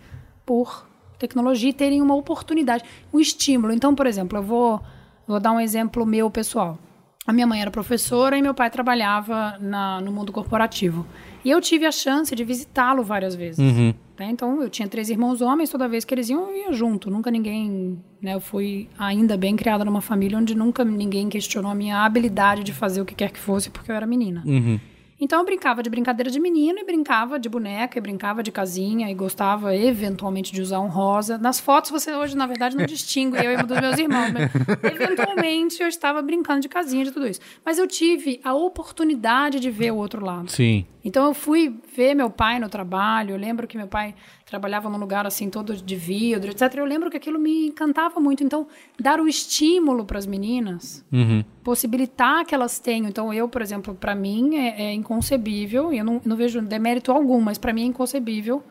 por 0.45 0.87
tecnologia 1.19 1.69
e 1.69 1.73
terem 1.73 2.01
uma 2.01 2.15
oportunidade, 2.15 2.83
um 3.13 3.19
estímulo. 3.19 3.73
Então, 3.73 3.93
por 3.93 4.07
exemplo, 4.07 4.37
eu 4.37 4.43
vou, 4.43 4.81
vou 5.27 5.39
dar 5.39 5.51
um 5.51 5.59
exemplo 5.59 6.05
meu 6.05 6.29
pessoal. 6.31 6.77
A 7.25 7.31
minha 7.31 7.47
mãe 7.47 7.61
era 7.61 7.71
professora 7.71 8.37
e 8.37 8.41
meu 8.41 8.53
pai 8.53 8.69
trabalhava 8.69 9.57
na, 9.59 10.01
no 10.01 10.11
mundo 10.11 10.31
corporativo. 10.31 11.05
E 11.43 11.49
eu 11.49 11.61
tive 11.61 11.85
a 11.85 11.91
chance 11.91 12.35
de 12.35 12.43
visitá-lo 12.43 13.03
várias 13.03 13.35
vezes. 13.35 13.59
Uhum. 13.59 13.93
Né? 14.20 14.30
Então, 14.30 14.61
eu 14.61 14.70
tinha 14.70 14.88
três 14.88 15.09
irmãos 15.09 15.41
homens, 15.41 15.70
toda 15.70 15.88
vez 15.88 16.05
que 16.05 16.14
eles 16.14 16.30
iam, 16.30 16.49
eu 16.49 16.55
ia 16.55 16.74
junto. 16.74 17.09
Nunca 17.09 17.32
ninguém. 17.32 17.99
Né? 18.22 18.36
Eu 18.36 18.39
fui 18.39 18.89
ainda 18.97 19.36
bem 19.36 19.55
criada 19.55 19.84
numa 19.84 20.01
família 20.01 20.38
onde 20.38 20.55
nunca 20.55 20.86
ninguém 20.86 21.30
questionou 21.30 21.72
a 21.72 21.76
minha 21.76 22.03
habilidade 22.05 22.64
de 22.64 22.74
fazer 22.74 23.01
o 23.01 23.05
que 23.05 23.16
quer 23.16 23.32
que 23.32 23.39
fosse, 23.39 23.70
porque 23.70 23.91
eu 23.91 23.95
era 23.95 24.05
menina. 24.05 24.43
Uhum. 24.45 24.80
Então 25.24 25.39
eu 25.39 25.45
brincava 25.45 25.82
de 25.82 25.89
brincadeira 25.89 26.30
de 26.30 26.38
menino 26.38 26.80
e 26.80 26.84
brincava 26.84 27.39
de 27.39 27.47
boneca 27.47 27.97
e 27.97 28.01
brincava 28.01 28.43
de 28.43 28.51
casinha 28.51 29.09
e 29.09 29.13
gostava 29.13 29.74
eventualmente 29.74 30.51
de 30.51 30.61
usar 30.61 30.82
um 30.82 30.89
rosa. 30.89 31.38
Nas 31.38 31.61
fotos 31.61 31.91
você 31.91 32.13
hoje, 32.13 32.36
na 32.36 32.45
verdade, 32.45 32.76
não 32.76 32.84
distingue 32.86 33.38
eu 33.38 33.53
e 33.53 33.55
um 33.55 33.65
dos 33.65 33.80
meus 33.80 33.97
irmãos, 33.97 34.34
mas 34.34 34.51
eventualmente 34.84 35.82
eu 35.82 35.88
estava 35.88 36.21
brincando 36.21 36.59
de 36.59 36.67
casinha 36.67 37.05
de 37.05 37.11
tudo 37.11 37.26
isso. 37.26 37.39
Mas 37.65 37.78
eu 37.78 37.88
tive 37.88 38.41
a 38.43 38.53
oportunidade 38.53 39.61
de 39.61 39.71
ver 39.71 39.93
o 39.93 39.95
outro 39.95 40.26
lado. 40.26 40.51
Sim. 40.51 40.86
Então 41.05 41.26
eu 41.26 41.34
fui 41.34 41.74
ver 41.95 42.13
meu 42.13 42.30
pai 42.30 42.59
no 42.59 42.67
trabalho, 42.67 43.32
eu 43.32 43.38
lembro 43.38 43.65
que 43.65 43.78
meu 43.78 43.88
pai 43.88 44.13
trabalhava 44.53 44.87
num 44.87 44.99
lugar 44.99 45.25
assim 45.25 45.49
todo 45.49 45.75
de 45.75 45.95
vidro, 45.95 46.51
etc. 46.51 46.75
Eu 46.75 46.85
lembro 46.85 47.09
que 47.09 47.17
aquilo 47.17 47.39
me 47.39 47.69
encantava 47.69 48.19
muito. 48.19 48.43
Então, 48.43 48.67
dar 48.99 49.19
o 49.19 49.27
estímulo 49.27 50.05
para 50.05 50.19
as 50.19 50.27
meninas, 50.27 51.03
uhum. 51.11 51.43
possibilitar 51.63 52.45
que 52.45 52.53
elas 52.53 52.77
tenham. 52.77 53.07
Então, 53.07 53.33
eu, 53.33 53.49
por 53.49 53.63
exemplo, 53.63 53.95
para 53.95 54.13
mim 54.13 54.55
é, 54.55 54.83
é, 54.83 54.93
inconcebível, 54.93 55.91
e 55.91 55.97
eu 55.97 56.05
não, 56.05 56.21
não 56.23 56.35
vejo 56.35 56.61
demérito 56.61 57.11
algum, 57.11 57.41
mas 57.41 57.57
para 57.57 57.73
mim 57.73 57.81
é 57.81 57.85
inconcebível 57.85 58.63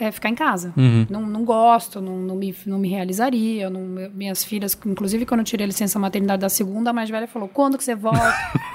é, 0.00 0.10
ficar 0.10 0.28
em 0.28 0.34
casa. 0.34 0.72
Uhum. 0.76 1.06
Não, 1.08 1.22
não 1.22 1.44
gosto, 1.44 2.00
não, 2.00 2.16
não, 2.16 2.34
me, 2.34 2.54
não 2.66 2.78
me 2.78 2.88
realizaria. 2.88 3.70
Não, 3.70 3.80
minhas 4.12 4.42
filhas, 4.42 4.76
inclusive 4.84 5.24
quando 5.24 5.40
eu 5.40 5.44
tirei 5.44 5.64
a 5.64 5.68
licença 5.68 5.98
maternidade 5.98 6.40
da 6.40 6.48
segunda, 6.48 6.90
a 6.90 6.92
mais 6.92 7.08
velha 7.08 7.28
falou: 7.28 7.48
quando 7.48 7.78
que 7.78 7.84
você 7.84 7.94
volta 7.94 8.34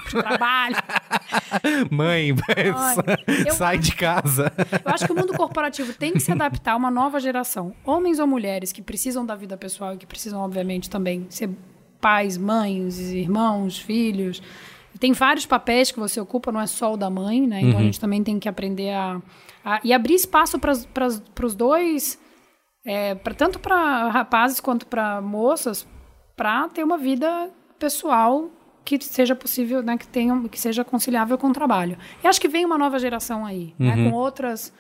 pro 0.10 0.24
trabalho? 0.24 0.76
Mãe, 1.92 2.34
sai 3.52 3.76
eu, 3.76 3.80
de 3.80 3.96
casa. 3.96 4.54
Eu 4.58 4.94
acho 4.94 5.06
que 5.06 5.12
o 5.12 5.16
mundo 5.16 5.34
corporativo 5.34 5.94
tem 5.94 6.14
que 6.14 6.20
se 6.20 6.32
adaptar 6.32 6.74
a 6.74 6.76
uma 6.76 6.90
nova 6.90 7.20
geração. 7.20 7.74
Homens 7.84 8.20
ou 8.20 8.28
mulheres 8.28 8.72
que 8.72 8.82
precisam 8.82 9.26
da 9.26 9.36
vida 9.36 9.58
pessoal 9.58 9.96
e 9.96 9.98
que 9.98 10.06
precisam, 10.06 10.40
obviamente, 10.40 10.90
também 10.90 11.26
ser 11.30 11.50
pais, 12.00 12.38
mães, 12.38 13.00
irmãos, 13.00 13.78
filhos. 13.78 14.42
Tem 15.00 15.12
vários 15.14 15.46
papéis 15.46 15.92
que 15.92 16.00
você 16.00 16.20
ocupa, 16.20 16.52
não 16.52 16.62
é 16.62 16.68
só 16.68 16.94
o 16.94 16.98
da 16.98 17.10
mãe, 17.10 17.46
né? 17.46 17.60
Então 17.60 17.74
uhum. 17.74 17.80
a 17.80 17.84
gente 17.84 18.00
também 18.00 18.24
tem 18.24 18.40
que 18.40 18.48
aprender 18.48 18.92
a 18.92 19.22
ah, 19.66 19.80
e 19.84 19.92
abrir 19.92 20.14
espaço 20.14 20.60
para 20.60 21.08
os 21.46 21.56
dois, 21.56 22.20
é, 22.86 23.16
pra, 23.16 23.34
tanto 23.34 23.60
para 23.60 24.10
rapazes 24.10 24.60
quanto 24.60 24.86
para 24.86 25.20
moças, 25.20 25.88
para 26.36 26.70
ter 26.70 26.84
uma 26.84 27.00
vida 27.00 27.50
pessoal 27.80 28.52
que 28.86 29.04
seja 29.04 29.36
possível, 29.36 29.82
né, 29.82 29.98
que 29.98 30.08
tenha, 30.08 30.48
que 30.48 30.60
seja 30.60 30.84
conciliável 30.84 31.36
com 31.40 31.48
o 31.48 31.54
trabalho. 31.54 31.98
E 32.24 32.28
acho 32.28 32.40
que 32.40 32.48
vem 32.48 32.64
uma 32.64 32.78
nova 32.78 33.00
geração 33.00 33.44
aí, 33.44 33.74
né, 33.80 33.96
uhum. 33.96 34.04
né, 34.04 34.12
com 34.12 34.16
outras 34.16 34.72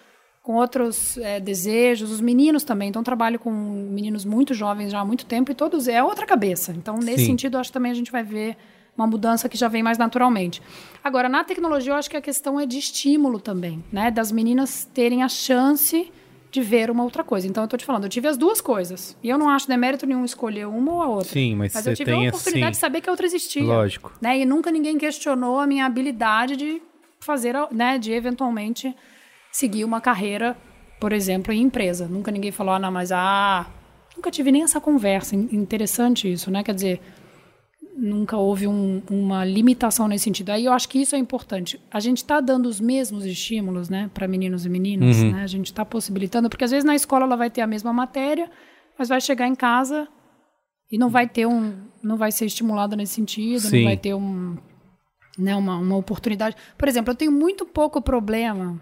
com 0.43 0.53
outros 0.53 1.17
é, 1.17 1.39
desejos, 1.39 2.11
os 2.11 2.21
meninos 2.21 2.63
também. 2.63 2.89
Então, 2.89 3.01
trabalho 3.01 3.39
com 3.39 3.49
meninos 3.49 4.23
muito 4.23 4.53
jovens 4.53 4.91
já 4.91 4.99
há 4.99 5.05
muito 5.05 5.25
tempo 5.25 5.51
e 5.51 5.55
todos 5.55 5.87
é 5.87 6.03
outra 6.03 6.23
cabeça. 6.23 6.71
Então, 6.71 6.97
nesse 6.99 7.21
Sim. 7.21 7.25
sentido, 7.31 7.57
acho 7.57 7.71
que 7.71 7.73
também 7.73 7.91
a 7.91 7.95
gente 7.95 8.11
vai 8.11 8.21
ver 8.21 8.55
uma 8.97 9.05
mudança 9.05 9.49
que 9.49 9.57
já 9.57 9.67
vem 9.67 9.83
mais 9.83 9.97
naturalmente. 9.97 10.61
Agora, 11.03 11.27
na 11.27 11.43
tecnologia, 11.43 11.91
eu 11.91 11.97
acho 11.97 12.09
que 12.09 12.17
a 12.17 12.21
questão 12.21 12.59
é 12.59 12.65
de 12.65 12.77
estímulo 12.77 13.39
também, 13.39 13.83
né? 13.91 14.09
Das 14.09 14.31
meninas 14.31 14.85
terem 14.93 15.21
a 15.21 15.29
chance 15.29 16.11
de 16.49 16.61
ver 16.61 16.89
uma 16.89 17.03
outra 17.03 17.23
coisa. 17.23 17.45
Então, 17.47 17.63
eu 17.63 17.65
estou 17.65 17.77
te 17.77 17.83
falando, 17.83 18.05
eu 18.05 18.09
tive 18.09 18.29
as 18.29 18.37
duas 18.37 18.61
coisas. 18.61 19.17
E 19.21 19.29
eu 19.29 19.37
não 19.37 19.49
acho 19.49 19.67
demérito 19.67 20.05
nenhum 20.05 20.23
escolher 20.23 20.65
uma 20.67 20.93
ou 20.93 21.01
a 21.01 21.07
outra. 21.07 21.29
Sim, 21.29 21.55
mas, 21.55 21.73
mas 21.73 21.85
eu 21.85 21.95
tive 21.95 22.11
a 22.11 22.17
oportunidade 22.17 22.63
assim, 22.63 22.71
de 22.71 22.77
saber 22.77 23.01
que 23.01 23.09
a 23.09 23.11
outra 23.11 23.25
existia. 23.25 23.63
Lógico. 23.63 24.13
Né? 24.21 24.39
E 24.39 24.45
nunca 24.45 24.71
ninguém 24.71 24.97
questionou 24.97 25.59
a 25.59 25.67
minha 25.67 25.85
habilidade 25.85 26.55
de 26.55 26.81
fazer, 27.19 27.55
né? 27.71 27.97
De 27.97 28.13
eventualmente 28.13 28.95
seguir 29.51 29.83
uma 29.83 29.99
carreira, 29.99 30.55
por 30.99 31.11
exemplo, 31.11 31.51
em 31.51 31.61
empresa. 31.61 32.07
Nunca 32.07 32.31
ninguém 32.31 32.51
falou, 32.51 32.73
ah, 32.73 32.79
não, 32.79 32.91
mas 32.91 33.11
ah. 33.11 33.67
Nunca 34.15 34.31
tive 34.31 34.49
nem 34.49 34.63
essa 34.63 34.79
conversa. 34.79 35.35
Interessante 35.35 36.31
isso, 36.31 36.49
né? 36.49 36.63
Quer 36.63 36.73
dizer, 36.73 37.01
nunca 37.95 38.37
houve 38.37 38.67
um, 38.67 39.01
uma 39.09 39.45
limitação 39.45 40.07
nesse 40.07 40.25
sentido. 40.25 40.49
Aí 40.49 40.65
eu 40.65 40.73
acho 40.73 40.89
que 40.89 40.99
isso 40.99 41.15
é 41.15 41.17
importante. 41.17 41.79
A 41.89 41.99
gente 41.99 42.17
está 42.17 42.41
dando 42.41 42.67
os 42.67 42.79
mesmos 42.79 43.25
estímulos, 43.25 43.89
né, 43.89 44.09
para 44.13 44.27
meninos 44.27 44.65
e 44.65 44.69
meninas, 44.69 45.17
uhum. 45.17 45.31
né? 45.31 45.43
A 45.43 45.47
gente 45.47 45.67
está 45.67 45.85
possibilitando, 45.85 46.49
porque 46.49 46.65
às 46.65 46.71
vezes 46.71 46.83
na 46.83 46.95
escola 46.95 47.25
ela 47.25 47.37
vai 47.37 47.49
ter 47.49 47.61
a 47.61 47.67
mesma 47.67 47.93
matéria, 47.93 48.49
mas 48.99 49.07
vai 49.07 49.21
chegar 49.21 49.47
em 49.47 49.55
casa 49.55 50.07
e 50.91 50.97
não 50.97 51.09
vai 51.09 51.27
ter 51.27 51.45
um, 51.45 51.73
não 52.03 52.17
vai 52.17 52.31
ser 52.31 52.45
estimulada 52.45 52.95
nesse 52.95 53.13
sentido, 53.13 53.61
Sim. 53.61 53.77
não 53.77 53.85
vai 53.85 53.97
ter 53.97 54.13
um, 54.13 54.57
né, 55.37 55.55
uma, 55.55 55.77
uma 55.77 55.95
oportunidade. 55.95 56.55
Por 56.77 56.87
exemplo, 56.87 57.11
eu 57.11 57.15
tenho 57.15 57.31
muito 57.31 57.65
pouco 57.65 58.01
problema 58.01 58.81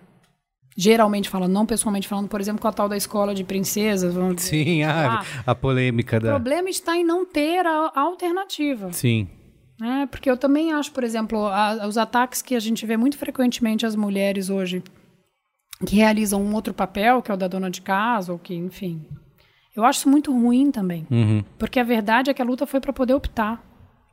geralmente 0.75 1.29
falando, 1.29 1.51
não 1.51 1.65
pessoalmente 1.65 2.07
falando, 2.07 2.27
por 2.27 2.41
exemplo, 2.41 2.61
com 2.61 2.67
a 2.67 2.73
tal 2.73 2.89
da 2.89 2.97
escola 2.97 3.33
de 3.33 3.43
princesas. 3.43 4.13
Vamos 4.13 4.35
dizer. 4.37 4.49
Sim, 4.49 4.83
ah, 4.83 5.23
a 5.45 5.55
polêmica 5.55 6.19
da. 6.19 6.29
O 6.29 6.31
problema 6.31 6.69
está 6.69 6.97
em 6.97 7.03
não 7.03 7.25
ter 7.25 7.65
a 7.65 7.91
alternativa. 7.95 8.91
Sim. 8.91 9.27
É, 9.81 10.05
porque 10.05 10.29
eu 10.29 10.37
também 10.37 10.71
acho, 10.71 10.91
por 10.91 11.03
exemplo, 11.03 11.45
a, 11.47 11.87
os 11.87 11.97
ataques 11.97 12.41
que 12.41 12.55
a 12.55 12.59
gente 12.59 12.85
vê 12.85 12.95
muito 12.95 13.17
frequentemente 13.17 13.85
as 13.85 13.95
mulheres 13.95 14.49
hoje 14.49 14.83
que 15.85 15.95
realizam 15.95 16.41
um 16.41 16.53
outro 16.53 16.73
papel, 16.73 17.21
que 17.21 17.31
é 17.31 17.33
o 17.33 17.37
da 17.37 17.47
dona 17.47 17.69
de 17.69 17.81
casa, 17.81 18.31
ou 18.31 18.39
que, 18.39 18.55
enfim. 18.55 19.05
Eu 19.75 19.83
acho 19.83 19.99
isso 19.99 20.09
muito 20.09 20.31
ruim 20.31 20.71
também. 20.71 21.05
Uhum. 21.09 21.43
Porque 21.57 21.79
a 21.79 21.83
verdade 21.83 22.29
é 22.29 22.33
que 22.33 22.41
a 22.41 22.45
luta 22.45 22.65
foi 22.65 22.79
para 22.79 22.93
poder 22.93 23.13
optar. 23.13 23.61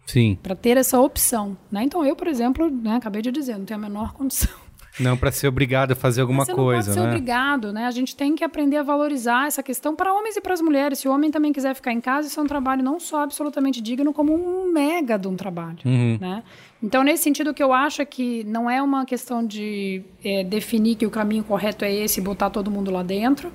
Sim. 0.07 0.37
Para 0.43 0.57
ter 0.57 0.77
essa 0.77 0.99
opção. 0.99 1.57
Né? 1.71 1.85
Então, 1.85 2.05
eu, 2.05 2.17
por 2.17 2.27
exemplo, 2.27 2.69
né, 2.69 2.97
acabei 2.97 3.23
de 3.23 3.31
dizer, 3.31 3.57
não 3.57 3.65
tenho 3.65 3.79
a 3.79 3.83
menor 3.83 4.13
condição 4.15 4.51
não 4.99 5.17
para 5.17 5.31
ser 5.31 5.49
obrigado 5.49 5.93
a 5.93 5.95
fazer 5.95 6.21
alguma 6.21 6.45
você 6.45 6.53
coisa, 6.53 6.89
não 6.89 6.95
pode 6.95 6.95
ser 6.95 7.01
né? 7.01 7.09
obrigado, 7.09 7.73
né? 7.73 7.87
A 7.87 7.91
gente 7.91 8.17
tem 8.17 8.35
que 8.35 8.43
aprender 8.43 8.79
a 8.79 8.83
valorizar 8.83 9.47
essa 9.47 9.63
questão 9.63 9.95
para 9.95 10.13
homens 10.13 10.37
e 10.37 10.41
para 10.41 10.53
as 10.53 10.61
mulheres. 10.61 10.99
Se 10.99 11.09
o 11.09 11.13
homem 11.13 11.31
também 11.31 11.53
quiser 11.53 11.75
ficar 11.75 11.93
em 11.93 12.01
casa, 12.01 12.29
isso 12.29 12.41
é 12.41 12.43
um 12.43 12.47
trabalho 12.47 12.83
não 12.83 12.99
só 12.99 13.23
absolutamente 13.23 13.81
digno, 13.81 14.13
como 14.13 14.35
um 14.35 14.73
mega 14.73 15.19
de 15.19 15.29
um 15.29 15.37
trabalho, 15.37 15.79
uhum. 15.85 16.19
né? 16.21 16.43
Então, 16.83 17.05
nesse 17.05 17.23
sentido, 17.23 17.51
o 17.51 17.55
que 17.55 17.63
eu 17.63 17.73
acho 17.73 18.03
é 18.03 18.05
que 18.05 18.43
não 18.45 18.69
é 18.69 18.83
uma 18.83 19.05
questão 19.05 19.47
de 19.47 20.03
é, 20.25 20.43
definir 20.43 20.97
que 20.97 21.07
o 21.07 21.11
caminho 21.11 21.45
correto 21.45 21.85
é 21.85 21.95
esse 21.95 22.21
e 22.21 22.23
botar 22.23 22.51
todo 22.51 22.71
mundo 22.71 22.91
lá 22.91 23.03
dentro, 23.03 23.53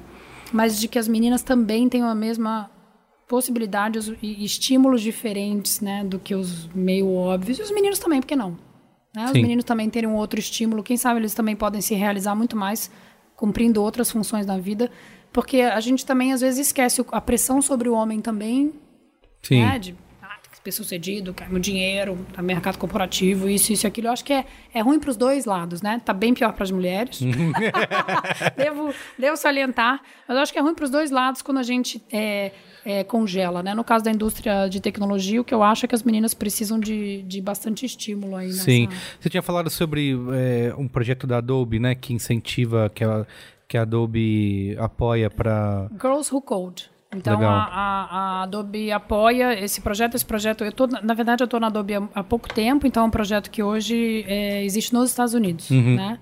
mas 0.53 0.79
de 0.79 0.87
que 0.87 0.99
as 0.99 1.07
meninas 1.07 1.41
também 1.41 1.89
tenham 1.89 2.07
a 2.07 2.15
mesma 2.15 2.69
possibilidades 3.27 4.11
e 4.21 4.45
estímulos 4.45 5.01
diferentes, 5.01 5.81
né, 5.81 6.03
do 6.03 6.19
que 6.19 6.35
os 6.35 6.67
meio 6.75 7.11
óbvios. 7.11 7.57
E 7.57 7.61
os 7.61 7.71
meninos 7.71 7.97
também, 7.97 8.21
por 8.21 8.27
que 8.27 8.35
não? 8.35 8.55
Né? 9.15 9.25
Os 9.25 9.31
meninos 9.31 9.63
também 9.63 9.89
terem 9.89 10.09
um 10.09 10.15
outro 10.15 10.39
estímulo, 10.39 10.83
quem 10.83 10.97
sabe 10.97 11.19
eles 11.19 11.33
também 11.33 11.55
podem 11.55 11.81
se 11.81 11.95
realizar 11.95 12.35
muito 12.35 12.55
mais 12.55 12.91
cumprindo 13.35 13.81
outras 13.81 14.11
funções 14.11 14.45
na 14.45 14.57
vida, 14.57 14.89
porque 15.31 15.61
a 15.61 15.79
gente 15.79 16.05
também 16.05 16.33
às 16.33 16.41
vezes 16.41 16.67
esquece 16.67 17.05
a 17.11 17.21
pressão 17.21 17.61
sobre 17.61 17.89
o 17.89 17.93
homem 17.93 18.21
também, 18.21 18.73
Sim. 19.41 19.61
Né? 19.63 19.79
De, 19.79 19.95
ah, 20.65 20.71
tem 20.71 20.71
que 20.71 20.71
ser 20.71 20.71
sucedido, 20.71 21.33
quer 21.33 21.49
meu 21.49 21.59
dinheiro, 21.59 22.17
tá 22.33 22.41
mercado 22.41 22.77
corporativo, 22.77 23.47
isso, 23.47 23.71
isso, 23.71 23.85
aquilo. 23.85 24.07
Eu 24.07 24.11
acho 24.11 24.25
que 24.25 24.33
é, 24.33 24.45
é 24.73 24.81
ruim 24.81 24.99
para 24.99 25.09
os 25.09 25.17
dois 25.17 25.45
lados, 25.45 25.81
né? 25.81 26.01
Tá 26.03 26.13
bem 26.13 26.33
pior 26.33 26.53
para 26.53 26.63
as 26.63 26.71
mulheres. 26.71 27.21
devo, 28.57 28.93
devo 29.17 29.37
salientar, 29.37 30.01
mas 30.27 30.35
eu 30.35 30.43
acho 30.43 30.53
que 30.53 30.59
é 30.59 30.61
ruim 30.61 30.73
para 30.73 30.85
os 30.85 30.89
dois 30.89 31.11
lados 31.11 31.41
quando 31.41 31.59
a 31.59 31.63
gente 31.63 32.03
é, 32.11 32.51
é, 32.83 33.03
congela, 33.03 33.61
né? 33.61 33.73
No 33.73 33.83
caso 33.83 34.03
da 34.03 34.11
indústria 34.11 34.67
de 34.67 34.79
tecnologia, 34.79 35.39
o 35.39 35.43
que 35.43 35.53
eu 35.53 35.63
acho 35.63 35.85
é 35.85 35.87
que 35.87 35.95
as 35.95 36.03
meninas 36.03 36.33
precisam 36.33 36.79
de, 36.79 37.21
de 37.23 37.41
bastante 37.41 37.85
estímulo 37.85 38.35
aí. 38.35 38.47
Nessa... 38.47 38.63
Sim. 38.63 38.89
Você 39.19 39.29
tinha 39.29 39.43
falado 39.43 39.69
sobre 39.69 40.15
é, 40.33 40.73
um 40.77 40.87
projeto 40.87 41.27
da 41.27 41.37
Adobe, 41.37 41.79
né? 41.79 41.95
Que 41.95 42.13
incentiva, 42.13 42.91
que 42.93 43.03
a, 43.03 43.25
que 43.67 43.77
a 43.77 43.81
Adobe 43.83 44.75
apoia 44.79 45.29
para... 45.29 45.89
Girls 46.01 46.33
Who 46.33 46.41
Code. 46.41 46.94
Então 47.15 47.41
a, 47.41 47.63
a, 47.63 48.05
a, 48.05 48.43
Adobe 48.43 48.91
apoia 48.91 49.59
esse 49.59 49.81
projeto. 49.81 50.15
Esse 50.15 50.25
projeto, 50.25 50.63
eu 50.63 50.71
tô, 50.71 50.87
na 50.87 51.13
verdade, 51.13 51.43
eu 51.43 51.45
estou 51.45 51.59
na 51.59 51.67
Adobe 51.67 51.95
há, 51.95 52.03
há, 52.13 52.23
pouco 52.23 52.53
tempo, 52.53 52.85
então 52.85 53.03
é 53.03 53.05
um 53.07 53.11
projeto 53.11 53.49
que 53.49 53.63
hoje 53.63 54.25
é, 54.27 54.63
existe 54.63 54.93
nos 54.93 55.09
Estados 55.09 55.33
Unidos, 55.33 55.69
uhum. 55.69 55.95
né? 55.95 56.19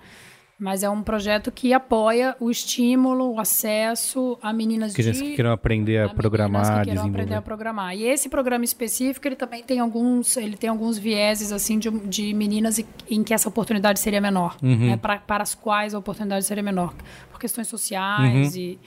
Mas 0.60 0.82
é 0.82 0.90
um 0.90 1.04
projeto 1.04 1.52
que 1.52 1.74
apoia 1.74 2.38
o 2.40 2.50
estímulo, 2.50 3.34
o 3.34 3.40
acesso 3.40 4.38
a 4.42 4.54
meninas 4.54 4.94
que 4.94 5.02
de... 5.02 5.12
que 5.12 5.36
queiram 5.36 5.52
aprender 5.52 5.98
a, 5.98 6.06
a 6.06 6.10
programar, 6.10 6.80
que 6.80 6.86
queiram 6.86 7.06
aprender 7.06 7.36
a 7.36 7.42
programar. 7.42 7.96
E 7.98 8.04
esse 8.04 8.30
programa 8.30 8.64
específico, 8.64 9.28
ele 9.28 9.36
também 9.36 9.62
tem 9.62 9.80
alguns, 9.80 10.38
ele 10.38 10.56
tem 10.56 10.70
alguns 10.70 10.98
vieses 10.98 11.52
assim 11.52 11.78
de, 11.78 11.90
de 12.08 12.34
meninas 12.34 12.80
em 13.10 13.24
que 13.24 13.34
essa 13.34 13.50
oportunidade 13.50 14.00
seria 14.00 14.22
menor, 14.22 14.56
uhum. 14.64 14.92
né? 14.92 14.98
para, 14.98 15.18
para 15.18 15.44
as 15.44 15.54
quais 15.54 15.94
a 15.94 16.00
oportunidade 16.00 16.46
seria 16.46 16.64
menor, 16.64 16.94
por 17.30 17.40
questões 17.40 17.68
sociais 17.68 18.56
uhum. 18.56 18.62
e 18.62 18.80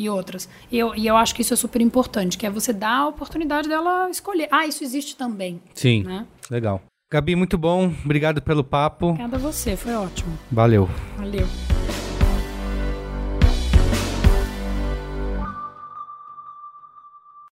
e 0.00 0.08
outras. 0.08 0.48
E 0.70 0.78
eu, 0.78 0.94
e 0.94 1.06
eu 1.06 1.16
acho 1.16 1.34
que 1.34 1.42
isso 1.42 1.52
é 1.52 1.56
super 1.56 1.80
importante, 1.80 2.38
que 2.38 2.46
é 2.46 2.50
você 2.50 2.72
dar 2.72 3.00
a 3.00 3.08
oportunidade 3.08 3.68
dela 3.68 4.08
escolher. 4.10 4.48
Ah, 4.50 4.66
isso 4.66 4.82
existe 4.82 5.16
também. 5.16 5.60
Sim, 5.74 6.04
né? 6.04 6.26
legal. 6.50 6.82
Gabi, 7.12 7.34
muito 7.36 7.58
bom. 7.58 7.92
Obrigado 8.04 8.40
pelo 8.40 8.62
papo. 8.62 9.08
Obrigada 9.08 9.36
a 9.36 9.40
você, 9.40 9.76
foi 9.76 9.94
ótimo. 9.94 10.38
Valeu. 10.50 10.88
Valeu. 11.16 11.46